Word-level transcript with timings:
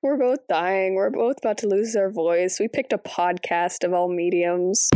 We're 0.00 0.16
both 0.16 0.46
dying. 0.48 0.94
We're 0.94 1.10
both 1.10 1.38
about 1.38 1.58
to 1.58 1.66
lose 1.66 1.96
our 1.96 2.08
voice. 2.08 2.60
We 2.60 2.68
picked 2.68 2.92
a 2.92 2.98
podcast 2.98 3.82
of 3.82 3.92
all 3.92 4.08
mediums. 4.08 4.88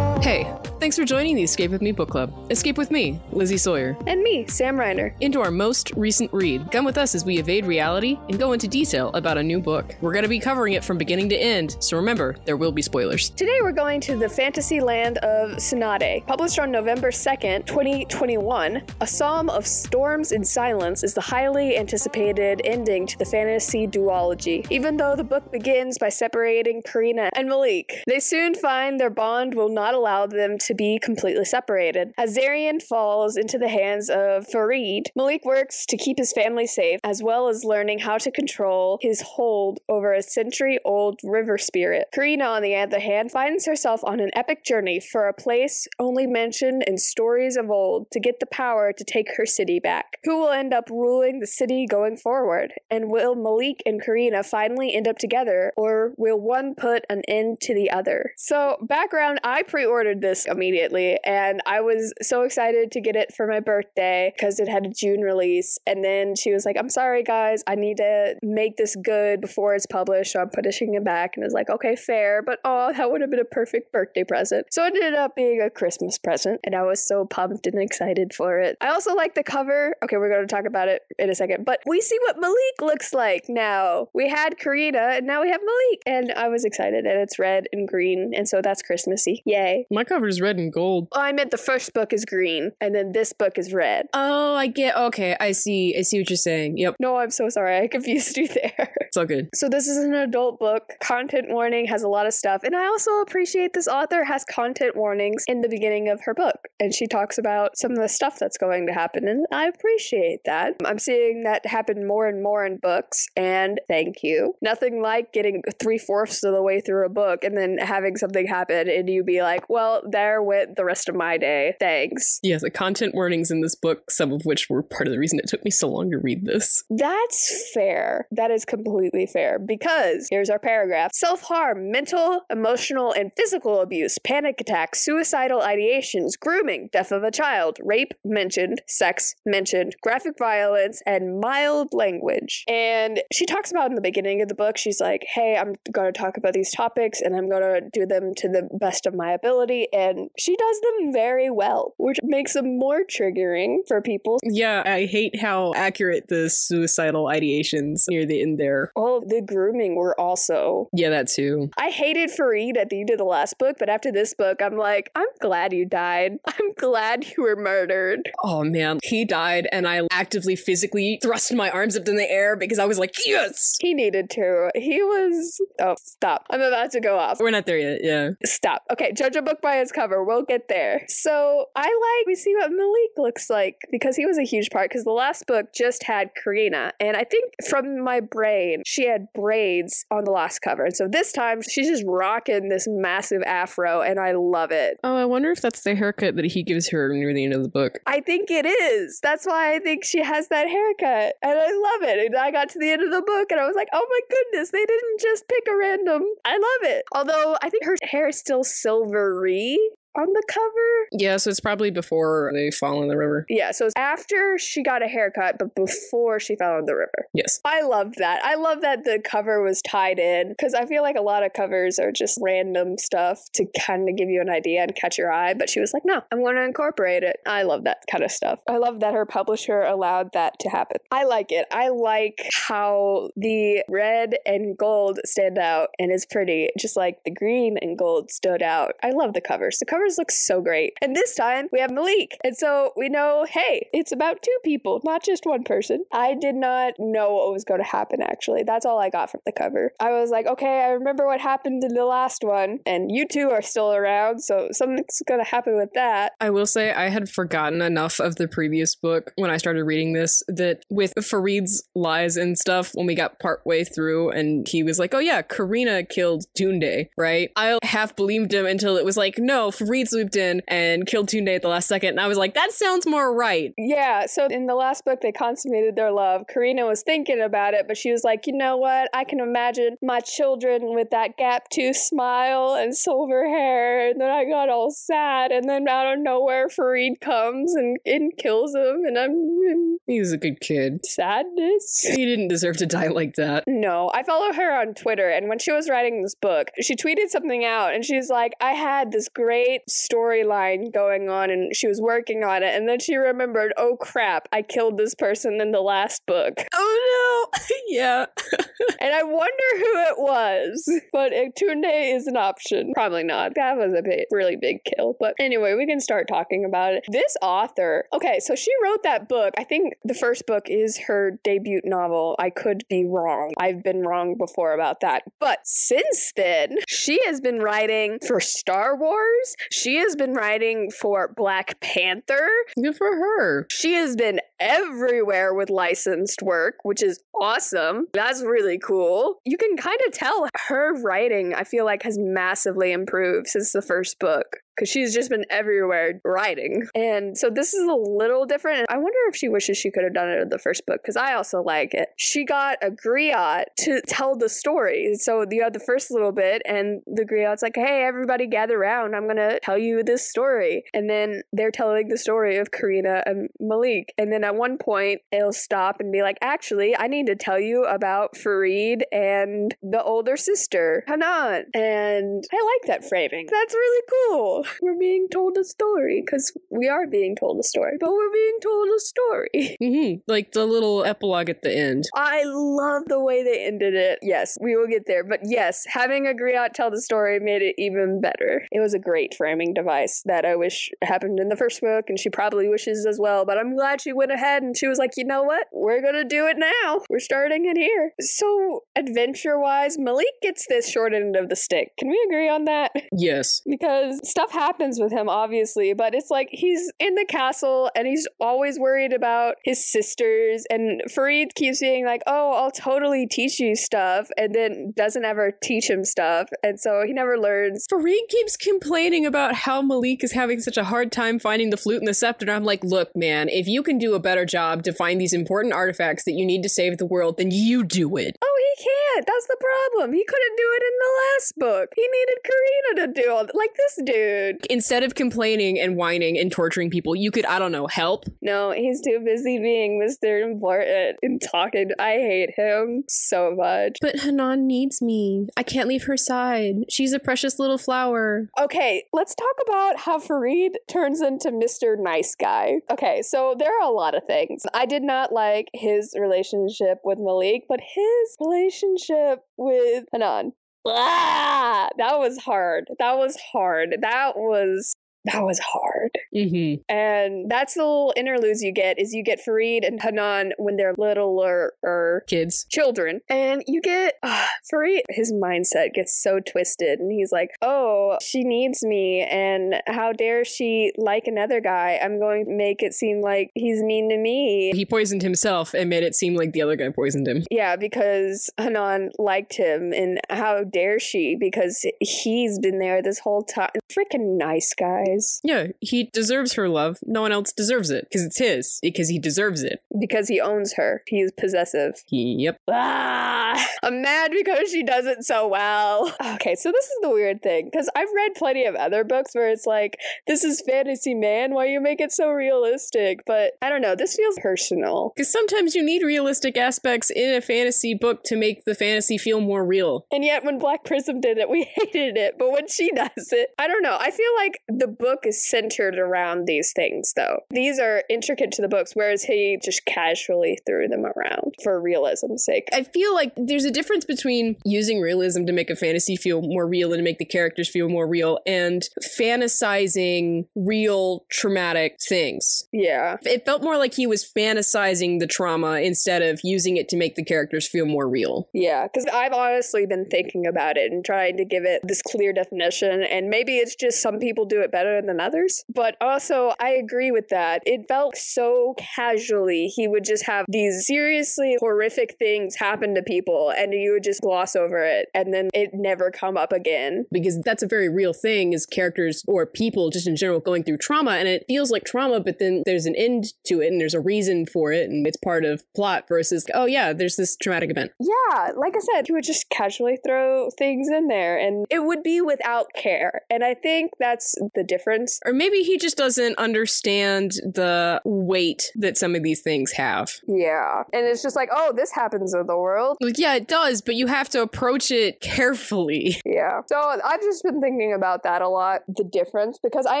Hey, 0.20 0.52
thanks 0.80 0.96
for 0.96 1.04
joining 1.04 1.34
the 1.34 1.42
Escape 1.42 1.70
with 1.70 1.82
Me 1.82 1.90
book 1.90 2.08
club. 2.08 2.32
Escape 2.50 2.78
with 2.78 2.90
me, 2.90 3.20
Lizzie 3.32 3.56
Sawyer, 3.56 3.96
And 4.06 4.22
me, 4.22 4.46
Sam 4.46 4.76
Reiner. 4.76 5.12
into 5.20 5.40
our 5.40 5.50
most 5.50 5.90
recent 5.96 6.32
read. 6.32 6.70
Come 6.70 6.84
with 6.84 6.96
us 6.96 7.14
as 7.14 7.24
we 7.24 7.38
evade 7.38 7.66
reality 7.66 8.16
and 8.28 8.38
go 8.38 8.52
into 8.52 8.68
detail 8.68 9.10
about 9.14 9.38
a 9.38 9.42
new 9.42 9.60
book. 9.60 9.96
We're 10.00 10.12
going 10.12 10.22
to 10.22 10.28
be 10.28 10.38
covering 10.38 10.74
it 10.74 10.84
from 10.84 10.96
beginning 10.96 11.28
to 11.30 11.36
end, 11.36 11.76
so 11.80 11.96
remember, 11.96 12.36
there 12.44 12.56
will 12.56 12.70
be 12.70 12.82
spoilers. 12.82 13.30
Today 13.30 13.58
we're 13.60 13.72
going 13.72 14.00
to 14.02 14.16
the 14.16 14.28
fantasy 14.28 14.80
land 14.80 15.18
of 15.18 15.56
Sonande. 15.56 16.24
Published 16.26 16.58
on 16.58 16.70
November 16.70 17.10
2nd, 17.10 17.66
2021, 17.66 18.82
A 19.00 19.06
Psalm 19.06 19.50
of 19.50 19.66
Storms 19.66 20.30
and 20.32 20.46
Silence 20.46 21.02
is 21.02 21.14
the 21.14 21.20
highly 21.20 21.76
anticipated 21.76 22.60
ending 22.64 23.06
to 23.06 23.18
the 23.18 23.24
fantasy 23.24 23.88
duology. 23.88 24.66
Even 24.70 24.96
though 24.96 25.16
the 25.16 25.24
book 25.24 25.50
begins 25.50 25.98
by 25.98 26.08
separating 26.08 26.82
Karina 26.82 27.30
and 27.34 27.48
Malik, 27.48 28.02
they 28.06 28.20
soon 28.20 28.54
find 28.54 29.00
their 29.00 29.10
bond 29.10 29.54
will 29.54 29.68
not 29.68 29.94
allow 29.94 30.26
them 30.26 30.56
to 30.58 30.67
be 30.74 30.98
completely 31.02 31.44
separated. 31.44 32.12
As 32.16 32.36
Ziran 32.36 32.82
falls 32.82 33.36
into 33.36 33.58
the 33.58 33.68
hands 33.68 34.10
of 34.10 34.46
Farid, 34.46 35.10
Malik 35.14 35.44
works 35.44 35.86
to 35.86 35.96
keep 35.96 36.18
his 36.18 36.32
family 36.32 36.66
safe, 36.66 37.00
as 37.04 37.22
well 37.22 37.48
as 37.48 37.64
learning 37.64 38.00
how 38.00 38.18
to 38.18 38.30
control 38.30 38.98
his 39.00 39.22
hold 39.22 39.80
over 39.88 40.12
a 40.12 40.22
century 40.22 40.78
old 40.84 41.20
river 41.22 41.58
spirit. 41.58 42.08
Karina, 42.12 42.44
on 42.44 42.62
the 42.62 42.76
other 42.76 43.00
hand, 43.00 43.30
finds 43.30 43.66
herself 43.66 44.02
on 44.04 44.20
an 44.20 44.30
epic 44.34 44.64
journey 44.64 45.00
for 45.00 45.28
a 45.28 45.34
place 45.34 45.86
only 45.98 46.26
mentioned 46.26 46.84
in 46.86 46.98
stories 46.98 47.56
of 47.56 47.70
old 47.70 48.10
to 48.10 48.20
get 48.20 48.40
the 48.40 48.46
power 48.46 48.92
to 48.92 49.04
take 49.04 49.28
her 49.36 49.46
city 49.46 49.80
back. 49.80 50.18
Who 50.24 50.38
will 50.38 50.50
end 50.50 50.72
up 50.72 50.90
ruling 50.90 51.40
the 51.40 51.46
city 51.46 51.86
going 51.86 52.16
forward? 52.16 52.72
And 52.90 53.10
will 53.10 53.34
Malik 53.34 53.82
and 53.86 54.02
Karina 54.02 54.42
finally 54.42 54.94
end 54.94 55.08
up 55.08 55.18
together, 55.18 55.72
or 55.76 56.12
will 56.16 56.40
one 56.40 56.74
put 56.74 57.04
an 57.08 57.22
end 57.28 57.60
to 57.62 57.74
the 57.74 57.90
other? 57.90 58.32
So, 58.36 58.76
background 58.82 59.40
I 59.44 59.62
pre 59.62 59.84
ordered 59.84 60.20
this 60.20 60.46
immediately, 60.58 61.18
and 61.24 61.62
I 61.66 61.80
was 61.80 62.12
so 62.20 62.42
excited 62.42 62.90
to 62.92 63.00
get 63.00 63.14
it 63.14 63.32
for 63.32 63.46
my 63.46 63.60
birthday 63.60 64.32
because 64.34 64.58
it 64.58 64.68
had 64.68 64.84
a 64.84 64.90
June 64.90 65.20
release. 65.20 65.78
And 65.86 66.04
then 66.04 66.34
she 66.34 66.52
was 66.52 66.66
like, 66.66 66.76
I'm 66.76 66.90
sorry, 66.90 67.22
guys, 67.22 67.62
I 67.66 67.76
need 67.76 67.98
to 67.98 68.34
make 68.42 68.76
this 68.76 68.96
good 68.96 69.40
before 69.40 69.74
it's 69.74 69.86
published, 69.86 70.32
so 70.32 70.40
I'm 70.40 70.50
pushing 70.50 70.94
it 70.94 71.04
back. 71.04 71.36
And 71.36 71.44
I 71.44 71.46
was 71.46 71.54
like, 71.54 71.70
okay, 71.70 71.94
fair, 71.94 72.42
but 72.42 72.58
oh, 72.64 72.92
that 72.92 73.10
would 73.10 73.20
have 73.20 73.30
been 73.30 73.38
a 73.38 73.44
perfect 73.44 73.92
birthday 73.92 74.24
present. 74.24 74.66
So 74.70 74.84
it 74.84 74.94
ended 74.94 75.14
up 75.14 75.36
being 75.36 75.60
a 75.60 75.70
Christmas 75.70 76.18
present, 76.18 76.60
and 76.64 76.74
I 76.74 76.82
was 76.82 77.06
so 77.06 77.24
pumped 77.24 77.66
and 77.66 77.80
excited 77.80 78.34
for 78.34 78.58
it. 78.58 78.76
I 78.80 78.88
also 78.88 79.14
like 79.14 79.34
the 79.34 79.44
cover. 79.44 79.94
Okay, 80.02 80.16
we're 80.16 80.28
going 80.28 80.46
to 80.46 80.52
talk 80.52 80.64
about 80.66 80.88
it 80.88 81.02
in 81.18 81.30
a 81.30 81.34
second, 81.34 81.64
but 81.64 81.80
we 81.86 82.00
see 82.00 82.18
what 82.22 82.40
Malik 82.40 82.80
looks 82.80 83.12
like 83.12 83.44
now. 83.48 84.08
We 84.12 84.28
had 84.28 84.58
Karina, 84.58 85.10
and 85.12 85.26
now 85.26 85.42
we 85.42 85.50
have 85.50 85.60
Malik, 85.60 86.02
and 86.06 86.32
I 86.32 86.48
was 86.48 86.64
excited, 86.64 87.04
and 87.04 87.20
it's 87.20 87.38
red 87.38 87.66
and 87.72 87.86
green, 87.86 88.32
and 88.34 88.48
so 88.48 88.60
that's 88.60 88.82
Christmassy. 88.82 89.42
Yay. 89.44 89.86
My 89.90 90.02
cover's 90.02 90.40
red 90.40 90.47
and 90.56 90.72
gold. 90.72 91.08
Oh, 91.12 91.20
I 91.20 91.32
meant 91.32 91.50
the 91.50 91.58
first 91.58 91.92
book 91.94 92.12
is 92.12 92.24
green, 92.24 92.72
and 92.80 92.94
then 92.94 93.12
this 93.12 93.32
book 93.32 93.58
is 93.58 93.72
red. 93.72 94.06
Oh, 94.14 94.54
I 94.54 94.66
get. 94.66 94.96
Okay, 94.96 95.36
I 95.40 95.52
see. 95.52 95.94
I 95.98 96.02
see 96.02 96.20
what 96.20 96.30
you're 96.30 96.36
saying. 96.36 96.78
Yep, 96.78 96.96
No, 97.00 97.16
I'm 97.16 97.30
so 97.30 97.48
sorry. 97.48 97.78
I 97.78 97.88
confused 97.88 98.36
you 98.36 98.48
there. 98.48 98.94
it's 99.00 99.16
all 99.16 99.26
good. 99.26 99.48
So 99.54 99.68
this 99.68 99.86
is 99.88 99.98
an 99.98 100.14
adult 100.14 100.58
book. 100.58 100.92
Content 101.02 101.46
warning 101.48 101.86
has 101.86 102.02
a 102.02 102.08
lot 102.08 102.26
of 102.26 102.34
stuff. 102.34 102.62
And 102.64 102.74
I 102.76 102.86
also 102.86 103.20
appreciate 103.20 103.72
this 103.74 103.88
author 103.88 104.24
has 104.24 104.44
content 104.44 104.96
warnings 104.96 105.44
in 105.48 105.60
the 105.60 105.68
beginning 105.68 106.08
of 106.08 106.20
her 106.24 106.34
book. 106.34 106.68
And 106.80 106.94
she 106.94 107.06
talks 107.06 107.38
about 107.38 107.76
some 107.76 107.92
of 107.92 107.98
the 107.98 108.08
stuff 108.08 108.38
that's 108.38 108.58
going 108.58 108.86
to 108.86 108.92
happen. 108.92 109.28
And 109.28 109.46
I 109.52 109.66
appreciate 109.66 110.40
that. 110.44 110.74
I'm 110.84 110.98
seeing 110.98 111.42
that 111.44 111.66
happen 111.66 112.06
more 112.06 112.26
and 112.26 112.42
more 112.42 112.64
in 112.64 112.78
books. 112.78 113.26
And 113.36 113.80
thank 113.88 114.22
you. 114.22 114.54
Nothing 114.62 115.02
like 115.02 115.32
getting 115.32 115.62
three 115.80 115.98
fourths 115.98 116.42
of 116.44 116.52
the 116.54 116.62
way 116.62 116.80
through 116.80 117.06
a 117.06 117.10
book 117.10 117.44
and 117.44 117.56
then 117.56 117.78
having 117.78 118.16
something 118.16 118.46
happen 118.46 118.88
and 118.88 119.08
you 119.08 119.24
be 119.24 119.42
like, 119.42 119.68
well, 119.68 120.02
there 120.08 120.37
went 120.42 120.76
the 120.76 120.84
rest 120.84 121.08
of 121.08 121.14
my 121.14 121.38
day. 121.38 121.74
Thanks. 121.78 122.40
Yeah, 122.42 122.58
the 122.60 122.70
content 122.70 123.14
warnings 123.14 123.50
in 123.50 123.60
this 123.60 123.74
book, 123.74 124.10
some 124.10 124.32
of 124.32 124.42
which 124.44 124.68
were 124.68 124.82
part 124.82 125.06
of 125.06 125.12
the 125.12 125.18
reason 125.18 125.38
it 125.38 125.48
took 125.48 125.64
me 125.64 125.70
so 125.70 125.88
long 125.88 126.10
to 126.10 126.18
read 126.18 126.44
this. 126.44 126.84
That's 126.90 127.70
fair. 127.72 128.26
That 128.30 128.50
is 128.50 128.64
completely 128.64 129.26
fair 129.26 129.58
because 129.58 130.28
here's 130.30 130.50
our 130.50 130.58
paragraph 130.58 131.12
self 131.14 131.42
harm, 131.42 131.90
mental, 131.90 132.42
emotional, 132.50 133.12
and 133.12 133.32
physical 133.36 133.80
abuse, 133.80 134.18
panic 134.18 134.60
attacks, 134.60 135.04
suicidal 135.04 135.60
ideations, 135.60 136.38
grooming, 136.38 136.88
death 136.92 137.12
of 137.12 137.22
a 137.22 137.30
child, 137.30 137.78
rape 137.82 138.12
mentioned, 138.24 138.82
sex 138.86 139.34
mentioned, 139.46 139.96
graphic 140.02 140.34
violence, 140.38 141.02
and 141.06 141.40
mild 141.40 141.88
language. 141.92 142.64
And 142.68 143.20
she 143.32 143.46
talks 143.46 143.70
about 143.70 143.90
in 143.90 143.94
the 143.94 144.00
beginning 144.00 144.42
of 144.42 144.48
the 144.48 144.54
book, 144.54 144.76
she's 144.76 145.00
like, 145.00 145.24
hey, 145.34 145.56
I'm 145.56 145.74
going 145.92 146.12
to 146.12 146.18
talk 146.18 146.36
about 146.36 146.52
these 146.52 146.72
topics 146.72 147.20
and 147.20 147.36
I'm 147.36 147.48
going 147.48 147.62
to 147.62 147.88
do 147.92 148.06
them 148.06 148.32
to 148.36 148.48
the 148.48 148.68
best 148.78 149.06
of 149.06 149.14
my 149.14 149.32
ability. 149.32 149.88
And 149.92 150.27
she 150.36 150.56
does 150.56 150.80
them 150.80 151.12
very 151.12 151.50
well, 151.50 151.94
which 151.98 152.18
makes 152.22 152.54
them 152.54 152.78
more 152.78 153.00
triggering 153.02 153.78
for 153.86 154.00
people 154.00 154.38
Yeah, 154.42 154.82
I 154.84 155.06
hate 155.06 155.40
how 155.40 155.72
accurate 155.74 156.28
the 156.28 156.50
suicidal 156.50 157.26
ideations 157.26 158.04
near 158.08 158.26
the 158.26 158.42
end 158.42 158.58
there. 158.58 158.92
All 158.94 159.18
of 159.18 159.28
the 159.28 159.42
grooming 159.42 159.94
were 159.94 160.18
also. 160.20 160.88
Yeah, 160.92 161.10
that 161.10 161.28
too. 161.28 161.70
I 161.78 161.90
hated 161.90 162.30
Farid 162.30 162.76
at 162.76 162.90
the 162.90 163.00
end 163.00 163.10
of 163.10 163.18
the 163.18 163.24
last 163.24 163.58
book, 163.58 163.76
but 163.78 163.88
after 163.88 164.12
this 164.12 164.34
book, 164.34 164.60
I'm 164.62 164.76
like, 164.76 165.10
I'm 165.14 165.28
glad 165.40 165.72
you 165.72 165.84
died. 165.86 166.38
I'm 166.46 166.72
glad 166.74 167.26
you 167.36 167.42
were 167.42 167.56
murdered. 167.56 168.20
Oh 168.42 168.64
man, 168.64 168.98
he 169.02 169.24
died, 169.24 169.68
and 169.72 169.86
I 169.86 170.02
actively 170.10 170.56
physically 170.56 171.18
thrust 171.22 171.52
my 171.54 171.70
arms 171.70 171.96
up 171.96 172.08
in 172.08 172.16
the 172.16 172.30
air 172.30 172.56
because 172.56 172.78
I 172.78 172.84
was 172.84 172.98
like, 172.98 173.14
yes! 173.26 173.76
He 173.80 173.94
needed 173.94 174.30
to. 174.30 174.70
He 174.74 175.02
was. 175.02 175.60
Oh, 175.80 175.94
stop. 175.98 176.46
I'm 176.50 176.60
about 176.60 176.90
to 176.92 177.00
go 177.00 177.18
off. 177.18 177.38
We're 177.40 177.50
not 177.50 177.66
there 177.66 177.78
yet, 177.78 178.00
yeah. 178.02 178.30
Stop. 178.44 178.82
Okay, 178.92 179.12
judge 179.12 179.36
a 179.36 179.42
book 179.42 179.60
by 179.62 179.78
its 179.78 179.92
cover. 179.92 180.17
We'll 180.24 180.42
get 180.42 180.68
there. 180.68 181.04
So 181.08 181.66
I 181.74 181.82
like 181.82 182.26
we 182.26 182.34
see 182.34 182.54
what 182.54 182.70
Malik 182.70 183.10
looks 183.16 183.50
like 183.50 183.76
because 183.90 184.16
he 184.16 184.26
was 184.26 184.38
a 184.38 184.44
huge 184.44 184.70
part. 184.70 184.90
Because 184.90 185.04
the 185.04 185.10
last 185.10 185.46
book 185.46 185.66
just 185.74 186.04
had 186.04 186.30
Karina, 186.42 186.92
and 187.00 187.16
I 187.16 187.24
think 187.24 187.52
from 187.68 188.02
my 188.02 188.20
brain 188.20 188.82
she 188.86 189.06
had 189.06 189.26
braids 189.34 190.04
on 190.10 190.24
the 190.24 190.30
last 190.30 190.60
cover, 190.60 190.84
and 190.84 190.96
so 190.96 191.08
this 191.10 191.32
time 191.32 191.60
she's 191.62 191.88
just 191.88 192.04
rocking 192.06 192.68
this 192.68 192.86
massive 192.88 193.42
afro, 193.42 194.02
and 194.02 194.18
I 194.18 194.32
love 194.32 194.70
it. 194.70 194.98
Oh, 195.04 195.16
I 195.16 195.24
wonder 195.24 195.50
if 195.50 195.60
that's 195.60 195.82
the 195.82 195.94
haircut 195.94 196.36
that 196.36 196.44
he 196.44 196.62
gives 196.62 196.88
her 196.90 197.08
near 197.12 197.32
the 197.32 197.44
end 197.44 197.54
of 197.54 197.62
the 197.62 197.68
book. 197.68 197.98
I 198.06 198.20
think 198.20 198.50
it 198.50 198.66
is. 198.66 199.20
That's 199.22 199.46
why 199.46 199.74
I 199.74 199.78
think 199.78 200.04
she 200.04 200.22
has 200.22 200.48
that 200.48 200.68
haircut. 200.68 201.34
And 201.42 201.58
I 201.58 201.70
love 201.70 202.02
it. 202.02 202.26
And 202.26 202.36
I 202.36 202.50
got 202.50 202.68
to 202.70 202.78
the 202.78 202.90
end 202.90 203.02
of 203.02 203.10
the 203.10 203.22
book 203.22 203.50
and 203.50 203.60
I 203.60 203.66
was 203.66 203.76
like, 203.76 203.88
oh 203.92 204.06
my 204.08 204.20
goodness, 204.30 204.70
they 204.70 204.84
didn't 204.84 205.20
just 205.20 205.48
pick 205.48 205.66
a 205.68 205.76
random. 205.76 206.22
I 206.44 206.54
love 206.54 206.90
it. 206.90 207.04
Although 207.12 207.56
I 207.62 207.70
think 207.70 207.84
her 207.84 207.96
hair 208.02 208.28
is 208.28 208.38
still 208.38 208.64
silvery 208.64 209.78
on 210.16 210.26
the 210.32 210.42
cover. 210.48 211.08
Yeah, 211.12 211.36
so 211.36 211.50
it's 211.50 211.60
probably 211.60 211.90
before 211.90 212.50
they 212.54 212.70
fall 212.70 213.02
in 213.02 213.08
the 213.08 213.16
river. 213.16 213.46
Yeah, 213.48 213.70
so 213.72 213.86
it's 213.86 213.94
after 213.96 214.58
she 214.58 214.82
got 214.82 215.02
a 215.02 215.08
haircut, 215.08 215.56
but 215.58 215.74
before 215.74 216.40
she 216.40 216.56
fell 216.56 216.78
in 216.78 216.86
the 216.86 216.94
river. 216.94 217.28
Yes. 217.34 217.60
I 217.64 217.82
love 217.82 218.14
that. 218.16 218.44
I 218.44 218.56
love 218.56 218.80
that 218.82 219.04
the 219.04 219.20
cover 219.22 219.62
was 219.62 219.82
tied 219.82 220.18
in 220.18 220.50
because 220.50 220.74
I 220.74 220.86
feel 220.86 221.02
like 221.02 221.16
a 221.16 221.22
lot 221.22 221.44
of 221.44 221.52
covers 221.52 221.98
are 221.98 222.12
just 222.12 222.38
random 222.42 222.98
stuff 222.98 223.40
to 223.54 223.66
kind 223.78 224.08
of 224.08 224.16
give 224.16 224.28
you 224.28 224.40
an 224.40 224.50
idea 224.50 224.82
and 224.82 224.94
catch 224.94 225.18
your 225.18 225.32
eye. 225.32 225.54
But 225.54 225.70
she 225.70 225.80
was 225.80 225.92
like, 225.92 226.02
no, 226.04 226.22
I'm 226.32 226.42
going 226.42 226.56
to 226.56 226.64
incorporate 226.64 227.22
it. 227.22 227.36
I 227.46 227.62
love 227.62 227.84
that 227.84 227.98
kind 228.10 228.24
of 228.24 228.30
stuff. 228.30 228.60
I 228.68 228.78
love 228.78 229.00
that 229.00 229.14
her 229.14 229.26
publisher 229.26 229.82
allowed 229.82 230.32
that 230.32 230.58
to 230.60 230.68
happen. 230.68 230.98
I 231.10 231.24
like 231.24 231.52
it. 231.52 231.66
I 231.70 231.88
like 231.88 232.48
how 232.68 233.30
the 233.36 233.82
red 233.88 234.36
and 234.44 234.76
gold 234.76 235.20
stand 235.24 235.58
out 235.58 235.88
and 235.98 236.12
is 236.12 236.26
pretty, 236.26 236.68
just 236.78 236.96
like 236.96 237.18
the 237.24 237.30
green 237.30 237.76
and 237.80 237.98
gold 237.98 238.30
stood 238.30 238.62
out. 238.62 238.92
I 239.02 239.10
love 239.10 239.34
the 239.34 239.40
covers. 239.40 239.78
The 239.78 239.86
covers 239.86 240.07
look 240.16 240.30
so 240.30 240.62
great. 240.62 240.94
And 241.02 241.14
this 241.14 241.34
time 241.34 241.68
we 241.72 241.80
have 241.80 241.90
Malik. 241.90 242.38
And 242.44 242.56
so 242.56 242.92
we 242.96 243.08
know, 243.08 243.44
hey, 243.48 243.88
it's 243.92 244.12
about 244.12 244.42
two 244.42 244.56
people, 244.64 245.00
not 245.04 245.22
just 245.22 245.44
one 245.44 245.64
person. 245.64 246.04
I 246.12 246.34
did 246.34 246.54
not 246.54 246.94
know 246.98 247.32
what 247.34 247.52
was 247.52 247.64
going 247.64 247.80
to 247.80 247.86
happen, 247.86 248.22
actually. 248.22 248.62
That's 248.62 248.86
all 248.86 248.98
I 248.98 249.10
got 249.10 249.30
from 249.30 249.40
the 249.44 249.52
cover. 249.52 249.92
I 250.00 250.12
was 250.12 250.30
like, 250.30 250.46
okay, 250.46 250.84
I 250.84 250.90
remember 250.90 251.26
what 251.26 251.40
happened 251.40 251.82
in 251.84 251.94
the 251.94 252.04
last 252.04 252.44
one, 252.44 252.78
and 252.86 253.10
you 253.10 253.26
two 253.26 253.50
are 253.50 253.62
still 253.62 253.92
around, 253.92 254.40
so 254.40 254.68
something's 254.72 255.22
going 255.26 255.40
to 255.42 255.50
happen 255.50 255.76
with 255.76 255.90
that. 255.94 256.32
I 256.40 256.50
will 256.50 256.66
say 256.66 256.92
I 256.92 257.08
had 257.08 257.28
forgotten 257.28 257.82
enough 257.82 258.20
of 258.20 258.36
the 258.36 258.48
previous 258.48 258.94
book 258.94 259.32
when 259.36 259.50
I 259.50 259.56
started 259.56 259.84
reading 259.84 260.12
this 260.12 260.42
that 260.48 260.84
with 260.88 261.12
Farid's 261.22 261.82
lies 261.94 262.36
and 262.36 262.56
stuff, 262.56 262.92
when 262.94 263.06
we 263.06 263.14
got 263.14 263.38
partway 263.40 263.84
through 263.84 264.30
and 264.30 264.66
he 264.68 264.82
was 264.82 264.98
like, 264.98 265.14
oh 265.14 265.18
yeah, 265.18 265.42
Karina 265.42 266.04
killed 266.04 266.44
Tunde, 266.58 267.08
right? 267.16 267.50
I 267.56 267.78
half 267.82 268.14
believed 268.16 268.52
him 268.52 268.66
until 268.66 268.96
it 268.96 269.04
was 269.04 269.16
like, 269.16 269.38
no, 269.38 269.70
swooped 270.08 270.36
in 270.36 270.62
and 270.68 271.06
killed 271.06 271.28
Tunde 271.28 271.54
at 271.54 271.62
the 271.62 271.68
last 271.68 271.88
second. 271.88 272.10
And 272.10 272.20
I 272.20 272.26
was 272.26 272.38
like, 272.38 272.54
that 272.54 272.72
sounds 272.72 273.06
more 273.06 273.34
right. 273.34 273.72
Yeah, 273.76 274.26
so 274.26 274.46
in 274.46 274.66
the 274.66 274.74
last 274.74 275.04
book, 275.04 275.20
they 275.20 275.32
consummated 275.32 275.96
their 275.96 276.12
love. 276.12 276.46
Karina 276.52 276.86
was 276.86 277.02
thinking 277.02 277.40
about 277.40 277.74
it, 277.74 277.86
but 277.88 277.96
she 277.96 278.10
was 278.12 278.24
like, 278.24 278.46
you 278.46 278.56
know 278.56 278.76
what? 278.76 279.08
I 279.12 279.24
can 279.24 279.40
imagine 279.40 279.96
my 280.02 280.20
children 280.20 280.94
with 280.94 281.10
that 281.10 281.36
gap 281.36 281.68
tooth 281.70 281.96
smile 281.96 282.76
and 282.78 282.96
silver 282.96 283.48
hair. 283.48 284.10
And 284.10 284.20
then 284.20 284.30
I 284.30 284.44
got 284.44 284.68
all 284.68 284.90
sad. 284.90 285.50
And 285.52 285.68
then 285.68 285.88
out 285.88 286.12
of 286.14 286.20
nowhere, 286.20 286.68
Farid 286.68 287.20
comes 287.20 287.74
and, 287.74 287.96
and 288.04 288.32
kills 288.36 288.74
him. 288.74 289.04
And 289.06 289.18
I'm 289.18 289.30
in 289.32 289.98
He 290.06 290.18
was 290.20 290.32
a 290.32 290.38
good 290.38 290.60
kid. 290.60 291.04
sadness. 291.04 292.06
He 292.14 292.24
didn't 292.24 292.48
deserve 292.48 292.76
to 292.78 292.86
die 292.86 293.08
like 293.08 293.34
that. 293.34 293.64
No, 293.66 294.10
I 294.14 294.22
follow 294.22 294.52
her 294.52 294.80
on 294.80 294.94
Twitter, 294.94 295.28
and 295.28 295.48
when 295.48 295.58
she 295.58 295.72
was 295.72 295.88
writing 295.88 296.22
this 296.22 296.34
book, 296.34 296.68
she 296.80 296.94
tweeted 296.96 297.28
something 297.28 297.64
out, 297.64 297.94
and 297.94 298.04
she's 298.04 298.28
like, 298.30 298.52
I 298.60 298.72
had 298.72 299.12
this 299.12 299.28
great 299.28 299.77
storyline 299.88 300.92
going 300.92 301.28
on, 301.28 301.50
and 301.50 301.74
she 301.74 301.88
was 301.88 302.00
working 302.00 302.44
on 302.44 302.62
it, 302.62 302.74
and 302.74 302.88
then 302.88 303.00
she 303.00 303.16
remembered, 303.16 303.72
oh 303.76 303.96
crap, 303.96 304.48
I 304.52 304.62
killed 304.62 304.98
this 304.98 305.14
person 305.14 305.60
in 305.60 305.72
the 305.72 305.80
last 305.80 306.24
book. 306.26 306.54
Oh 306.80 307.50
no. 307.52 307.58
yeah. 307.88 308.26
And 309.00 309.14
I 309.14 309.22
wonder 309.22 309.68
who 309.76 309.92
it 310.10 310.18
was, 310.18 311.00
but 311.12 311.32
if 311.32 311.54
Tunde 311.54 312.16
is 312.16 312.26
an 312.26 312.36
option. 312.36 312.92
Probably 312.94 313.22
not. 313.22 313.54
That 313.54 313.76
was 313.76 313.92
a 313.92 314.02
big, 314.02 314.24
really 314.32 314.56
big 314.56 314.78
kill. 314.84 315.14
But 315.20 315.34
anyway, 315.38 315.74
we 315.74 315.86
can 315.86 316.00
start 316.00 316.26
talking 316.26 316.64
about 316.64 316.94
it. 316.94 317.04
This 317.08 317.36
author, 317.40 318.06
okay, 318.12 318.40
so 318.40 318.56
she 318.56 318.72
wrote 318.82 319.04
that 319.04 319.28
book. 319.28 319.54
I 319.56 319.62
think 319.62 319.94
the 320.02 320.14
first 320.14 320.46
book 320.46 320.64
is 320.66 320.98
her 321.06 321.38
debut 321.44 321.80
novel. 321.84 322.34
I 322.40 322.50
could 322.50 322.84
be 322.90 323.04
wrong. 323.06 323.52
I've 323.58 323.84
been 323.84 324.02
wrong 324.02 324.36
before 324.36 324.72
about 324.72 325.00
that. 325.00 325.22
But 325.38 325.60
since 325.64 326.32
then, 326.34 326.78
she 326.88 327.20
has 327.24 327.40
been 327.40 327.60
writing 327.60 328.18
for 328.26 328.40
Star 328.40 328.96
Wars. 328.96 329.54
She 329.70 329.96
has 329.96 330.16
been 330.16 330.34
writing 330.34 330.90
for 330.90 331.32
Black 331.36 331.80
Panther. 331.80 332.48
Good 332.80 332.96
for 332.96 333.06
her. 333.16 333.66
She 333.70 333.94
has 333.94 334.16
been 334.16 334.40
everywhere 334.60 335.54
with 335.54 335.70
licensed 335.70 336.42
work, 336.42 336.76
which 336.82 337.02
is 337.02 337.22
awesome. 337.40 338.06
That's 338.12 338.42
really 338.42 338.78
cool. 338.78 339.36
You 339.44 339.56
can 339.56 339.76
kind 339.76 339.98
of 340.06 340.12
tell 340.12 340.48
her 340.68 340.94
writing, 341.00 341.54
I 341.54 341.64
feel 341.64 341.84
like, 341.84 342.02
has 342.02 342.18
massively 342.18 342.92
improved 342.92 343.48
since 343.48 343.72
the 343.72 343.82
first 343.82 344.18
book 344.18 344.56
because 344.78 344.88
she's 344.88 345.12
just 345.12 345.30
been 345.30 345.44
everywhere 345.50 346.20
writing. 346.24 346.86
And 346.94 347.36
so 347.36 347.50
this 347.50 347.74
is 347.74 347.88
a 347.88 347.94
little 347.94 348.46
different. 348.46 348.86
I 348.88 348.96
wonder 348.96 349.18
if 349.28 349.34
she 349.34 349.48
wishes 349.48 349.76
she 349.76 349.90
could 349.90 350.04
have 350.04 350.14
done 350.14 350.28
it 350.28 350.40
in 350.40 350.48
the 350.50 350.58
first 350.58 350.86
book 350.86 351.00
because 351.02 351.16
I 351.16 351.34
also 351.34 351.62
like 351.62 351.94
it. 351.94 352.10
She 352.16 352.44
got 352.44 352.78
a 352.82 352.90
griot 352.90 353.64
to 353.78 354.00
tell 354.06 354.36
the 354.36 354.48
story. 354.48 355.14
So 355.14 355.44
you 355.50 355.62
have 355.62 355.72
uh, 355.72 355.78
the 355.78 355.84
first 355.84 356.10
little 356.10 356.32
bit, 356.32 356.62
and 356.66 357.00
the 357.06 357.24
griot's 357.24 357.62
like, 357.62 357.74
hey, 357.74 358.04
everybody 358.04 358.46
gather 358.46 358.78
around. 358.78 359.14
I'm 359.14 359.24
going 359.24 359.36
to 359.36 359.58
tell 359.62 359.78
you 359.78 360.02
this 360.02 360.28
story. 360.28 360.84
And 360.94 361.10
then 361.10 361.42
they're 361.52 361.70
telling 361.70 362.08
the 362.08 362.18
story 362.18 362.58
of 362.58 362.70
Karina 362.70 363.22
and 363.26 363.48
Malik. 363.58 364.14
And 364.16 364.32
then 364.32 364.44
at 364.44 364.54
one 364.54 364.78
point, 364.78 365.20
it'll 365.32 365.52
stop 365.52 365.96
and 366.00 366.12
be 366.12 366.22
like, 366.22 366.38
actually, 366.40 366.96
I 366.96 367.08
need 367.08 367.26
to 367.26 367.36
tell 367.36 367.58
you 367.58 367.84
about 367.84 368.36
Farid 368.36 369.04
and 369.10 369.74
the 369.82 370.02
older 370.02 370.36
sister, 370.36 371.04
Hanan. 371.06 371.66
And 371.74 372.44
I 372.52 372.78
like 372.78 372.86
that 372.86 373.08
framing. 373.08 373.48
That's 373.50 373.74
really 373.74 374.02
cool. 374.28 374.64
We're 374.82 374.98
being 374.98 375.28
told 375.30 375.56
a 375.56 375.64
story 375.64 376.22
because 376.24 376.52
we 376.70 376.88
are 376.88 377.06
being 377.06 377.36
told 377.36 377.58
a 377.58 377.62
story, 377.62 377.96
but 378.00 378.10
we're 378.10 378.32
being 378.32 378.58
told 378.62 378.88
a 378.88 379.00
story. 379.00 379.76
Mm-hmm. 379.88 380.20
Like 380.26 380.52
the 380.52 380.66
little 380.66 381.04
epilogue 381.04 381.48
at 381.48 381.62
the 381.62 381.74
end. 381.74 382.04
I 382.14 382.42
love 382.44 383.04
the 383.06 383.20
way 383.20 383.42
they 383.42 383.64
ended 383.64 383.94
it. 383.94 384.18
Yes, 384.22 384.58
we 384.60 384.76
will 384.76 384.86
get 384.86 385.06
there. 385.06 385.24
But 385.24 385.40
yes, 385.44 385.84
having 385.88 386.26
a 386.26 386.32
griot 386.32 386.72
tell 386.72 386.90
the 386.90 387.00
story 387.00 387.38
made 387.38 387.62
it 387.62 387.74
even 387.78 388.20
better. 388.20 388.66
It 388.72 388.80
was 388.80 388.92
a 388.94 388.98
great 388.98 389.34
framing 389.34 389.72
device 389.72 390.22
that 390.26 390.44
I 390.44 390.56
wish 390.56 390.90
happened 391.02 391.38
in 391.38 391.48
the 391.48 391.56
first 391.56 391.80
book, 391.80 392.06
and 392.08 392.18
she 392.18 392.28
probably 392.28 392.68
wishes 392.68 393.06
as 393.06 393.18
well. 393.20 393.44
But 393.44 393.56
I'm 393.58 393.74
glad 393.76 394.00
she 394.00 394.12
went 394.12 394.32
ahead 394.32 394.62
and 394.62 394.76
she 394.76 394.86
was 394.88 394.98
like, 394.98 395.12
you 395.16 395.24
know 395.24 395.42
what? 395.42 395.66
We're 395.72 396.02
gonna 396.02 396.24
do 396.24 396.46
it 396.46 396.56
now. 396.58 397.00
We're 397.08 397.18
starting 397.20 397.64
it 397.66 397.76
here. 397.76 398.12
So, 398.20 398.84
adventure 398.96 399.58
wise, 399.58 399.96
Malik 399.98 400.26
gets 400.42 400.66
this 400.68 400.90
short 400.90 401.14
end 401.14 401.36
of 401.36 401.48
the 401.48 401.56
stick. 401.56 401.92
Can 401.98 402.08
we 402.08 402.20
agree 402.28 402.48
on 402.48 402.64
that? 402.64 402.92
Yes. 403.12 403.62
because 403.68 404.20
stuff 404.28 404.52
happens 404.58 404.98
with 404.98 405.12
him 405.12 405.28
obviously 405.28 405.92
but 405.94 406.14
it's 406.14 406.30
like 406.30 406.48
he's 406.50 406.90
in 406.98 407.14
the 407.14 407.26
castle 407.28 407.90
and 407.94 408.06
he's 408.06 408.26
always 408.40 408.78
worried 408.78 409.12
about 409.12 409.56
his 409.64 409.84
sisters. 409.84 410.64
And 410.70 411.02
farid 411.10 411.54
keeps 411.54 411.80
being 411.80 412.04
like 412.04 412.22
oh 412.26 412.52
i'll 412.52 412.70
totally 412.70 413.26
teach 413.26 413.60
you 413.60 413.74
stuff 413.76 414.28
and 414.36 414.54
then 414.54 414.92
doesn't 414.96 415.24
ever 415.24 415.52
teach 415.62 415.88
him 415.88 416.04
stuff. 416.04 416.48
And 416.62 416.80
so 416.80 417.02
he 417.06 417.12
never 417.12 417.38
learns. 417.38 417.86
Farid 417.88 418.28
keeps 418.28 418.56
complaining 418.56 419.26
about 419.26 419.54
how 419.54 419.82
Malik 419.82 420.24
is 420.24 420.32
having 420.32 420.60
such 420.60 420.76
a 420.76 420.84
hard 420.84 421.12
time 421.12 421.38
finding 421.38 421.70
the 421.70 421.76
flute 421.76 421.98
and 421.98 422.08
the 422.08 422.14
scepter. 422.14 422.44
And 422.44 422.50
I'm 422.50 422.64
like, 422.64 422.82
look, 422.84 423.14
man, 423.14 423.48
if 423.48 423.66
you 423.66 423.82
can 423.82 423.98
do 423.98 424.14
a 424.14 424.20
better 424.20 424.44
job 424.44 424.82
to 424.84 424.92
find 424.92 425.20
these 425.20 425.32
important 425.32 425.74
artifacts 425.74 426.24
that 426.24 426.32
you 426.32 426.44
need 426.44 426.62
to 426.62 426.68
save 426.68 426.98
the 426.98 427.06
world, 427.06 427.36
then 427.36 427.50
you 427.50 427.84
do 427.84 428.16
it. 428.16 428.36
oh 428.42 428.56
he 428.58 428.84
can't. 428.84 429.26
That's 429.26 429.46
the 429.46 429.56
problem. 429.60 430.12
He 430.12 430.24
couldn't 430.24 430.56
do 430.56 430.68
it 430.76 430.82
in 430.82 430.94
the 430.98 431.12
last 431.20 431.58
book. 431.58 431.92
He 431.94 432.02
needed 432.02 432.38
karina 432.44 433.06
to 433.06 433.22
do 433.22 433.30
all 433.32 433.46
like 433.54 433.74
this 433.76 434.00
dude 434.04 434.47
Instead 434.70 435.02
of 435.02 435.14
complaining 435.14 435.78
and 435.78 435.96
whining 435.96 436.38
and 436.38 436.50
torturing 436.52 436.90
people, 436.90 437.14
you 437.14 437.30
could, 437.30 437.46
I 437.46 437.58
don't 437.58 437.72
know, 437.72 437.86
help. 437.86 438.24
no 438.42 438.70
he's 438.72 439.00
too 439.00 439.20
busy 439.24 439.58
being 439.58 440.00
mr 440.00 440.42
important 440.42 441.16
and 441.22 441.40
talking 441.40 441.90
i 441.98 442.12
hate 442.12 442.50
him 442.56 443.04
so 443.08 443.54
much 443.56 443.96
But 444.00 444.20
Hanan 444.20 444.66
needs 444.66 445.00
me. 445.02 445.46
I 445.56 445.62
can't 445.62 445.88
leave 445.88 446.04
her 446.04 446.16
side. 446.16 446.84
She's 446.88 447.12
a 447.12 447.18
precious 447.18 447.58
little 447.58 447.78
flower. 447.78 448.48
Okay, 448.60 449.04
let's 449.12 449.34
talk 449.34 449.56
about 449.66 449.98
how 449.98 450.18
Farid 450.18 450.78
turns 450.88 451.20
into 451.20 451.50
Mr. 451.50 451.96
Nice 451.98 452.34
Guy. 452.34 452.80
Okay, 452.90 453.22
so 453.22 453.54
there 453.58 453.74
are 453.76 453.88
a 453.88 453.92
lot 453.92 454.14
of 454.14 454.24
things. 454.24 454.62
I 454.74 454.86
did 454.86 455.02
not 455.02 455.32
like 455.32 455.68
his 455.74 456.14
relationship 456.18 456.98
with 457.04 457.18
Malik, 457.18 457.64
but 457.68 457.80
his 457.80 458.36
relationship 458.40 459.40
with 459.56 460.04
Hanan. 460.12 460.52
Ah, 460.86 461.88
that 461.98 462.18
was 462.18 462.38
hard. 462.38 462.88
That 462.98 463.16
was 463.18 463.36
hard. 463.52 463.96
That 464.00 464.36
was 464.36 464.94
that 465.32 465.42
was 465.42 465.58
hard. 465.58 466.10
Mm-hmm. 466.34 466.82
And 466.88 467.50
that's 467.50 467.74
the 467.74 467.80
little 467.80 468.12
interludes 468.16 468.62
you 468.62 468.72
get 468.72 468.98
is 468.98 469.12
you 469.12 469.22
get 469.22 469.40
Farid 469.40 469.84
and 469.84 470.00
Hanan 470.00 470.52
when 470.58 470.76
they're 470.76 470.94
littler 470.96 471.72
or 471.82 472.24
Kids. 472.26 472.66
children. 472.70 473.20
And 473.28 473.62
you 473.66 473.80
get 473.80 474.14
uh, 474.22 474.46
Farid, 474.70 475.02
his 475.10 475.32
mindset 475.32 475.94
gets 475.94 476.20
so 476.20 476.40
twisted. 476.40 476.98
And 477.00 477.12
he's 477.12 477.32
like, 477.32 477.50
oh, 477.62 478.16
she 478.22 478.44
needs 478.44 478.82
me. 478.84 479.26
And 479.28 479.76
how 479.86 480.12
dare 480.12 480.44
she 480.44 480.92
like 480.96 481.26
another 481.26 481.60
guy? 481.60 481.98
I'm 482.02 482.18
going 482.18 482.46
to 482.46 482.52
make 482.52 482.82
it 482.82 482.94
seem 482.94 483.20
like 483.20 483.50
he's 483.54 483.82
mean 483.82 484.08
to 484.10 484.16
me. 484.16 484.72
He 484.74 484.86
poisoned 484.86 485.22
himself 485.22 485.74
and 485.74 485.90
made 485.90 486.02
it 486.02 486.14
seem 486.14 486.34
like 486.34 486.52
the 486.52 486.62
other 486.62 486.76
guy 486.76 486.88
poisoned 486.90 487.26
him. 487.26 487.44
Yeah, 487.50 487.76
because 487.76 488.50
Hanan 488.58 489.10
liked 489.18 489.54
him. 489.54 489.92
And 489.92 490.20
how 490.30 490.64
dare 490.64 490.98
she? 490.98 491.36
Because 491.38 491.84
he's 492.00 492.58
been 492.58 492.78
there 492.78 493.02
this 493.02 493.18
whole 493.18 493.42
time. 493.42 493.70
Freaking 493.90 494.38
nice 494.38 494.72
guys. 494.74 495.17
Yeah, 495.42 495.68
he 495.80 496.04
deserves 496.04 496.54
her 496.54 496.68
love. 496.68 496.98
No 497.02 497.22
one 497.22 497.32
else 497.32 497.52
deserves 497.52 497.90
it 497.90 498.04
because 498.04 498.24
it's 498.24 498.38
his, 498.38 498.78
because 498.82 499.08
he 499.08 499.18
deserves 499.18 499.62
it. 499.62 499.80
Because 499.98 500.28
he 500.28 500.40
owns 500.40 500.74
her. 500.74 501.02
He 501.06 501.20
is 501.20 501.32
possessive. 501.32 501.94
Yep. 502.10 502.60
Ah, 502.70 503.66
I'm 503.82 504.02
mad 504.02 504.30
because 504.32 504.70
she 504.70 504.82
does 504.82 505.06
it 505.06 505.24
so 505.24 505.48
well. 505.48 506.14
Okay, 506.38 506.54
so 506.54 506.70
this 506.70 506.84
is 506.84 506.98
the 507.02 507.10
weird 507.10 507.42
thing 507.42 507.68
because 507.70 507.88
I've 507.96 508.12
read 508.14 508.34
plenty 508.34 508.64
of 508.64 508.74
other 508.74 509.02
books 509.02 509.34
where 509.34 509.50
it's 509.50 509.66
like, 509.66 509.96
this 510.26 510.44
is 510.44 510.62
fantasy 510.62 511.14
man, 511.14 511.54
why 511.54 511.66
you 511.66 511.80
make 511.80 512.00
it 512.00 512.12
so 512.12 512.30
realistic? 512.30 513.20
But 513.26 513.52
I 513.62 513.68
don't 513.68 513.82
know, 513.82 513.94
this 513.94 514.14
feels 514.14 514.38
personal. 514.40 515.12
Because 515.14 515.32
sometimes 515.32 515.74
you 515.74 515.82
need 515.82 516.02
realistic 516.02 516.56
aspects 516.56 517.10
in 517.10 517.34
a 517.34 517.40
fantasy 517.40 517.94
book 517.94 518.22
to 518.24 518.36
make 518.36 518.64
the 518.64 518.74
fantasy 518.74 519.18
feel 519.18 519.40
more 519.40 519.64
real. 519.64 520.06
And 520.12 520.24
yet, 520.24 520.44
when 520.44 520.58
Black 520.58 520.84
Prism 520.84 521.20
did 521.20 521.38
it, 521.38 521.48
we 521.48 521.64
hated 521.74 522.16
it. 522.16 522.36
But 522.38 522.52
when 522.52 522.68
she 522.68 522.90
does 522.92 523.32
it, 523.32 523.50
I 523.58 523.66
don't 523.66 523.82
know. 523.82 523.96
I 523.98 524.10
feel 524.10 524.34
like 524.36 524.60
the 524.68 524.88
book 524.98 525.20
is 525.24 525.48
centered 525.48 525.98
around 525.98 526.46
these 526.46 526.72
things, 526.72 527.12
though. 527.16 527.40
These 527.50 527.78
are 527.78 528.02
intricate 528.08 528.52
to 528.52 528.62
the 528.62 528.68
books, 528.68 528.92
whereas 528.94 529.24
he 529.24 529.58
just 529.62 529.84
casually 529.86 530.58
threw 530.66 530.88
them 530.88 531.04
around 531.04 531.54
for 531.62 531.80
realism's 531.80 532.44
sake. 532.44 532.68
I 532.72 532.82
feel 532.82 533.14
like 533.14 533.32
there's 533.36 533.64
a 533.64 533.70
difference 533.70 534.04
between 534.04 534.56
using 534.64 535.00
realism 535.00 535.44
to 535.46 535.52
make 535.52 535.70
a 535.70 535.76
fantasy 535.76 536.16
feel 536.16 536.42
more 536.42 536.66
real 536.66 536.92
and 536.92 537.00
to 537.00 537.04
make 537.04 537.18
the 537.18 537.24
characters 537.24 537.68
feel 537.68 537.88
more 537.88 538.06
real 538.06 538.38
and 538.46 538.88
fantasizing 539.18 540.46
real 540.54 541.24
traumatic 541.30 541.96
things. 542.08 542.62
Yeah. 542.72 543.16
It 543.22 543.44
felt 543.44 543.62
more 543.62 543.76
like 543.76 543.94
he 543.94 544.06
was 544.06 544.24
fantasizing 544.24 545.20
the 545.20 545.26
trauma 545.26 545.80
instead 545.80 546.22
of 546.22 546.40
using 546.42 546.76
it 546.76 546.88
to 546.90 546.96
make 546.96 547.14
the 547.14 547.24
characters 547.24 547.68
feel 547.68 547.86
more 547.86 548.08
real. 548.08 548.48
Yeah, 548.52 548.84
because 548.84 549.06
I've 549.12 549.32
honestly 549.32 549.86
been 549.86 550.06
thinking 550.06 550.46
about 550.46 550.76
it 550.76 550.92
and 550.92 551.04
trying 551.04 551.36
to 551.36 551.44
give 551.44 551.64
it 551.64 551.82
this 551.84 552.02
clear 552.02 552.32
definition. 552.32 553.02
And 553.02 553.28
maybe 553.28 553.56
it's 553.56 553.74
just 553.74 554.02
some 554.02 554.18
people 554.18 554.44
do 554.44 554.60
it 554.60 554.72
better 554.72 554.87
than 555.02 555.20
others. 555.20 555.64
But 555.72 555.96
also, 556.00 556.54
I 556.60 556.70
agree 556.70 557.10
with 557.10 557.28
that. 557.28 557.62
It 557.66 557.86
felt 557.88 558.16
so 558.16 558.74
casually. 558.78 559.66
He 559.66 559.86
would 559.86 560.04
just 560.04 560.26
have 560.26 560.46
these 560.48 560.86
seriously 560.86 561.56
horrific 561.60 562.16
things 562.18 562.56
happen 562.56 562.94
to 562.94 563.02
people 563.02 563.18
people 563.18 563.50
and 563.50 563.72
you 563.72 563.92
would 563.92 564.02
just 564.02 564.20
gloss 564.20 564.54
over 564.56 564.84
it 564.84 565.08
and 565.14 565.32
then 565.34 565.48
it 565.54 565.70
never 565.72 566.10
come 566.10 566.36
up 566.36 566.52
again. 566.52 567.04
because 567.10 567.40
that's 567.42 567.62
a 567.62 567.66
very 567.66 567.88
real 567.88 568.12
thing 568.12 568.52
is 568.52 568.64
characters 568.66 569.24
or 569.26 569.44
people 569.46 569.90
just 569.90 570.06
in 570.06 570.16
general 570.16 570.40
going 570.40 570.62
through 570.62 570.76
trauma 570.76 571.12
and 571.12 571.28
it 571.28 571.44
feels 571.48 571.70
like 571.70 571.84
trauma 571.84 572.20
but 572.20 572.38
then 572.38 572.62
there's 572.64 572.86
an 572.86 572.94
end 572.96 573.32
to 573.44 573.60
it 573.60 573.68
and 573.68 573.80
there's 573.80 573.94
a 573.94 574.00
reason 574.00 574.46
for 574.46 574.72
it 574.72 574.88
and 574.88 575.06
it's 575.06 575.16
part 575.16 575.44
of 575.44 575.64
plot 575.74 576.04
versus 576.08 576.46
oh 576.54 576.66
yeah 576.66 576.92
there's 576.92 577.16
this 577.16 577.36
traumatic 577.36 577.70
event 577.70 577.90
Yeah, 578.00 578.50
like 578.56 578.74
I 578.76 578.80
said, 578.80 579.06
he 579.06 579.12
would 579.12 579.24
just 579.24 579.50
casually 579.50 579.98
throw 580.06 580.50
things 580.58 580.88
in 580.88 581.08
there 581.08 581.38
and 581.38 581.66
it 581.70 581.80
would 581.80 582.02
be 582.02 582.20
without 582.20 582.66
care. 582.74 583.22
And 583.30 583.44
I 583.44 583.54
think 583.54 583.92
that's 583.98 584.34
the 584.54 584.64
difference. 584.64 584.77
Or 585.24 585.32
maybe 585.32 585.62
he 585.62 585.78
just 585.78 585.96
doesn't 585.96 586.36
understand 586.38 587.32
the 587.44 588.00
weight 588.04 588.70
that 588.74 588.96
some 588.96 589.14
of 589.14 589.22
these 589.22 589.40
things 589.40 589.72
have 589.72 590.12
Yeah. 590.26 590.84
And 590.92 591.06
it's 591.06 591.22
just 591.22 591.36
like, 591.36 591.48
oh, 591.52 591.72
this 591.74 591.92
happens 591.92 592.34
in 592.34 592.46
the 592.46 592.56
world. 592.56 592.96
like 593.00 593.18
yeah 593.18 593.34
it 593.34 593.48
does 593.48 593.82
but 593.82 593.94
you 593.94 594.06
have 594.06 594.28
to 594.30 594.42
approach 594.42 594.90
it 594.90 595.20
carefully 595.20 596.20
Yeah. 596.24 596.60
So 596.66 596.76
I've 596.76 597.20
just 597.20 597.42
been 597.42 597.60
thinking 597.60 597.92
about 597.92 598.22
that 598.24 598.42
a 598.42 598.48
lot, 598.48 598.82
the 598.86 599.04
difference, 599.04 599.58
because 599.62 599.86
I 599.86 600.00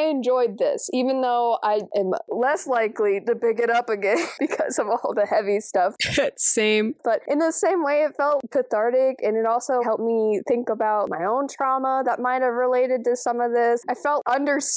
enjoyed 0.00 0.58
this, 0.58 0.88
even 0.92 1.22
though 1.22 1.58
I 1.62 1.80
am 1.96 2.12
less 2.28 2.66
likely 2.66 3.20
to 3.26 3.34
pick 3.34 3.58
it 3.58 3.70
up 3.70 3.88
again 3.88 4.24
because 4.38 4.78
of 4.78 4.88
all 4.88 5.14
the 5.14 5.26
heavy 5.26 5.60
stuff. 5.60 5.94
same 6.36 6.94
But 7.02 7.22
in 7.28 7.38
the 7.38 7.50
same 7.50 7.82
way, 7.82 8.02
it 8.02 8.14
felt 8.16 8.42
cathartic 8.50 9.20
and 9.22 9.36
it 9.36 9.46
also 9.46 9.80
helped 9.82 10.02
me 10.02 10.40
think 10.46 10.68
about 10.68 11.08
my 11.08 11.24
own 11.24 11.48
trauma 11.48 12.02
that 12.04 12.20
might 12.20 12.42
have 12.42 12.54
related 12.54 13.04
to 13.04 13.16
some 13.16 13.40
of 13.40 13.52
this. 13.52 13.82
I 13.88 13.94
felt 13.94 14.22
understood 14.26 14.67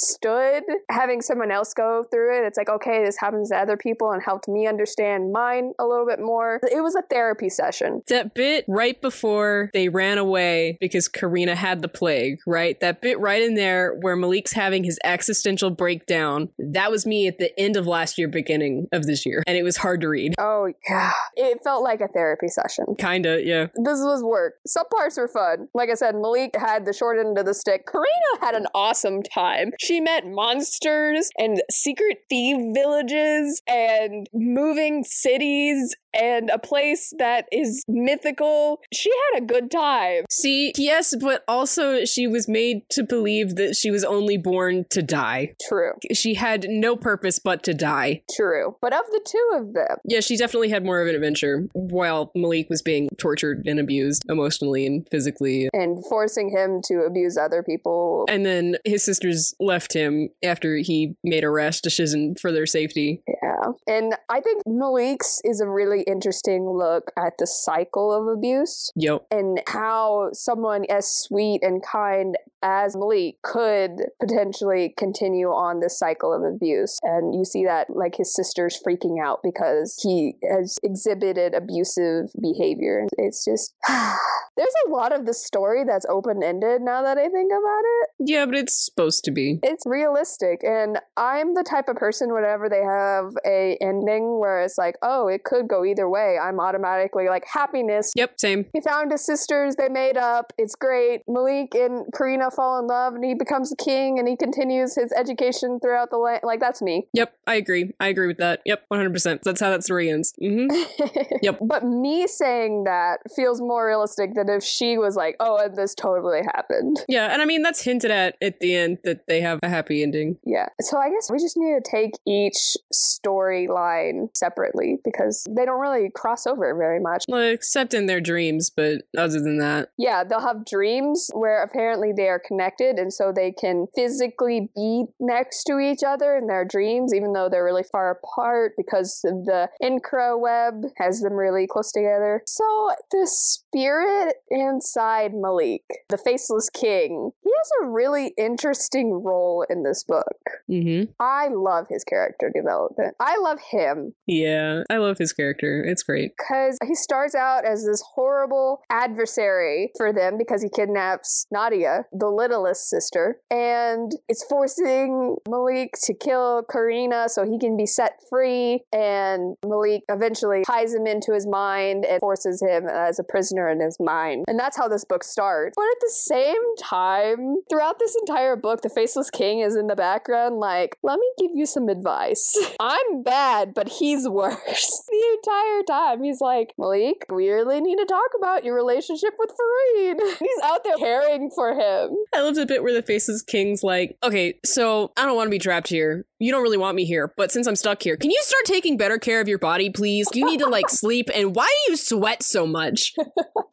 having 0.90 1.20
someone 1.20 1.50
else 1.50 1.74
go 1.74 2.04
through 2.10 2.38
it. 2.38 2.46
It's 2.46 2.58
like, 2.58 2.68
okay, 2.68 3.04
this 3.04 3.16
happens 3.18 3.50
to 3.50 3.56
other 3.56 3.76
people 3.76 4.10
and 4.10 4.22
helped 4.22 4.48
me 4.48 4.66
understand 4.66 5.32
mine 5.32 5.72
a 5.78 5.86
little 5.86 6.06
bit 6.06 6.20
more. 6.20 6.60
It 6.70 6.82
was 6.82 6.94
a 6.94 7.02
therapy 7.02 7.48
session. 7.48 8.02
that 8.08 8.34
bit 8.34 8.64
right 8.68 9.00
before 9.00 9.70
they 9.72 9.88
ran 9.88 10.18
away 10.18 10.78
because 10.80 11.08
Karina 11.08 11.54
had 11.54 11.82
the 11.82 11.88
plague, 11.88 12.38
right? 12.46 12.78
That 12.80 13.00
bit 13.00 13.18
right 13.18 13.42
in 13.42 13.54
there 13.54 13.96
where 14.00 14.16
Malik's 14.16 14.52
having 14.52 14.84
his 14.84 14.98
existential 15.04 15.70
breakdown. 15.70 16.48
That 16.58 16.90
was 16.90 17.06
me 17.06 17.26
at 17.26 17.38
the 17.38 17.58
end 17.58 17.76
of 17.76 17.86
last 17.86 18.18
year, 18.18 18.28
beginning 18.28 18.88
of 18.92 19.06
this 19.06 19.26
year. 19.26 19.42
And 19.46 19.56
it 19.56 19.62
was 19.62 19.76
hard 19.76 20.00
to 20.02 20.08
read. 20.08 20.34
Oh, 20.38 20.72
yeah. 20.88 21.12
It 21.36 21.62
felt 21.64 21.82
like 21.82 22.00
a 22.00 22.08
therapy 22.08 22.48
session. 22.48 22.94
Kinda, 22.98 23.42
yeah. 23.44 23.66
this 23.76 24.00
was 24.00 24.22
work. 24.22 24.54
Some 24.66 24.86
parts 24.88 25.16
were 25.16 25.28
fun. 25.28 25.68
Like 25.74 25.90
I 25.90 25.94
said, 25.94 26.14
Malik 26.14 26.56
had 26.56 26.84
the 26.84 26.92
short 26.92 27.18
end 27.18 27.38
of 27.38 27.46
the 27.46 27.54
stick. 27.54 27.86
Karina 27.86 28.08
had 28.40 28.54
an 28.54 28.66
awesome 28.74 29.22
time. 29.22 29.72
She 29.82 30.00
met 30.00 30.24
monsters 30.26 31.30
and 31.36 31.60
secret 31.68 32.18
thief 32.28 32.56
villages 32.72 33.60
and 33.66 34.28
moving 34.32 35.02
cities 35.02 35.96
and 36.14 36.50
a 36.50 36.58
place 36.58 37.12
that 37.18 37.46
is 37.50 37.82
mythical. 37.88 38.80
She 38.92 39.10
had 39.32 39.42
a 39.42 39.46
good 39.46 39.70
time. 39.70 40.24
See, 40.30 40.72
yes, 40.76 41.16
but 41.18 41.42
also 41.48 42.04
she 42.04 42.26
was 42.28 42.46
made 42.46 42.82
to 42.90 43.02
believe 43.02 43.56
that 43.56 43.74
she 43.74 43.90
was 43.90 44.04
only 44.04 44.36
born 44.36 44.84
to 44.90 45.02
die. 45.02 45.54
True. 45.66 45.92
She 46.12 46.34
had 46.34 46.66
no 46.68 46.94
purpose 46.96 47.38
but 47.38 47.62
to 47.64 47.74
die. 47.74 48.22
True. 48.36 48.76
But 48.80 48.92
of 48.92 49.04
the 49.10 49.20
two 49.26 49.50
of 49.58 49.72
them, 49.72 49.96
Yeah, 50.04 50.20
she 50.20 50.36
definitely 50.36 50.68
had 50.68 50.84
more 50.84 51.00
of 51.00 51.08
an 51.08 51.14
adventure 51.14 51.66
while 51.72 52.30
Malik 52.36 52.68
was 52.68 52.82
being 52.82 53.08
tortured 53.18 53.66
and 53.66 53.80
abused 53.80 54.22
emotionally 54.28 54.86
and 54.86 55.08
physically. 55.10 55.70
and 55.72 56.04
forcing 56.06 56.50
him 56.50 56.80
to 56.84 57.00
abuse 57.06 57.36
other 57.36 57.62
people. 57.62 58.26
And 58.28 58.44
then 58.44 58.76
his 58.84 59.02
sisters 59.02 59.54
left 59.72 59.94
him 59.94 60.28
after 60.44 60.76
he 60.76 61.14
made 61.24 61.44
a 61.44 61.50
rash 61.50 61.80
decision 61.80 62.34
for 62.40 62.52
their 62.52 62.66
safety. 62.66 63.22
Yeah. 63.26 63.72
And 63.86 64.14
I 64.28 64.40
think 64.40 64.62
Malik's 64.66 65.40
is 65.44 65.60
a 65.60 65.68
really 65.68 66.02
interesting 66.02 66.68
look 66.68 67.10
at 67.16 67.34
the 67.38 67.46
cycle 67.46 68.12
of 68.12 68.36
abuse. 68.36 68.90
Yep. 68.96 69.26
and 69.30 69.60
how 69.66 70.30
someone 70.32 70.84
as 70.90 71.10
sweet 71.10 71.62
and 71.62 71.82
kind 71.82 72.36
as 72.62 72.96
Malik 72.96 73.36
could 73.42 73.90
potentially 74.20 74.94
continue 74.96 75.48
on 75.48 75.80
this 75.80 75.98
cycle 75.98 76.32
of 76.32 76.42
abuse. 76.42 76.98
And 77.02 77.34
you 77.34 77.44
see 77.44 77.64
that 77.64 77.88
like 77.90 78.16
his 78.16 78.34
sister's 78.34 78.80
freaking 78.86 79.22
out 79.22 79.40
because 79.42 79.98
he 80.02 80.34
has 80.48 80.78
exhibited 80.82 81.54
abusive 81.54 82.26
behavior. 82.40 83.06
It's 83.18 83.44
just 83.44 83.74
there's 83.88 84.74
a 84.86 84.90
lot 84.90 85.12
of 85.12 85.26
the 85.26 85.34
story 85.34 85.84
that's 85.84 86.06
open 86.08 86.42
ended 86.42 86.82
now 86.82 87.02
that 87.02 87.18
I 87.18 87.28
think 87.28 87.50
about 87.50 87.82
it. 87.84 88.08
Yeah, 88.20 88.46
but 88.46 88.54
it's 88.54 88.74
supposed 88.74 89.24
to 89.24 89.30
be. 89.30 89.58
It's 89.62 89.84
realistic 89.86 90.62
and 90.62 90.98
I'm 91.16 91.54
the 91.54 91.64
type 91.64 91.88
of 91.88 91.96
person 91.96 92.32
whenever 92.32 92.68
they 92.68 92.82
have 92.82 93.32
a 93.46 93.76
ending 93.80 94.38
where 94.38 94.62
it's 94.62 94.78
like, 94.78 94.96
oh, 95.02 95.26
it 95.26 95.44
could 95.44 95.68
go 95.68 95.84
either 95.84 96.08
way, 96.08 96.38
I'm 96.40 96.60
automatically 96.60 97.28
like 97.28 97.44
happiness 97.52 98.12
Yep, 98.16 98.34
same. 98.38 98.66
he 98.72 98.80
found 98.80 99.10
his 99.10 99.24
sisters, 99.24 99.76
they 99.76 99.88
made 99.88 100.16
up, 100.16 100.52
it's 100.58 100.74
great. 100.74 101.22
Malik 101.26 101.74
and 101.74 102.06
Karina 102.16 102.50
fall 102.54 102.78
in 102.78 102.86
love 102.86 103.14
and 103.14 103.24
he 103.24 103.34
becomes 103.34 103.72
a 103.72 103.76
king 103.76 104.18
and 104.18 104.28
he 104.28 104.36
continues 104.36 104.94
his 104.94 105.12
education 105.12 105.78
throughout 105.80 106.10
the 106.10 106.18
land. 106.18 106.40
Like, 106.42 106.60
that's 106.60 106.82
me. 106.82 107.08
Yep, 107.12 107.34
I 107.46 107.54
agree. 107.56 107.92
I 108.00 108.08
agree 108.08 108.26
with 108.26 108.38
that. 108.38 108.60
Yep, 108.64 108.84
100%. 108.92 109.42
That's 109.42 109.60
how 109.60 109.70
that 109.70 109.84
story 109.84 110.10
ends. 110.10 110.34
hmm 110.40 110.66
Yep. 111.42 111.58
But 111.62 111.84
me 111.84 112.26
saying 112.26 112.84
that 112.84 113.18
feels 113.34 113.60
more 113.60 113.86
realistic 113.86 114.34
than 114.34 114.48
if 114.48 114.62
she 114.62 114.98
was 114.98 115.16
like, 115.16 115.36
oh, 115.40 115.56
and 115.58 115.76
this 115.76 115.94
totally 115.94 116.42
happened. 116.54 117.04
Yeah, 117.08 117.26
and 117.32 117.42
I 117.42 117.44
mean, 117.44 117.62
that's 117.62 117.82
hinted 117.82 118.10
at 118.10 118.36
at 118.40 118.60
the 118.60 118.74
end 118.76 118.98
that 119.04 119.26
they 119.26 119.40
have 119.40 119.58
a 119.62 119.68
happy 119.68 120.02
ending. 120.02 120.38
Yeah. 120.44 120.66
So 120.80 120.98
I 120.98 121.10
guess 121.10 121.30
we 121.30 121.38
just 121.38 121.56
need 121.56 121.74
to 121.82 121.90
take 121.90 122.12
each 122.26 122.76
storyline 122.92 124.28
separately 124.36 124.98
because 125.04 125.44
they 125.50 125.64
don't 125.64 125.80
really 125.80 126.10
cross 126.14 126.46
over 126.46 126.74
very 126.76 127.00
much. 127.00 127.24
Well, 127.28 127.42
except 127.42 127.94
in 127.94 128.06
their 128.06 128.20
dreams, 128.20 128.70
but 128.70 129.02
other 129.16 129.40
than 129.40 129.58
that, 129.58 129.90
Yeah, 129.98 130.24
they'll 130.24 130.40
have 130.40 130.64
dreams 130.64 131.30
where 131.34 131.62
apparently 131.62 132.12
they 132.16 132.28
are 132.28 132.38
connected 132.46 132.98
and 132.98 133.12
so 133.12 133.32
they 133.32 133.52
can 133.52 133.86
physically 133.94 134.70
be 134.74 135.04
next 135.20 135.64
to 135.64 135.78
each 135.78 136.02
other 136.06 136.36
in 136.36 136.46
their 136.46 136.64
dreams, 136.64 137.12
even 137.14 137.32
though 137.32 137.48
they're 137.48 137.64
really 137.64 137.84
far 137.90 138.10
apart 138.10 138.72
because 138.76 139.20
the 139.22 139.68
Incra 139.82 140.38
web 140.38 140.90
has 140.96 141.20
them 141.20 141.34
really 141.34 141.66
close 141.66 141.92
together. 141.92 142.42
So 142.46 142.90
the 143.10 143.26
spirit 143.26 144.36
inside 144.50 145.32
Malik, 145.34 145.82
the 146.08 146.18
faceless 146.18 146.70
king, 146.70 147.30
has 147.58 147.70
a 147.82 147.86
really 147.86 148.34
interesting 148.38 149.12
role 149.12 149.64
in 149.68 149.82
this 149.82 150.04
book. 150.04 150.36
hmm 150.68 151.04
I 151.18 151.48
love 151.48 151.86
his 151.88 152.04
character 152.04 152.50
development. 152.54 153.14
I 153.20 153.38
love 153.38 153.58
him 153.70 154.14
yeah, 154.26 154.82
I 154.90 154.98
love 154.98 155.18
his 155.18 155.32
character. 155.32 155.84
It's 155.84 156.02
great. 156.02 156.32
because 156.36 156.78
he 156.86 156.94
starts 156.94 157.34
out 157.34 157.64
as 157.64 157.84
this 157.84 158.02
horrible 158.14 158.80
adversary 158.90 159.90
for 159.96 160.12
them 160.12 160.38
because 160.38 160.62
he 160.62 160.68
kidnaps 160.68 161.46
Nadia, 161.50 162.06
the 162.12 162.28
littlest 162.28 162.88
sister, 162.88 163.40
and 163.50 164.12
it's 164.28 164.44
forcing 164.44 165.36
Malik 165.48 165.94
to 166.04 166.14
kill 166.14 166.62
Karina 166.70 167.28
so 167.28 167.44
he 167.44 167.58
can 167.58 167.76
be 167.76 167.86
set 167.86 168.20
free. 168.30 168.80
And 168.92 169.56
Malik 169.66 170.02
eventually 170.08 170.62
ties 170.66 170.94
him 170.94 171.06
into 171.06 171.32
his 171.32 171.46
mind 171.46 172.04
and 172.04 172.20
forces 172.20 172.62
him 172.62 172.86
as 172.88 173.18
a 173.18 173.24
prisoner 173.24 173.68
in 173.68 173.80
his 173.80 173.98
mind. 174.00 174.44
And 174.48 174.58
that's 174.58 174.76
how 174.76 174.88
this 174.88 175.04
book 175.04 175.24
starts. 175.24 175.74
But 175.76 175.82
at 175.82 176.00
the 176.00 176.10
same 176.10 176.76
time, 176.76 177.41
throughout 177.68 177.98
this 177.98 178.16
entire 178.16 178.56
book, 178.56 178.82
the 178.82 178.88
Faceless 178.88 179.30
King 179.30 179.60
is 179.60 179.76
in 179.76 179.86
the 179.86 179.96
background, 179.96 180.56
like, 180.56 180.96
let 181.02 181.18
me 181.18 181.26
give 181.38 181.50
you 181.54 181.66
some 181.66 181.88
advice. 181.88 182.58
I'm 182.80 183.22
bad, 183.22 183.74
but 183.74 183.88
he's 183.88 184.28
worse. 184.28 185.02
the 185.08 185.38
entire 185.38 185.82
time, 185.82 186.22
he's 186.22 186.40
like, 186.40 186.74
Malik, 186.78 187.24
we 187.30 187.48
really 187.50 187.80
need 187.80 187.96
to 187.96 188.06
talk 188.06 188.30
about 188.36 188.64
your 188.64 188.74
relationship 188.74 189.34
with 189.38 189.50
Farid. 189.50 190.20
he's 190.38 190.62
out 190.64 190.84
there 190.84 190.96
caring 190.96 191.50
for 191.54 191.72
him. 191.72 192.16
I 192.34 192.42
love 192.42 192.54
the 192.54 192.66
bit 192.66 192.82
where 192.82 192.94
the 192.94 193.02
Faceless 193.02 193.42
King's 193.42 193.82
like, 193.82 194.16
okay, 194.22 194.58
so 194.64 195.12
I 195.16 195.26
don't 195.26 195.36
want 195.36 195.46
to 195.46 195.50
be 195.50 195.58
trapped 195.58 195.88
here. 195.88 196.26
You 196.42 196.50
don't 196.50 196.64
really 196.64 196.76
want 196.76 196.96
me 196.96 197.04
here, 197.04 197.32
but 197.36 197.52
since 197.52 197.68
I'm 197.68 197.76
stuck 197.76 198.02
here, 198.02 198.16
can 198.16 198.32
you 198.32 198.42
start 198.42 198.64
taking 198.64 198.96
better 198.96 199.16
care 199.16 199.40
of 199.40 199.46
your 199.46 199.58
body, 199.58 199.90
please? 199.90 200.26
You 200.34 200.44
need 200.44 200.58
to 200.58 200.68
like 200.68 200.88
sleep, 200.88 201.30
and 201.32 201.54
why 201.54 201.66
do 201.66 201.92
you 201.92 201.96
sweat 201.96 202.42
so 202.42 202.66
much? 202.66 203.14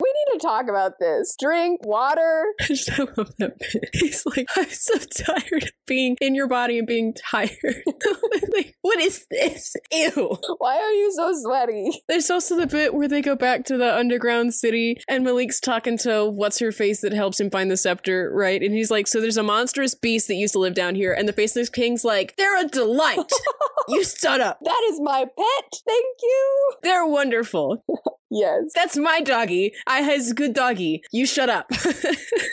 We 0.02 0.14
need 0.34 0.40
to 0.40 0.48
talk 0.48 0.70
about 0.70 0.94
this. 1.00 1.36
Drink 1.38 1.86
water. 1.86 2.46
I 2.62 2.64
just 2.68 2.98
love 2.98 3.34
that 3.38 3.60
bit. 3.60 3.90
He's 3.94 4.26
like, 4.26 4.48
I'm 4.56 4.70
so 4.70 4.98
tired 4.98 5.64
of 5.64 5.72
being 5.86 6.16
in 6.22 6.36
your 6.36 6.48
body 6.48 6.78
and 6.78 6.88
being 6.88 7.14
tired. 7.14 7.52
like, 8.54 8.76
what 8.82 9.00
is 9.00 9.26
this? 9.30 9.76
Ew. 9.92 10.38
Why 10.58 10.78
are 10.78 10.94
you 10.94 11.12
so 11.12 11.34
sweaty? 11.44 11.92
There's 12.08 12.30
also 12.30 12.56
the 12.56 12.66
bit 12.66 12.94
where 12.94 13.10
they 13.10 13.22
go 13.22 13.36
back 13.36 13.66
to 13.66 13.78
the 13.78 13.94
underground 13.94 14.54
city 14.54 14.98
and 15.08 15.26
Malik's 15.26 15.60
talking 15.60 15.98
to 16.00 16.26
what's 16.26 16.60
her 16.60 16.72
face 16.72 17.02
that 17.02 17.14
helps 17.14 17.40
him 17.40 17.50
find 17.50 17.70
the 17.70 17.78
scepter, 17.78 18.32
right? 18.34 18.62
And 18.64 18.74
he's 18.74 18.90
like, 18.90 19.06
So 19.06 19.20
there's 19.20 19.38
a 19.38 19.44
monstrous 19.44 19.96
beast 19.96 20.28
that 20.30 20.36
used 20.36 20.54
to 20.54 20.60
live 20.60 20.76
down 20.76 20.96
here. 20.96 21.12
And 21.14 21.28
the 21.28 21.34
Faceless 21.34 21.70
King's 21.70 22.06
like, 22.06 22.34
They're 22.60 22.66
a 22.66 22.70
delight. 22.70 23.32
you 23.88 24.04
shut 24.04 24.42
up. 24.42 24.60
That 24.64 24.82
is 24.92 25.00
my 25.02 25.26
pet. 25.26 25.82
Thank 25.86 26.18
you. 26.22 26.72
They're 26.84 27.06
wonderful. 27.06 27.84
Yes. 28.32 28.66
That's 28.76 28.96
my 28.96 29.22
doggy. 29.22 29.74
I 29.88 30.02
has 30.02 30.34
good 30.34 30.54
doggy. 30.54 31.02
You 31.12 31.26
shut 31.26 31.50
up. 31.50 31.72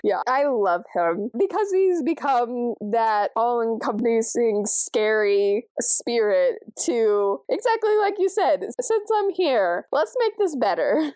Yeah, 0.03 0.21
I 0.29 0.45
love 0.47 0.83
him 0.95 1.31
because 1.37 1.69
he's 1.73 2.01
become 2.01 2.75
that 2.93 3.33
all 3.35 3.61
encompassing, 3.61 4.65
scary 4.65 5.67
spirit 5.81 6.61
to 6.85 7.41
exactly 7.49 7.97
like 7.99 8.15
you 8.19 8.29
said. 8.29 8.61
Since 8.81 9.11
I'm 9.13 9.31
here, 9.31 9.87
let's 9.91 10.15
make 10.21 10.39
this 10.39 10.55
better. 10.55 11.13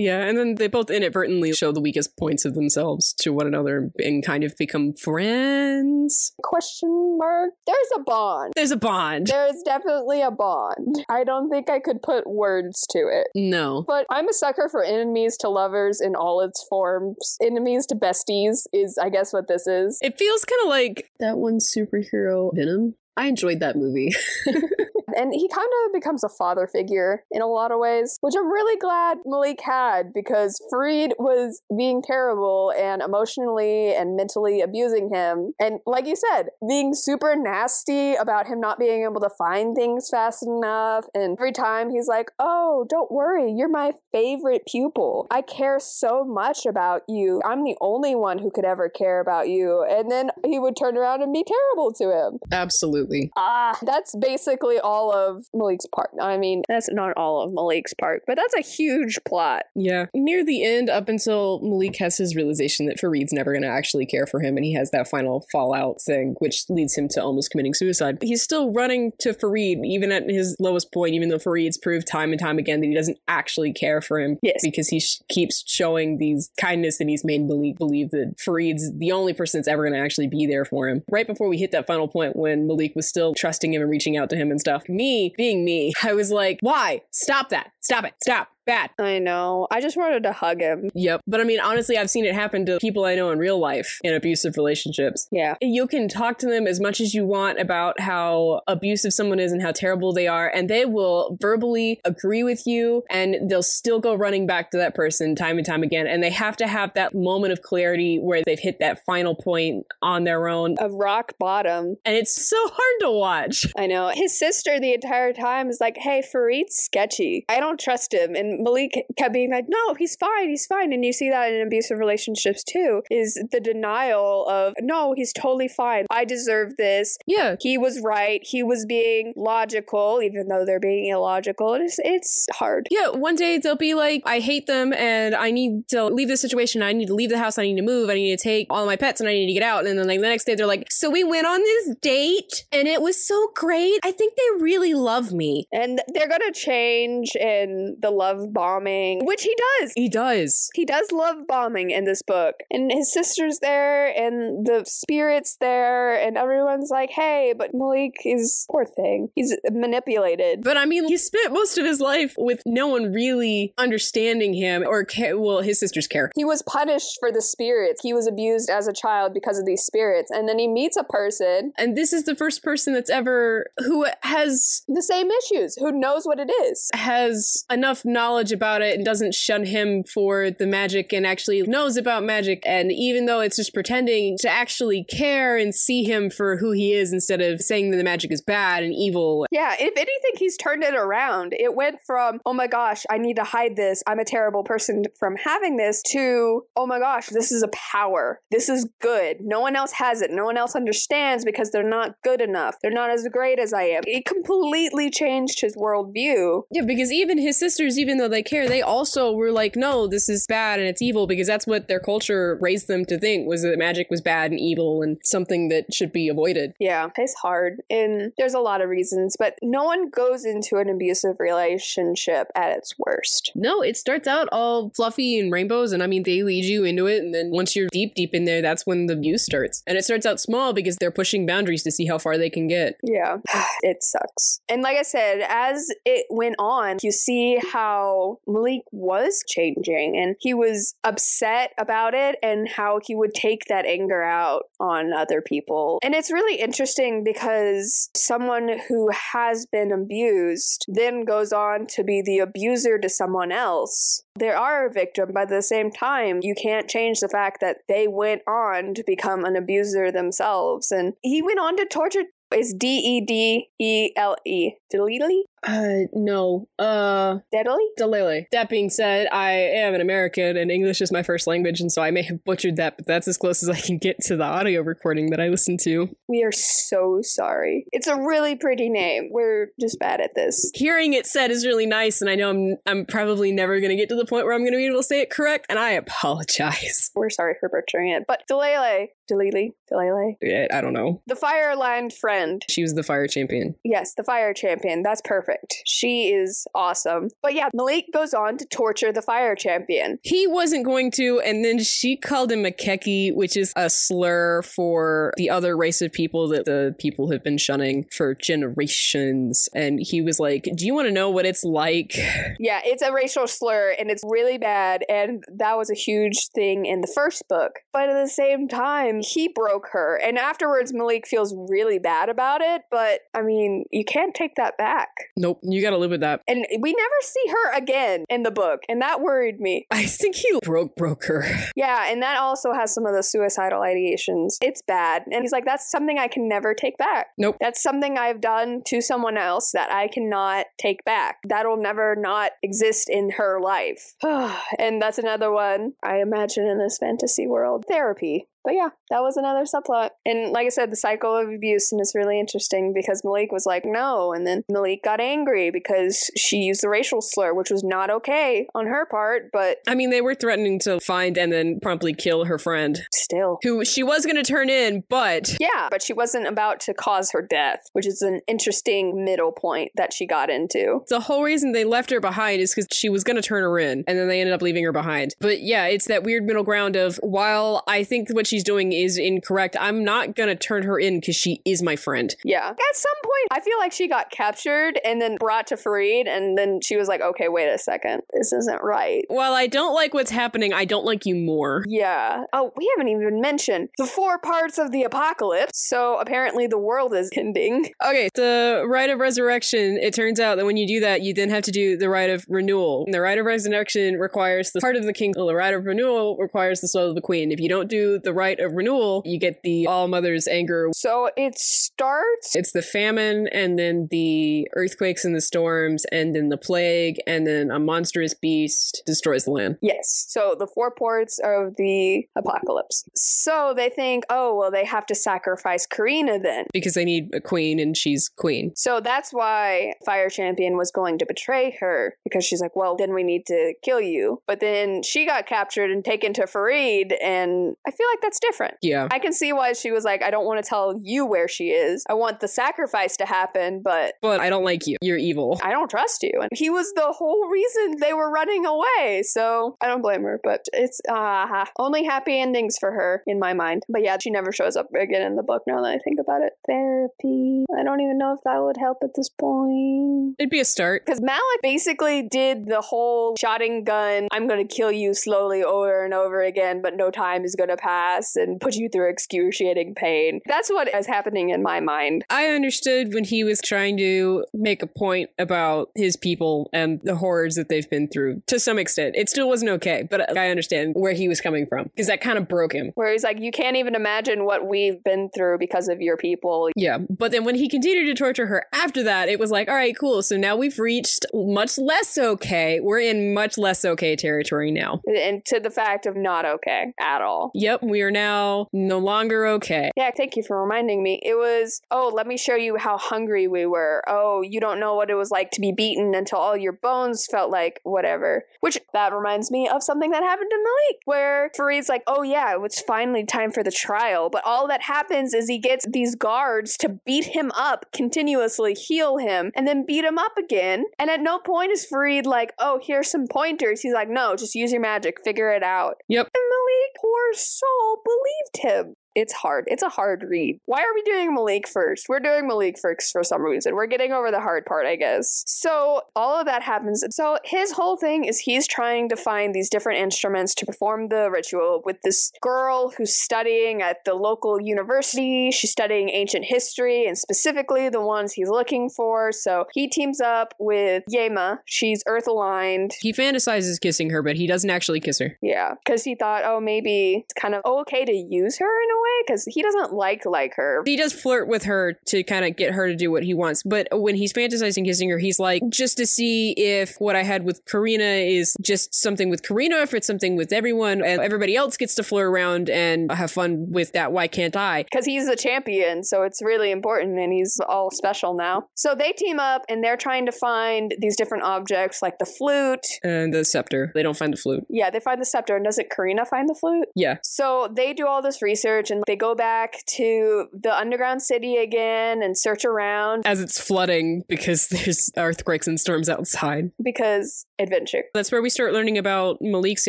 Yeah, 0.00 0.20
and 0.20 0.38
then 0.38 0.54
they 0.54 0.66
both 0.66 0.88
inadvertently 0.88 1.52
show 1.52 1.72
the 1.72 1.80
weakest 1.80 2.16
points 2.16 2.46
of 2.46 2.54
themselves 2.54 3.12
to 3.18 3.34
one 3.34 3.46
another 3.46 3.90
and 3.98 4.24
kind 4.24 4.44
of 4.44 4.56
become 4.56 4.94
friends. 4.94 6.32
Question 6.42 7.18
mark? 7.18 7.50
There's 7.66 7.90
a 7.94 8.00
bond. 8.00 8.54
There's 8.56 8.70
a 8.70 8.78
bond. 8.78 9.26
There's 9.26 9.62
definitely 9.62 10.22
a 10.22 10.30
bond. 10.30 11.04
I 11.10 11.24
don't 11.24 11.50
think 11.50 11.68
I 11.68 11.80
could 11.80 12.00
put 12.00 12.26
words 12.26 12.86
to 12.92 12.98
it. 13.00 13.26
No. 13.34 13.84
But 13.86 14.06
I'm 14.08 14.26
a 14.26 14.32
sucker 14.32 14.70
for 14.70 14.82
enemies 14.82 15.36
to 15.40 15.50
lovers 15.50 16.00
in 16.00 16.14
all 16.14 16.40
its 16.40 16.64
forms. 16.70 17.36
Enemies 17.42 17.84
to 17.88 17.94
besties 17.94 18.64
is, 18.72 18.96
I 18.96 19.10
guess, 19.10 19.34
what 19.34 19.48
this 19.48 19.66
is. 19.66 19.98
It 20.00 20.16
feels 20.18 20.46
kind 20.46 20.62
of 20.62 20.68
like 20.70 21.10
that 21.20 21.36
one 21.36 21.58
superhero, 21.58 22.54
Venom. 22.54 22.94
I 23.18 23.26
enjoyed 23.26 23.60
that 23.60 23.76
movie. 23.76 24.14
And 25.16 25.32
he 25.34 25.48
kind 25.48 25.68
of 25.86 25.92
becomes 25.92 26.24
a 26.24 26.28
father 26.28 26.66
figure 26.66 27.24
in 27.30 27.42
a 27.42 27.46
lot 27.46 27.72
of 27.72 27.78
ways, 27.78 28.18
which 28.20 28.34
I'm 28.36 28.50
really 28.50 28.78
glad 28.78 29.18
Malik 29.24 29.60
had 29.62 30.12
because 30.12 30.60
Farid 30.70 31.14
was 31.18 31.62
being 31.76 32.02
terrible 32.02 32.72
and 32.76 33.02
emotionally 33.02 33.94
and 33.94 34.16
mentally 34.16 34.60
abusing 34.60 35.10
him. 35.12 35.52
And 35.60 35.80
like 35.86 36.06
you 36.06 36.16
said, 36.16 36.48
being 36.68 36.94
super 36.94 37.34
nasty 37.36 38.14
about 38.14 38.46
him 38.46 38.60
not 38.60 38.78
being 38.78 39.04
able 39.04 39.20
to 39.20 39.30
find 39.30 39.74
things 39.74 40.08
fast 40.10 40.42
enough. 40.42 41.06
And 41.14 41.36
every 41.38 41.52
time 41.52 41.90
he's 41.90 42.08
like, 42.08 42.30
Oh, 42.38 42.86
don't 42.88 43.10
worry, 43.10 43.52
you're 43.52 43.68
my 43.68 43.92
favorite 44.12 44.66
pupil. 44.66 45.26
I 45.30 45.42
care 45.42 45.78
so 45.80 46.24
much 46.24 46.66
about 46.66 47.02
you. 47.08 47.40
I'm 47.44 47.64
the 47.64 47.76
only 47.80 48.14
one 48.14 48.38
who 48.38 48.50
could 48.50 48.64
ever 48.64 48.88
care 48.88 49.20
about 49.20 49.48
you. 49.48 49.84
And 49.88 50.10
then 50.10 50.30
he 50.44 50.58
would 50.58 50.76
turn 50.76 50.96
around 50.96 51.22
and 51.22 51.32
be 51.32 51.44
terrible 51.44 51.92
to 51.94 52.10
him. 52.10 52.38
Absolutely. 52.52 53.30
Ah, 53.36 53.78
that's 53.82 54.14
basically 54.14 54.78
all 54.78 54.99
of 55.08 55.46
Malik's 55.54 55.86
part. 55.86 56.10
I 56.20 56.36
mean, 56.36 56.62
that's 56.68 56.90
not 56.92 57.16
all 57.16 57.42
of 57.42 57.52
Malik's 57.52 57.94
part, 57.94 58.22
but 58.26 58.36
that's 58.36 58.54
a 58.54 58.60
huge 58.60 59.18
plot. 59.26 59.64
Yeah. 59.74 60.06
Near 60.14 60.44
the 60.44 60.64
end, 60.64 60.90
up 60.90 61.08
until 61.08 61.60
Malik 61.60 61.96
has 61.96 62.18
his 62.18 62.36
realization 62.36 62.86
that 62.86 63.00
Farid's 63.00 63.32
never 63.32 63.52
going 63.52 63.62
to 63.62 63.68
actually 63.68 64.06
care 64.06 64.26
for 64.26 64.40
him, 64.40 64.56
and 64.56 64.64
he 64.64 64.74
has 64.74 64.90
that 64.90 65.08
final 65.08 65.46
fallout 65.50 66.02
thing, 66.02 66.34
which 66.38 66.64
leads 66.68 66.96
him 66.96 67.08
to 67.08 67.22
almost 67.22 67.50
committing 67.50 67.74
suicide. 67.74 68.18
He's 68.20 68.42
still 68.42 68.72
running 68.72 69.12
to 69.20 69.32
Farid, 69.32 69.78
even 69.84 70.12
at 70.12 70.28
his 70.28 70.56
lowest 70.60 70.92
point, 70.92 71.14
even 71.14 71.28
though 71.28 71.38
Farid's 71.38 71.78
proved 71.78 72.06
time 72.06 72.32
and 72.32 72.40
time 72.40 72.58
again 72.58 72.80
that 72.80 72.86
he 72.86 72.94
doesn't 72.94 73.18
actually 73.28 73.72
care 73.72 74.00
for 74.00 74.20
him. 74.20 74.38
Yes. 74.42 74.60
Because 74.62 74.88
he 74.88 75.00
sh- 75.00 75.20
keeps 75.28 75.64
showing 75.66 76.18
these 76.18 76.50
kindness 76.60 77.00
and 77.00 77.08
he's 77.08 77.24
made 77.24 77.42
Malik 77.42 77.78
believe 77.78 78.10
that 78.10 78.34
Farid's 78.38 78.90
the 78.98 79.12
only 79.12 79.32
person 79.32 79.58
that's 79.58 79.68
ever 79.68 79.82
going 79.82 79.94
to 79.94 80.04
actually 80.04 80.26
be 80.26 80.46
there 80.46 80.64
for 80.64 80.88
him. 80.88 81.02
Right 81.10 81.26
before 81.26 81.48
we 81.48 81.58
hit 81.58 81.72
that 81.72 81.86
final 81.86 82.08
point 82.08 82.36
when 82.36 82.66
Malik 82.66 82.92
was 82.96 83.08
still 83.08 83.34
trusting 83.34 83.72
him 83.72 83.82
and 83.82 83.90
reaching 83.90 84.16
out 84.16 84.30
to 84.30 84.36
him 84.36 84.50
and 84.50 84.60
stuff, 84.60 84.82
me, 84.90 85.32
being 85.36 85.64
me, 85.64 85.92
I 86.02 86.12
was 86.12 86.30
like, 86.30 86.58
why? 86.60 87.02
Stop 87.10 87.50
that. 87.50 87.72
Stop 87.80 88.04
it. 88.04 88.14
Stop. 88.22 88.48
Bad. 88.70 88.90
I 89.00 89.18
know. 89.18 89.66
I 89.72 89.80
just 89.80 89.96
wanted 89.96 90.22
to 90.22 90.32
hug 90.32 90.60
him. 90.60 90.90
Yep. 90.94 91.22
But 91.26 91.40
I 91.40 91.44
mean, 91.44 91.58
honestly, 91.58 91.98
I've 91.98 92.08
seen 92.08 92.24
it 92.24 92.34
happen 92.36 92.64
to 92.66 92.78
people 92.78 93.04
I 93.04 93.16
know 93.16 93.32
in 93.32 93.38
real 93.40 93.58
life 93.58 93.98
in 94.04 94.14
abusive 94.14 94.56
relationships. 94.56 95.26
Yeah. 95.32 95.56
You 95.60 95.88
can 95.88 96.08
talk 96.08 96.38
to 96.38 96.46
them 96.46 96.68
as 96.68 96.78
much 96.78 97.00
as 97.00 97.12
you 97.12 97.26
want 97.26 97.58
about 97.58 97.98
how 97.98 98.60
abusive 98.68 99.12
someone 99.12 99.40
is 99.40 99.50
and 99.50 99.60
how 99.60 99.72
terrible 99.72 100.12
they 100.12 100.28
are, 100.28 100.48
and 100.48 100.70
they 100.70 100.84
will 100.84 101.36
verbally 101.40 102.00
agree 102.04 102.44
with 102.44 102.64
you 102.64 103.02
and 103.10 103.50
they'll 103.50 103.60
still 103.62 103.98
go 103.98 104.14
running 104.14 104.46
back 104.46 104.70
to 104.70 104.76
that 104.76 104.94
person 104.94 105.34
time 105.34 105.56
and 105.56 105.66
time 105.66 105.82
again. 105.82 106.06
And 106.06 106.22
they 106.22 106.30
have 106.30 106.56
to 106.58 106.68
have 106.68 106.94
that 106.94 107.12
moment 107.12 107.52
of 107.52 107.62
clarity 107.62 108.18
where 108.18 108.42
they've 108.46 108.56
hit 108.56 108.78
that 108.78 109.04
final 109.04 109.34
point 109.34 109.84
on 110.00 110.22
their 110.22 110.46
own. 110.46 110.76
Of 110.78 110.94
rock 110.94 111.32
bottom. 111.40 111.96
And 112.04 112.16
it's 112.16 112.48
so 112.48 112.56
hard 112.56 113.00
to 113.00 113.10
watch. 113.10 113.66
I 113.76 113.88
know. 113.88 114.12
His 114.14 114.38
sister 114.38 114.78
the 114.78 114.94
entire 114.94 115.32
time 115.32 115.70
is 115.70 115.78
like, 115.80 115.96
hey, 115.96 116.22
Farid's 116.22 116.76
sketchy. 116.76 117.44
I 117.48 117.58
don't 117.58 117.80
trust 117.80 118.14
him. 118.14 118.36
And 118.36 118.59
Malik 118.60 118.92
kept 119.16 119.32
being 119.32 119.50
like, 119.50 119.66
no, 119.68 119.94
he's 119.94 120.16
fine. 120.16 120.48
He's 120.48 120.66
fine. 120.66 120.92
And 120.92 121.04
you 121.04 121.12
see 121.12 121.30
that 121.30 121.52
in 121.52 121.66
abusive 121.66 121.98
relationships 121.98 122.62
too, 122.64 123.02
is 123.10 123.42
the 123.50 123.60
denial 123.60 124.46
of, 124.48 124.74
no, 124.80 125.12
he's 125.16 125.32
totally 125.32 125.68
fine. 125.68 126.06
I 126.10 126.24
deserve 126.24 126.76
this. 126.76 127.18
Yeah. 127.26 127.56
He 127.60 127.78
was 127.78 128.00
right. 128.02 128.40
He 128.44 128.62
was 128.62 128.86
being 128.86 129.32
logical, 129.36 130.20
even 130.22 130.48
though 130.48 130.64
they're 130.64 130.80
being 130.80 131.10
illogical. 131.10 131.74
It's, 131.74 131.98
it's 132.04 132.46
hard. 132.52 132.88
Yeah, 132.90 133.08
one 133.08 133.36
day 133.36 133.58
they'll 133.58 133.76
be 133.76 133.94
like, 133.94 134.22
I 134.26 134.40
hate 134.40 134.66
them 134.66 134.92
and 134.92 135.34
I 135.34 135.50
need 135.50 135.88
to 135.88 136.06
leave 136.06 136.28
this 136.28 136.40
situation. 136.40 136.82
I 136.82 136.92
need 136.92 137.06
to 137.06 137.14
leave 137.14 137.30
the 137.30 137.38
house. 137.38 137.58
I 137.58 137.62
need 137.62 137.76
to 137.76 137.82
move. 137.82 138.10
I 138.10 138.14
need 138.14 138.36
to 138.36 138.42
take 138.42 138.66
all 138.70 138.86
my 138.86 138.96
pets 138.96 139.20
and 139.20 139.28
I 139.28 139.32
need 139.32 139.46
to 139.46 139.52
get 139.52 139.62
out. 139.62 139.86
And 139.86 139.98
then 139.98 140.06
like 140.06 140.20
the 140.20 140.28
next 140.28 140.44
day 140.44 140.54
they're 140.54 140.66
like, 140.66 140.90
so 140.90 141.10
we 141.10 141.24
went 141.24 141.46
on 141.46 141.60
this 141.60 141.96
date 142.00 142.64
and 142.72 142.86
it 142.86 143.02
was 143.02 143.26
so 143.26 143.50
great. 143.54 143.98
I 144.02 144.12
think 144.12 144.34
they 144.36 144.62
really 144.62 144.94
love 144.94 145.32
me. 145.32 145.66
And 145.72 146.00
they're 146.08 146.28
going 146.28 146.40
to 146.40 146.52
change 146.52 147.34
in 147.36 147.96
the 148.00 148.10
love 148.10 148.49
bombing, 148.52 149.24
which 149.24 149.42
he 149.42 149.54
does. 149.80 149.92
He 149.94 150.08
does. 150.08 150.70
He 150.74 150.84
does 150.84 151.12
love 151.12 151.46
bombing 151.46 151.90
in 151.90 152.04
this 152.04 152.22
book. 152.22 152.56
And 152.70 152.90
his 152.92 153.12
sister's 153.12 153.58
there 153.60 154.06
and 154.08 154.66
the 154.66 154.84
spirit's 154.86 155.56
there 155.60 156.14
and 156.14 156.36
everyone's 156.36 156.90
like, 156.90 157.10
hey, 157.10 157.54
but 157.56 157.70
Malik 157.74 158.14
is 158.24 158.66
poor 158.70 158.84
thing. 158.84 159.28
He's 159.34 159.56
manipulated. 159.70 160.62
But 160.62 160.76
I 160.76 160.86
mean, 160.86 161.08
he 161.08 161.16
spent 161.16 161.52
most 161.52 161.78
of 161.78 161.84
his 161.84 162.00
life 162.00 162.34
with 162.38 162.62
no 162.66 162.86
one 162.88 163.12
really 163.12 163.72
understanding 163.78 164.54
him 164.54 164.82
or 164.86 165.04
care. 165.04 165.38
Well, 165.38 165.60
his 165.62 165.78
sisters 165.78 166.06
care. 166.06 166.30
He 166.34 166.44
was 166.44 166.62
punished 166.62 167.16
for 167.20 167.30
the 167.32 167.42
spirits. 167.42 168.00
He 168.02 168.12
was 168.12 168.26
abused 168.26 168.70
as 168.70 168.86
a 168.86 168.92
child 168.92 169.34
because 169.34 169.58
of 169.58 169.66
these 169.66 169.82
spirits. 169.82 170.30
And 170.30 170.48
then 170.48 170.58
he 170.58 170.68
meets 170.68 170.96
a 170.96 171.04
person, 171.04 171.72
And 171.76 171.96
this 171.96 172.12
is 172.12 172.24
the 172.24 172.34
first 172.34 172.62
person 172.62 172.94
that's 172.94 173.10
ever 173.10 173.66
who 173.78 174.06
has 174.22 174.82
the 174.88 175.02
same 175.02 175.28
issues, 175.30 175.76
who 175.76 175.92
knows 175.92 176.24
what 176.24 176.38
it 176.38 176.50
is. 176.64 176.90
has 176.94 177.64
enough 177.70 178.04
knowledge 178.04 178.29
about 178.38 178.82
it 178.82 178.96
and 178.96 179.04
doesn't 179.04 179.34
shun 179.34 179.64
him 179.64 180.04
for 180.04 180.50
the 180.50 180.66
magic 180.66 181.12
and 181.12 181.26
actually 181.26 181.62
knows 181.62 181.96
about 181.96 182.22
magic 182.22 182.62
and 182.64 182.90
even 182.92 183.26
though 183.26 183.40
it's 183.40 183.56
just 183.56 183.74
pretending 183.74 184.36
to 184.38 184.48
actually 184.48 185.04
care 185.04 185.56
and 185.56 185.74
see 185.74 186.04
him 186.04 186.30
for 186.30 186.56
who 186.56 186.72
he 186.72 186.92
is 186.92 187.12
instead 187.12 187.40
of 187.40 187.60
saying 187.60 187.90
that 187.90 187.96
the 187.96 188.04
magic 188.04 188.30
is 188.30 188.40
bad 188.40 188.82
and 188.82 188.94
evil 188.94 189.46
Yeah, 189.50 189.74
if 189.78 189.92
anything, 189.96 190.32
he's 190.36 190.56
turned 190.56 190.82
it 190.84 190.94
around. 190.94 191.54
It 191.58 191.74
went 191.74 191.96
from, 192.06 192.40
oh 192.46 192.52
my 192.52 192.66
gosh, 192.66 193.04
I 193.10 193.18
need 193.18 193.36
to 193.36 193.44
hide 193.44 193.76
this. 193.76 194.02
I'm 194.06 194.18
a 194.18 194.24
terrible 194.24 194.64
person 194.64 195.04
from 195.18 195.36
having 195.36 195.76
this 195.76 196.02
to, 196.10 196.62
oh 196.76 196.86
my 196.86 196.98
gosh, 196.98 197.28
this 197.28 197.52
is 197.52 197.62
a 197.62 197.68
power. 197.68 198.40
This 198.50 198.68
is 198.68 198.88
good. 199.00 199.38
No 199.40 199.60
one 199.60 199.76
else 199.76 199.92
has 199.92 200.22
it. 200.22 200.30
No 200.30 200.44
one 200.44 200.56
else 200.56 200.74
understands 200.74 201.44
because 201.44 201.70
they're 201.70 201.82
not 201.82 202.14
good 202.22 202.40
enough. 202.40 202.76
They're 202.82 202.90
not 202.90 203.10
as 203.10 203.26
great 203.32 203.58
as 203.58 203.72
I 203.72 203.82
am. 203.82 204.02
It 204.06 204.24
completely 204.24 205.10
changed 205.10 205.60
his 205.60 205.76
worldview. 205.76 206.62
yeah 206.70 206.82
because 206.82 207.12
even 207.12 207.38
his 207.38 207.58
sisters 207.58 207.98
even 207.98 208.18
though 208.20 208.28
they 208.28 208.42
care 208.42 208.68
they 208.68 208.82
also 208.82 209.32
were 209.32 209.52
like 209.52 209.76
no 209.76 210.06
this 210.06 210.28
is 210.28 210.46
bad 210.46 210.78
and 210.78 210.88
it's 210.88 211.02
evil 211.02 211.26
because 211.26 211.46
that's 211.46 211.66
what 211.66 211.88
their 211.88 212.00
culture 212.00 212.58
raised 212.60 212.88
them 212.88 213.04
to 213.04 213.18
think 213.18 213.48
was 213.48 213.62
that 213.62 213.78
magic 213.78 214.08
was 214.10 214.20
bad 214.20 214.50
and 214.50 214.60
evil 214.60 215.02
and 215.02 215.18
something 215.24 215.68
that 215.68 215.92
should 215.92 216.12
be 216.12 216.28
avoided 216.28 216.74
Yeah, 216.78 217.08
it's 217.16 217.34
hard. 217.34 217.82
And 217.90 218.32
there's 218.38 218.54
a 218.54 218.60
lot 218.60 218.80
of 218.80 218.88
reasons, 218.88 219.36
but 219.38 219.58
no 219.62 219.84
one 219.84 220.10
goes 220.10 220.44
into 220.44 220.76
an 220.76 220.88
abusive 220.88 221.36
relationship 221.38 222.48
at 222.54 222.76
its 222.76 222.94
worst. 222.98 223.52
No, 223.54 223.82
it 223.82 223.96
starts 223.96 224.26
out 224.26 224.48
all 224.52 224.90
fluffy 224.96 225.38
and 225.38 225.52
rainbows, 225.52 225.92
and 225.92 226.02
I 226.02 226.06
mean, 226.06 226.22
they 226.22 226.42
lead 226.42 226.64
you 226.64 226.84
into 226.84 227.06
it. 227.06 227.22
And 227.22 227.34
then 227.34 227.50
once 227.50 227.76
you're 227.76 227.88
deep, 227.92 228.14
deep 228.14 228.34
in 228.34 228.44
there, 228.44 228.62
that's 228.62 228.86
when 228.86 229.06
the 229.06 229.14
abuse 229.14 229.44
starts. 229.44 229.82
And 229.86 229.96
it 229.96 230.04
starts 230.04 230.26
out 230.26 230.40
small 230.40 230.72
because 230.72 230.96
they're 230.96 231.10
pushing 231.10 231.46
boundaries 231.46 231.82
to 231.84 231.90
see 231.90 232.06
how 232.06 232.18
far 232.18 232.38
they 232.38 232.50
can 232.50 232.68
get. 232.68 232.96
Yeah, 233.02 233.38
it 233.82 234.02
sucks. 234.02 234.60
And 234.68 234.82
like 234.82 234.96
I 234.96 235.02
said, 235.02 235.44
as 235.48 235.90
it 236.04 236.26
went 236.30 236.56
on, 236.58 236.98
you 237.02 237.12
see 237.12 237.60
how 237.72 238.09
Malik 238.46 238.82
was 238.92 239.42
changing 239.46 240.16
and 240.16 240.36
he 240.40 240.54
was 240.54 240.94
upset 241.04 241.72
about 241.78 242.14
it 242.14 242.36
and 242.42 242.68
how 242.68 243.00
he 243.04 243.14
would 243.14 243.34
take 243.34 243.64
that 243.68 243.86
anger 243.86 244.22
out 244.22 244.64
on 244.78 245.12
other 245.12 245.42
people. 245.42 245.98
And 246.02 246.14
it's 246.14 246.32
really 246.32 246.60
interesting 246.60 247.24
because 247.24 248.10
someone 248.14 248.80
who 248.88 249.10
has 249.32 249.66
been 249.66 249.92
abused 249.92 250.86
then 250.88 251.24
goes 251.24 251.52
on 251.52 251.86
to 251.88 252.04
be 252.04 252.22
the 252.24 252.38
abuser 252.38 252.98
to 252.98 253.08
someone 253.08 253.52
else. 253.52 254.22
They 254.38 254.50
are 254.50 254.86
a 254.86 254.92
victim, 254.92 255.30
but 255.34 255.44
at 255.44 255.48
the 255.48 255.62
same 255.62 255.90
time, 255.90 256.40
you 256.42 256.54
can't 256.54 256.88
change 256.88 257.20
the 257.20 257.28
fact 257.28 257.60
that 257.60 257.78
they 257.88 258.08
went 258.08 258.42
on 258.46 258.94
to 258.94 259.04
become 259.06 259.44
an 259.44 259.56
abuser 259.56 260.10
themselves. 260.10 260.90
And 260.90 261.14
he 261.22 261.42
went 261.42 261.58
on 261.58 261.76
to 261.76 261.84
torture 261.84 262.24
is 262.54 262.74
D 262.76 262.86
E 262.88 263.20
D 263.20 263.68
E 263.78 264.12
L 264.16 264.36
E. 264.44 264.72
Delele? 264.92 265.42
Uh, 265.62 266.06
no. 266.12 266.68
Uh, 266.78 267.38
Deadly? 267.52 267.84
Delele. 267.98 268.46
That 268.52 268.68
being 268.68 268.90
said, 268.90 269.28
I 269.30 269.52
am 269.52 269.94
an 269.94 270.00
American 270.00 270.56
and 270.56 270.70
English 270.70 271.00
is 271.00 271.12
my 271.12 271.22
first 271.22 271.46
language, 271.46 271.80
and 271.80 271.92
so 271.92 272.02
I 272.02 272.10
may 272.10 272.22
have 272.22 272.44
butchered 272.44 272.76
that, 272.76 272.96
but 272.96 273.06
that's 273.06 273.28
as 273.28 273.36
close 273.36 273.62
as 273.62 273.68
I 273.68 273.80
can 273.80 273.98
get 273.98 274.20
to 274.22 274.36
the 274.36 274.44
audio 274.44 274.80
recording 274.82 275.30
that 275.30 275.40
I 275.40 275.48
listened 275.48 275.80
to. 275.80 276.08
We 276.28 276.42
are 276.42 276.52
so 276.52 277.18
sorry. 277.22 277.84
It's 277.92 278.06
a 278.06 278.16
really 278.16 278.56
pretty 278.56 278.88
name. 278.88 279.28
We're 279.30 279.68
just 279.80 279.98
bad 279.98 280.20
at 280.20 280.34
this. 280.34 280.70
Hearing 280.74 281.12
it 281.12 281.26
said 281.26 281.50
is 281.50 281.66
really 281.66 281.86
nice, 281.86 282.20
and 282.20 282.30
I 282.30 282.34
know 282.34 282.50
I'm 282.50 282.76
I'm 282.86 283.06
probably 283.06 283.52
never 283.52 283.80
gonna 283.80 283.96
get 283.96 284.08
to 284.10 284.16
the 284.16 284.26
point 284.26 284.44
where 284.46 284.54
I'm 284.54 284.64
gonna 284.64 284.76
be 284.76 284.86
able 284.86 284.98
to 284.98 285.02
say 285.02 285.20
it 285.20 285.30
correct, 285.30 285.66
and 285.68 285.78
I 285.78 285.90
apologize. 285.90 287.10
We're 287.14 287.30
sorry 287.30 287.54
for 287.60 287.68
butchering 287.68 288.10
it. 288.10 288.24
But 288.26 288.42
Delele. 288.50 289.08
Delele? 289.30 289.74
Delele? 289.90 290.66
I 290.72 290.80
don't 290.80 290.92
know. 290.92 291.22
The 291.26 291.36
fire 291.36 291.76
lined 291.76 292.12
friend. 292.12 292.62
She 292.68 292.82
was 292.82 292.94
the 292.94 293.02
fire 293.02 293.28
champion. 293.28 293.76
Yes, 293.84 294.14
the 294.16 294.24
fire 294.24 294.52
champion. 294.52 295.02
That's 295.02 295.22
perfect. 295.24 295.49
Perfect. 295.50 295.82
She 295.86 296.28
is 296.28 296.66
awesome. 296.74 297.28
But 297.42 297.54
yeah, 297.54 297.68
Malik 297.74 298.06
goes 298.12 298.34
on 298.34 298.56
to 298.58 298.66
torture 298.66 299.12
the 299.12 299.22
fire 299.22 299.54
champion. 299.54 300.18
He 300.22 300.46
wasn't 300.46 300.84
going 300.84 301.10
to, 301.12 301.40
and 301.40 301.64
then 301.64 301.82
she 301.82 302.16
called 302.16 302.50
him 302.52 302.64
a 302.64 302.70
keki, 302.70 303.34
which 303.34 303.56
is 303.56 303.72
a 303.76 303.90
slur 303.90 304.62
for 304.62 305.32
the 305.36 305.50
other 305.50 305.76
race 305.76 306.02
of 306.02 306.12
people 306.12 306.48
that 306.48 306.64
the 306.64 306.94
people 306.98 307.30
have 307.30 307.42
been 307.42 307.58
shunning 307.58 308.06
for 308.12 308.34
generations. 308.34 309.68
And 309.74 310.00
he 310.00 310.20
was 310.22 310.38
like, 310.38 310.68
Do 310.74 310.86
you 310.86 310.94
want 310.94 311.08
to 311.08 311.12
know 311.12 311.30
what 311.30 311.46
it's 311.46 311.64
like? 311.64 312.16
Yeah, 312.58 312.80
it's 312.84 313.02
a 313.02 313.12
racial 313.12 313.46
slur 313.46 313.94
and 313.98 314.10
it's 314.10 314.22
really 314.26 314.58
bad. 314.58 315.04
And 315.08 315.42
that 315.56 315.78
was 315.78 315.88
a 315.88 315.94
huge 315.94 316.48
thing 316.54 316.84
in 316.84 317.00
the 317.00 317.06
first 317.06 317.42
book. 317.48 317.72
But 317.92 318.10
at 318.10 318.22
the 318.22 318.28
same 318.28 318.68
time, 318.68 319.20
he 319.22 319.48
broke 319.48 319.88
her. 319.92 320.20
And 320.22 320.36
afterwards, 320.36 320.92
Malik 320.92 321.26
feels 321.26 321.54
really 321.70 321.98
bad 321.98 322.28
about 322.28 322.60
it. 322.60 322.82
But 322.90 323.20
I 323.34 323.42
mean, 323.42 323.84
you 323.90 324.04
can't 324.04 324.34
take 324.34 324.56
that 324.56 324.76
back. 324.76 325.08
Nope, 325.40 325.60
you 325.62 325.80
gotta 325.80 325.96
live 325.96 326.10
with 326.10 326.20
that. 326.20 326.42
And 326.46 326.66
we 326.80 326.92
never 326.92 327.14
see 327.22 327.44
her 327.48 327.78
again 327.78 328.26
in 328.28 328.42
the 328.42 328.50
book. 328.50 328.82
And 328.90 329.00
that 329.00 329.22
worried 329.22 329.58
me. 329.58 329.86
I 329.90 330.04
think 330.04 330.36
he 330.36 330.58
broke 330.62 330.94
broke 330.96 331.24
her. 331.24 331.46
Yeah, 331.74 332.10
and 332.12 332.22
that 332.22 332.36
also 332.38 332.74
has 332.74 332.92
some 332.92 333.06
of 333.06 333.14
the 333.14 333.22
suicidal 333.22 333.80
ideations. 333.80 334.58
It's 334.60 334.82
bad. 334.82 335.22
And 335.32 335.42
he's 335.42 335.52
like, 335.52 335.64
that's 335.64 335.90
something 335.90 336.18
I 336.18 336.28
can 336.28 336.46
never 336.46 336.74
take 336.74 336.98
back. 336.98 337.28
Nope. 337.38 337.56
That's 337.58 337.82
something 337.82 338.18
I've 338.18 338.42
done 338.42 338.82
to 338.88 339.00
someone 339.00 339.38
else 339.38 339.72
that 339.72 339.90
I 339.90 340.08
cannot 340.08 340.66
take 340.78 341.02
back. 341.06 341.38
That'll 341.48 341.80
never 341.80 342.14
not 342.16 342.52
exist 342.62 343.08
in 343.08 343.30
her 343.30 343.60
life. 343.62 344.14
and 344.78 345.00
that's 345.00 345.18
another 345.18 345.50
one 345.50 345.94
I 346.04 346.20
imagine 346.20 346.66
in 346.66 346.78
this 346.78 346.98
fantasy 346.98 347.46
world. 347.46 347.86
Therapy. 347.88 348.46
But 348.64 348.74
yeah, 348.74 348.90
that 349.10 349.20
was 349.20 349.36
another 349.36 349.64
subplot. 349.64 350.10
And 350.24 350.52
like 350.52 350.66
I 350.66 350.70
said, 350.70 350.90
the 350.92 350.96
cycle 350.96 351.34
of 351.36 351.48
abuse, 351.48 351.92
and 351.92 352.00
it's 352.00 352.14
really 352.14 352.38
interesting 352.38 352.92
because 352.94 353.22
Malik 353.24 353.52
was 353.52 353.66
like, 353.66 353.84
no. 353.84 354.32
And 354.32 354.46
then 354.46 354.62
Malik 354.70 355.02
got 355.02 355.20
angry 355.20 355.70
because 355.70 356.30
she 356.36 356.58
used 356.58 356.82
the 356.82 356.88
racial 356.88 357.20
slur, 357.20 357.54
which 357.54 357.70
was 357.70 357.82
not 357.82 358.10
okay 358.10 358.66
on 358.74 358.86
her 358.86 359.06
part, 359.06 359.50
but 359.52 359.78
I 359.88 359.94
mean, 359.94 360.10
they 360.10 360.20
were 360.20 360.34
threatening 360.34 360.78
to 360.80 361.00
find 361.00 361.38
and 361.38 361.52
then 361.52 361.80
promptly 361.80 362.12
kill 362.12 362.44
her 362.44 362.58
friend, 362.58 363.02
still. 363.12 363.58
who 363.62 363.84
she 363.84 364.02
was 364.02 364.26
gonna 364.26 364.42
turn 364.42 364.68
in, 364.68 365.04
but 365.08 365.56
Yeah, 365.58 365.88
but 365.90 366.02
she 366.02 366.12
wasn't 366.12 366.46
about 366.46 366.80
to 366.80 366.94
cause 366.94 367.30
her 367.32 367.42
death, 367.42 367.80
which 367.92 368.06
is 368.06 368.22
an 368.22 368.40
interesting 368.46 369.24
middle 369.24 369.52
point 369.52 369.92
that 369.96 370.12
she 370.12 370.26
got 370.26 370.50
into. 370.50 371.02
the 371.08 371.20
whole 371.20 371.42
reason 371.42 371.72
they 371.72 371.84
left 371.84 372.10
her 372.10 372.20
behind 372.20 372.60
is 372.60 372.74
because 372.74 372.88
she 372.92 373.08
was 373.08 373.24
gonna 373.24 373.42
turn 373.42 373.62
her 373.62 373.78
in, 373.78 374.04
and 374.06 374.18
then 374.18 374.28
they 374.28 374.40
ended 374.40 374.54
up 374.54 374.62
leaving 374.62 374.84
her 374.84 374.92
behind. 374.92 375.34
But 375.40 375.62
yeah, 375.62 375.86
it's 375.86 376.06
that 376.06 376.24
weird 376.24 376.44
middle 376.44 376.64
ground 376.64 376.96
of 376.96 377.16
while 377.22 377.82
I 377.86 378.04
think 378.04 378.30
what 378.30 378.46
she's 378.50 378.64
doing 378.64 378.92
is 378.92 379.16
incorrect, 379.16 379.76
I'm 379.80 380.04
not 380.04 380.34
gonna 380.34 380.56
turn 380.56 380.82
her 380.82 380.98
in 380.98 381.20
because 381.20 381.36
she 381.36 381.62
is 381.64 381.82
my 381.82 381.96
friend. 381.96 382.34
Yeah. 382.44 382.68
At 382.68 382.96
some 382.96 383.12
point, 383.22 383.48
I 383.50 383.60
feel 383.60 383.78
like 383.78 383.92
she 383.92 384.08
got 384.08 384.30
captured 384.30 385.00
and 385.04 385.20
then 385.20 385.36
brought 385.36 385.68
to 385.68 385.76
Farid, 385.76 386.26
and 386.26 386.58
then 386.58 386.80
she 386.82 386.96
was 386.96 387.08
like, 387.08 387.20
okay, 387.20 387.48
wait 387.48 387.68
a 387.68 387.78
second. 387.78 388.22
This 388.32 388.52
isn't 388.52 388.82
right. 388.82 389.24
While 389.28 389.54
I 389.54 389.66
don't 389.66 389.94
like 389.94 390.12
what's 390.12 390.30
happening, 390.30 390.72
I 390.72 390.84
don't 390.84 391.04
like 391.04 391.24
you 391.24 391.36
more. 391.36 391.84
Yeah. 391.86 392.44
Oh, 392.52 392.72
we 392.76 392.90
haven't 392.96 393.08
even 393.08 393.40
mentioned 393.40 393.88
the 393.96 394.06
four 394.06 394.38
parts 394.38 394.78
of 394.78 394.92
the 394.92 395.04
apocalypse. 395.04 395.72
So 395.74 396.18
apparently 396.18 396.66
the 396.66 396.78
world 396.78 397.14
is 397.14 397.30
ending. 397.36 397.90
Okay, 398.10 398.28
the 398.34 398.84
rite 398.88 399.10
of 399.10 399.20
resurrection, 399.20 399.98
it 399.98 400.14
turns 400.14 400.40
out 400.40 400.56
that 400.56 400.64
when 400.64 400.76
you 400.76 400.86
do 400.86 401.00
that, 401.00 401.20
you 401.20 401.32
then 401.32 401.50
have 401.50 401.62
to 401.64 401.70
do 401.70 401.96
the 401.96 402.08
rite 402.08 402.30
of 402.30 402.44
renewal. 402.48 403.04
And 403.04 403.14
the 403.14 403.20
rite 403.20 403.38
of 403.38 403.44
resurrection 403.44 404.18
requires 404.18 404.72
the 404.72 404.80
heart 404.80 404.96
of 404.96 405.04
the 405.04 405.12
king. 405.12 405.32
The 405.32 405.54
rite 405.54 405.74
of 405.74 405.84
renewal 405.84 406.36
requires 406.38 406.80
the 406.80 406.88
soul 406.88 407.10
of 407.10 407.14
the 407.14 407.20
queen. 407.20 407.52
If 407.52 407.60
you 407.60 407.68
don't 407.68 407.88
do 407.88 408.18
the 408.18 408.32
rite 408.40 408.60
of 408.60 408.72
renewal, 408.72 409.22
you 409.26 409.38
get 409.38 409.62
the 409.62 409.86
all 409.86 410.08
mother's 410.08 410.48
anger. 410.48 410.88
So 410.94 411.30
it 411.36 411.58
starts. 411.58 412.56
It's 412.56 412.72
the 412.72 412.80
famine, 412.80 413.48
and 413.52 413.78
then 413.78 414.08
the 414.10 414.66
earthquakes 414.74 415.26
and 415.26 415.36
the 415.36 415.42
storms, 415.42 416.06
and 416.10 416.34
then 416.34 416.48
the 416.48 416.56
plague, 416.56 417.16
and 417.26 417.46
then 417.46 417.70
a 417.70 417.78
monstrous 417.78 418.32
beast 418.32 419.02
destroys 419.04 419.44
the 419.44 419.50
land. 419.50 419.76
Yes. 419.82 420.24
So 420.28 420.56
the 420.58 420.66
four 420.66 420.90
parts 420.90 421.38
of 421.44 421.76
the 421.76 422.24
apocalypse. 422.36 423.04
So 423.14 423.74
they 423.76 423.90
think, 423.90 424.24
oh, 424.30 424.56
well, 424.56 424.70
they 424.70 424.86
have 424.86 425.04
to 425.06 425.14
sacrifice 425.14 425.86
Karina 425.86 426.38
then. 426.38 426.64
Because 426.72 426.94
they 426.94 427.04
need 427.04 427.34
a 427.34 427.40
queen, 427.40 427.78
and 427.78 427.94
she's 427.94 428.30
queen. 428.30 428.72
So 428.74 429.00
that's 429.00 429.32
why 429.32 429.92
Fire 430.06 430.30
Champion 430.30 430.78
was 430.78 430.90
going 430.90 431.18
to 431.18 431.26
betray 431.26 431.76
her 431.80 432.16
because 432.24 432.44
she's 432.44 432.62
like, 432.62 432.74
well, 432.74 432.96
then 432.96 433.12
we 433.12 433.22
need 433.22 433.44
to 433.46 433.74
kill 433.82 434.00
you. 434.00 434.40
But 434.46 434.60
then 434.60 435.02
she 435.02 435.26
got 435.26 435.46
captured 435.46 435.90
and 435.90 436.02
taken 436.02 436.32
to 436.34 436.46
Farid, 436.46 437.12
and 437.22 437.74
I 437.86 437.90
feel 437.90 438.06
like 438.12 438.20
that's 438.22 438.29
different. 438.38 438.74
Yeah. 438.82 439.08
I 439.10 439.18
can 439.18 439.32
see 439.32 439.52
why 439.52 439.72
she 439.72 439.90
was 439.90 440.04
like, 440.04 440.22
I 440.22 440.30
don't 440.30 440.44
want 440.44 440.62
to 440.62 440.68
tell 440.68 441.00
you 441.02 441.26
where 441.26 441.48
she 441.48 441.70
is. 441.70 442.04
I 442.08 442.14
want 442.14 442.40
the 442.40 442.48
sacrifice 442.48 443.16
to 443.18 443.26
happen, 443.26 443.82
but 443.82 444.14
But 444.22 444.40
I 444.40 444.50
don't 444.50 444.64
like 444.64 444.86
you. 444.86 444.96
You're 445.02 445.18
evil. 445.18 445.58
I 445.62 445.70
don't 445.70 445.90
trust 445.90 446.22
you. 446.22 446.32
And 446.40 446.50
he 446.52 446.70
was 446.70 446.92
the 446.94 447.12
whole 447.12 447.48
reason 447.48 447.96
they 448.00 448.12
were 448.12 448.30
running 448.30 448.66
away. 448.66 449.22
So 449.24 449.76
I 449.80 449.86
don't 449.86 450.02
blame 450.02 450.22
her, 450.22 450.40
but 450.42 450.66
it's 450.72 451.00
uh, 451.08 451.64
only 451.78 452.04
happy 452.04 452.38
endings 452.40 452.76
for 452.78 452.92
her 452.92 453.22
in 453.26 453.38
my 453.38 453.54
mind. 453.54 453.82
But 453.88 454.02
yeah, 454.02 454.16
she 454.22 454.30
never 454.30 454.52
shows 454.52 454.76
up 454.76 454.88
again 454.94 455.22
in 455.22 455.36
the 455.36 455.42
book 455.42 455.62
now 455.66 455.82
that 455.82 455.88
I 455.88 455.98
think 455.98 456.18
about 456.20 456.42
it. 456.42 456.52
Therapy. 456.66 457.64
I 457.78 457.82
don't 457.82 458.00
even 458.00 458.18
know 458.18 458.34
if 458.34 458.40
that 458.44 458.60
would 458.60 458.76
help 458.76 458.98
at 459.02 459.10
this 459.14 459.28
point. 459.28 460.36
It'd 460.38 460.50
be 460.50 460.60
a 460.60 460.64
start. 460.64 461.04
Because 461.06 461.20
Malik 461.20 461.40
basically 461.62 462.22
did 462.22 462.66
the 462.66 462.80
whole 462.80 463.36
shotting 463.36 463.84
gun, 463.84 464.28
I'm 464.32 464.46
going 464.46 464.66
to 464.66 464.74
kill 464.74 464.92
you 464.92 465.14
slowly 465.14 465.62
over 465.62 466.04
and 466.04 466.12
over 466.14 466.42
again, 466.42 466.82
but 466.82 466.96
no 466.96 467.10
time 467.10 467.44
is 467.44 467.54
going 467.54 467.70
to 467.70 467.76
pass 467.76 468.19
and 468.36 468.60
put 468.60 468.74
you 468.74 468.88
through 468.88 469.10
excruciating 469.10 469.94
pain. 469.94 470.40
That's 470.46 470.70
what 470.70 470.92
is 470.94 471.06
happening 471.06 471.50
in 471.50 471.62
my 471.62 471.80
mind. 471.80 472.24
I 472.30 472.48
understood 472.48 473.14
when 473.14 473.24
he 473.24 473.44
was 473.44 473.60
trying 473.60 473.96
to 473.98 474.44
make 474.52 474.82
a 474.82 474.86
point 474.86 475.30
about 475.38 475.90
his 475.94 476.16
people 476.16 476.70
and 476.72 477.00
the 477.02 477.16
horrors 477.16 477.54
that 477.56 477.68
they've 477.68 477.88
been 477.88 478.08
through 478.08 478.42
to 478.46 478.58
some 478.58 478.78
extent. 478.78 479.16
It 479.16 479.28
still 479.28 479.48
wasn't 479.48 479.70
okay, 479.72 480.06
but 480.08 480.36
I 480.36 480.50
understand 480.50 480.94
where 480.94 481.12
he 481.12 481.28
was 481.28 481.40
coming 481.40 481.66
from 481.66 481.84
because 481.84 482.06
that 482.06 482.20
kind 482.20 482.38
of 482.38 482.48
broke 482.48 482.72
him. 482.72 482.92
Where 482.94 483.12
he's 483.12 483.24
like, 483.24 483.40
you 483.40 483.50
can't 483.50 483.76
even 483.76 483.94
imagine 483.94 484.44
what 484.44 484.66
we've 484.66 485.02
been 485.02 485.30
through 485.34 485.58
because 485.58 485.88
of 485.88 486.00
your 486.00 486.16
people. 486.16 486.70
Yeah. 486.76 486.98
But 487.08 487.32
then 487.32 487.44
when 487.44 487.54
he 487.54 487.68
continued 487.68 488.06
to 488.06 488.14
torture 488.14 488.46
her 488.46 488.66
after 488.72 489.02
that, 489.04 489.28
it 489.28 489.38
was 489.38 489.50
like, 489.50 489.68
all 489.68 489.74
right, 489.74 489.96
cool. 489.98 490.22
So 490.22 490.36
now 490.36 490.56
we've 490.56 490.78
reached 490.78 491.26
much 491.32 491.78
less 491.78 492.16
okay. 492.18 492.80
We're 492.80 493.00
in 493.00 493.34
much 493.34 493.58
less 493.58 493.84
okay 493.84 494.16
territory 494.16 494.70
now. 494.70 495.00
And 495.06 495.44
to 495.46 495.60
the 495.60 495.70
fact 495.70 496.06
of 496.06 496.16
not 496.16 496.44
okay 496.44 496.92
at 497.00 497.20
all. 497.20 497.50
Yep, 497.54 497.82
we 497.82 498.02
are 498.02 498.09
now 498.10 498.66
no 498.72 498.98
longer 498.98 499.46
okay. 499.46 499.90
Yeah, 499.96 500.10
thank 500.16 500.36
you 500.36 500.42
for 500.42 500.60
reminding 500.60 501.02
me. 501.02 501.20
It 501.22 501.34
was, 501.34 501.80
oh, 501.90 502.10
let 502.14 502.26
me 502.26 502.36
show 502.36 502.54
you 502.54 502.76
how 502.76 502.98
hungry 502.98 503.46
we 503.48 503.66
were. 503.66 504.02
Oh, 504.06 504.42
you 504.42 504.60
don't 504.60 504.80
know 504.80 504.94
what 504.94 505.10
it 505.10 505.14
was 505.14 505.30
like 505.30 505.50
to 505.52 505.60
be 505.60 505.72
beaten 505.72 506.14
until 506.14 506.38
all 506.38 506.56
your 506.56 506.72
bones 506.72 507.26
felt 507.26 507.50
like 507.50 507.80
whatever. 507.84 508.44
Which 508.60 508.78
that 508.92 509.12
reminds 509.12 509.50
me 509.50 509.68
of 509.68 509.82
something 509.82 510.10
that 510.10 510.22
happened 510.22 510.50
in 510.52 510.58
the 510.58 510.64
Malik, 510.64 511.00
where 511.04 511.50
Farid's 511.56 511.88
like, 511.88 512.02
oh 512.06 512.22
yeah, 512.22 512.56
it's 512.62 512.80
finally 512.80 513.24
time 513.24 513.50
for 513.50 513.62
the 513.62 513.70
trial. 513.70 514.30
But 514.30 514.44
all 514.44 514.68
that 514.68 514.82
happens 514.82 515.34
is 515.34 515.48
he 515.48 515.58
gets 515.58 515.86
these 515.88 516.14
guards 516.14 516.76
to 516.78 516.88
beat 516.88 517.26
him 517.26 517.50
up 517.54 517.86
continuously, 517.92 518.74
heal 518.74 519.16
him, 519.18 519.52
and 519.54 519.66
then 519.66 519.86
beat 519.86 520.04
him 520.04 520.18
up 520.18 520.36
again. 520.36 520.84
And 520.98 521.10
at 521.10 521.20
no 521.20 521.38
point 521.38 521.72
is 521.72 521.84
Farid 521.84 522.26
like, 522.26 522.52
oh, 522.58 522.80
here's 522.82 523.10
some 523.10 523.26
pointers. 523.26 523.80
He's 523.80 523.94
like, 523.94 524.08
no, 524.08 524.36
just 524.36 524.54
use 524.54 524.72
your 524.72 524.80
magic, 524.80 525.22
figure 525.24 525.50
it 525.50 525.62
out. 525.62 525.96
Yep. 526.08 526.28
And 526.34 526.44
Malik, 526.50 526.96
poor 527.00 527.32
soul, 527.34 527.99
believed 528.04 528.74
him. 528.74 528.94
It's 529.14 529.32
hard. 529.32 529.64
It's 529.66 529.82
a 529.82 529.88
hard 529.88 530.24
read. 530.28 530.60
Why 530.66 530.80
are 530.80 530.94
we 530.94 531.02
doing 531.02 531.34
Malik 531.34 531.66
first? 531.66 532.08
We're 532.08 532.20
doing 532.20 532.46
Malik 532.46 532.78
first 532.80 533.10
for 533.10 533.24
some 533.24 533.42
reason. 533.42 533.74
We're 533.74 533.86
getting 533.86 534.12
over 534.12 534.30
the 534.30 534.40
hard 534.40 534.66
part, 534.66 534.86
I 534.86 534.96
guess. 534.96 535.42
So, 535.46 536.02
all 536.14 536.38
of 536.38 536.46
that 536.46 536.62
happens. 536.62 537.04
So, 537.10 537.38
his 537.44 537.72
whole 537.72 537.96
thing 537.96 538.24
is 538.24 538.38
he's 538.38 538.68
trying 538.68 539.08
to 539.08 539.16
find 539.16 539.54
these 539.54 539.68
different 539.68 539.98
instruments 539.98 540.54
to 540.56 540.66
perform 540.66 541.08
the 541.08 541.28
ritual 541.30 541.82
with 541.84 541.96
this 542.04 542.30
girl 542.40 542.92
who's 542.96 543.16
studying 543.16 543.82
at 543.82 544.04
the 544.04 544.14
local 544.14 544.60
university. 544.60 545.50
She's 545.50 545.72
studying 545.72 546.08
ancient 546.10 546.44
history 546.44 547.06
and 547.06 547.18
specifically 547.18 547.88
the 547.88 548.00
ones 548.00 548.32
he's 548.32 548.48
looking 548.48 548.88
for. 548.88 549.32
So, 549.32 549.66
he 549.72 549.88
teams 549.88 550.20
up 550.20 550.54
with 550.60 551.02
Yema. 551.12 551.58
She's 551.64 552.02
earth 552.06 552.28
aligned. 552.28 552.92
He 553.00 553.12
fantasizes 553.12 553.80
kissing 553.80 554.10
her, 554.10 554.22
but 554.22 554.36
he 554.36 554.46
doesn't 554.46 554.70
actually 554.70 555.00
kiss 555.00 555.18
her. 555.18 555.36
Yeah, 555.42 555.74
because 555.84 556.04
he 556.04 556.14
thought, 556.14 556.42
oh, 556.44 556.60
maybe 556.60 557.24
it's 557.24 557.34
kind 557.34 557.54
of 557.54 557.62
okay 557.64 558.04
to 558.04 558.12
use 558.12 558.58
her 558.58 558.82
in 558.82 558.90
a 558.90 559.00
way 559.00 559.09
because 559.26 559.44
he 559.48 559.62
doesn't 559.62 559.92
like 559.92 560.24
like 560.24 560.54
her. 560.56 560.82
He 560.84 560.96
does 560.96 561.12
flirt 561.12 561.48
with 561.48 561.64
her 561.64 561.98
to 562.06 562.22
kind 562.22 562.44
of 562.44 562.56
get 562.56 562.72
her 562.72 562.88
to 562.88 562.96
do 562.96 563.10
what 563.10 563.22
he 563.22 563.34
wants, 563.34 563.62
but 563.62 563.88
when 563.92 564.14
he's 564.14 564.32
fantasizing 564.32 564.84
kissing 564.84 565.10
her, 565.10 565.18
he's 565.18 565.38
like, 565.38 565.62
just 565.68 565.96
to 565.98 566.06
see 566.06 566.52
if 566.52 566.96
what 566.98 567.16
I 567.16 567.22
had 567.22 567.44
with 567.44 567.64
Karina 567.66 568.04
is 568.04 568.56
just 568.60 568.94
something 568.94 569.30
with 569.30 569.42
Karina, 569.42 569.76
if 569.76 569.94
it's 569.94 570.06
something 570.06 570.36
with 570.36 570.52
everyone, 570.52 571.04
and 571.04 571.20
everybody 571.20 571.56
else 571.56 571.76
gets 571.76 571.94
to 571.96 572.02
flirt 572.02 572.26
around 572.26 572.70
and 572.70 573.10
have 573.12 573.30
fun 573.30 573.66
with 573.70 573.92
that. 573.92 574.12
Why 574.12 574.26
can't 574.26 574.56
I? 574.56 574.84
Because 574.84 575.06
he's 575.06 575.28
a 575.28 575.36
champion, 575.36 576.04
so 576.04 576.22
it's 576.22 576.42
really 576.42 576.70
important, 576.70 577.18
and 577.18 577.32
he's 577.32 577.58
all 577.68 577.90
special 577.90 578.34
now. 578.34 578.64
So 578.74 578.94
they 578.94 579.12
team 579.12 579.38
up, 579.38 579.62
and 579.68 579.82
they're 579.82 579.96
trying 579.96 580.26
to 580.26 580.32
find 580.32 580.94
these 580.98 581.16
different 581.16 581.44
objects, 581.44 582.02
like 582.02 582.18
the 582.18 582.26
flute. 582.26 582.86
And 583.02 583.32
the 583.32 583.44
scepter. 583.44 583.92
They 583.94 584.02
don't 584.02 584.16
find 584.16 584.32
the 584.32 584.36
flute. 584.36 584.64
Yeah, 584.68 584.90
they 584.90 585.00
find 585.00 585.20
the 585.20 585.26
scepter, 585.26 585.56
and 585.56 585.64
doesn't 585.64 585.90
Karina 585.90 586.24
find 586.24 586.48
the 586.48 586.56
flute? 586.58 586.88
Yeah. 586.94 587.18
So 587.22 587.72
they 587.74 587.92
do 587.92 588.06
all 588.06 588.22
this 588.22 588.42
research, 588.42 588.90
and 588.90 589.02
They 589.10 589.16
go 589.16 589.34
back 589.34 589.84
to 589.96 590.46
the 590.52 590.72
underground 590.72 591.20
city 591.20 591.56
again 591.56 592.22
and 592.22 592.38
search 592.38 592.64
around 592.64 593.26
As 593.26 593.40
it's 593.40 593.60
flooding 593.60 594.22
because 594.28 594.68
there's 594.70 595.10
earthquakes 595.16 595.66
and 595.66 595.80
storms 595.80 596.08
outside. 596.08 596.70
because 596.80 597.44
adventure. 597.58 598.04
That's 598.14 598.30
where 598.30 598.40
we 598.40 598.50
start 598.50 598.72
learning 598.72 598.98
about 598.98 599.38
Malik's 599.40 599.88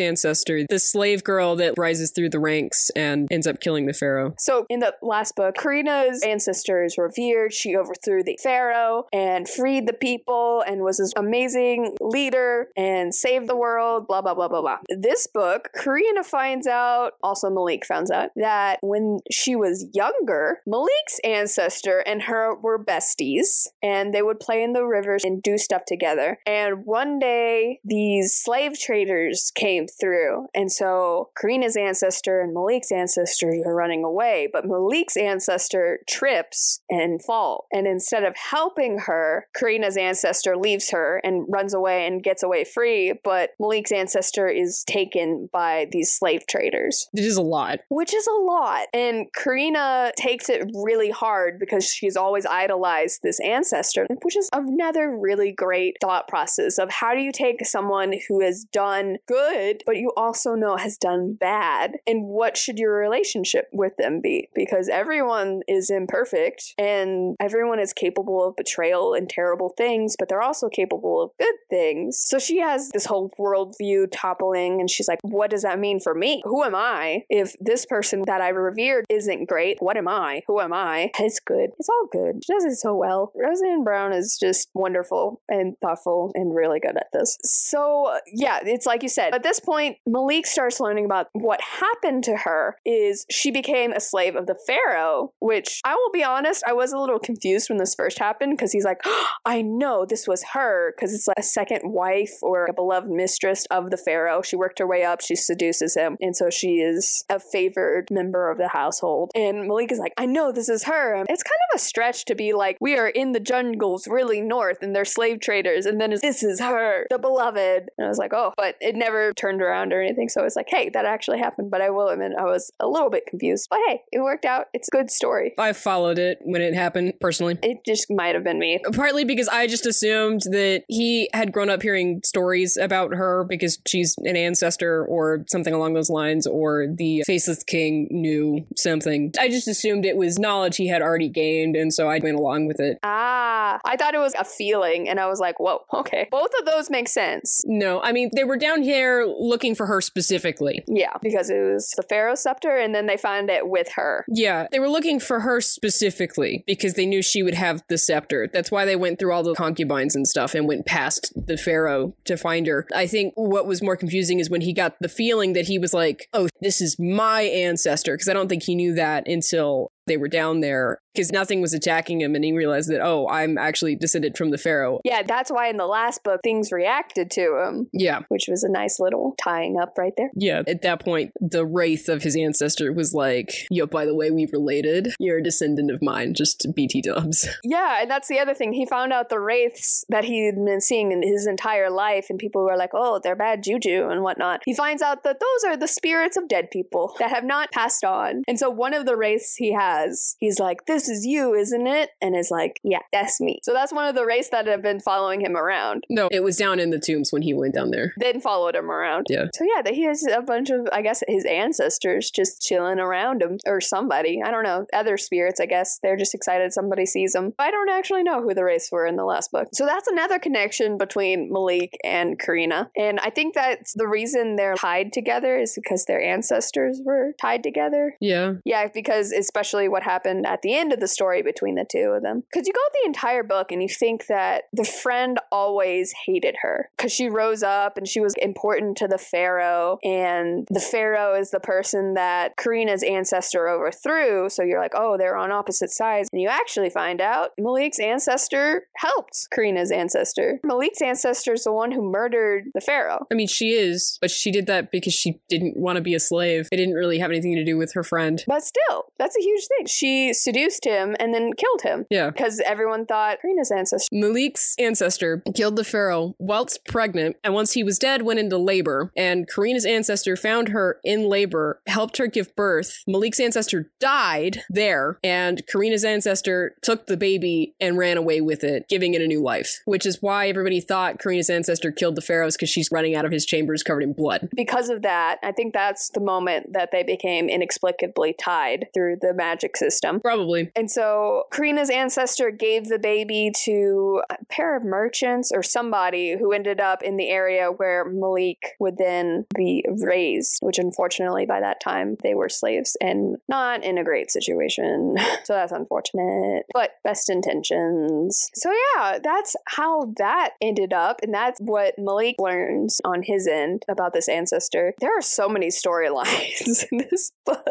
ancestor, 0.00 0.64
the 0.68 0.80
slave 0.80 1.22
girl 1.22 1.54
that 1.54 1.74
rises 1.78 2.10
through 2.10 2.30
the 2.30 2.40
ranks 2.40 2.90
and 2.96 3.30
ends 3.30 3.46
up 3.46 3.60
killing 3.60 3.86
the 3.86 3.92
pharaoh. 3.92 4.34
So, 4.38 4.66
in 4.68 4.80
the 4.80 4.92
last 5.02 5.36
book, 5.36 5.54
Karina's 5.54 6.20
ancestor 6.24 6.82
is 6.82 6.98
revered. 6.98 7.52
She 7.52 7.76
overthrew 7.76 8.24
the 8.24 8.36
pharaoh 8.42 9.04
and 9.12 9.48
freed 9.48 9.86
the 9.86 9.92
people 9.92 10.64
and 10.66 10.82
was 10.82 10.98
this 10.98 11.12
amazing 11.16 11.94
leader 12.00 12.70
and 12.76 13.14
saved 13.14 13.46
the 13.46 13.56
world, 13.56 14.08
blah, 14.08 14.20
blah, 14.20 14.34
blah, 14.34 14.48
blah, 14.48 14.62
blah. 14.62 14.78
This 14.88 15.28
book, 15.28 15.68
Karina 15.80 16.24
finds 16.24 16.66
out, 16.66 17.12
also 17.22 17.48
Malik 17.50 17.86
finds 17.86 18.10
out, 18.10 18.30
that 18.36 18.78
when 18.82 19.01
she 19.30 19.56
was 19.56 19.86
younger, 19.92 20.60
Malik's 20.66 21.18
ancestor 21.24 21.98
and 22.00 22.22
her 22.22 22.54
were 22.54 22.82
besties 22.82 23.66
and 23.82 24.12
they 24.12 24.22
would 24.22 24.40
play 24.40 24.62
in 24.62 24.72
the 24.72 24.84
rivers 24.84 25.24
and 25.24 25.42
do 25.42 25.58
stuff 25.58 25.84
together. 25.86 26.38
And 26.46 26.84
one 26.84 27.18
day, 27.18 27.80
these 27.84 28.34
slave 28.34 28.78
traders 28.78 29.52
came 29.54 29.86
through. 29.86 30.46
And 30.54 30.70
so 30.70 31.30
Karina's 31.40 31.76
ancestor 31.76 32.40
and 32.40 32.54
Malik's 32.54 32.92
ancestors 32.92 33.62
are 33.64 33.74
running 33.74 34.04
away, 34.04 34.48
but 34.52 34.64
Malik's 34.66 35.16
ancestor 35.16 36.00
trips 36.08 36.80
and 36.90 37.22
falls. 37.22 37.64
And 37.72 37.86
instead 37.86 38.24
of 38.24 38.34
helping 38.36 39.00
her, 39.00 39.46
Karina's 39.56 39.96
ancestor 39.96 40.56
leaves 40.56 40.90
her 40.90 41.20
and 41.24 41.46
runs 41.48 41.74
away 41.74 42.06
and 42.06 42.22
gets 42.22 42.42
away 42.42 42.64
free, 42.64 43.14
but 43.24 43.50
Malik's 43.60 43.92
ancestor 43.92 44.48
is 44.48 44.84
taken 44.84 45.48
by 45.52 45.86
these 45.90 46.12
slave 46.12 46.42
traders 46.48 47.08
It 47.14 47.24
is 47.24 47.36
a 47.36 47.42
lot. 47.42 47.80
which 47.88 48.14
is 48.14 48.26
a 48.26 48.32
lot. 48.32 48.86
And 48.92 49.26
Karina 49.32 50.12
takes 50.16 50.48
it 50.48 50.70
really 50.74 51.10
hard 51.10 51.58
because 51.58 51.84
she's 51.84 52.16
always 52.16 52.44
idolized 52.44 53.22
this 53.22 53.40
ancestor, 53.40 54.06
which 54.22 54.36
is 54.36 54.50
another 54.52 55.16
really 55.16 55.52
great 55.52 55.96
thought 56.00 56.28
process 56.28 56.78
of 56.78 56.90
how 56.90 57.14
do 57.14 57.20
you 57.20 57.32
take 57.32 57.64
someone 57.64 58.14
who 58.28 58.42
has 58.42 58.64
done 58.64 59.16
good, 59.26 59.82
but 59.86 59.96
you 59.96 60.12
also 60.16 60.54
know 60.54 60.76
has 60.76 60.96
done 60.96 61.34
bad, 61.38 61.92
and 62.06 62.24
what 62.24 62.56
should 62.56 62.78
your 62.78 62.96
relationship 62.96 63.68
with 63.72 63.96
them 63.96 64.20
be? 64.20 64.48
Because 64.54 64.88
everyone 64.88 65.62
is 65.68 65.90
imperfect 65.90 66.74
and 66.78 67.36
everyone 67.40 67.78
is 67.78 67.92
capable 67.92 68.46
of 68.46 68.56
betrayal 68.56 69.14
and 69.14 69.28
terrible 69.28 69.70
things, 69.76 70.16
but 70.18 70.28
they're 70.28 70.42
also 70.42 70.68
capable 70.68 71.22
of 71.22 71.30
good 71.38 71.54
things. 71.70 72.18
So 72.18 72.38
she 72.38 72.58
has 72.58 72.90
this 72.90 73.06
whole 73.06 73.30
worldview 73.38 74.08
toppling, 74.12 74.80
and 74.80 74.90
she's 74.90 75.08
like, 75.08 75.20
what 75.22 75.50
does 75.50 75.62
that 75.62 75.78
mean 75.78 76.00
for 76.00 76.14
me? 76.14 76.42
Who 76.44 76.62
am 76.62 76.74
I 76.74 77.24
if 77.30 77.54
this 77.60 77.86
person 77.86 78.22
that 78.26 78.40
I 78.40 78.48
revered 78.90 79.06
isn't 79.08 79.48
great? 79.48 79.78
What 79.80 79.96
am 79.96 80.08
I? 80.08 80.42
Who 80.46 80.60
am 80.60 80.72
I? 80.72 81.10
It's 81.18 81.40
good. 81.40 81.70
It's 81.78 81.88
all 81.88 82.08
good. 82.10 82.42
She 82.44 82.52
does 82.52 82.64
it 82.64 82.76
so 82.76 82.94
well. 82.94 83.32
Roseanne 83.34 83.84
Brown 83.84 84.12
is 84.12 84.38
just 84.40 84.68
wonderful 84.74 85.40
and 85.48 85.74
thoughtful 85.80 86.32
and 86.34 86.54
really 86.54 86.80
good 86.80 86.96
at 86.96 87.06
this. 87.12 87.38
So, 87.44 88.18
yeah, 88.32 88.60
it's 88.64 88.86
like 88.86 89.02
you 89.02 89.08
said. 89.08 89.34
At 89.34 89.42
this 89.42 89.60
point, 89.60 89.98
Malik 90.06 90.46
starts 90.46 90.80
learning 90.80 91.04
about 91.04 91.28
what 91.32 91.60
happened 91.60 92.24
to 92.24 92.36
her 92.36 92.76
is 92.84 93.26
she 93.30 93.50
became 93.50 93.92
a 93.92 94.00
slave 94.00 94.36
of 94.36 94.46
the 94.46 94.58
pharaoh, 94.66 95.32
which 95.38 95.80
I 95.84 95.94
will 95.94 96.10
be 96.12 96.24
honest, 96.24 96.64
I 96.66 96.72
was 96.72 96.92
a 96.92 96.98
little 96.98 97.18
confused 97.18 97.68
when 97.68 97.78
this 97.78 97.94
first 97.94 98.18
happened 98.18 98.56
because 98.56 98.72
he's 98.72 98.84
like, 98.84 99.00
oh, 99.04 99.28
I 99.44 99.62
know 99.62 100.04
this 100.08 100.26
was 100.26 100.44
her 100.54 100.92
because 100.94 101.14
it's 101.14 101.28
like 101.28 101.38
a 101.38 101.42
second 101.42 101.80
wife 101.84 102.32
or 102.42 102.66
a 102.66 102.74
beloved 102.74 103.08
mistress 103.08 103.66
of 103.70 103.90
the 103.90 103.96
pharaoh. 103.96 104.42
She 104.42 104.56
worked 104.56 104.78
her 104.78 104.86
way 104.86 105.04
up, 105.04 105.20
she 105.20 105.36
seduces 105.36 105.94
him, 105.94 106.16
and 106.20 106.36
so 106.36 106.50
she 106.50 106.80
is 106.80 107.24
a 107.28 107.38
favored 107.38 108.08
member 108.10 108.50
of 108.50 108.58
the 108.58 108.71
household. 108.72 109.30
And 109.34 109.66
Malik 109.66 109.92
is 109.92 109.98
like, 109.98 110.14
I 110.16 110.26
know 110.26 110.52
this 110.52 110.68
is 110.68 110.84
her. 110.84 111.24
It's 111.28 111.42
kind 111.42 111.60
of 111.70 111.76
a 111.76 111.78
stretch 111.78 112.24
to 112.26 112.34
be 112.34 112.52
like, 112.52 112.76
we 112.80 112.96
are 112.96 113.08
in 113.08 113.32
the 113.32 113.40
jungles 113.40 114.08
really 114.08 114.40
north 114.40 114.78
and 114.82 114.94
they're 114.94 115.04
slave 115.04 115.40
traders, 115.40 115.86
and 115.86 116.00
then 116.00 116.12
it's, 116.12 116.22
this 116.22 116.42
is 116.42 116.60
her, 116.60 117.06
the 117.10 117.18
beloved. 117.18 117.90
And 117.98 118.04
I 118.04 118.08
was 118.08 118.18
like, 118.18 118.32
oh, 118.32 118.52
but 118.56 118.76
it 118.80 118.96
never 118.96 119.32
turned 119.34 119.62
around 119.62 119.92
or 119.92 120.00
anything. 120.00 120.28
So 120.28 120.44
it's 120.44 120.56
like, 120.56 120.68
hey, 120.68 120.90
that 120.90 121.04
actually 121.04 121.38
happened. 121.38 121.70
But 121.70 121.82
I 121.82 121.90
will 121.90 122.08
admit, 122.08 122.32
I 122.38 122.44
was 122.44 122.72
a 122.80 122.88
little 122.88 123.10
bit 123.10 123.26
confused. 123.26 123.68
But 123.70 123.80
hey, 123.86 124.02
it 124.12 124.20
worked 124.20 124.44
out. 124.44 124.66
It's 124.72 124.88
a 124.88 124.90
good 124.90 125.10
story. 125.10 125.54
I 125.58 125.72
followed 125.72 126.18
it 126.18 126.38
when 126.42 126.62
it 126.62 126.74
happened 126.74 127.14
personally. 127.20 127.58
It 127.62 127.84
just 127.84 128.10
might 128.10 128.34
have 128.34 128.44
been 128.44 128.58
me. 128.58 128.80
Partly 128.94 129.24
because 129.24 129.48
I 129.48 129.66
just 129.66 129.86
assumed 129.86 130.42
that 130.50 130.84
he 130.88 131.28
had 131.34 131.52
grown 131.52 131.70
up 131.70 131.82
hearing 131.82 132.20
stories 132.24 132.76
about 132.76 133.14
her 133.14 133.44
because 133.44 133.78
she's 133.86 134.16
an 134.18 134.36
ancestor 134.36 135.04
or 135.04 135.44
something 135.48 135.74
along 135.74 135.94
those 135.94 136.10
lines, 136.10 136.46
or 136.46 136.86
the 136.86 137.22
Faceless 137.26 137.62
King 137.62 138.08
knew 138.10 138.61
something. 138.76 139.32
I 139.38 139.48
just 139.48 139.68
assumed 139.68 140.04
it 140.04 140.16
was 140.16 140.38
knowledge 140.38 140.76
he 140.76 140.88
had 140.88 141.02
already 141.02 141.28
gained, 141.28 141.76
and 141.76 141.92
so 141.92 142.08
I 142.08 142.18
went 142.18 142.36
along 142.36 142.66
with 142.66 142.80
it. 142.80 142.98
Ah, 143.02 143.61
I 143.84 143.96
thought 143.96 144.14
it 144.14 144.18
was 144.18 144.34
a 144.34 144.44
feeling, 144.44 145.08
and 145.08 145.20
I 145.20 145.26
was 145.26 145.40
like, 145.40 145.58
whoa, 145.60 145.80
okay. 145.94 146.28
Both 146.30 146.50
of 146.58 146.66
those 146.66 146.90
make 146.90 147.08
sense. 147.08 147.62
No, 147.64 148.00
I 148.02 148.12
mean, 148.12 148.30
they 148.34 148.44
were 148.44 148.56
down 148.56 148.82
here 148.82 149.26
looking 149.38 149.74
for 149.74 149.86
her 149.86 150.00
specifically. 150.00 150.84
Yeah, 150.86 151.12
because 151.22 151.50
it 151.50 151.60
was 151.60 151.90
the 151.96 152.02
Pharaoh 152.02 152.34
scepter, 152.34 152.76
and 152.76 152.94
then 152.94 153.06
they 153.06 153.16
found 153.16 153.50
it 153.50 153.68
with 153.68 153.88
her. 153.94 154.24
Yeah, 154.28 154.66
they 154.70 154.80
were 154.80 154.88
looking 154.88 155.20
for 155.20 155.40
her 155.40 155.60
specifically 155.60 156.64
because 156.66 156.94
they 156.94 157.06
knew 157.06 157.22
she 157.22 157.42
would 157.42 157.54
have 157.54 157.82
the 157.88 157.98
scepter. 157.98 158.48
That's 158.52 158.70
why 158.70 158.84
they 158.84 158.96
went 158.96 159.18
through 159.18 159.32
all 159.32 159.42
the 159.42 159.54
concubines 159.54 160.14
and 160.16 160.26
stuff 160.26 160.54
and 160.54 160.66
went 160.66 160.86
past 160.86 161.32
the 161.34 161.56
pharaoh 161.56 162.14
to 162.24 162.36
find 162.36 162.66
her. 162.66 162.86
I 162.94 163.06
think 163.06 163.34
what 163.36 163.66
was 163.66 163.82
more 163.82 163.96
confusing 163.96 164.38
is 164.38 164.50
when 164.50 164.60
he 164.60 164.72
got 164.72 164.96
the 165.00 165.08
feeling 165.08 165.52
that 165.54 165.66
he 165.66 165.78
was 165.78 165.94
like, 165.94 166.28
"Oh, 166.32 166.48
this 166.60 166.80
is 166.80 166.98
my 166.98 167.42
ancestor," 167.42 168.14
because 168.14 168.28
I 168.28 168.32
don't 168.32 168.48
think 168.48 168.64
he 168.64 168.74
knew 168.74 168.94
that 168.94 169.28
until 169.28 169.92
they 170.06 170.16
were 170.16 170.28
down 170.28 170.60
there 170.60 170.98
because 171.14 171.30
nothing 171.30 171.60
was 171.60 171.74
attacking 171.74 172.20
him 172.20 172.34
and 172.34 172.44
he 172.44 172.52
realized 172.52 172.90
that, 172.90 173.00
"Oh, 173.02 173.28
I'm 173.28 173.58
actually 173.58 173.96
descended 173.96 174.36
from 174.36 174.50
the 174.50 174.58
pharaoh." 174.58 175.00
Yeah, 175.04 175.22
that's 175.22 175.50
why 175.50 175.68
in 175.68 175.76
the 175.76 175.86
last 175.86 176.22
book 176.24 176.40
things 176.42 176.72
reacted 176.72 177.30
to 177.32 177.58
him, 177.62 177.88
Yeah. 177.92 178.20
which 178.28 178.46
was 178.48 178.64
a 178.64 178.70
nice 178.70 178.98
little 178.98 179.34
tying 179.42 179.76
up 179.80 179.94
right 179.98 180.12
there. 180.16 180.30
Yeah, 180.34 180.62
at 180.66 180.82
that 180.82 181.00
point, 181.04 181.32
the 181.40 181.66
wraith 181.66 182.08
of 182.08 182.22
his 182.22 182.36
ancestor 182.36 182.92
was 182.92 183.12
like, 183.14 183.50
Yo, 183.70 183.86
by 183.86 184.04
the 184.06 184.14
way, 184.14 184.30
we 184.30 184.46
related. 184.52 185.08
You're 185.18 185.38
a 185.38 185.42
descendant 185.42 185.90
of 185.90 186.00
mine, 186.02 186.34
just 186.34 186.66
BT 186.74 187.02
dubs. 187.02 187.48
Yeah, 187.64 188.02
and 188.02 188.10
that's 188.10 188.28
the 188.28 188.38
other 188.38 188.54
thing. 188.54 188.72
He 188.72 188.84
found 188.86 189.12
out 189.12 189.28
the 189.28 189.38
wraiths 189.40 190.04
that 190.08 190.24
he'd 190.24 190.56
been 190.64 190.80
seeing 190.80 191.12
in 191.12 191.22
his 191.22 191.46
entire 191.46 191.90
life, 191.90 192.26
and 192.28 192.38
people 192.38 192.62
were 192.64 192.76
like, 192.76 192.90
oh, 192.92 193.20
they're 193.22 193.36
bad 193.36 193.62
juju 193.62 194.08
and 194.10 194.22
whatnot. 194.22 194.60
He 194.64 194.74
finds 194.74 195.00
out 195.00 195.22
that 195.24 195.38
those 195.40 195.70
are 195.70 195.76
the 195.76 195.86
spirits 195.88 196.36
of 196.36 196.48
dead 196.48 196.70
people 196.70 197.14
that 197.18 197.30
have 197.30 197.44
not 197.44 197.70
passed 197.72 198.04
on. 198.04 198.42
And 198.48 198.58
so 198.58 198.68
one 198.68 198.94
of 198.94 199.06
the 199.06 199.16
wraiths 199.16 199.54
he 199.56 199.72
has, 199.72 199.91
he's 200.38 200.58
like, 200.58 200.86
this 200.86 201.08
is 201.08 201.24
you, 201.24 201.54
isn't 201.54 201.86
it? 201.86 202.10
And 202.20 202.36
is 202.36 202.50
like, 202.50 202.80
yeah, 202.82 203.02
that's 203.12 203.40
me. 203.40 203.60
So 203.62 203.72
that's 203.72 203.92
one 203.92 204.06
of 204.06 204.14
the 204.14 204.26
wraiths 204.26 204.50
that 204.50 204.66
have 204.66 204.82
been 204.82 205.00
following 205.00 205.40
him 205.40 205.56
around. 205.56 206.04
No, 206.10 206.28
it 206.30 206.42
was 206.42 206.56
down 206.56 206.80
in 206.80 206.90
the 206.90 206.98
tombs 206.98 207.32
when 207.32 207.42
he 207.42 207.54
went 207.54 207.74
down 207.74 207.90
there. 207.90 208.14
Then 208.16 208.40
followed 208.40 208.74
him 208.74 208.90
around. 208.90 209.26
Yeah. 209.28 209.46
So 209.54 209.64
yeah, 209.64 209.82
that 209.82 209.94
he 209.94 210.04
has 210.04 210.26
a 210.26 210.42
bunch 210.42 210.70
of, 210.70 210.88
I 210.92 211.02
guess, 211.02 211.22
his 211.26 211.44
ancestors 211.44 212.30
just 212.30 212.62
chilling 212.62 212.98
around 212.98 213.42
him, 213.42 213.58
or 213.66 213.80
somebody. 213.80 214.40
I 214.44 214.50
don't 214.50 214.64
know. 214.64 214.86
Other 214.92 215.16
spirits, 215.16 215.60
I 215.60 215.66
guess. 215.66 215.98
They're 216.02 216.16
just 216.16 216.34
excited 216.34 216.72
somebody 216.72 217.06
sees 217.06 217.32
them. 217.32 217.52
I 217.58 217.70
don't 217.70 217.90
actually 217.90 218.22
know 218.22 218.42
who 218.42 218.54
the 218.54 218.64
race 218.64 218.88
were 218.90 219.06
in 219.06 219.16
the 219.16 219.24
last 219.24 219.50
book. 219.52 219.68
So 219.72 219.86
that's 219.86 220.08
another 220.08 220.38
connection 220.38 220.98
between 220.98 221.52
Malik 221.52 221.96
and 222.04 222.38
Karina. 222.38 222.90
And 222.96 223.20
I 223.20 223.30
think 223.30 223.54
that's 223.54 223.94
the 223.94 224.06
reason 224.06 224.56
they're 224.56 224.74
tied 224.74 225.12
together 225.12 225.58
is 225.58 225.74
because 225.74 226.04
their 226.04 226.22
ancestors 226.22 227.00
were 227.04 227.34
tied 227.40 227.62
together. 227.62 228.16
Yeah. 228.20 228.54
Yeah, 228.64 228.88
because 228.92 229.32
especially 229.32 229.81
what 229.88 230.02
happened 230.02 230.46
at 230.46 230.62
the 230.62 230.74
end 230.74 230.92
of 230.92 231.00
the 231.00 231.08
story 231.08 231.42
between 231.42 231.74
the 231.74 231.86
two 231.90 232.12
of 232.16 232.22
them. 232.22 232.42
Because 232.52 232.66
you 232.66 232.72
go 232.72 232.80
the 233.02 233.06
entire 233.06 233.42
book 233.42 233.72
and 233.72 233.82
you 233.82 233.88
think 233.88 234.26
that 234.26 234.64
the 234.72 234.84
friend 234.84 235.38
always 235.50 236.12
hated 236.26 236.56
her 236.62 236.90
because 236.96 237.12
she 237.12 237.28
rose 237.28 237.62
up 237.62 237.96
and 237.96 238.08
she 238.08 238.20
was 238.20 238.34
important 238.34 238.96
to 238.98 239.08
the 239.08 239.18
Pharaoh, 239.18 239.98
and 240.02 240.66
the 240.70 240.80
Pharaoh 240.80 241.38
is 241.38 241.50
the 241.50 241.60
person 241.60 242.14
that 242.14 242.56
Karina's 242.56 243.02
ancestor 243.02 243.68
overthrew. 243.68 244.48
So 244.48 244.62
you're 244.62 244.80
like, 244.80 244.94
oh, 244.94 245.16
they're 245.16 245.36
on 245.36 245.52
opposite 245.52 245.90
sides. 245.90 246.28
And 246.32 246.40
you 246.40 246.48
actually 246.48 246.90
find 246.90 247.20
out 247.20 247.50
Malik's 247.58 247.98
ancestor 247.98 248.86
helped 248.96 249.48
Karina's 249.54 249.90
ancestor. 249.90 250.60
Malik's 250.64 251.02
ancestor 251.02 251.54
is 251.54 251.64
the 251.64 251.72
one 251.72 251.92
who 251.92 252.02
murdered 252.10 252.64
the 252.74 252.80
Pharaoh. 252.80 253.26
I 253.30 253.34
mean, 253.34 253.48
she 253.48 253.70
is, 253.70 254.18
but 254.20 254.30
she 254.30 254.50
did 254.50 254.66
that 254.66 254.90
because 254.90 255.14
she 255.14 255.40
didn't 255.48 255.76
want 255.76 255.96
to 255.96 256.02
be 256.02 256.14
a 256.14 256.20
slave. 256.20 256.68
It 256.72 256.76
didn't 256.76 256.94
really 256.94 257.18
have 257.18 257.30
anything 257.30 257.54
to 257.56 257.64
do 257.64 257.76
with 257.76 257.92
her 257.94 258.02
friend. 258.02 258.42
But 258.46 258.62
still, 258.62 259.06
that's 259.18 259.36
a 259.36 259.42
huge 259.42 259.66
thing. 259.78 259.86
She 259.86 260.32
seduced 260.32 260.84
him 260.84 261.16
and 261.18 261.32
then 261.34 261.52
killed 261.54 261.82
him 261.82 262.06
Yeah. 262.10 262.30
because 262.30 262.60
everyone 262.64 263.06
thought 263.06 263.38
Karina's 263.40 263.70
ancestor. 263.70 264.08
Malik's 264.12 264.74
ancestor 264.78 265.42
killed 265.54 265.76
the 265.76 265.84
pharaoh 265.84 266.34
whilst 266.38 266.84
pregnant, 266.86 267.36
and 267.44 267.54
once 267.54 267.72
he 267.72 267.82
was 267.84 267.98
dead, 267.98 268.22
went 268.22 268.38
into 268.40 268.58
labor. 268.58 269.10
And 269.16 269.48
Karina's 269.48 269.86
ancestor 269.86 270.36
found 270.36 270.68
her 270.68 270.98
in 271.04 271.28
labor, 271.28 271.80
helped 271.86 272.18
her 272.18 272.26
give 272.26 272.54
birth. 272.56 273.02
Malik's 273.06 273.40
ancestor 273.40 273.90
died 274.00 274.62
there, 274.68 275.18
and 275.22 275.62
Karina's 275.66 276.04
ancestor 276.04 276.74
took 276.82 277.06
the 277.06 277.16
baby 277.16 277.74
and 277.80 277.96
ran 277.98 278.16
away 278.16 278.40
with 278.40 278.64
it, 278.64 278.88
giving 278.88 279.14
it 279.14 279.22
a 279.22 279.26
new 279.26 279.42
life. 279.42 279.80
Which 279.84 280.06
is 280.06 280.20
why 280.20 280.48
everybody 280.48 280.80
thought 280.80 281.18
Karina's 281.18 281.50
ancestor 281.50 281.90
killed 281.92 282.16
the 282.16 282.20
pharaohs 282.22 282.56
because 282.56 282.70
she's 282.70 282.90
running 282.92 283.14
out 283.14 283.24
of 283.24 283.32
his 283.32 283.46
chambers 283.46 283.82
covered 283.82 284.02
in 284.02 284.12
blood. 284.12 284.48
Because 284.54 284.88
of 284.88 285.02
that, 285.02 285.38
I 285.42 285.52
think 285.52 285.72
that's 285.74 286.10
the 286.10 286.20
moment 286.20 286.72
that 286.72 286.90
they 286.92 287.02
became 287.02 287.48
inexplicably 287.48 288.34
tied 288.38 288.86
through 288.94 289.16
the 289.20 289.34
magic 289.34 289.61
system. 289.76 290.20
Probably. 290.20 290.70
And 290.76 290.90
so 290.90 291.44
Karina's 291.52 291.90
ancestor 291.90 292.50
gave 292.50 292.88
the 292.88 292.98
baby 292.98 293.50
to 293.64 294.22
a 294.30 294.44
pair 294.46 294.76
of 294.76 294.84
merchants 294.84 295.52
or 295.52 295.62
somebody 295.62 296.36
who 296.38 296.52
ended 296.52 296.80
up 296.80 297.02
in 297.02 297.16
the 297.16 297.28
area 297.28 297.70
where 297.70 298.04
Malik 298.04 298.74
would 298.78 298.98
then 298.98 299.46
be 299.54 299.84
raised, 299.88 300.58
which 300.62 300.78
unfortunately 300.78 301.46
by 301.46 301.60
that 301.60 301.80
time 301.80 302.16
they 302.22 302.34
were 302.34 302.48
slaves 302.48 302.96
and 303.00 303.36
not 303.48 303.84
in 303.84 303.98
a 303.98 304.04
great 304.04 304.30
situation. 304.30 305.16
So 305.44 305.54
that's 305.54 305.72
unfortunate, 305.72 306.66
but 306.72 306.92
best 307.04 307.28
intentions. 307.28 308.48
So 308.54 308.70
yeah, 308.70 309.18
that's 309.22 309.56
how 309.66 310.12
that 310.18 310.50
ended 310.60 310.92
up. 310.92 311.20
And 311.22 311.34
that's 311.34 311.58
what 311.60 311.94
Malik 311.98 312.36
learns 312.38 313.00
on 313.04 313.22
his 313.22 313.46
end 313.46 313.84
about 313.88 314.12
this 314.12 314.28
ancestor. 314.28 314.94
There 315.00 315.16
are 315.16 315.22
so 315.22 315.48
many 315.48 315.68
storylines 315.68 316.84
in 316.92 316.98
this 317.10 317.32
book. 317.44 317.66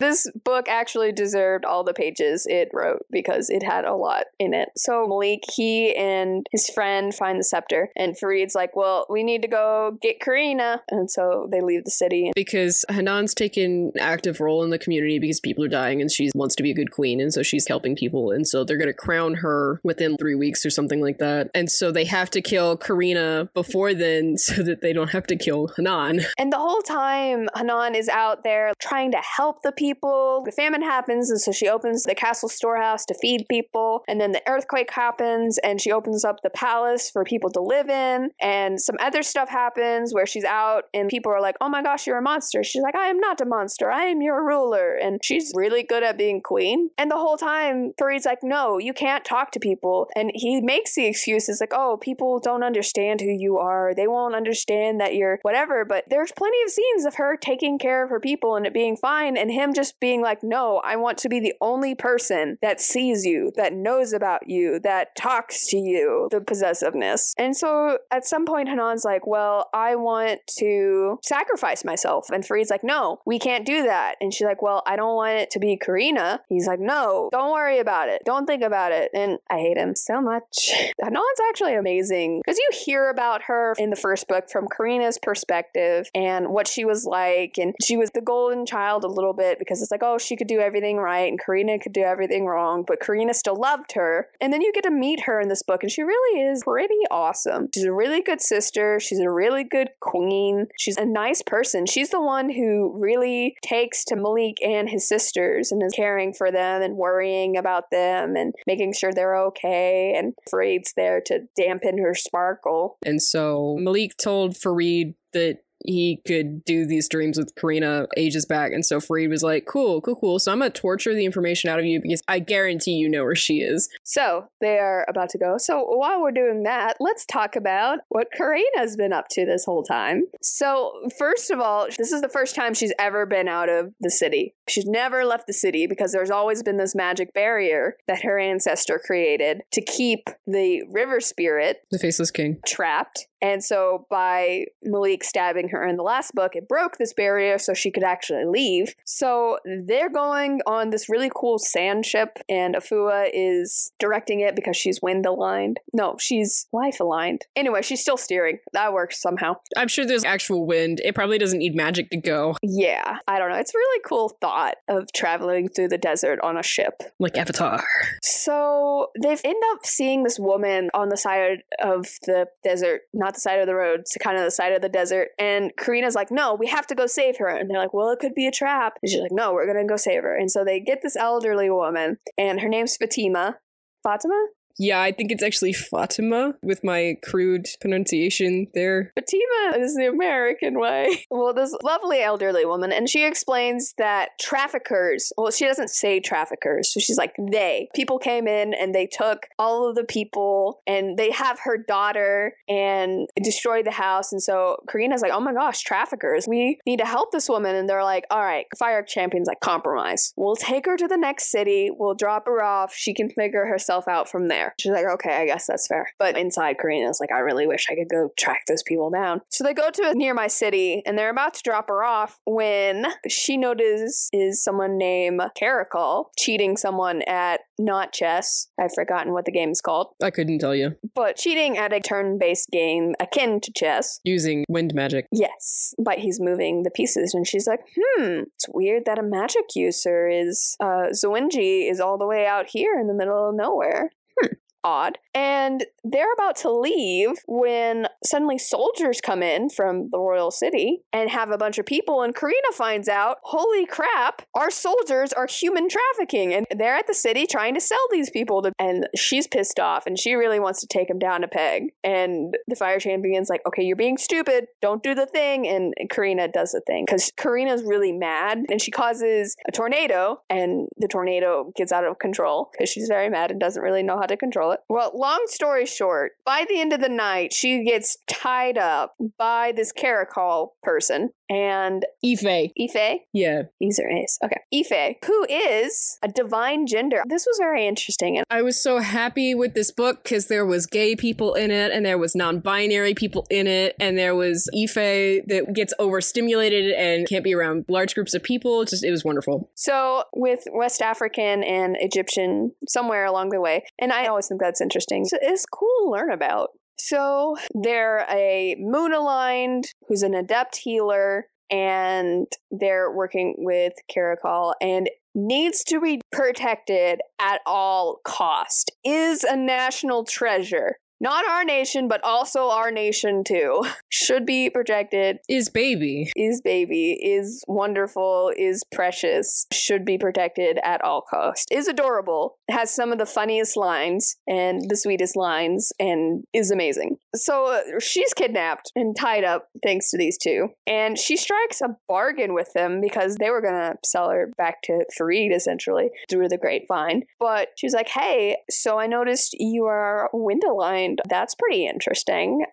This 0.00 0.30
book 0.44 0.68
actually 0.68 1.12
deserved 1.12 1.64
all 1.64 1.84
the 1.84 1.94
pages 1.94 2.46
it 2.48 2.70
wrote 2.72 3.06
because 3.10 3.50
it 3.50 3.62
had 3.62 3.84
a 3.84 3.94
lot 3.94 4.24
in 4.38 4.54
it. 4.54 4.70
So 4.76 5.06
Malik, 5.06 5.42
he 5.52 5.94
and 5.94 6.46
his 6.52 6.68
friend 6.68 7.14
find 7.14 7.38
the 7.38 7.44
scepter, 7.44 7.90
and 7.96 8.18
Farid's 8.18 8.54
like, 8.54 8.76
"Well, 8.76 9.06
we 9.08 9.22
need 9.22 9.42
to 9.42 9.48
go 9.48 9.98
get 10.02 10.20
Karina," 10.20 10.82
and 10.90 11.10
so 11.10 11.48
they 11.50 11.60
leave 11.60 11.84
the 11.84 11.90
city. 11.90 12.32
because 12.34 12.84
Hanan's 12.88 13.34
taken 13.34 13.92
an 13.94 14.00
active 14.00 14.40
role 14.40 14.62
in 14.62 14.70
the 14.70 14.78
community 14.78 15.18
because 15.18 15.40
people 15.40 15.64
are 15.64 15.68
dying 15.68 16.00
and 16.00 16.10
she 16.10 16.30
wants 16.34 16.54
to 16.56 16.62
be 16.62 16.70
a 16.70 16.74
good 16.74 16.90
queen 16.90 17.20
and 17.20 17.32
so 17.32 17.42
she's 17.42 17.68
helping 17.68 17.94
people 17.96 18.30
and 18.30 18.46
so 18.46 18.64
they're 18.64 18.76
going 18.76 18.88
to 18.88 18.94
crown 18.94 19.34
her 19.34 19.80
within 19.82 20.16
three 20.16 20.34
weeks 20.34 20.64
or 20.64 20.70
something 20.70 21.00
like 21.00 21.18
that 21.18 21.50
and 21.54 21.70
so 21.70 21.90
they 21.92 22.04
have 22.04 22.30
to 22.30 22.40
kill 22.40 22.76
Karina 22.76 23.48
before 23.54 23.94
then 23.94 24.36
so 24.38 24.62
that 24.62 24.80
they 24.80 24.92
don't 24.92 25.10
have 25.10 25.26
to 25.28 25.36
kill 25.36 25.68
Hanan. 25.76 26.20
And 26.38 26.52
the 26.52 26.58
whole 26.58 26.82
time, 26.82 27.48
Hanan 27.56 27.94
is 27.94 28.08
out 28.08 28.44
there 28.44 28.72
trying 28.80 29.12
to 29.12 29.18
help 29.18 29.62
the 29.62 29.72
people. 29.72 29.83
The 29.92 30.52
famine 30.54 30.82
happens, 30.82 31.30
and 31.30 31.40
so 31.40 31.52
she 31.52 31.68
opens 31.68 32.04
the 32.04 32.14
castle 32.14 32.48
storehouse 32.48 33.04
to 33.06 33.14
feed 33.14 33.46
people. 33.48 34.02
And 34.08 34.20
then 34.20 34.32
the 34.32 34.42
earthquake 34.48 34.90
happens, 34.90 35.58
and 35.58 35.80
she 35.80 35.92
opens 35.92 36.24
up 36.24 36.42
the 36.42 36.50
palace 36.50 37.10
for 37.10 37.24
people 37.24 37.50
to 37.50 37.60
live 37.60 37.88
in. 37.88 38.30
And 38.40 38.80
some 38.80 38.96
other 39.00 39.22
stuff 39.22 39.48
happens 39.48 40.14
where 40.14 40.26
she's 40.26 40.44
out, 40.44 40.84
and 40.94 41.08
people 41.08 41.32
are 41.32 41.40
like, 41.40 41.56
oh 41.60 41.68
my 41.68 41.82
gosh, 41.82 42.06
you're 42.06 42.18
a 42.18 42.22
monster. 42.22 42.62
She's 42.62 42.82
like, 42.82 42.94
I 42.94 43.08
am 43.08 43.18
not 43.18 43.40
a 43.40 43.44
monster. 43.44 43.90
I 43.90 44.04
am 44.04 44.22
your 44.22 44.46
ruler. 44.46 44.94
And 44.94 45.20
she's 45.22 45.52
really 45.54 45.82
good 45.82 46.02
at 46.02 46.16
being 46.16 46.40
queen. 46.40 46.90
And 46.96 47.10
the 47.10 47.18
whole 47.18 47.36
time, 47.36 47.92
Farid's 47.98 48.24
like, 48.24 48.42
no, 48.42 48.78
you 48.78 48.92
can't 48.92 49.24
talk 49.24 49.50
to 49.52 49.60
people. 49.60 50.08
And 50.16 50.30
he 50.34 50.60
makes 50.60 50.94
the 50.94 51.06
excuses 51.06 51.60
like, 51.60 51.72
oh, 51.74 51.96
people 51.96 52.38
don't 52.38 52.62
understand 52.62 53.20
who 53.20 53.30
you 53.30 53.58
are. 53.58 53.94
They 53.94 54.06
won't 54.06 54.34
understand 54.34 55.00
that 55.00 55.14
you're 55.14 55.38
whatever. 55.42 55.84
But 55.84 56.04
there's 56.08 56.32
plenty 56.32 56.62
of 56.64 56.70
scenes 56.70 57.04
of 57.04 57.16
her 57.16 57.36
taking 57.36 57.78
care 57.78 58.04
of 58.04 58.10
her 58.10 58.20
people 58.20 58.56
and 58.56 58.66
it 58.66 58.72
being 58.72 58.96
fine, 58.96 59.36
and 59.36 59.50
him 59.50 59.73
just 59.74 60.00
being 60.00 60.22
like, 60.22 60.42
no, 60.42 60.80
I 60.84 60.96
want 60.96 61.18
to 61.18 61.28
be 61.28 61.40
the 61.40 61.54
only 61.60 61.94
person 61.94 62.58
that 62.62 62.80
sees 62.80 63.24
you, 63.24 63.52
that 63.56 63.72
knows 63.72 64.12
about 64.12 64.48
you, 64.48 64.78
that 64.80 65.14
talks 65.16 65.66
to 65.68 65.76
you, 65.76 66.28
the 66.30 66.40
possessiveness. 66.40 67.34
And 67.38 67.56
so 67.56 67.98
at 68.10 68.26
some 68.26 68.46
point, 68.46 68.68
Hanan's 68.68 69.04
like, 69.04 69.26
well, 69.26 69.68
I 69.72 69.96
want 69.96 70.40
to 70.58 71.18
sacrifice 71.22 71.84
myself. 71.84 72.30
And 72.30 72.44
Farid's 72.46 72.70
like, 72.70 72.84
no, 72.84 73.20
we 73.26 73.38
can't 73.38 73.66
do 73.66 73.84
that. 73.84 74.16
And 74.20 74.32
she's 74.32 74.46
like, 74.46 74.62
well, 74.62 74.82
I 74.86 74.96
don't 74.96 75.16
want 75.16 75.38
it 75.38 75.50
to 75.50 75.58
be 75.58 75.76
Karina. 75.76 76.40
He's 76.48 76.66
like, 76.66 76.80
no, 76.80 77.28
don't 77.32 77.52
worry 77.52 77.78
about 77.78 78.08
it. 78.08 78.22
Don't 78.24 78.46
think 78.46 78.62
about 78.62 78.92
it. 78.92 79.10
And 79.14 79.38
I 79.50 79.58
hate 79.58 79.76
him 79.76 79.94
so 79.96 80.20
much. 80.20 80.70
Hanan's 81.02 81.40
actually 81.48 81.74
amazing 81.74 82.40
because 82.44 82.58
you 82.58 82.68
hear 82.72 83.10
about 83.10 83.42
her 83.44 83.74
in 83.78 83.90
the 83.90 83.96
first 83.96 84.28
book 84.28 84.48
from 84.50 84.66
Karina's 84.68 85.18
perspective 85.18 86.08
and 86.14 86.48
what 86.48 86.68
she 86.68 86.84
was 86.84 87.04
like. 87.04 87.58
And 87.58 87.74
she 87.82 87.96
was 87.96 88.10
the 88.10 88.20
golden 88.20 88.66
child 88.66 89.04
a 89.04 89.08
little 89.08 89.32
bit 89.32 89.58
because 89.64 89.82
it's 89.82 89.90
like, 89.90 90.02
oh, 90.02 90.18
she 90.18 90.36
could 90.36 90.46
do 90.46 90.60
everything 90.60 90.98
right 90.98 91.28
and 91.28 91.40
Karina 91.40 91.78
could 91.78 91.92
do 91.92 92.02
everything 92.02 92.46
wrong, 92.46 92.84
but 92.86 93.00
Karina 93.00 93.34
still 93.34 93.56
loved 93.56 93.92
her. 93.92 94.28
And 94.40 94.52
then 94.52 94.60
you 94.60 94.72
get 94.72 94.84
to 94.84 94.90
meet 94.90 95.20
her 95.20 95.40
in 95.40 95.48
this 95.48 95.62
book, 95.62 95.82
and 95.82 95.90
she 95.90 96.02
really 96.02 96.40
is 96.40 96.62
pretty 96.64 96.94
awesome. 97.10 97.68
She's 97.74 97.84
a 97.84 97.92
really 97.92 98.22
good 98.22 98.40
sister. 98.40 99.00
She's 99.00 99.20
a 99.20 99.30
really 99.30 99.64
good 99.64 99.90
queen. 100.00 100.66
She's 100.78 100.96
a 100.96 101.04
nice 101.04 101.42
person. 101.42 101.86
She's 101.86 102.10
the 102.10 102.20
one 102.20 102.50
who 102.50 102.92
really 102.98 103.56
takes 103.62 104.04
to 104.06 104.16
Malik 104.16 104.56
and 104.62 104.88
his 104.88 105.08
sisters 105.08 105.72
and 105.72 105.82
is 105.82 105.92
caring 105.94 106.32
for 106.32 106.50
them 106.50 106.82
and 106.82 106.96
worrying 106.96 107.56
about 107.56 107.90
them 107.90 108.36
and 108.36 108.54
making 108.66 108.92
sure 108.92 109.12
they're 109.12 109.36
okay. 109.46 110.14
And 110.16 110.34
Farid's 110.50 110.92
there 110.96 111.20
to 111.26 111.40
dampen 111.56 111.98
her 111.98 112.14
sparkle. 112.14 112.96
And 113.04 113.22
so 113.22 113.76
Malik 113.78 114.16
told 114.16 114.56
Farid 114.56 115.14
that 115.32 115.63
he 115.84 116.20
could 116.26 116.64
do 116.64 116.86
these 116.86 117.08
dreams 117.08 117.38
with 117.38 117.54
Karina 117.54 118.06
ages 118.16 118.46
back. 118.46 118.72
And 118.72 118.84
so 118.84 119.00
Farid 119.00 119.30
was 119.30 119.42
like, 119.42 119.66
cool, 119.66 120.00
cool, 120.00 120.16
cool. 120.16 120.38
So 120.38 120.50
I'm 120.50 120.58
going 120.58 120.72
to 120.72 120.80
torture 120.80 121.14
the 121.14 121.24
information 121.24 121.70
out 121.70 121.78
of 121.78 121.84
you 121.84 122.00
because 122.00 122.22
I 122.26 122.38
guarantee 122.38 122.92
you 122.92 123.08
know 123.08 123.24
where 123.24 123.34
she 123.34 123.58
is. 123.60 123.88
So 124.02 124.46
they 124.60 124.78
are 124.78 125.04
about 125.08 125.28
to 125.30 125.38
go. 125.38 125.56
So 125.58 125.84
while 125.84 126.20
we're 126.20 126.32
doing 126.32 126.62
that, 126.64 126.96
let's 127.00 127.26
talk 127.26 127.54
about 127.54 128.00
what 128.08 128.28
Karina's 128.36 128.96
been 128.96 129.12
up 129.12 129.26
to 129.32 129.44
this 129.44 129.64
whole 129.64 129.82
time. 129.82 130.24
So, 130.42 130.92
first 131.18 131.50
of 131.50 131.60
all, 131.60 131.86
this 131.96 132.12
is 132.12 132.20
the 132.22 132.28
first 132.28 132.54
time 132.54 132.74
she's 132.74 132.92
ever 132.98 133.26
been 133.26 133.48
out 133.48 133.68
of 133.68 133.92
the 134.00 134.10
city. 134.10 134.54
She's 134.68 134.86
never 134.86 135.24
left 135.24 135.46
the 135.46 135.52
city 135.52 135.86
because 135.86 136.12
there's 136.12 136.30
always 136.30 136.62
been 136.62 136.78
this 136.78 136.94
magic 136.94 137.34
barrier 137.34 137.96
that 138.08 138.22
her 138.22 138.38
ancestor 138.38 139.00
created 139.04 139.62
to 139.72 139.82
keep 139.82 140.30
the 140.46 140.82
river 140.90 141.20
spirit 141.20 141.78
The 141.90 141.98
Faceless 141.98 142.30
King. 142.30 142.58
trapped. 142.66 143.26
And 143.44 143.62
so, 143.62 144.06
by 144.08 144.64
Malik 144.82 145.22
stabbing 145.22 145.68
her 145.68 145.86
in 145.86 145.98
the 145.98 146.02
last 146.02 146.34
book, 146.34 146.56
it 146.56 146.66
broke 146.66 146.96
this 146.96 147.12
barrier 147.12 147.58
so 147.58 147.74
she 147.74 147.90
could 147.90 148.02
actually 148.02 148.46
leave. 148.46 148.94
So, 149.04 149.58
they're 149.86 150.08
going 150.08 150.62
on 150.66 150.88
this 150.88 151.10
really 151.10 151.30
cool 151.34 151.58
sand 151.58 152.06
ship, 152.06 152.38
and 152.48 152.74
Afua 152.74 153.28
is 153.34 153.92
directing 153.98 154.40
it 154.40 154.56
because 154.56 154.78
she's 154.78 155.02
wind 155.02 155.26
aligned. 155.26 155.78
No, 155.92 156.16
she's 156.18 156.68
life 156.72 157.00
aligned. 157.00 157.42
Anyway, 157.54 157.82
she's 157.82 158.00
still 158.00 158.16
steering. 158.16 158.60
That 158.72 158.94
works 158.94 159.20
somehow. 159.20 159.56
I'm 159.76 159.88
sure 159.88 160.06
there's 160.06 160.24
actual 160.24 160.66
wind. 160.66 161.02
It 161.04 161.14
probably 161.14 161.36
doesn't 161.36 161.58
need 161.58 161.74
magic 161.74 162.08
to 162.10 162.16
go, 162.16 162.56
Yeah, 162.62 163.18
I 163.28 163.38
don't 163.38 163.50
know. 163.50 163.56
It's 163.58 163.74
a 163.74 163.78
really 163.78 164.02
cool 164.06 164.30
thought 164.40 164.76
of 164.88 165.12
traveling 165.12 165.68
through 165.68 165.88
the 165.88 165.98
desert 165.98 166.38
on 166.42 166.56
a 166.56 166.62
ship. 166.62 167.02
like 167.18 167.36
Avatar. 167.36 167.84
So 168.22 169.08
they've 169.22 169.40
end 169.44 169.62
up 169.72 169.84
seeing 169.84 170.22
this 170.22 170.38
woman 170.38 170.88
on 170.94 171.10
the 171.10 171.16
side 171.18 171.62
of 171.82 172.06
the 172.26 172.46
desert, 172.62 173.02
not 173.12 173.33
the 173.34 173.40
side 173.40 173.60
of 173.60 173.66
the 173.66 173.74
road, 173.74 174.06
to 174.06 174.18
kind 174.18 174.36
of 174.38 174.44
the 174.44 174.50
side 174.50 174.72
of 174.72 174.82
the 174.82 174.88
desert. 174.88 175.28
And 175.38 175.72
Karina's 175.76 176.14
like, 176.14 176.30
"No, 176.30 176.54
we 176.54 176.66
have 176.68 176.86
to 176.88 176.94
go 176.94 177.06
save 177.06 177.38
her." 177.38 177.48
And 177.48 177.68
they're 177.68 177.78
like, 177.78 177.94
"Well, 177.94 178.10
it 178.10 178.18
could 178.18 178.34
be 178.34 178.46
a 178.46 178.52
trap." 178.52 178.98
And 179.02 179.10
she's 179.10 179.20
like, 179.20 179.32
"No, 179.32 179.52
we're 179.52 179.66
gonna 179.66 179.86
go 179.86 179.96
save 179.96 180.22
her." 180.22 180.36
And 180.36 180.50
so 180.50 180.64
they 180.64 180.80
get 180.80 181.02
this 181.02 181.16
elderly 181.16 181.70
woman, 181.70 182.18
and 182.38 182.60
her 182.60 182.68
name's 182.68 182.96
Fatima. 182.96 183.58
Fatima? 184.02 184.46
Yeah, 184.78 185.00
I 185.00 185.12
think 185.12 185.30
it's 185.30 185.42
actually 185.42 185.72
Fatima 185.72 186.54
with 186.62 186.82
my 186.82 187.16
crude 187.22 187.66
pronunciation 187.80 188.66
there. 188.74 189.12
Fatima 189.14 189.84
is 189.84 189.94
the 189.94 190.08
American 190.08 190.78
way. 190.80 191.26
Well, 191.30 191.54
this 191.54 191.74
lovely 191.82 192.20
elderly 192.20 192.64
woman, 192.64 192.92
and 192.92 193.08
she 193.08 193.24
explains 193.24 193.94
that 193.98 194.30
traffickers, 194.40 195.32
well, 195.36 195.50
she 195.50 195.66
doesn't 195.66 195.90
say 195.90 196.20
traffickers, 196.20 196.92
so 196.92 197.00
she's 197.00 197.18
like, 197.18 197.34
they. 197.50 197.88
People 197.94 198.18
came 198.18 198.48
in 198.48 198.74
and 198.74 198.94
they 198.94 199.06
took 199.06 199.46
all 199.58 199.88
of 199.88 199.94
the 199.94 200.04
people, 200.04 200.80
and 200.86 201.16
they 201.16 201.30
have 201.30 201.60
her 201.64 201.76
daughter 201.76 202.54
and 202.68 203.28
destroyed 203.42 203.86
the 203.86 203.92
house. 203.92 204.32
And 204.32 204.42
so 204.42 204.78
Karina's 204.88 205.22
like, 205.22 205.32
oh 205.32 205.40
my 205.40 205.52
gosh, 205.52 205.82
traffickers, 205.82 206.46
we 206.48 206.78
need 206.86 206.98
to 206.98 207.06
help 207.06 207.30
this 207.30 207.48
woman. 207.48 207.76
And 207.76 207.88
they're 207.88 208.04
like, 208.04 208.24
all 208.30 208.42
right, 208.42 208.66
Fire 208.78 209.02
Champion's 209.02 209.46
like, 209.46 209.60
compromise. 209.60 210.32
We'll 210.36 210.56
take 210.56 210.86
her 210.86 210.96
to 210.96 211.06
the 211.06 211.16
next 211.16 211.50
city, 211.50 211.90
we'll 211.96 212.14
drop 212.14 212.46
her 212.46 212.62
off, 212.62 212.94
she 212.94 213.14
can 213.14 213.30
figure 213.30 213.66
herself 213.66 214.08
out 214.08 214.28
from 214.28 214.48
there. 214.48 214.63
There. 214.64 214.74
She's 214.80 214.92
like, 214.92 215.06
okay, 215.06 215.36
I 215.36 215.46
guess 215.46 215.66
that's 215.66 215.86
fair. 215.86 216.08
But 216.18 216.38
inside, 216.38 216.78
Karina's 216.78 217.20
like, 217.20 217.32
I 217.32 217.40
really 217.40 217.66
wish 217.66 217.86
I 217.90 217.94
could 217.94 218.08
go 218.08 218.30
track 218.38 218.62
those 218.66 218.82
people 218.82 219.10
down. 219.10 219.42
So 219.50 219.64
they 219.64 219.74
go 219.74 219.90
to 219.90 220.10
a 220.10 220.14
nearby 220.14 220.46
city 220.46 221.02
and 221.04 221.18
they're 221.18 221.30
about 221.30 221.54
to 221.54 221.62
drop 221.62 221.88
her 221.88 222.02
off 222.04 222.38
when 222.46 223.06
she 223.28 223.56
notices 223.56 224.28
is 224.32 224.62
someone 224.62 224.96
named 224.98 225.40
Caracal 225.54 226.30
cheating 226.38 226.76
someone 226.76 227.22
at 227.22 227.60
not 227.78 228.12
chess. 228.12 228.68
I've 228.80 228.94
forgotten 228.94 229.32
what 229.32 229.44
the 229.44 229.52
game 229.52 229.70
is 229.70 229.80
called, 229.80 230.14
I 230.22 230.30
couldn't 230.30 230.60
tell 230.60 230.74
you. 230.74 230.96
but 231.14 231.36
cheating 231.36 231.76
at 231.76 231.92
a 231.92 232.00
turn 232.00 232.38
based 232.38 232.70
game 232.70 233.14
akin 233.20 233.60
to 233.60 233.72
chess. 233.72 234.20
Using 234.24 234.64
wind 234.68 234.94
magic. 234.94 235.26
Yes, 235.32 235.94
but 235.98 236.18
he's 236.18 236.40
moving 236.40 236.84
the 236.84 236.90
pieces, 236.90 237.34
and 237.34 237.46
she's 237.46 237.66
like, 237.66 237.80
"Hmm, 237.98 238.42
it's 238.54 238.68
weird 238.68 239.04
that 239.06 239.18
a 239.18 239.22
magic 239.22 239.74
user 239.74 240.28
is 240.28 240.76
uh, 240.80 241.08
is 241.10 242.00
all 242.00 242.18
the 242.18 242.26
way 242.26 242.46
out 242.46 242.66
here 242.68 242.98
in 242.98 243.08
the 243.08 243.14
middle 243.14 243.48
of 243.48 243.54
nowhere." 243.54 244.10
Hmm, 244.40 244.63
odd. 244.84 245.18
And 245.34 245.84
they're 246.04 246.32
about 246.34 246.56
to 246.56 246.70
leave 246.70 247.30
when 247.48 248.06
suddenly 248.24 248.58
soldiers 248.58 249.20
come 249.20 249.42
in 249.42 249.70
from 249.70 250.10
the 250.12 250.18
royal 250.18 250.50
city 250.50 251.02
and 251.12 251.30
have 251.30 251.50
a 251.50 251.58
bunch 251.58 251.78
of 251.78 251.86
people, 251.86 252.22
and 252.22 252.34
Karina 252.34 252.72
finds 252.72 253.08
out, 253.08 253.38
"Holy 253.42 253.86
crap! 253.86 254.42
Our 254.54 254.70
soldiers 254.70 255.32
are 255.32 255.46
human 255.46 255.88
trafficking, 255.88 256.54
and 256.54 256.66
they're 256.70 256.94
at 256.94 257.06
the 257.06 257.14
city 257.14 257.46
trying 257.46 257.74
to 257.74 257.80
sell 257.80 258.06
these 258.10 258.30
people." 258.30 258.62
To- 258.62 258.72
and 258.78 259.08
she's 259.16 259.46
pissed 259.46 259.80
off, 259.80 260.06
and 260.06 260.18
she 260.18 260.34
really 260.34 260.60
wants 260.60 260.80
to 260.80 260.86
take 260.86 261.08
them 261.08 261.18
down 261.18 261.42
a 261.42 261.48
peg. 261.48 261.92
And 262.04 262.56
the 262.68 262.76
fire 262.76 263.00
champion's 263.00 263.48
like, 263.48 263.62
"Okay, 263.66 263.82
you're 263.82 263.96
being 263.96 264.18
stupid. 264.18 264.68
Don't 264.80 265.02
do 265.02 265.14
the 265.14 265.26
thing." 265.26 265.66
And 265.66 265.94
Karina 266.10 266.48
does 266.48 266.72
the 266.72 266.80
thing 266.80 267.04
because 267.06 267.32
Karina's 267.36 267.82
really 267.82 268.12
mad, 268.12 268.64
and 268.70 268.80
she 268.80 268.90
causes 268.90 269.56
a 269.66 269.72
tornado, 269.72 270.42
and 270.50 270.88
the 270.98 271.08
tornado 271.08 271.72
gets 271.76 271.92
out 271.92 272.04
of 272.04 272.18
control 272.18 272.68
because 272.72 272.88
she's 272.90 273.08
very 273.08 273.28
mad 273.28 273.50
and 273.50 273.58
doesn't 273.58 273.82
really 273.82 274.02
know 274.02 274.16
how 274.16 274.26
to 274.26 274.36
control 274.36 274.72
it. 274.72 274.73
Well, 274.88 275.12
long 275.14 275.44
story 275.46 275.86
short, 275.86 276.32
by 276.44 276.64
the 276.68 276.80
end 276.80 276.92
of 276.92 277.00
the 277.00 277.08
night, 277.08 277.52
she 277.52 277.84
gets 277.84 278.18
tied 278.26 278.78
up 278.78 279.14
by 279.38 279.72
this 279.72 279.92
Caracal 279.92 280.76
person. 280.82 281.30
And 281.50 282.04
Ife. 282.24 282.44
Ife, 282.80 283.20
Yeah. 283.32 283.62
these 283.80 283.98
are 284.00 284.08
A's. 284.08 284.38
Okay. 284.42 284.60
Ife, 284.74 285.16
who 285.26 285.44
is 285.48 286.18
a 286.22 286.28
divine 286.28 286.86
gender. 286.86 287.22
This 287.28 287.46
was 287.46 287.58
very 287.58 287.86
interesting. 287.86 288.36
And 288.38 288.46
I 288.50 288.62
was 288.62 288.82
so 288.82 288.98
happy 288.98 289.54
with 289.54 289.74
this 289.74 289.90
book 289.90 290.22
because 290.22 290.46
there 290.46 290.64
was 290.64 290.86
gay 290.86 291.14
people 291.16 291.54
in 291.54 291.70
it, 291.70 291.92
and 291.92 292.04
there 292.04 292.18
was 292.18 292.34
non-binary 292.34 293.14
people 293.14 293.46
in 293.50 293.66
it, 293.66 293.94
and 294.00 294.16
there 294.18 294.34
was 294.34 294.68
Ife 294.74 294.94
that 294.94 295.72
gets 295.74 295.92
overstimulated 295.98 296.92
and 296.92 297.28
can't 297.28 297.44
be 297.44 297.54
around 297.54 297.84
large 297.88 298.14
groups 298.14 298.34
of 298.34 298.42
people. 298.42 298.80
It's 298.82 298.90
Just 298.92 299.04
it 299.04 299.10
was 299.10 299.24
wonderful. 299.24 299.70
so 299.74 300.24
with 300.34 300.64
West 300.72 301.02
African 301.02 301.62
and 301.62 301.96
Egyptian 302.00 302.72
somewhere 302.88 303.24
along 303.24 303.50
the 303.50 303.60
way, 303.60 303.84
and 303.98 304.12
I 304.12 304.26
always 304.26 304.48
think 304.48 304.60
that's 304.60 304.80
interesting. 304.80 305.24
So 305.26 305.36
it's 305.42 305.66
cool 305.66 305.88
to 306.04 306.10
learn 306.10 306.30
about. 306.32 306.70
So 306.98 307.56
they're 307.74 308.26
a 308.30 308.76
moon 308.78 309.12
aligned 309.12 309.84
who's 310.08 310.22
an 310.22 310.34
adept 310.34 310.76
healer, 310.76 311.48
and 311.70 312.46
they're 312.70 313.10
working 313.10 313.54
with 313.58 313.94
Caracal 314.08 314.74
and 314.80 315.10
needs 315.34 315.82
to 315.84 316.00
be 316.00 316.20
protected 316.30 317.20
at 317.40 317.60
all 317.66 318.20
cost. 318.24 318.92
Is 319.04 319.44
a 319.44 319.56
national 319.56 320.24
treasure. 320.24 320.96
Not 321.20 321.48
our 321.48 321.64
nation, 321.64 322.06
but 322.08 322.22
also 322.22 322.68
our 322.68 322.90
nation 322.90 323.44
too. 323.44 323.82
Should 324.10 324.44
be 324.44 324.68
protected 324.68 325.38
Is 325.48 325.68
baby. 325.70 326.30
is 326.36 326.60
baby, 326.60 327.12
is 327.12 327.64
wonderful, 327.66 328.52
is 328.56 328.82
precious, 328.92 329.66
should 329.72 330.04
be 330.04 330.18
protected 330.18 330.78
at 330.84 331.02
all 331.02 331.22
cost, 331.22 331.68
is 331.72 331.88
adorable, 331.88 332.58
has 332.70 332.94
some 332.94 333.12
of 333.12 333.18
the 333.18 333.26
funniest 333.26 333.76
lines 333.76 334.36
and 334.46 334.88
the 334.88 334.96
sweetest 334.96 335.36
lines, 335.36 335.92
and 335.98 336.44
is 336.52 336.70
amazing. 336.70 337.16
So 337.34 337.66
uh, 337.66 337.98
she's 338.00 338.32
kidnapped 338.32 338.92
and 338.94 339.16
tied 339.16 339.44
up 339.44 339.68
thanks 339.82 340.10
to 340.10 340.18
these 340.18 340.38
two, 340.38 340.68
and 340.86 341.18
she 341.18 341.36
strikes 341.36 341.80
a 341.80 341.96
bargain 342.08 342.54
with 342.54 342.72
them 342.74 343.00
because 343.00 343.36
they 343.36 343.50
were 343.50 343.60
gonna 343.60 343.96
sell 344.04 344.30
her 344.30 344.50
back 344.56 344.82
to 344.82 345.04
Farid 345.16 345.52
essentially 345.52 346.10
through 346.30 346.48
the 346.48 346.58
grapevine. 346.58 347.24
But 347.38 347.68
she's 347.76 347.94
like, 347.94 348.08
"Hey, 348.08 348.56
so 348.70 348.98
I 348.98 349.06
noticed 349.06 349.54
you 349.58 349.84
are 349.84 350.30
wind 350.32 350.62
aligned. 350.64 351.20
That's 351.28 351.54
pretty 351.54 351.86
interesting." 351.86 352.64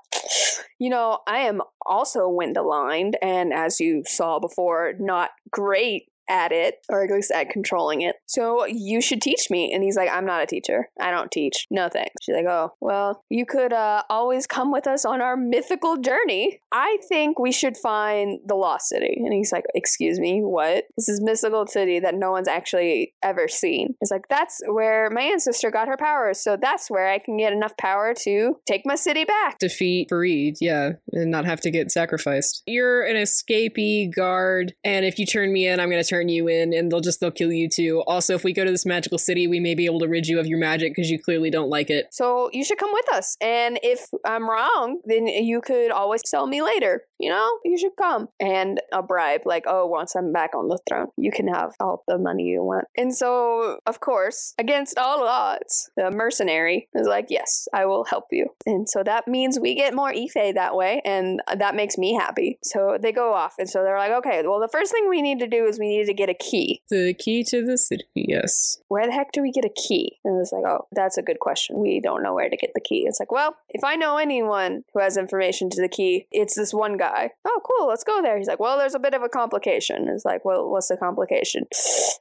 You 0.80 0.90
know, 0.90 1.20
I 1.28 1.40
am 1.40 1.62
also 1.86 2.28
wind 2.28 2.58
aligned, 2.58 3.18
and 3.22 3.54
as 3.54 3.80
you 3.80 4.04
saw 4.06 4.40
before, 4.40 4.94
not 5.00 5.32
great 5.52 6.11
at 6.30 6.52
it, 6.52 6.76
or 6.90 7.04
at 7.04 7.12
least 7.12 7.32
at 7.32 7.50
controlling 7.50 8.02
it. 8.02 8.16
So 8.28 8.66
you 8.66 9.02
should 9.02 9.22
teach 9.22 9.50
me. 9.50 9.72
And 9.74 9.84
he's 9.84 9.96
like, 9.98 10.10
I'm 10.12 10.26
not 10.26 10.44
a 10.44 10.46
teacher. 10.46 10.90
I 11.00 11.12
don't 11.12 11.32
teach. 11.32 11.68
No 11.70 11.90
thanks. 11.90 12.14
She's 12.22 12.36
like, 12.36 12.46
Oh, 12.48 12.74
well, 12.80 13.24
you 13.30 13.46
could 13.46 13.74
uh, 13.74 14.04
always 14.10 14.48
come 14.48 14.72
with 14.72 14.88
us 14.88 15.06
on 15.06 15.22
our 15.22 15.36
mythical 15.36 15.98
journey. 15.98 16.60
I 16.72 16.98
think 17.10 17.40
we 17.40 17.52
should 17.52 17.78
find 17.78 18.40
the 18.46 18.56
Lost 18.56 18.88
City. 18.88 19.16
And 19.18 19.34
he's 19.34 19.52
like, 19.52 19.66
Excuse 19.76 20.20
me, 20.20 20.42
what? 20.42 20.86
This 20.98 21.10
is 21.10 21.22
mystical 21.22 21.68
city 21.68 22.00
that 22.00 22.16
no 22.16 22.32
one's 22.32 22.48
actually 22.48 23.14
ever 23.22 23.48
seen. 23.48 23.96
It's 24.02 24.12
like, 24.12 24.28
That's 24.30 24.62
where 24.68 25.10
my 25.10 25.22
ancestor 25.22 25.72
got 25.72 25.88
her 25.88 25.98
powers. 25.98 26.42
So 26.42 26.58
that's 26.58 26.90
where 26.90 27.08
I 27.08 27.20
can 27.20 27.38
get 27.38 27.54
enough 27.54 27.76
power 27.78 28.14
to 28.14 28.58
take 28.66 28.86
my 28.86 28.96
city 28.96 29.26
back. 29.26 29.60
Defeat 29.60 30.10
Farid, 30.10 30.58
yeah, 30.62 30.94
and 31.12 31.32
not 31.32 31.46
have 31.46 31.62
to 31.62 31.72
get 31.72 31.92
sacrificed. 31.92 32.64
You're 32.66 33.04
an 33.04 33.16
escapee 33.16 34.14
guard, 34.14 34.74
and 34.84 35.06
if 35.06 35.20
you 35.20 35.26
turn 35.26 35.52
me 35.52 35.68
in, 35.68 35.80
I'm 35.80 35.90
gonna 35.90 36.04
turn 36.12 36.30
you 36.30 36.48
in, 36.48 36.74
and 36.74 36.92
they'll 36.92 37.02
just 37.02 37.20
they'll 37.20 37.32
kill 37.32 37.52
you 37.52 37.70
too. 37.70 38.04
Also, 38.08 38.36
if 38.36 38.44
we 38.44 38.54
go 38.54 38.66
to 38.66 38.72
this 38.72 38.86
magical 38.86 39.18
city, 39.18 39.48
we 39.48 39.60
may 39.60 39.76
be 39.76 39.86
able 39.86 40.00
to 40.00 40.08
rid 40.08 40.28
you 40.28 40.40
of 40.40 40.48
your 40.48 40.60
magic 40.60 40.94
because 40.94 41.10
you 41.10 41.20
clearly 41.20 41.50
don't 41.50 41.70
like 41.70 41.90
it. 41.90 42.08
So 42.12 42.50
you 42.52 42.64
should 42.64 42.78
come 42.78 42.92
with 42.94 43.12
us. 43.14 43.38
And 43.42 43.80
if 43.84 44.08
I'm 44.26 44.50
wrong, 44.50 45.00
then 45.06 45.28
you 45.28 45.62
could 45.62 45.92
always 45.92 46.22
sell 46.26 46.48
me 46.48 46.62
later. 46.62 47.04
You 47.20 47.30
know, 47.30 47.60
you 47.64 47.78
should 47.78 47.96
come. 47.98 48.28
And 48.40 48.82
a 48.92 49.04
bribe, 49.04 49.42
like, 49.46 49.66
oh, 49.68 49.86
once 49.86 50.16
I'm 50.16 50.34
back 50.34 50.52
on 50.56 50.68
the 50.68 50.80
throne, 50.90 51.08
you 51.18 51.32
can 51.32 51.48
have 51.48 51.72
all 51.80 52.04
the 52.08 52.18
money 52.18 52.44
you 52.44 52.64
want. 52.64 52.86
And 52.98 53.16
so, 53.16 53.80
of 53.86 54.00
course, 54.00 54.54
against 54.58 54.98
all 54.98 55.26
odds, 55.26 55.90
the 55.96 56.12
mercenary 56.12 56.90
is 56.94 57.08
like, 57.08 57.28
yes, 57.30 57.68
I 57.74 57.86
will 57.86 58.06
help 58.06 58.26
you. 58.32 58.48
And 58.66 58.88
so 58.90 59.04
that 59.04 59.28
means 59.28 59.60
we 59.60 59.76
get 59.76 59.94
more 59.94 60.10
Ife 60.10 60.56
that 60.56 60.76
way. 60.76 61.02
And 61.06 61.42
that 61.56 61.76
makes 61.76 61.98
me 61.98 62.14
happy. 62.14 62.58
So 62.64 62.98
they 63.02 63.12
go 63.12 63.34
off. 63.34 63.54
And 63.60 63.70
so 63.70 63.84
they're 63.84 63.98
like, 63.98 64.12
okay, 64.12 64.42
well, 64.46 64.60
the 64.60 64.70
first 64.72 64.92
thing 64.92 65.08
we 65.08 65.22
need 65.22 65.40
to 65.40 65.48
do 65.48 65.66
is 65.66 65.80
we 65.80 65.88
need 65.88 66.01
to 66.06 66.14
get 66.14 66.30
a 66.30 66.34
key. 66.34 66.82
The 66.90 67.14
key 67.14 67.44
to 67.46 67.66
the 67.66 67.78
city, 67.78 68.06
yes. 68.16 68.78
Where 68.88 69.06
the 69.06 69.14
heck 69.14 69.32
do 69.32 69.42
we 69.42 69.52
get 69.52 69.66
a 69.66 69.70
key? 69.70 70.20
And 70.24 70.40
it's 70.40 70.52
like, 70.52 70.66
oh, 70.66 70.88
that's 70.92 71.18
a 71.18 71.22
good 71.22 71.40
question. 71.40 71.80
We 71.80 72.00
don't 72.00 72.24
know 72.24 72.34
where 72.34 72.50
to 72.50 72.58
get 72.58 72.72
the 72.74 72.82
key. 72.82 73.06
It's 73.08 73.20
like, 73.20 73.32
well, 73.32 73.56
if 73.70 73.84
I 73.84 73.96
know 73.96 74.18
anyone 74.18 74.84
who 74.94 75.00
has 75.00 75.18
information 75.18 75.70
to 75.72 75.82
the 75.82 75.90
key, 75.90 76.28
it's 76.32 76.56
this 76.56 76.74
one 76.74 76.98
guy. 76.98 77.32
Oh, 77.46 77.62
cool, 77.66 77.88
let's 77.88 78.04
go 78.04 78.22
there. 78.22 78.38
He's 78.38 78.48
like, 78.48 78.60
well, 78.60 78.78
there's 78.78 78.96
a 78.96 79.00
bit 79.00 79.14
of 79.14 79.24
a 79.24 79.30
complication. 79.30 80.08
It's 80.10 80.26
like, 80.26 80.46
well, 80.46 80.70
what's 80.70 80.88
the 80.88 80.98
complication? 80.98 81.66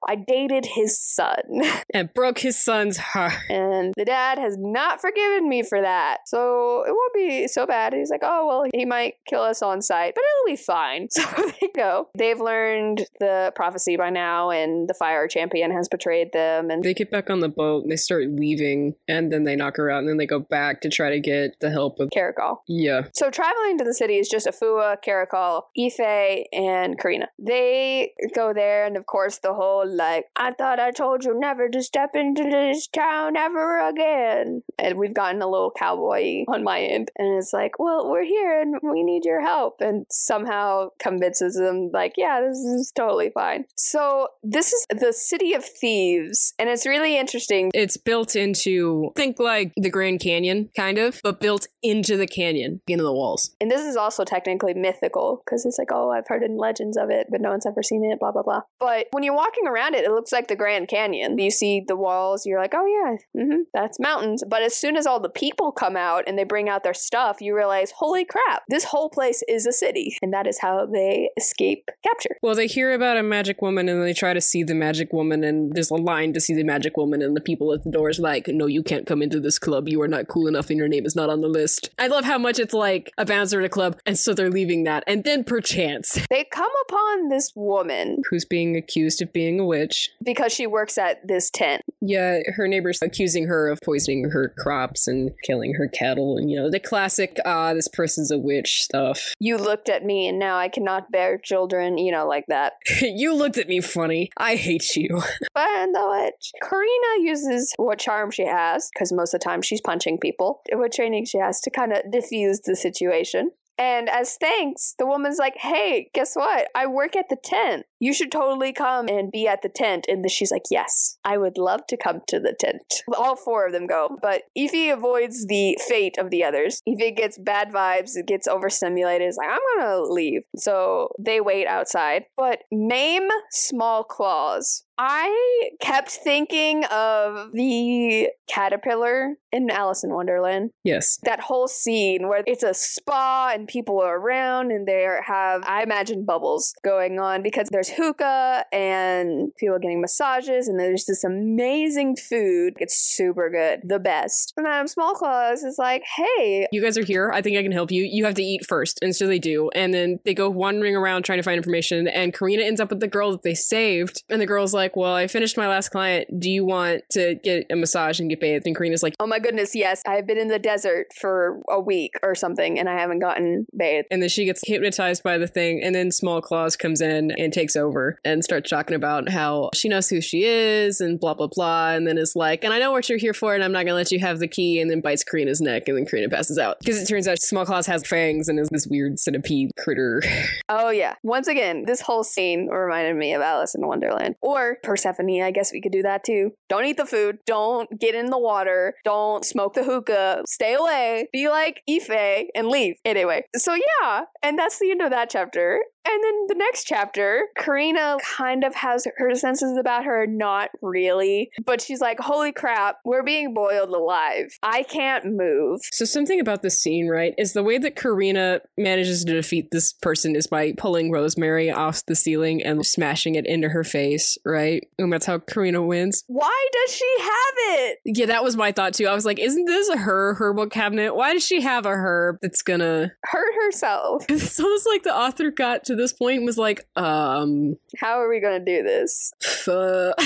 I 0.07 0.17
dated 0.17 0.67
his 0.67 0.99
son. 0.99 1.41
And 1.93 2.13
broke 2.15 2.39
his 2.39 2.63
son's 2.63 2.99
heart. 2.99 3.35
And 3.49 3.95
the 3.97 4.05
dad 4.05 4.39
has 4.39 4.57
not 4.57 5.01
forgiven 5.01 5.49
me 5.49 5.63
for 5.63 5.81
that. 5.81 6.19
So 6.27 6.85
it 6.87 6.91
won't 6.91 7.15
be 7.15 7.49
so 7.49 7.67
bad. 7.67 7.93
He's 7.93 8.11
like, 8.11 8.21
oh, 8.23 8.47
well, 8.47 8.65
he 8.73 8.85
might 8.85 9.15
kill 9.29 9.43
us 9.43 9.61
on 9.61 9.83
sight, 9.83 10.15
but 10.15 10.23
it'll 10.23 10.57
be 10.57 10.63
fine. 10.63 11.09
So 11.21 11.53
they 11.61 11.69
go. 11.75 12.09
They've 12.17 12.41
learned 12.41 13.07
the 13.19 13.53
prophecy 13.71 13.97
by 13.97 14.11
now, 14.11 14.51
and 14.51 14.89
the 14.89 14.95
fire 14.95 15.29
champion 15.29 15.71
has 15.71 15.89
betrayed 15.89 16.33
them. 16.33 16.71
And 16.71 16.83
They 16.83 16.93
get 16.93 17.11
back 17.11 17.31
on 17.31 17.39
the 17.39 17.49
boat 17.49 17.85
and 17.85 17.93
they 17.93 17.97
start 17.97 18.29
leaving, 18.29 18.97
and 19.07 19.33
then 19.33 19.45
they 19.45 19.55
knock 19.55 19.77
her 19.77 19.91
out, 19.91 20.01
and 20.01 20.09
then 20.09 20.17
they 20.17 20.27
go 20.27 20.41
back 20.41 20.81
to 20.81 20.89
try 20.89 21.11
to 21.11 21.21
get 21.21 21.61
the 21.61 21.71
help 21.71 22.01
of. 22.01 22.11
Caracal. 22.11 22.65
Yeah. 22.67 23.03
So 23.15 23.31
traveling 23.31 23.79
to 23.79 23.85
the 23.85 23.95
city 23.95 24.19
is 24.19 24.29
just 24.29 24.49
Afua, 24.49 25.01
Caracal, 25.03 25.69
Ife, 25.79 26.47
and 26.53 26.99
Karina. 26.99 27.29
They 27.39 28.13
go 28.35 28.53
there, 28.53 28.87
and 28.87 28.97
of 28.97 29.07
course, 29.07 29.39
the 29.39 29.55
whole 29.55 29.89
like, 29.89 30.27
I 30.37 30.53
thought 30.53 30.81
I 30.81 30.91
told 30.91 31.25
you 31.25 31.39
never 31.39 31.69
to 31.69 31.83
step 31.83 32.11
into 32.15 32.43
this 32.43 32.89
town 32.89 33.37
ever 33.37 33.89
again. 33.89 34.63
And 34.79 34.99
we've 34.99 35.15
gotten 35.15 35.43
a 35.43 35.49
little 35.49 35.71
cowboy 35.71 36.45
on 36.49 36.65
my 36.65 36.81
end. 36.81 37.11
And 37.17 37.39
it's 37.39 37.53
like, 37.53 37.79
well, 37.79 38.11
we're 38.11 38.25
here 38.25 38.61
and 38.61 38.77
we 38.83 39.05
need 39.05 39.25
your 39.25 39.41
help. 39.41 39.81
And 39.81 40.07
somehow 40.11 40.89
convinces 40.99 41.55
them, 41.55 41.91
like, 41.93 42.15
yeah, 42.17 42.41
this 42.41 42.59
is 42.59 42.93
totally 42.95 43.31
fine. 43.31 43.60
So 43.77 44.29
this 44.43 44.73
is 44.73 44.87
the 44.91 45.13
city 45.13 45.55
of 45.55 45.65
thieves. 45.65 46.55
And 46.59 46.69
it's 46.69 46.87
really 46.87 47.17
interesting 47.19 47.71
It's 47.75 47.97
built 47.97 48.37
into, 48.37 49.13
think 49.17 49.39
like 49.39 49.73
the 49.77 49.91
Grand 49.91 50.21
Canyon, 50.21 50.71
kind 50.77 50.99
of, 50.99 51.21
but 51.23 51.41
built 51.41 51.69
into 51.83 52.17
the 52.17 52.27
canyon, 52.27 52.81
into 52.87 53.05
the 53.05 53.13
walls. 53.13 53.55
And 53.61 53.71
this 53.71 53.83
is 53.83 53.97
also 53.97 54.25
technically 54.25 54.75
mythical 54.75 55.43
because 55.45 55.65
it's 55.65 55.79
like, 55.79 55.91
oh, 55.93 56.11
I've 56.11 56.29
heard 56.29 56.43
in 56.43 56.57
legends 56.57 56.97
of 56.97 57.11
it, 57.11 57.29
but 57.31 57.41
no 57.41 57.51
one's 57.51 57.67
ever 57.67 57.83
seen 57.83 58.05
it, 58.05 58.19
blah, 58.21 58.33
blah, 58.33 58.43
blah. 58.43 58.63
But 58.79 59.07
when 59.13 59.23
you're 59.23 59.35
walking 59.35 59.67
around 59.67 59.95
it, 59.95 60.05
it 60.05 60.11
looks 60.11 60.33
like 60.33 60.49
the 60.49 60.57
Grand 60.57 60.89
Canyon. 60.89 61.39
You 61.39 61.51
see 61.51 61.83
the 61.87 61.97
walls, 61.97 62.47
you're 62.47 62.61
like, 62.61 62.75
oh, 62.75 62.87
yeah, 62.87 63.43
hmm 63.43 63.61
that's 63.73 63.99
mountains. 64.01 64.43
But 64.47 64.63
as 64.63 64.75
soon 64.75 64.97
as 64.97 65.07
all 65.07 65.21
the 65.21 65.29
people 65.29 65.73
come 65.73 65.97
out 65.97 66.25
and 66.27 66.39
they 66.39 66.45
bring 66.45 66.69
out 66.69 66.83
their 66.83 66.95
stuff, 66.95 67.41
you 67.41 67.55
realize, 67.55 67.93
holy 67.97 68.25
crap, 68.25 68.63
this 68.69 68.85
whole 68.85 69.11
place 69.11 69.43
is 69.49 69.67
a 69.67 69.73
city. 69.73 70.17
And 70.23 70.33
that 70.33 70.47
is 70.47 70.59
how 70.61 70.87
they 70.87 71.31
escape 71.37 71.89
capture. 72.07 72.37
Well, 72.43 72.55
they 72.55 72.67
hear 72.67 72.93
about 72.93 73.17
a 73.17 73.23
magic 73.23 73.50
magic 73.51 73.63
woman, 73.63 73.89
and 73.89 74.03
they 74.05 74.15
try 74.15 74.33
to 74.33 74.41
see 74.41 74.63
the 74.63 74.75
magic 74.75 75.13
woman, 75.13 75.43
and 75.43 75.75
there's 75.75 75.91
a 75.91 75.97
line 75.97 76.33
to 76.33 76.41
see 76.41 76.55
the 76.55 76.63
magic 76.63 76.97
woman, 76.97 77.21
and 77.21 77.37
the 77.37 77.41
people 77.41 77.73
at 77.73 77.83
the 77.83 77.91
doors 77.91 78.21
like, 78.21 78.47
no, 78.47 78.67
you 78.67 78.81
can't 78.81 79.07
come 79.09 79.23
into 79.23 79.41
this 79.41 79.59
club. 79.59 79.89
You 79.89 80.01
are 80.03 80.09
not 80.09 80.29
cool 80.29 80.47
enough, 80.47 80.71
and 80.71 80.79
your 80.79 80.87
name 80.87 81.05
is 81.05 81.17
not 81.17 81.29
on 81.29 81.41
the 81.41 81.49
list. 81.49 81.91
I 81.99 82.07
love 82.07 82.25
how 82.25 82.39
much 82.39 82.61
it's 82.61 82.73
like 82.73 83.13
a 83.19 83.25
bouncer 83.25 83.59
at 83.59 83.67
a 83.67 83.69
club, 83.69 83.99
and 84.07 84.17
so 84.17 84.35
they're 84.35 84.51
leaving 84.51 84.85
that, 84.85 85.03
and 85.09 85.25
then 85.25 85.43
perchance, 85.43 86.19
They 86.31 86.45
come 86.45 86.71
upon 86.89 87.29
this 87.29 87.53
woman 87.57 88.23
who's 88.31 88.45
being 88.45 88.77
accused 88.77 89.21
of 89.21 89.33
being 89.33 89.59
a 89.59 89.65
witch. 89.67 90.11
because 90.23 90.53
she 90.53 90.69
works 90.69 90.97
at 90.97 91.27
this 91.27 91.51
tent. 91.51 91.83
Yeah, 92.01 92.39
her 92.55 92.69
neighbors 92.69 93.01
accusing 93.03 93.47
her 93.49 93.69
of 93.69 93.81
poisoning 93.85 94.31
her 94.31 94.55
crops 94.57 95.09
and 95.09 95.33
killing 95.43 95.75
her 95.75 95.89
cattle, 95.89 96.37
and 96.37 96.49
you 96.49 96.57
know 96.57 96.71
the 96.71 96.79
classic, 96.79 97.39
ah, 97.45 97.75
this 97.75 97.89
person's 97.89 98.31
a 98.31 98.39
witch 98.39 98.83
stuff. 98.83 99.35
You 99.41 99.57
looked 99.57 99.89
at 99.89 100.05
me 100.05 100.29
and 100.29 100.39
now 100.39 100.57
I 100.57 100.69
cannot 100.69 101.11
bear 101.11 101.37
children, 101.37 101.99
you 101.99 102.13
know, 102.13 102.29
like 102.29 102.47
that. 102.47 102.75
you 103.03 103.35
looked 103.41 103.59
at 103.59 103.69
me 103.69 103.81
funny. 103.81 104.31
I 104.37 104.55
hate 104.55 104.97
you. 104.97 105.23
But 105.55 105.93
the 105.93 106.07
witch. 106.09 106.53
Karina 106.63 107.23
uses 107.23 107.75
what 107.77 107.99
charm 107.99 108.31
she 108.31 108.47
has, 108.47 108.89
because 108.93 109.13
most 109.13 109.35
of 109.35 109.41
the 109.41 109.45
time 109.45 109.63
she's 109.63 109.81
punching 109.81 110.19
people, 110.19 110.61
what 110.73 110.93
training 110.93 111.25
she 111.25 111.39
has 111.39 111.61
to 111.63 111.71
kind 111.71 111.93
of 111.93 112.11
diffuse 112.13 112.61
the 112.61 112.77
situation. 112.77 113.51
And 113.79 114.09
as 114.09 114.37
thanks, 114.37 114.95
the 114.99 115.07
woman's 115.07 115.39
like, 115.39 115.57
hey, 115.57 116.11
guess 116.15 116.37
what? 116.37 116.69
I 116.75 116.87
work 116.87 117.17
at 117.17 117.31
the 117.31 117.37
tent. 117.43 117.87
You 118.01 118.13
should 118.15 118.33
totally 118.33 118.73
come 118.73 119.09
and 119.09 119.31
be 119.31 119.47
at 119.47 119.63
the 119.63 119.69
tent. 119.69 120.07
And 120.09 120.29
she's 120.31 120.51
like, 120.51 120.65
yes, 120.71 121.19
I 121.25 121.39
would 121.39 121.59
love 121.59 121.87
to 121.89 121.97
come 121.97 122.21
to 122.29 122.41
the 122.41 122.55
tent. 122.59 123.03
All 123.17 123.37
four 123.37 123.67
of 123.67 123.73
them 123.73 123.87
go. 123.87 124.19
But 124.21 124.43
Ife 124.59 124.93
avoids 124.93 125.47
the 125.47 125.79
fate 125.87 126.19
of 126.19 126.31
the 126.31 126.43
others. 126.43 126.81
Ife 126.89 127.15
gets 127.15 127.39
bad 127.39 127.71
vibes, 127.71 128.17
it 128.17 128.27
gets 128.27 128.49
overstimulated. 128.49 129.29
It's 129.29 129.37
like, 129.37 129.51
I'm 129.51 129.61
going 129.77 129.89
to 129.89 130.13
leave. 130.13 130.43
So 130.57 131.11
they 131.19 131.41
wait 131.41 131.67
outside. 131.67 132.25
But 132.37 132.61
Mame 132.73 133.29
Small 133.51 134.03
Claws 134.03 134.85
I 135.03 135.71
kept 135.81 136.11
thinking 136.11 136.85
of 136.85 137.53
the 137.55 138.29
caterpillar 138.47 139.37
in 139.51 139.71
Alice 139.71 140.05
in 140.05 140.13
Wonderland. 140.13 140.73
Yes. 140.85 141.19
That 141.23 141.41
whole 141.41 141.69
scene 141.69 142.29
where 142.29 142.43
it's 142.47 142.63
a 142.63 142.75
spa 142.75 143.53
and 143.55 143.67
people 143.67 143.99
are 144.03 144.19
around 144.19 144.73
and 144.73 144.87
they 144.87 145.09
have, 145.27 145.65
I 145.67 145.83
imagine, 145.85 146.27
bubbles 146.27 146.75
going 146.85 147.19
on 147.19 147.43
because 147.43 147.71
there's 147.71 147.89
hookah 147.91 148.65
and 148.73 149.55
people 149.57 149.79
getting 149.79 150.01
massages 150.01 150.69
and 150.69 150.79
there's 150.79 151.07
this 151.07 151.25
amazing 151.25 152.17
food. 152.17 152.75
It's 152.79 152.97
super 152.97 153.51
good, 153.51 153.81
the 153.85 153.99
best. 153.99 154.53
And 154.57 154.67
then 154.67 154.89
Small 154.89 155.15
Claws 155.15 155.63
is 155.63 155.77
like, 155.79 156.03
hey, 156.17 156.67
You 156.73 156.83
guys 156.83 156.97
are 156.99 157.05
here. 157.05 157.31
I 157.33 157.43
think 157.43 157.57
I 157.57 157.63
can 157.63 157.73
help 157.73 157.91
you. 157.91 158.03
You 158.03 158.25
have 158.25 158.35
to 158.35 158.43
eat 158.43 158.67
first. 158.67 158.99
And 159.03 159.15
so 159.15 159.27
they 159.27 159.39
do. 159.39 159.71
And 159.75 159.93
then 159.95 160.21
they 160.25 160.35
go 160.35 160.51
wandering 160.51 160.97
around 160.97 161.25
trying 161.25 161.39
to 161.39 161.43
find 161.43 161.57
information. 161.57 162.09
And 162.09 162.33
Karina 162.35 162.63
ends 162.63 162.81
up 162.81 162.91
with 162.91 163.01
the 163.01 163.09
girl 163.09 163.33
that 163.33 163.43
they 163.43 163.55
saved. 163.55 164.23
And 164.29 164.41
the 164.41 164.47
girl's 164.47 164.75
like, 164.75 164.97
Well, 164.97 165.15
I 165.15 165.27
finished 165.27 165.57
my 165.57 165.69
last 165.69 165.91
client. 165.91 166.29
Do 166.39 166.51
you 166.51 166.65
want 166.65 167.03
to 167.13 167.35
get 167.43 167.67
a 167.71 167.77
massage 167.77 168.21
and 168.21 168.29
get 168.29 168.41
bathed? 168.41 168.67
And 168.67 168.77
Karina's 168.77 169.03
like, 169.03 169.15
oh 169.21 169.27
my 169.27 169.39
goodness, 169.39 169.75
yes, 169.75 170.03
I've 170.07 170.27
been 170.27 170.39
in 170.39 170.49
the 170.49 170.59
desert 170.59 171.09
for 171.19 171.61
a 171.69 171.81
week 171.81 172.15
or 172.23 172.35
something 172.35 172.79
and 172.79 172.89
I 172.89 172.99
haven't 172.99 173.19
gotten 173.21 173.67
bathed. 173.77 174.07
and 174.11 174.23
then 174.23 174.29
she 174.29 174.45
gets 174.45 174.61
hypnotized 174.65 175.23
by 175.23 175.39
the 175.39 175.47
thing. 175.47 175.83
And 175.83 175.95
then 175.95 176.11
Small 176.11 176.41
Claws 176.41 176.77
comes 176.77 177.01
in 177.01 177.31
and 177.33 177.53
takes 177.53 177.77
over 177.77 177.80
and 178.25 178.45
starts 178.45 178.71
talking 178.71 178.95
about 178.97 179.29
how 179.29 179.71
she 179.75 179.89
knows 179.89 180.09
who 180.09 180.21
she 180.21 180.45
is 180.45 181.01
and 181.01 181.19
blah, 181.19 181.35
blah, 181.35 181.49
blah. 181.49 181.91
And 181.91 182.07
then 182.07 182.19
is 182.19 182.35
like, 182.37 182.65
And 182.65 182.73
I 182.73 182.79
know 182.79 182.93
what 182.93 183.09
you're 183.09 183.19
here 183.19 183.35
for. 183.35 183.55
And 183.55 183.63
I'm 183.63 183.73
not 183.73 183.81
going 183.85 183.89
to 183.89 183.95
let 183.95 184.13
you 184.13 184.19
have 184.21 184.39
the 184.39 184.49
key. 184.49 184.81
And 184.81 184.91
then 184.91 185.01
bites 185.01 185.25
Karina's 185.25 185.61
neck. 185.61 185.85
And 185.87 185.97
then 185.97 186.07
Karina 186.07 186.29
passes 186.29 186.59
out. 186.59 186.79
Because 186.81 187.01
it 187.01 187.07
turns 187.07 187.29
out 187.29 187.41
Small 187.41 187.65
Claws 187.65 187.87
has 187.87 188.07
fangs 188.07 188.49
and 188.49 188.59
is 188.59 188.69
this 188.71 188.87
weird 188.87 189.19
centipede 189.19 189.71
critter. 189.79 190.23
Oh 190.69 190.91
yeah. 190.91 191.15
Once 191.23 191.49
again, 191.49 191.85
this 191.87 192.01
whole 192.01 192.23
scene 192.23 192.69
reminded 192.69 193.17
me 193.17 193.35
of 193.35 193.43
Alice 193.43 193.75
in 193.75 193.87
Wonderland. 193.87 194.37
Or 194.41 194.79
Persephone, 194.83 195.43
I 195.43 195.51
guess 195.51 195.73
we 195.73 195.81
could 195.81 195.93
do 195.93 196.03
that 196.03 196.23
too. 196.25 196.53
Don't 196.69 196.85
eat 196.85 196.97
the 196.97 197.07
food. 197.07 197.39
Don't 197.45 197.89
get 197.99 198.15
in 198.15 198.27
the 198.27 198.39
water. 198.39 198.95
Don't 199.05 199.45
smoke 199.45 199.75
the 199.75 199.85
hookah. 199.85 200.43
Stay 200.47 200.75
away. 200.75 201.29
Be 201.33 201.49
like 201.49 201.83
Ife 201.89 202.11
and 202.55 202.69
leave. 202.69 202.97
Anyway. 203.05 203.45
So 203.57 203.75
yeah. 203.75 204.25
And 204.43 204.59
that's 204.59 204.79
the 204.79 204.91
end 204.91 205.03
of 205.03 205.11
that 205.11 205.31
chapter. 205.31 205.83
And 206.07 206.25
then 206.25 206.47
the 206.49 206.55
next 206.57 206.85
chapter, 206.85 207.47
Karina 207.59 208.19
kind 208.37 208.65
of 208.65 208.75
has 208.75 209.07
her 209.17 209.35
senses 209.35 209.77
about 209.77 210.05
her, 210.05 210.27
not 210.27 210.71
really. 210.83 211.51
But 211.65 211.81
she's 211.81 212.01
like, 212.01 212.19
holy 212.21 212.53
crap, 212.53 212.97
we're 213.05 213.23
being 213.23 213.55
boiled 213.55 213.91
alive. 213.91 214.59
I 214.63 214.83
can't 214.83 215.27
move. 215.27 215.81
So 215.93 216.05
something 216.05 216.41
about 216.41 216.63
this 216.63 216.81
scene, 216.81 217.09
right, 217.09 217.35
is 217.39 217.53
the 217.53 217.63
way 217.63 217.79
that 217.79 217.97
Karina 217.97 218.61
manages 218.77 219.25
to 219.25 219.33
defeat 219.33 219.71
this 219.71 219.93
person 219.93 220.35
is 220.35 220.47
by 220.47 220.73
pulling 220.73 221.11
Rosemary 221.11 221.71
off 221.71 222.05
the 222.07 222.17
ceiling 222.17 222.63
and 222.63 222.85
smashing 222.85 223.35
it 223.35 223.47
into 223.47 223.69
her 223.69 223.85
face, 223.85 224.39
right? 224.45 224.89
And 224.99 225.13
that's 225.13 225.27
how 225.27 225.39
Karina 225.39 225.83
wins. 225.83 226.25
Why 226.27 226.69
does 226.73 226.95
she 226.95 227.17
have 227.21 227.55
it? 227.79 227.99
Yeah, 228.05 228.27
that 228.27 228.45
was 228.45 228.57
my 228.57 228.73
thought 228.73 228.95
too. 228.95 229.07
I 229.07 229.15
was 229.15 229.27
like, 229.27 229.39
isn't 229.39 229.67
this 229.67 229.89
a 229.89 229.99
her 229.99 230.35
herbal 230.35 230.69
cabinet? 230.69 231.15
Why 231.15 231.33
does 231.33 231.45
she 231.45 231.61
have 231.61 231.87
a 231.87 231.91
herb 231.91 232.39
that's 232.41 232.63
gonna 232.63 233.13
Hurt 233.25 233.55
herself. 233.65 234.25
it's 234.29 234.59
almost 234.59 234.87
like 234.87 235.03
the 235.03 235.15
author 235.15 235.51
got 235.51 235.85
to 235.91 235.97
this 235.97 236.13
point 236.13 236.45
was 236.45 236.57
like, 236.57 236.87
um 236.97 237.77
How 237.99 238.21
are 238.21 238.29
we 238.29 238.41
to 238.41 238.61
do 238.61 238.83
this? 238.83 239.33
uh, 239.69 240.13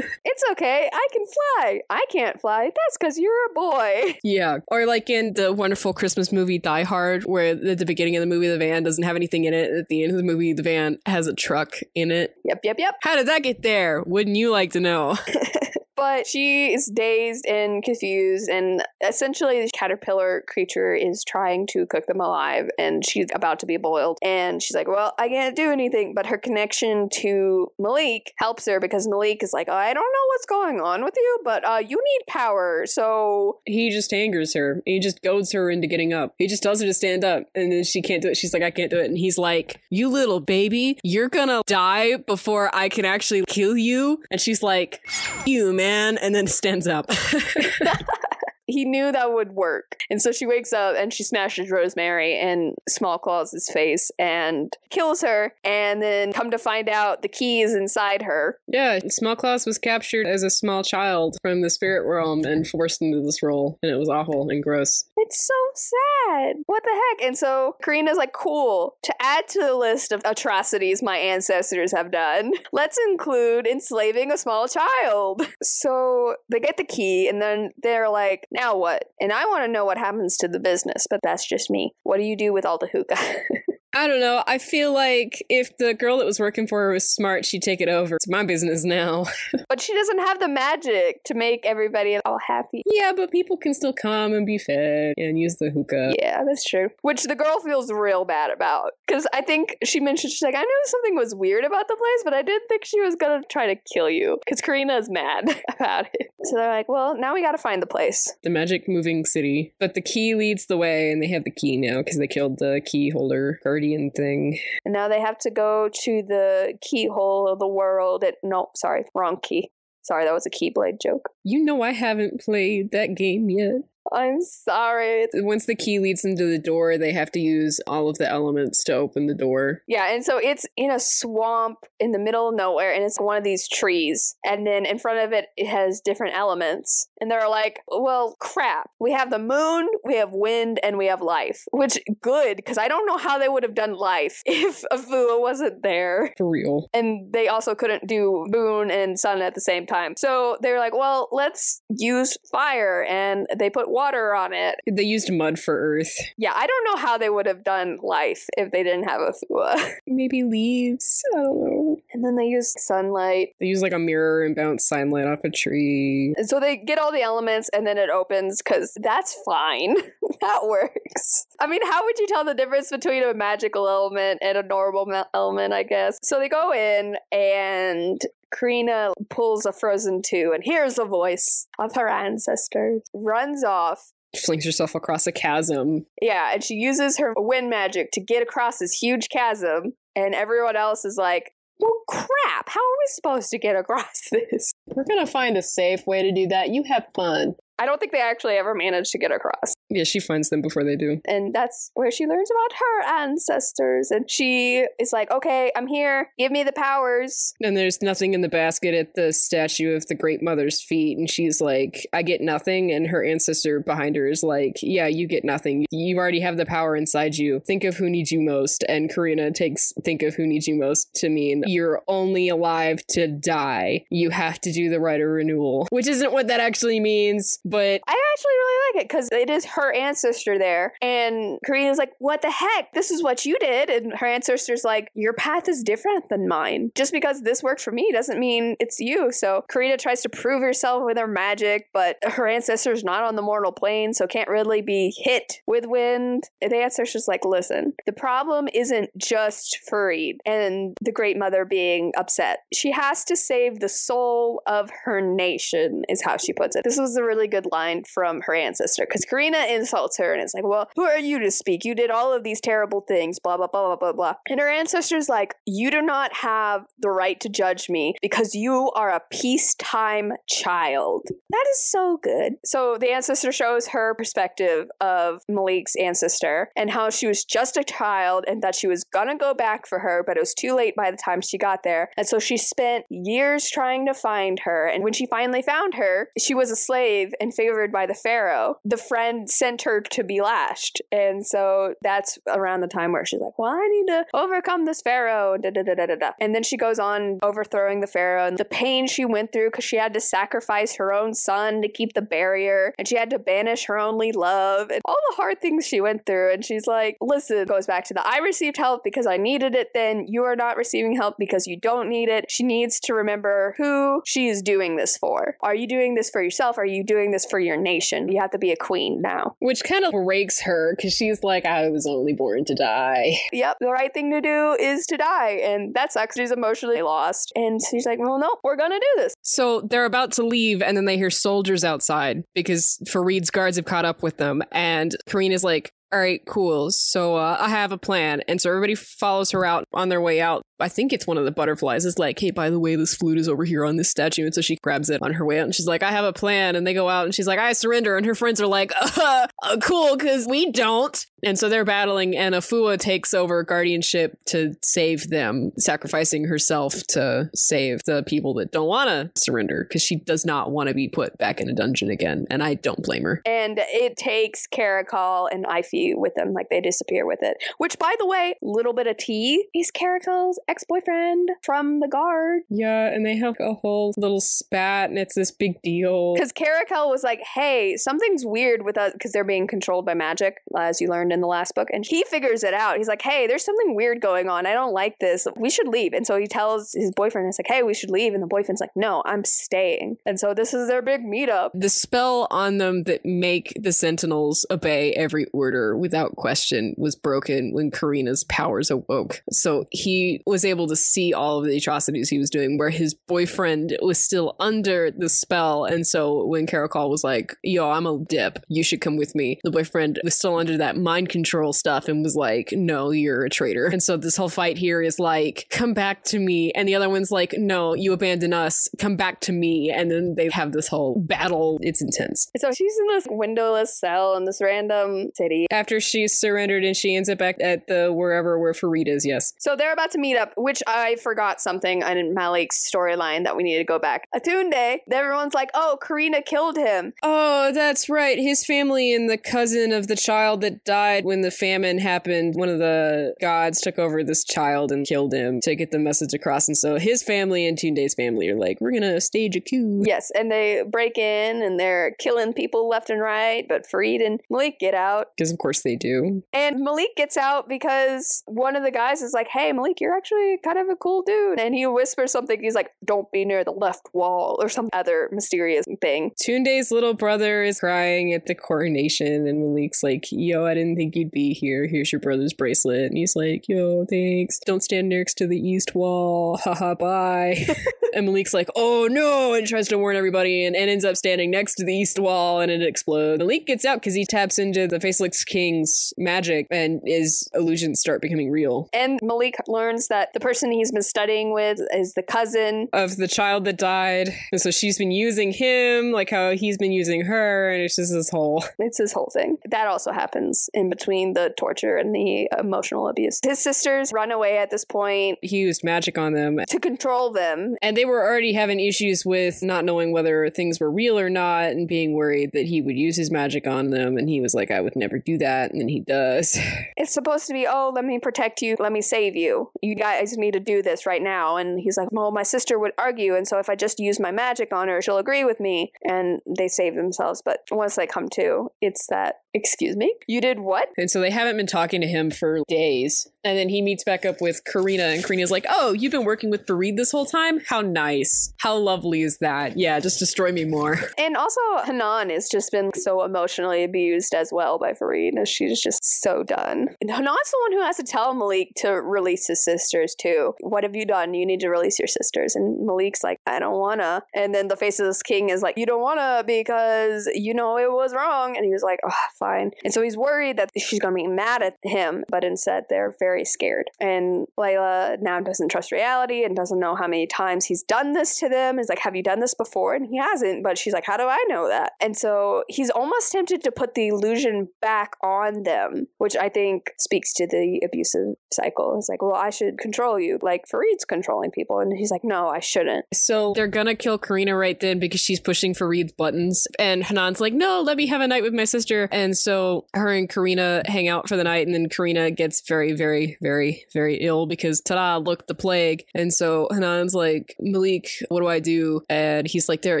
It's 0.24 0.44
okay. 0.52 0.88
I 0.92 1.08
can 1.12 1.24
fly. 1.26 1.80
I 1.90 2.04
can't 2.10 2.40
fly. 2.40 2.64
That's 2.64 2.98
because 2.98 3.18
you're 3.18 3.46
a 3.50 3.54
boy. 3.54 4.16
Yeah. 4.22 4.58
Or 4.68 4.86
like 4.86 5.08
in 5.10 5.34
the 5.34 5.52
wonderful 5.52 5.92
Christmas 5.92 6.30
movie 6.32 6.58
Die 6.58 6.82
Hard, 6.84 7.24
where 7.24 7.46
at 7.54 7.78
the 7.78 7.86
beginning 7.86 8.16
of 8.16 8.20
the 8.20 8.26
movie 8.26 8.48
the 8.48 8.58
van 8.58 8.82
doesn't 8.82 9.02
have 9.04 9.16
anything 9.16 9.44
in 9.44 9.54
it. 9.54 9.70
At 9.70 9.88
the 9.88 10.02
end 10.02 10.12
of 10.12 10.18
the 10.18 10.22
movie, 10.22 10.52
the 10.52 10.62
van 10.62 10.98
has 11.06 11.26
a 11.26 11.34
truck 11.34 11.76
in 11.94 12.10
it. 12.10 12.34
Yep, 12.44 12.60
yep, 12.64 12.76
yep. 12.78 12.94
How 13.02 13.16
did 13.16 13.26
that 13.28 13.42
get 13.42 13.62
there? 13.62 14.02
Wouldn't 14.02 14.36
you 14.36 14.50
like 14.50 14.72
to 14.72 14.80
know? 14.80 15.16
But 16.00 16.26
she 16.26 16.72
is 16.72 16.86
dazed 16.86 17.44
and 17.46 17.82
confused, 17.82 18.48
and 18.48 18.82
essentially, 19.06 19.60
the 19.60 19.70
caterpillar 19.74 20.44
creature 20.48 20.94
is 20.94 21.22
trying 21.22 21.66
to 21.72 21.84
cook 21.84 22.06
them 22.06 22.20
alive, 22.20 22.70
and 22.78 23.04
she's 23.04 23.26
about 23.34 23.58
to 23.60 23.66
be 23.66 23.76
boiled. 23.76 24.16
And 24.22 24.62
she's 24.62 24.74
like, 24.74 24.88
Well, 24.88 25.12
I 25.18 25.28
can't 25.28 25.54
do 25.54 25.70
anything. 25.70 26.14
But 26.14 26.24
her 26.24 26.38
connection 26.38 27.10
to 27.10 27.70
Malik 27.78 28.32
helps 28.38 28.64
her 28.64 28.80
because 28.80 29.06
Malik 29.06 29.42
is 29.42 29.52
like, 29.52 29.68
oh, 29.68 29.74
I 29.74 29.92
don't 29.92 30.02
know 30.02 30.26
what's 30.28 30.46
going 30.46 30.80
on 30.80 31.04
with 31.04 31.14
you, 31.18 31.38
but 31.44 31.66
uh, 31.66 31.82
you 31.86 31.98
need 32.02 32.26
power. 32.26 32.84
So 32.86 33.58
He 33.66 33.90
just 33.90 34.10
angers 34.14 34.54
her. 34.54 34.82
He 34.86 35.00
just 35.00 35.20
goads 35.20 35.52
her 35.52 35.70
into 35.70 35.86
getting 35.86 36.14
up. 36.14 36.34
He 36.38 36.46
just 36.46 36.62
tells 36.62 36.80
her 36.80 36.86
to 36.86 36.94
stand 36.94 37.24
up, 37.24 37.44
and 37.54 37.70
then 37.70 37.84
she 37.84 38.00
can't 38.00 38.22
do 38.22 38.28
it. 38.28 38.38
She's 38.38 38.54
like, 38.54 38.62
I 38.62 38.70
can't 38.70 38.90
do 38.90 38.98
it. 38.98 39.04
And 39.04 39.18
he's 39.18 39.36
like, 39.36 39.82
You 39.90 40.08
little 40.08 40.40
baby, 40.40 40.98
you're 41.04 41.28
gonna 41.28 41.60
die 41.66 42.16
before 42.16 42.74
I 42.74 42.88
can 42.88 43.04
actually 43.04 43.44
kill 43.46 43.76
you. 43.76 44.22
And 44.30 44.40
she's 44.40 44.62
like, 44.62 45.06
You, 45.44 45.74
man. 45.74 45.89
And 45.90 46.34
then 46.34 46.46
stands 46.46 46.86
up. 46.86 47.10
he 48.70 48.84
knew 48.84 49.12
that 49.12 49.32
would 49.32 49.52
work. 49.52 49.96
And 50.08 50.20
so 50.20 50.32
she 50.32 50.46
wakes 50.46 50.72
up 50.72 50.96
and 50.96 51.12
she 51.12 51.22
smashes 51.22 51.70
Rosemary 51.70 52.38
in 52.38 52.74
Small 52.88 53.18
Claws' 53.18 53.68
face 53.72 54.10
and 54.18 54.72
kills 54.90 55.22
her. 55.22 55.54
And 55.64 56.02
then 56.02 56.32
come 56.32 56.50
to 56.50 56.58
find 56.58 56.88
out 56.88 57.22
the 57.22 57.28
key 57.28 57.60
is 57.60 57.74
inside 57.74 58.22
her. 58.22 58.58
yeah, 58.68 58.98
Small 59.08 59.36
Claws 59.36 59.66
was 59.66 59.78
captured 59.78 60.26
as 60.26 60.42
a 60.42 60.50
small 60.50 60.82
child 60.82 61.36
from 61.42 61.60
the 61.62 61.70
spirit 61.70 62.08
realm 62.08 62.44
and 62.44 62.66
forced 62.66 63.02
into 63.02 63.20
this 63.20 63.42
role. 63.42 63.78
And 63.82 63.90
it 63.92 63.96
was 63.96 64.08
awful 64.08 64.48
and 64.50 64.62
gross. 64.62 65.04
It's 65.16 65.46
so 65.46 65.54
sad. 65.74 66.56
What 66.66 66.82
the 66.84 66.90
heck? 66.90 67.26
And 67.26 67.36
so 67.36 67.76
Karina's 67.82 68.16
like, 68.16 68.32
cool. 68.32 68.96
To 69.04 69.14
add 69.20 69.48
to 69.48 69.58
the 69.60 69.74
list 69.74 70.12
of 70.12 70.22
atrocities 70.24 71.02
my 71.02 71.16
ancestors 71.16 71.92
have 71.92 72.10
done, 72.10 72.52
let's 72.72 72.98
include 73.08 73.66
enslaving 73.66 74.30
a 74.32 74.38
small 74.38 74.68
child. 74.68 75.42
So 75.62 76.36
they 76.50 76.58
get 76.60 76.76
the 76.76 76.84
key 76.84 77.28
and 77.28 77.40
then 77.40 77.70
they're 77.82 78.08
like, 78.08 78.46
now 78.60 78.76
what? 78.76 79.04
And 79.20 79.32
I 79.32 79.46
want 79.46 79.64
to 79.64 79.72
know 79.72 79.84
what 79.84 79.98
happens 79.98 80.36
to 80.38 80.48
the 80.48 80.60
business, 80.60 81.06
but 81.08 81.20
that's 81.22 81.48
just 81.48 81.70
me. 81.70 81.92
What 82.02 82.18
do 82.18 82.24
you 82.24 82.36
do 82.36 82.52
with 82.52 82.66
all 82.66 82.78
the 82.78 82.88
hookah? 82.88 83.16
I 83.94 84.06
don't 84.06 84.20
know. 84.20 84.44
I 84.46 84.58
feel 84.58 84.92
like 84.92 85.44
if 85.48 85.76
the 85.78 85.94
girl 85.94 86.18
that 86.18 86.26
was 86.26 86.38
working 86.38 86.66
for 86.68 86.80
her 86.82 86.92
was 86.92 87.08
smart, 87.08 87.44
she'd 87.44 87.62
take 87.62 87.80
it 87.80 87.88
over. 87.88 88.16
It's 88.16 88.28
my 88.28 88.44
business 88.44 88.84
now. 88.84 89.26
but 89.68 89.80
she 89.80 89.92
doesn't 89.94 90.18
have 90.18 90.38
the 90.38 90.48
magic 90.48 91.24
to 91.24 91.34
make 91.34 91.66
everybody 91.66 92.18
all 92.24 92.38
happy. 92.46 92.82
yeah, 92.86 93.12
but 93.14 93.32
people 93.32 93.56
can 93.56 93.74
still 93.74 93.92
come 93.92 94.32
and 94.32 94.46
be 94.46 94.58
fed 94.58 95.14
and 95.16 95.38
use 95.38 95.56
the 95.56 95.70
hookah. 95.70 96.14
Yeah, 96.20 96.42
that's 96.46 96.64
true. 96.64 96.90
Which 97.02 97.24
the 97.24 97.34
girl 97.34 97.60
feels 97.60 97.90
real 97.90 98.24
bad 98.24 98.50
about. 98.50 98.92
Because 99.06 99.26
I 99.32 99.42
think 99.42 99.76
she 99.84 99.98
mentioned, 99.98 100.32
she's 100.32 100.42
like, 100.42 100.54
I 100.54 100.62
knew 100.62 100.82
something 100.84 101.16
was 101.16 101.34
weird 101.34 101.64
about 101.64 101.88
the 101.88 101.96
place, 101.96 102.22
but 102.24 102.32
I 102.34 102.42
didn't 102.42 102.68
think 102.68 102.84
she 102.84 103.00
was 103.00 103.16
going 103.16 103.42
to 103.42 103.48
try 103.48 103.74
to 103.74 103.80
kill 103.92 104.08
you. 104.08 104.38
Because 104.44 104.60
Karina 104.60 104.96
is 104.98 105.10
mad 105.10 105.62
about 105.74 106.06
it. 106.14 106.28
So 106.44 106.56
they're 106.56 106.72
like, 106.72 106.88
well, 106.88 107.16
now 107.16 107.34
we 107.34 107.42
got 107.42 107.52
to 107.52 107.58
find 107.58 107.82
the 107.82 107.86
place. 107.86 108.32
The 108.42 108.50
magic 108.50 108.88
moving 108.88 109.24
city. 109.24 109.74
But 109.80 109.94
the 109.94 110.00
key 110.00 110.34
leads 110.34 110.66
the 110.66 110.76
way, 110.76 111.10
and 111.10 111.22
they 111.22 111.28
have 111.28 111.44
the 111.44 111.50
key 111.50 111.76
now 111.76 111.98
because 111.98 112.18
they 112.18 112.28
killed 112.28 112.58
the 112.58 112.80
key 112.84 113.10
holder 113.10 113.58
guardian 113.80 114.10
thing. 114.10 114.58
And 114.84 114.92
now 114.92 115.08
they 115.08 115.20
have 115.20 115.38
to 115.38 115.50
go 115.50 115.88
to 116.02 116.22
the 116.22 116.78
keyhole 116.80 117.48
of 117.48 117.58
the 117.58 117.68
world. 117.68 118.24
At, 118.24 118.36
no, 118.42 118.70
sorry, 118.74 119.04
wrong 119.14 119.38
key. 119.42 119.70
Sorry, 120.02 120.24
that 120.24 120.32
was 120.32 120.46
a 120.46 120.50
Keyblade 120.50 121.00
joke. 121.02 121.28
You 121.44 121.62
know, 121.62 121.82
I 121.82 121.92
haven't 121.92 122.40
played 122.40 122.90
that 122.92 123.14
game 123.14 123.50
yet. 123.50 123.82
I'm 124.12 124.40
sorry. 124.40 125.26
Once 125.34 125.66
the 125.66 125.76
key 125.76 125.98
leads 125.98 126.22
them 126.22 126.34
to 126.36 126.46
the 126.46 126.58
door, 126.58 126.96
they 126.96 127.12
have 127.12 127.30
to 127.32 127.38
use 127.38 127.80
all 127.86 128.08
of 128.08 128.18
the 128.18 128.28
elements 128.28 128.82
to 128.84 128.94
open 128.94 129.26
the 129.26 129.34
door. 129.34 129.82
Yeah, 129.86 130.12
and 130.12 130.24
so 130.24 130.38
it's 130.38 130.66
in 130.76 130.90
a 130.90 130.98
swamp 130.98 131.80
in 132.00 132.12
the 132.12 132.18
middle 132.18 132.48
of 132.48 132.56
nowhere, 132.56 132.92
and 132.92 133.04
it's 133.04 133.20
one 133.20 133.36
of 133.36 133.44
these 133.44 133.68
trees. 133.68 134.36
And 134.44 134.66
then 134.66 134.86
in 134.86 134.98
front 134.98 135.20
of 135.20 135.32
it, 135.32 135.46
it 135.56 135.68
has 135.68 136.00
different 136.00 136.34
elements. 136.34 137.08
And 137.20 137.30
they're 137.30 137.48
like, 137.48 137.80
well, 137.88 138.36
crap. 138.40 138.90
We 138.98 139.12
have 139.12 139.30
the 139.30 139.38
moon, 139.38 139.88
we 140.04 140.16
have 140.16 140.32
wind, 140.32 140.80
and 140.82 140.96
we 140.98 141.06
have 141.06 141.20
life. 141.20 141.64
Which, 141.72 141.98
good, 142.22 142.56
because 142.56 142.78
I 142.78 142.88
don't 142.88 143.06
know 143.06 143.16
how 143.18 143.38
they 143.38 143.48
would 143.48 143.62
have 143.62 143.74
done 143.74 143.94
life 143.94 144.42
if 144.46 144.82
Afua 144.92 145.40
wasn't 145.40 145.82
there. 145.82 146.32
For 146.36 146.48
real. 146.48 146.88
And 146.94 147.32
they 147.32 147.48
also 147.48 147.74
couldn't 147.74 148.06
do 148.06 148.46
moon 148.48 148.90
and 148.90 149.18
sun 149.18 149.42
at 149.42 149.54
the 149.54 149.60
same 149.60 149.86
time. 149.86 150.14
So 150.16 150.56
they 150.62 150.72
were 150.72 150.78
like, 150.78 150.94
well, 150.94 151.28
let's 151.32 151.82
use 151.88 152.36
fire. 152.50 153.04
And 153.08 153.46
they 153.58 153.70
put 153.70 153.90
water 153.90 154.34
on 154.34 154.52
it. 154.52 154.76
They 154.90 155.02
used 155.02 155.32
mud 155.32 155.58
for 155.58 155.74
earth. 155.78 156.14
Yeah, 156.36 156.52
I 156.54 156.66
don't 156.66 156.84
know 156.84 156.96
how 156.96 157.18
they 157.18 157.28
would 157.30 157.46
have 157.46 157.64
done 157.64 157.98
life 158.02 158.46
if 158.56 158.72
they 158.72 158.82
didn't 158.82 159.04
have 159.04 159.20
Afua. 159.20 159.92
Maybe 160.06 160.42
leaves. 160.42 161.22
I 161.34 161.36
don't 161.42 161.60
know. 161.60 161.96
and 162.12 162.24
then 162.24 162.36
they 162.36 162.46
use 162.46 162.74
sunlight. 162.78 163.50
They 163.60 163.66
use 163.66 163.82
like 163.82 163.92
a 163.92 163.98
mirror 163.98 164.44
and 164.44 164.54
bounce 164.56 164.86
sunlight 164.86 165.26
off 165.26 165.44
a 165.44 165.50
tree. 165.50 166.34
And 166.36 166.48
so 166.48 166.60
they 166.60 166.76
get 166.76 166.98
all 166.98 167.09
the 167.12 167.22
elements 167.22 167.68
and 167.72 167.86
then 167.86 167.98
it 167.98 168.10
opens 168.10 168.60
because 168.62 168.96
that's 169.02 169.36
fine. 169.44 169.96
that 170.40 170.60
works. 170.64 171.46
I 171.60 171.66
mean, 171.66 171.80
how 171.84 172.04
would 172.04 172.18
you 172.18 172.26
tell 172.26 172.44
the 172.44 172.54
difference 172.54 172.90
between 172.90 173.22
a 173.22 173.34
magical 173.34 173.88
element 173.88 174.40
and 174.42 174.58
a 174.58 174.62
normal 174.62 175.06
ma- 175.06 175.24
element, 175.34 175.72
I 175.72 175.82
guess? 175.82 176.18
So 176.22 176.38
they 176.38 176.48
go 176.48 176.72
in 176.72 177.16
and 177.32 178.20
Karina 178.52 179.12
pulls 179.28 179.66
a 179.66 179.72
frozen 179.72 180.22
two 180.22 180.52
and 180.54 180.62
hears 180.64 180.94
the 180.94 181.04
voice 181.04 181.66
of 181.78 181.94
her 181.94 182.08
ancestors, 182.08 183.02
runs 183.14 183.64
off. 183.64 184.12
Flings 184.36 184.64
herself 184.64 184.94
across 184.94 185.26
a 185.26 185.32
chasm. 185.32 186.06
Yeah, 186.22 186.52
and 186.52 186.62
she 186.62 186.74
uses 186.74 187.18
her 187.18 187.34
wind 187.36 187.68
magic 187.68 188.12
to 188.12 188.20
get 188.20 188.42
across 188.42 188.78
this 188.78 188.92
huge 188.92 189.28
chasm, 189.28 189.94
and 190.14 190.34
everyone 190.34 190.76
else 190.76 191.04
is 191.04 191.16
like, 191.16 191.52
well, 191.80 192.00
crap, 192.08 192.68
how 192.68 192.80
are 192.80 192.98
we 192.98 193.06
supposed 193.06 193.50
to 193.50 193.58
get 193.58 193.76
across 193.76 194.20
this? 194.32 194.72
We're 194.86 195.04
gonna 195.04 195.26
find 195.26 195.56
a 195.56 195.62
safe 195.62 196.06
way 196.06 196.22
to 196.22 196.32
do 196.32 196.46
that. 196.48 196.70
You 196.70 196.84
have 196.84 197.06
fun. 197.14 197.54
I 197.80 197.86
don't 197.86 197.98
think 197.98 198.12
they 198.12 198.20
actually 198.20 198.54
ever 198.54 198.74
managed 198.74 199.10
to 199.12 199.18
get 199.18 199.32
across. 199.32 199.74
Yeah, 199.88 200.04
she 200.04 200.20
finds 200.20 200.50
them 200.50 200.60
before 200.60 200.84
they 200.84 200.96
do. 200.96 201.20
And 201.26 201.54
that's 201.54 201.90
where 201.94 202.10
she 202.10 202.26
learns 202.26 202.50
about 202.50 202.78
her 202.78 203.22
ancestors. 203.22 204.10
And 204.10 204.30
she 204.30 204.86
is 204.98 205.12
like, 205.12 205.30
okay, 205.30 205.72
I'm 205.74 205.86
here. 205.86 206.28
Give 206.38 206.52
me 206.52 206.62
the 206.62 206.72
powers. 206.72 207.54
And 207.62 207.76
there's 207.76 208.02
nothing 208.02 208.34
in 208.34 208.42
the 208.42 208.48
basket 208.48 208.94
at 208.94 209.14
the 209.14 209.32
statue 209.32 209.96
of 209.96 210.06
the 210.06 210.14
Great 210.14 210.42
Mother's 210.42 210.82
feet. 210.82 211.18
And 211.18 211.28
she's 211.28 211.60
like, 211.60 212.06
I 212.12 212.22
get 212.22 212.40
nothing. 212.40 212.92
And 212.92 213.08
her 213.08 213.24
ancestor 213.24 213.80
behind 213.80 214.14
her 214.16 214.28
is 214.28 214.42
like, 214.42 214.76
Yeah, 214.82 215.06
you 215.06 215.26
get 215.26 215.44
nothing. 215.44 215.86
You 215.90 216.18
already 216.18 216.40
have 216.40 216.58
the 216.58 216.66
power 216.66 216.94
inside 216.94 217.36
you. 217.36 217.60
Think 217.66 217.84
of 217.84 217.96
who 217.96 218.10
needs 218.10 218.30
you 218.30 218.40
most. 218.40 218.84
And 218.88 219.12
Karina 219.12 219.50
takes 219.50 219.92
think 220.04 220.22
of 220.22 220.34
who 220.34 220.46
needs 220.46 220.68
you 220.68 220.76
most 220.76 221.12
to 221.14 221.28
mean 221.28 221.64
you're 221.66 222.02
only 222.06 222.48
alive 222.48 223.04
to 223.08 223.26
die. 223.26 224.04
You 224.10 224.30
have 224.30 224.60
to 224.60 224.72
do 224.72 224.90
the 224.90 225.00
right 225.00 225.20
of 225.20 225.28
renewal, 225.28 225.88
which 225.90 226.06
isn't 226.06 226.32
what 226.32 226.48
that 226.48 226.60
actually 226.60 227.00
means. 227.00 227.58
But 227.70 228.00
I 228.06 228.16
actually 228.32 228.52
really 228.52 228.94
like 228.94 229.04
it 229.04 229.08
because 229.08 229.28
it 229.32 229.50
is 229.50 229.64
her 229.64 229.92
ancestor 229.92 230.58
there. 230.58 230.92
And 231.00 231.58
Karina's 231.64 231.98
like, 231.98 232.12
what 232.18 232.42
the 232.42 232.50
heck? 232.50 232.92
This 232.92 233.10
is 233.10 233.22
what 233.22 233.46
you 233.46 233.58
did. 233.58 233.90
And 233.90 234.12
her 234.18 234.26
ancestor's 234.26 234.84
like, 234.84 235.10
your 235.14 235.32
path 235.32 235.68
is 235.68 235.82
different 235.82 236.28
than 236.28 236.48
mine. 236.48 236.90
Just 236.94 237.12
because 237.12 237.42
this 237.42 237.62
worked 237.62 237.80
for 237.80 237.92
me 237.92 238.10
doesn't 238.12 238.40
mean 238.40 238.76
it's 238.80 238.98
you. 238.98 239.30
So 239.30 239.64
Karina 239.70 239.96
tries 239.96 240.22
to 240.22 240.28
prove 240.28 240.62
herself 240.62 241.04
with 241.04 241.16
her 241.16 241.28
magic, 241.28 241.88
but 241.92 242.16
her 242.22 242.48
ancestor's 242.48 243.04
not 243.04 243.22
on 243.22 243.36
the 243.36 243.42
mortal 243.42 243.72
plane, 243.72 244.12
so 244.12 244.26
can't 244.26 244.48
really 244.48 244.82
be 244.82 245.14
hit 245.16 245.60
with 245.66 245.86
wind. 245.86 246.44
And 246.60 246.72
the 246.72 246.78
ancestor's 246.78 247.28
like, 247.28 247.44
listen, 247.44 247.92
the 248.06 248.12
problem 248.12 248.68
isn't 248.74 249.10
just 249.16 249.78
Farid 249.88 250.40
and 250.44 250.96
the 251.00 251.12
Great 251.12 251.36
Mother 251.36 251.64
being 251.64 252.12
upset. 252.16 252.60
She 252.72 252.90
has 252.90 253.24
to 253.24 253.36
save 253.36 253.80
the 253.80 253.88
soul 253.88 254.62
of 254.66 254.90
her 255.04 255.20
nation, 255.20 256.04
is 256.08 256.22
how 256.22 256.36
she 256.36 256.52
puts 256.52 256.74
it. 256.74 256.84
This 256.84 256.98
was 256.98 257.16
a 257.16 257.22
really 257.22 257.46
good 257.46 257.59
line 257.70 258.04
from 258.04 258.40
her 258.42 258.54
ancestor 258.54 259.06
because 259.06 259.24
Karina 259.24 259.66
insults 259.68 260.18
her 260.18 260.32
and 260.32 260.42
it's 260.42 260.54
like, 260.54 260.66
well, 260.66 260.88
who 260.96 261.02
are 261.02 261.18
you 261.18 261.38
to 261.40 261.50
speak? 261.50 261.84
You 261.84 261.94
did 261.94 262.10
all 262.10 262.32
of 262.32 262.44
these 262.44 262.60
terrible 262.60 263.02
things, 263.06 263.38
blah, 263.38 263.56
blah, 263.56 263.66
blah, 263.66 263.86
blah, 263.86 263.96
blah, 263.96 264.12
blah. 264.12 264.34
And 264.48 264.60
her 264.60 264.68
ancestor's 264.68 265.28
like, 265.28 265.54
you 265.66 265.90
do 265.90 266.02
not 266.02 266.34
have 266.34 266.84
the 266.98 267.10
right 267.10 267.38
to 267.40 267.48
judge 267.48 267.88
me 267.88 268.14
because 268.22 268.54
you 268.54 268.90
are 268.94 269.10
a 269.10 269.22
peacetime 269.30 270.32
child. 270.48 271.22
That 271.50 271.66
is 271.72 271.90
so 271.90 272.18
good. 272.22 272.54
So 272.64 272.96
the 272.98 273.10
ancestor 273.10 273.52
shows 273.52 273.88
her 273.88 274.14
perspective 274.14 274.88
of 275.00 275.42
Malik's 275.48 275.96
ancestor 275.96 276.70
and 276.76 276.90
how 276.90 277.10
she 277.10 277.26
was 277.26 277.44
just 277.44 277.76
a 277.76 277.84
child 277.84 278.44
and 278.46 278.62
that 278.62 278.74
she 278.74 278.86
was 278.86 279.04
gonna 279.04 279.36
go 279.36 279.54
back 279.54 279.86
for 279.86 280.00
her, 280.00 280.22
but 280.26 280.36
it 280.36 280.40
was 280.40 280.54
too 280.54 280.74
late 280.74 280.94
by 280.96 281.10
the 281.10 281.16
time 281.16 281.40
she 281.40 281.58
got 281.58 281.82
there. 281.82 282.10
And 282.16 282.26
so 282.26 282.38
she 282.38 282.56
spent 282.56 283.04
years 283.10 283.68
trying 283.70 284.06
to 284.06 284.14
find 284.14 284.60
her. 284.60 284.86
And 284.86 285.04
when 285.04 285.12
she 285.12 285.26
finally 285.26 285.62
found 285.62 285.94
her, 285.94 286.28
she 286.38 286.54
was 286.54 286.70
a 286.70 286.76
slave 286.76 287.32
and 287.40 287.54
favored 287.54 287.90
by 287.90 288.06
the 288.06 288.14
pharaoh. 288.14 288.76
The 288.84 288.96
friend 288.96 289.48
sent 289.48 289.82
her 289.82 290.00
to 290.00 290.24
be 290.24 290.40
lashed. 290.40 291.00
And 291.10 291.46
so 291.46 291.94
that's 292.02 292.38
around 292.46 292.80
the 292.80 292.88
time 292.88 293.12
where 293.12 293.24
she's 293.24 293.40
like, 293.40 293.58
well, 293.58 293.72
I 293.72 293.88
need 293.88 294.06
to 294.08 294.26
overcome 294.34 294.84
this 294.84 295.02
pharaoh. 295.02 295.56
Da, 295.56 295.70
da, 295.70 295.82
da, 295.82 295.94
da, 295.94 296.06
da, 296.06 296.14
da. 296.16 296.30
And 296.40 296.54
then 296.54 296.62
she 296.62 296.76
goes 296.76 296.98
on 296.98 297.38
overthrowing 297.42 298.00
the 298.00 298.06
pharaoh 298.06 298.46
and 298.46 298.58
the 298.58 298.64
pain 298.64 299.06
she 299.06 299.24
went 299.24 299.52
through 299.52 299.70
because 299.70 299.84
she 299.84 299.96
had 299.96 300.14
to 300.14 300.20
sacrifice 300.20 300.96
her 300.96 301.12
own 301.12 301.34
son 301.34 301.82
to 301.82 301.88
keep 301.88 302.12
the 302.12 302.22
barrier 302.22 302.94
and 302.98 303.08
she 303.08 303.16
had 303.16 303.30
to 303.30 303.38
banish 303.38 303.86
her 303.86 303.98
only 303.98 304.32
love 304.32 304.90
and 304.90 305.00
all 305.04 305.18
the 305.30 305.36
hard 305.36 305.60
things 305.60 305.86
she 305.86 306.00
went 306.00 306.26
through. 306.26 306.52
And 306.52 306.64
she's 306.64 306.86
like, 306.86 307.16
listen, 307.20 307.64
goes 307.64 307.86
back 307.86 308.04
to 308.06 308.14
the 308.14 308.26
I 308.26 308.38
received 308.38 308.76
help 308.76 309.02
because 309.02 309.26
I 309.26 309.36
needed 309.36 309.74
it 309.74 309.88
then. 309.94 310.26
You 310.28 310.44
are 310.44 310.56
not 310.56 310.76
receiving 310.76 311.16
help 311.16 311.36
because 311.38 311.66
you 311.66 311.76
don't 311.76 312.08
need 312.08 312.28
it. 312.28 312.46
She 312.48 312.64
needs 312.64 313.00
to 313.00 313.14
remember 313.14 313.74
who 313.78 314.22
she 314.26 314.48
is 314.48 314.62
doing 314.62 314.96
this 314.96 315.16
for. 315.16 315.56
Are 315.60 315.74
you 315.74 315.86
doing 315.86 316.14
this 316.14 316.30
for 316.30 316.42
yourself? 316.42 316.78
Are 316.78 316.86
you 316.86 317.04
doing 317.04 317.29
this 317.30 317.46
for 317.46 317.58
your 317.58 317.76
nation? 317.76 318.28
You 318.30 318.40
have 318.40 318.50
to 318.50 318.58
be 318.58 318.70
a 318.72 318.76
queen 318.76 319.20
now. 319.20 319.56
which 319.60 319.82
kind 319.84 320.04
of 320.04 320.12
breaks 320.12 320.60
her 320.62 320.94
because 320.96 321.12
she's 321.12 321.42
like, 321.42 321.64
I 321.64 321.88
was 321.88 322.06
only 322.06 322.32
born 322.32 322.64
to 322.66 322.74
die. 322.74 323.36
Yep, 323.52 323.76
the 323.80 323.90
right 323.90 324.12
thing 324.14 324.30
to 324.30 324.40
do 324.40 324.76
is 324.80 325.06
to 325.06 325.16
die. 325.16 325.60
And 325.62 325.92
that 325.94 326.12
sucks. 326.12 326.36
She's 326.36 326.50
emotionally 326.50 327.02
lost. 327.02 327.52
And 327.54 327.80
she's 327.90 328.06
like, 328.06 328.18
well, 328.18 328.38
no, 328.38 328.56
we're 328.64 328.76
going 328.76 328.92
to 328.92 328.98
do 328.98 329.22
this. 329.22 329.34
So 329.42 329.80
they're 329.82 330.04
about 330.06 330.32
to 330.32 330.42
leave, 330.46 330.80
and 330.82 330.96
then 330.96 331.04
they 331.04 331.16
hear 331.16 331.30
soldiers 331.30 331.84
outside 331.84 332.44
because 332.54 332.98
Farid's 333.08 333.50
guards 333.50 333.76
have 333.76 333.84
caught 333.86 334.04
up 334.04 334.22
with 334.22 334.36
them. 334.38 334.62
And 334.72 335.14
Karina's 335.28 335.64
like, 335.64 335.90
all 336.12 336.18
right, 336.18 336.40
cool. 336.46 336.90
So 336.90 337.36
uh, 337.36 337.56
I 337.60 337.68
have 337.68 337.92
a 337.92 337.98
plan. 337.98 338.42
And 338.48 338.60
so 338.60 338.68
everybody 338.70 338.94
follows 338.94 339.50
her 339.52 339.64
out 339.64 339.84
on 339.92 340.08
their 340.08 340.20
way 340.20 340.40
out. 340.40 340.62
I 340.80 340.88
think 340.88 341.12
it's 341.12 341.26
one 341.26 341.38
of 341.38 341.44
the 341.44 341.52
butterflies 341.52 342.04
is 342.04 342.18
like, 342.18 342.38
hey, 342.38 342.50
by 342.50 342.70
the 342.70 342.78
way, 342.78 342.96
this 342.96 343.14
flute 343.14 343.38
is 343.38 343.48
over 343.48 343.64
here 343.64 343.84
on 343.84 343.96
this 343.96 344.10
statue. 344.10 344.44
And 344.44 344.54
so 344.54 344.60
she 344.60 344.76
grabs 344.76 345.10
it 345.10 345.22
on 345.22 345.34
her 345.34 345.44
way 345.44 345.58
out 345.58 345.64
and 345.64 345.74
she's 345.74 345.86
like, 345.86 346.02
I 346.02 346.10
have 346.10 346.24
a 346.24 346.32
plan. 346.32 346.76
And 346.76 346.86
they 346.86 346.94
go 346.94 347.08
out 347.08 347.24
and 347.24 347.34
she's 347.34 347.46
like, 347.46 347.58
I 347.58 347.72
surrender. 347.72 348.16
And 348.16 348.26
her 348.26 348.34
friends 348.34 348.60
are 348.60 348.66
like, 348.66 348.92
uh, 349.00 349.46
uh, 349.62 349.76
cool, 349.80 350.16
because 350.16 350.46
we 350.46 350.70
don't. 350.70 351.26
And 351.42 351.58
so 351.58 351.68
they're 351.68 351.84
battling, 351.84 352.36
and 352.36 352.54
Afua 352.54 352.98
takes 352.98 353.32
over 353.32 353.62
guardianship 353.62 354.38
to 354.46 354.74
save 354.82 355.28
them, 355.28 355.72
sacrificing 355.78 356.44
herself 356.44 356.94
to 357.08 357.50
save 357.54 358.04
the 358.04 358.22
people 358.26 358.54
that 358.54 358.72
don't 358.72 358.88
want 358.88 359.08
to 359.08 359.40
surrender 359.40 359.86
because 359.88 360.02
she 360.02 360.16
does 360.16 360.44
not 360.44 360.70
want 360.70 360.88
to 360.88 360.94
be 360.94 361.08
put 361.08 361.36
back 361.38 361.60
in 361.60 361.68
a 361.68 361.72
dungeon 361.72 362.10
again. 362.10 362.46
And 362.50 362.62
I 362.62 362.74
don't 362.74 363.02
blame 363.02 363.22
her. 363.22 363.42
And 363.46 363.78
it 363.78 364.16
takes 364.16 364.66
Caracal 364.66 365.48
and 365.50 365.66
Ife 365.66 365.88
with 365.92 366.34
them, 366.34 366.52
like 366.52 366.68
they 366.68 366.80
disappear 366.80 367.26
with 367.26 367.40
it. 367.42 367.56
Which, 367.78 367.98
by 367.98 368.14
the 368.18 368.26
way, 368.26 368.54
little 368.60 368.92
bit 368.92 369.06
of 369.06 369.16
tea. 369.16 369.66
He's 369.72 369.90
Caracal's 369.90 370.60
ex 370.70 370.84
boyfriend 370.84 371.50
from 371.62 372.00
the 372.00 372.08
guard. 372.08 372.62
Yeah, 372.70 373.06
and 373.06 373.26
they 373.26 373.36
have 373.36 373.56
a 373.60 373.74
whole 373.74 374.14
little 374.16 374.40
spat, 374.40 375.10
and 375.10 375.18
it's 375.18 375.34
this 375.34 375.50
big 375.50 375.82
deal. 375.82 376.34
Because 376.34 376.52
Caracal 376.52 377.10
was 377.10 377.24
like, 377.24 377.40
hey, 377.54 377.96
something's 377.96 378.46
weird 378.46 378.84
with 378.84 378.96
us 378.96 379.12
because 379.12 379.32
they're 379.32 379.44
being 379.44 379.66
controlled 379.66 380.06
by 380.06 380.14
magic, 380.14 380.58
as 380.78 381.00
you 381.00 381.08
learned 381.08 381.32
in 381.32 381.40
the 381.40 381.46
last 381.46 381.74
book. 381.74 381.88
And 381.92 382.06
he 382.06 382.22
figures 382.24 382.62
it 382.62 382.72
out. 382.72 382.96
He's 382.96 383.08
like, 383.08 383.22
hey, 383.22 383.46
there's 383.46 383.64
something 383.64 383.94
weird 383.94 384.20
going 384.20 384.48
on. 384.48 384.66
I 384.66 384.72
don't 384.72 384.92
like 384.92 385.18
this. 385.18 385.46
We 385.56 385.70
should 385.70 385.88
leave. 385.88 386.12
And 386.12 386.26
so 386.26 386.38
he 386.38 386.46
tells 386.46 386.92
his 386.92 387.10
boyfriend, 387.10 387.48
it's 387.48 387.58
like, 387.58 387.66
hey, 387.66 387.82
we 387.82 387.94
should 387.94 388.10
leave. 388.10 388.32
And 388.32 388.42
the 388.42 388.46
boyfriend's 388.46 388.80
like, 388.80 388.94
no, 388.94 389.22
I'm 389.26 389.44
staying. 389.44 390.18
And 390.24 390.38
so 390.38 390.54
this 390.54 390.72
is 390.72 390.88
their 390.88 391.02
big 391.02 391.22
meetup. 391.22 391.70
The 391.74 391.88
spell 391.88 392.46
on 392.50 392.78
them 392.78 393.02
that 393.04 393.24
make 393.24 393.72
the 393.80 393.92
Sentinels 393.92 394.64
obey 394.70 395.12
every 395.14 395.46
order 395.52 395.96
without 395.96 396.36
question 396.36 396.94
was 396.96 397.16
broken 397.16 397.72
when 397.72 397.90
Karina's 397.90 398.44
powers 398.44 398.90
awoke. 398.90 399.42
So 399.50 399.86
he 399.90 400.42
was 400.46 400.59
was 400.60 400.64
able 400.66 400.86
to 400.86 400.96
see 400.96 401.32
all 401.32 401.58
of 401.58 401.64
the 401.64 401.76
atrocities 401.76 402.28
he 402.28 402.38
was 402.38 402.50
doing, 402.50 402.76
where 402.76 402.90
his 402.90 403.14
boyfriend 403.14 403.96
was 404.02 404.22
still 404.22 404.56
under 404.60 405.10
the 405.10 405.28
spell. 405.30 405.86
And 405.86 406.06
so 406.06 406.44
when 406.44 406.66
Caracal 406.66 407.08
was 407.08 407.24
like, 407.24 407.56
yo, 407.64 407.90
I'm 407.90 408.06
a 408.06 408.18
dip, 408.28 408.58
you 408.68 408.82
should 408.82 409.00
come 409.00 409.16
with 409.16 409.34
me, 409.34 409.58
the 409.64 409.70
boyfriend 409.70 410.20
was 410.22 410.34
still 410.34 410.56
under 410.56 410.76
that 410.76 410.98
mind 410.98 411.30
control 411.30 411.72
stuff 411.72 412.08
and 412.08 412.22
was 412.22 412.36
like, 412.36 412.68
no, 412.72 413.10
you're 413.10 413.46
a 413.46 413.50
traitor. 413.50 413.86
And 413.86 414.02
so 414.02 414.18
this 414.18 414.36
whole 414.36 414.50
fight 414.50 414.76
here 414.76 415.00
is 415.00 415.18
like, 415.18 415.66
come 415.70 415.94
back 415.94 416.24
to 416.24 416.38
me. 416.38 416.72
And 416.72 416.86
the 416.86 416.94
other 416.94 417.08
one's 417.08 417.30
like, 417.30 417.54
no, 417.56 417.94
you 417.94 418.12
abandon 418.12 418.52
us, 418.52 418.86
come 418.98 419.16
back 419.16 419.40
to 419.42 419.52
me. 419.52 419.90
And 419.90 420.10
then 420.10 420.34
they 420.36 420.50
have 420.50 420.72
this 420.72 420.88
whole 420.88 421.18
battle. 421.26 421.78
It's 421.80 422.02
intense. 422.02 422.50
So 422.58 422.70
she's 422.70 422.98
in 423.00 423.06
this 423.08 423.26
windowless 423.30 423.98
cell 423.98 424.36
in 424.36 424.44
this 424.44 424.60
random 424.62 425.30
city. 425.34 425.66
After 425.70 426.00
she's 426.00 426.38
surrendered 426.38 426.84
and 426.84 426.94
she 426.94 427.16
ends 427.16 427.30
up 427.30 427.38
back 427.38 427.56
at 427.62 427.86
the 427.86 428.12
wherever 428.12 428.58
where 428.58 428.74
Farid 428.74 429.08
is, 429.08 429.24
yes. 429.24 429.54
So 429.58 429.74
they're 429.74 429.94
about 429.94 430.10
to 430.10 430.18
meet 430.18 430.36
up, 430.36 430.49
which 430.56 430.82
I 430.86 431.16
forgot 431.16 431.60
something 431.60 432.02
in 432.02 432.34
Malik's 432.34 432.88
storyline 432.88 433.44
that 433.44 433.56
we 433.56 433.62
need 433.62 433.78
to 433.78 433.84
go 433.84 433.98
back. 433.98 434.24
Atunde, 434.34 434.98
everyone's 435.10 435.54
like, 435.54 435.70
oh, 435.74 435.98
Karina 436.02 436.42
killed 436.42 436.76
him. 436.76 437.12
Oh, 437.22 437.72
that's 437.72 438.08
right. 438.08 438.38
His 438.38 438.64
family 438.64 439.12
and 439.14 439.28
the 439.28 439.38
cousin 439.38 439.92
of 439.92 440.06
the 440.06 440.16
child 440.16 440.60
that 440.62 440.84
died 440.84 441.24
when 441.24 441.40
the 441.40 441.50
famine 441.50 441.98
happened, 441.98 442.54
one 442.54 442.68
of 442.68 442.78
the 442.78 443.34
gods 443.40 443.80
took 443.80 443.98
over 443.98 444.22
this 444.22 444.44
child 444.44 444.92
and 444.92 445.06
killed 445.06 445.32
him 445.32 445.60
to 445.60 445.74
get 445.74 445.90
the 445.90 445.98
message 445.98 446.34
across. 446.34 446.68
And 446.68 446.76
so 446.76 446.96
his 446.96 447.22
family 447.22 447.66
and 447.66 447.76
Tunde's 447.76 448.14
family 448.14 448.48
are 448.48 448.58
like, 448.58 448.80
we're 448.80 448.90
going 448.90 449.02
to 449.02 449.20
stage 449.20 449.56
a 449.56 449.60
coup. 449.60 450.02
Yes, 450.04 450.30
and 450.34 450.50
they 450.50 450.82
break 450.90 451.18
in 451.18 451.62
and 451.62 451.78
they're 451.78 452.14
killing 452.18 452.52
people 452.52 452.88
left 452.88 453.10
and 453.10 453.20
right, 453.20 453.66
but 453.68 453.86
Farid 453.86 454.20
and 454.20 454.40
Malik 454.50 454.78
get 454.78 454.94
out. 454.94 455.28
Because 455.36 455.50
of 455.50 455.58
course 455.58 455.82
they 455.82 455.96
do. 455.96 456.42
And 456.52 456.80
Malik 456.80 457.10
gets 457.16 457.36
out 457.36 457.68
because 457.68 458.42
one 458.46 458.76
of 458.76 458.82
the 458.82 458.90
guys 458.90 459.22
is 459.22 459.32
like, 459.32 459.48
hey, 459.48 459.72
Malik, 459.72 460.00
you're 460.00 460.16
actually 460.16 460.29
kind 460.62 460.78
of 460.78 460.88
a 460.88 460.96
cool 460.96 461.22
dude. 461.22 461.60
And 461.60 461.74
he 461.74 461.86
whispers 461.86 462.32
something. 462.32 462.60
He's 462.62 462.74
like, 462.74 462.92
don't 463.04 463.30
be 463.32 463.44
near 463.44 463.64
the 463.64 463.72
left 463.72 464.08
wall 464.12 464.58
or 464.60 464.68
some 464.68 464.88
other 464.92 465.28
mysterious 465.32 465.86
thing. 466.00 466.32
Tunde's 466.40 466.90
little 466.90 467.14
brother 467.14 467.62
is 467.62 467.80
crying 467.80 468.32
at 468.32 468.46
the 468.46 468.54
coronation, 468.54 469.46
and 469.46 469.60
Malik's 469.60 470.02
like, 470.02 470.26
yo, 470.30 470.66
I 470.66 470.74
didn't 470.74 470.96
think 470.96 471.16
you'd 471.16 471.30
be 471.30 471.52
here. 471.52 471.86
Here's 471.86 472.12
your 472.12 472.20
brother's 472.20 472.52
bracelet. 472.52 473.02
And 473.02 473.16
he's 473.16 473.36
like, 473.36 473.68
yo, 473.68 474.04
thanks. 474.06 474.58
Don't 474.60 474.82
stand 474.82 475.08
next 475.08 475.34
to 475.34 475.46
the 475.46 475.58
east 475.58 475.94
wall. 475.94 476.58
Haha, 476.58 476.94
bye. 476.94 477.66
and 478.14 478.26
Malik's 478.26 478.54
like, 478.54 478.68
oh 478.76 479.08
no, 479.10 479.54
and 479.54 479.66
tries 479.66 479.88
to 479.88 479.98
warn 479.98 480.16
everybody 480.16 480.64
and, 480.64 480.76
and 480.76 480.90
ends 480.90 481.04
up 481.04 481.16
standing 481.16 481.50
next 481.50 481.76
to 481.76 481.84
the 481.84 481.94
east 481.94 482.18
wall 482.18 482.60
and 482.60 482.70
it 482.70 482.82
explodes. 482.82 483.38
Malik 483.38 483.66
gets 483.66 483.84
out 483.84 484.00
because 484.00 484.14
he 484.14 484.24
taps 484.24 484.58
into 484.58 484.86
the 484.86 485.00
Faceless 485.00 485.44
King's 485.44 486.12
magic 486.16 486.66
and 486.70 487.00
his 487.04 487.48
illusions 487.54 488.00
start 488.00 488.22
becoming 488.22 488.50
real. 488.50 488.88
And 488.92 489.18
Malik 489.22 489.56
learns 489.66 490.08
that 490.08 490.19
the 490.32 490.40
person 490.40 490.70
he's 490.70 490.92
been 490.92 491.02
studying 491.02 491.52
with 491.52 491.80
is 491.92 492.14
the 492.14 492.22
cousin 492.22 492.88
of 492.92 493.16
the 493.16 493.28
child 493.28 493.64
that 493.64 493.78
died. 493.78 494.30
And 494.52 494.60
so 494.60 494.70
she's 494.70 494.98
been 494.98 495.10
using 495.10 495.52
him, 495.52 496.12
like 496.12 496.30
how 496.30 496.52
he's 496.52 496.78
been 496.78 496.92
using 496.92 497.22
her, 497.22 497.70
and 497.70 497.82
it's 497.82 497.96
just 497.96 498.12
this 498.12 498.30
whole. 498.30 498.64
It's 498.78 498.98
his 498.98 499.12
whole 499.12 499.30
thing. 499.32 499.58
That 499.68 499.86
also 499.86 500.10
happens 500.12 500.68
in 500.74 500.90
between 500.90 501.34
the 501.34 501.54
torture 501.56 501.96
and 501.96 502.14
the 502.14 502.48
emotional 502.58 503.08
abuse. 503.08 503.40
His 503.44 503.58
sisters 503.58 504.12
run 504.12 504.30
away 504.30 504.58
at 504.58 504.70
this 504.70 504.84
point. 504.84 505.38
He 505.42 505.58
used 505.58 505.84
magic 505.84 506.18
on 506.18 506.32
them 506.32 506.58
to 506.68 506.80
control 506.80 507.30
them. 507.30 507.76
And 507.82 507.96
they 507.96 508.04
were 508.04 508.22
already 508.22 508.52
having 508.52 508.80
issues 508.80 509.24
with 509.24 509.62
not 509.62 509.84
knowing 509.84 510.12
whether 510.12 510.48
things 510.50 510.80
were 510.80 510.90
real 510.90 511.18
or 511.18 511.30
not 511.30 511.70
and 511.70 511.86
being 511.86 512.14
worried 512.14 512.50
that 512.52 512.66
he 512.66 512.80
would 512.80 512.96
use 512.96 513.16
his 513.16 513.30
magic 513.30 513.66
on 513.66 513.90
them. 513.90 514.16
And 514.16 514.28
he 514.28 514.40
was 514.40 514.54
like, 514.54 514.70
I 514.70 514.80
would 514.80 514.96
never 514.96 515.18
do 515.18 515.38
that. 515.38 515.72
And 515.72 515.80
then 515.80 515.88
he 515.88 516.00
does. 516.00 516.58
It's 516.96 517.12
supposed 517.12 517.46
to 517.46 517.54
be, 517.54 517.66
oh, 517.66 517.92
let 517.94 518.04
me 518.04 518.18
protect 518.18 518.60
you. 518.60 518.76
Let 518.78 518.92
me 518.92 519.00
save 519.00 519.34
you. 519.34 519.70
You 519.80 519.94
guys 520.18 520.36
need 520.36 520.52
to 520.52 520.60
do 520.60 520.82
this 520.82 521.06
right 521.06 521.22
now. 521.22 521.56
And 521.56 521.80
he's 521.80 521.96
like, 521.96 522.08
well, 522.10 522.30
my 522.30 522.42
sister 522.42 522.78
would 522.78 522.92
argue. 522.98 523.34
And 523.34 523.46
so 523.46 523.58
if 523.58 523.68
I 523.68 523.74
just 523.74 523.98
use 523.98 524.20
my 524.20 524.30
magic 524.30 524.72
on 524.72 524.88
her, 524.88 525.00
she'll 525.02 525.18
agree 525.18 525.44
with 525.44 525.60
me. 525.60 525.92
And 526.04 526.40
they 526.46 526.68
save 526.68 526.94
themselves. 526.94 527.42
But 527.44 527.60
once 527.70 527.96
they 527.96 528.06
come 528.06 528.28
to, 528.30 528.70
it's 528.80 529.06
that 529.08 529.36
Excuse 529.52 529.96
me? 529.96 530.14
You 530.28 530.40
did 530.40 530.60
what? 530.60 530.88
And 530.96 531.10
so 531.10 531.20
they 531.20 531.30
haven't 531.30 531.56
been 531.56 531.66
talking 531.66 532.00
to 532.02 532.06
him 532.06 532.30
for 532.30 532.60
days. 532.68 533.26
And 533.42 533.58
then 533.58 533.68
he 533.68 533.82
meets 533.82 534.04
back 534.04 534.24
up 534.24 534.36
with 534.40 534.62
Karina, 534.64 535.04
and 535.04 535.24
Karina's 535.24 535.50
like, 535.50 535.64
Oh, 535.68 535.92
you've 535.92 536.12
been 536.12 536.24
working 536.24 536.50
with 536.50 536.66
Farid 536.66 536.96
this 536.96 537.10
whole 537.10 537.26
time? 537.26 537.60
How 537.66 537.80
nice. 537.80 538.52
How 538.58 538.76
lovely 538.76 539.22
is 539.22 539.38
that? 539.38 539.78
Yeah, 539.78 539.98
just 539.98 540.18
destroy 540.18 540.52
me 540.52 540.64
more. 540.64 540.98
And 541.20 541.36
also, 541.36 541.60
Hanan 541.84 542.30
has 542.30 542.48
just 542.48 542.72
been 542.72 542.90
so 542.94 543.22
emotionally 543.24 543.84
abused 543.84 544.34
as 544.34 544.50
well 544.52 544.78
by 544.78 544.94
Farid. 544.94 545.34
And 545.34 545.46
she's 545.46 545.80
just 545.80 546.02
so 546.02 546.42
done. 546.42 546.88
And 547.00 547.10
Hanan's 547.10 547.50
the 547.50 547.58
one 547.60 547.72
who 547.72 547.82
has 547.82 547.96
to 547.96 548.02
tell 548.02 548.34
Malik 548.34 548.72
to 548.76 548.90
release 548.90 549.46
his 549.46 549.62
sisters, 550.08 550.14
too. 550.14 550.54
What 550.60 550.84
have 550.84 550.96
you 550.96 551.04
done? 551.04 551.34
You 551.34 551.46
need 551.46 551.60
to 551.60 551.68
release 551.68 551.98
your 551.98 552.08
sisters. 552.08 552.54
And 552.56 552.86
Malik's 552.86 553.22
like, 553.22 553.38
I 553.46 553.58
don't 553.58 553.78
wanna. 553.78 554.22
And 554.34 554.54
then 554.54 554.68
the 554.68 554.76
Faceless 554.76 555.22
King 555.22 555.50
is 555.50 555.62
like, 555.62 555.76
You 555.76 555.86
don't 555.86 556.00
wanna 556.00 556.42
because 556.46 557.28
you 557.34 557.54
know 557.54 557.78
it 557.78 557.90
was 557.90 558.14
wrong. 558.14 558.56
And 558.56 558.64
he 558.64 558.72
was 558.72 558.82
like, 558.82 559.00
Oh, 559.04 559.14
fine. 559.38 559.70
And 559.84 559.92
so 559.92 560.02
he's 560.02 560.16
worried 560.16 560.56
that 560.58 560.70
she's 560.76 561.00
to 561.00 561.12
be 561.12 561.26
mad 561.26 561.62
at 561.62 561.76
him, 561.82 562.24
but 562.28 562.44
instead 562.44 562.84
they're 562.88 563.14
very 563.18 563.44
scared. 563.44 563.90
And 564.00 564.46
Layla 564.58 565.20
now 565.20 565.40
doesn't 565.40 565.70
trust 565.70 565.92
reality 565.92 566.44
and 566.44 566.56
doesn't 566.56 566.78
know 566.78 566.94
how 566.94 567.06
many 567.06 567.26
times 567.26 567.66
he's 567.66 567.82
done 567.82 568.12
this 568.12 568.38
to 568.38 568.48
them. 568.48 568.78
He's 568.78 568.88
like, 568.88 569.00
Have 569.00 569.16
you 569.16 569.22
done 569.22 569.40
this 569.40 569.54
before? 569.54 569.94
And 569.94 570.06
he 570.06 570.18
hasn't, 570.18 570.62
but 570.62 570.78
she's 570.78 570.92
like, 570.92 571.04
How 571.06 571.16
do 571.16 571.24
I 571.24 571.44
know 571.48 571.68
that? 571.68 571.92
And 572.00 572.16
so 572.16 572.64
he's 572.68 572.90
almost 572.90 573.32
tempted 573.32 573.62
to 573.64 573.72
put 573.72 573.94
the 573.94 574.08
illusion 574.08 574.68
back 574.80 575.12
on 575.22 575.62
them, 575.64 576.06
which 576.18 576.36
I 576.36 576.48
think 576.48 576.92
speaks 576.98 577.32
to 577.34 577.46
the 577.46 577.80
abusive 577.84 578.34
cycle. 578.52 578.96
It's 578.98 579.08
like, 579.08 579.22
Well, 579.22 579.34
I 579.34 579.50
should 579.50 579.78
control 579.90 580.20
you, 580.20 580.38
like 580.40 580.68
Farid's 580.68 581.04
controlling 581.04 581.50
people. 581.50 581.80
And 581.80 581.92
he's 581.96 582.10
like, 582.10 582.22
No, 582.22 582.48
I 582.48 582.60
shouldn't. 582.60 583.06
So 583.12 583.52
they're 583.54 583.66
gonna 583.66 583.96
kill 583.96 584.18
Karina 584.18 584.56
right 584.56 584.78
then 584.78 584.98
because 584.98 585.20
she's 585.20 585.40
pushing 585.40 585.74
Farid's 585.74 586.12
buttons. 586.12 586.66
And 586.78 587.02
Hanan's 587.02 587.40
like, 587.40 587.52
No, 587.52 587.80
let 587.80 587.96
me 587.96 588.06
have 588.06 588.20
a 588.20 588.28
night 588.28 588.42
with 588.42 588.54
my 588.54 588.64
sister. 588.64 589.08
And 589.10 589.36
so 589.36 589.86
her 589.94 590.12
and 590.12 590.28
Karina 590.28 590.82
hang 590.86 591.08
out 591.08 591.28
for 591.28 591.36
the 591.36 591.44
night, 591.44 591.66
and 591.66 591.74
then 591.74 591.88
Karina 591.88 592.30
gets 592.30 592.62
very, 592.66 592.92
very, 592.92 593.36
very, 593.42 593.84
very 593.92 594.16
ill 594.18 594.46
because 594.46 594.80
ta-da, 594.80 595.16
look, 595.16 595.46
the 595.46 595.54
plague. 595.54 596.04
And 596.14 596.32
so 596.32 596.68
Hanan's 596.70 597.14
like, 597.14 597.56
Malik, 597.58 598.08
what 598.28 598.40
do 598.40 598.46
I 598.46 598.60
do? 598.60 599.02
And 599.08 599.46
he's 599.46 599.68
like, 599.68 599.82
there 599.82 599.96
are 599.96 600.00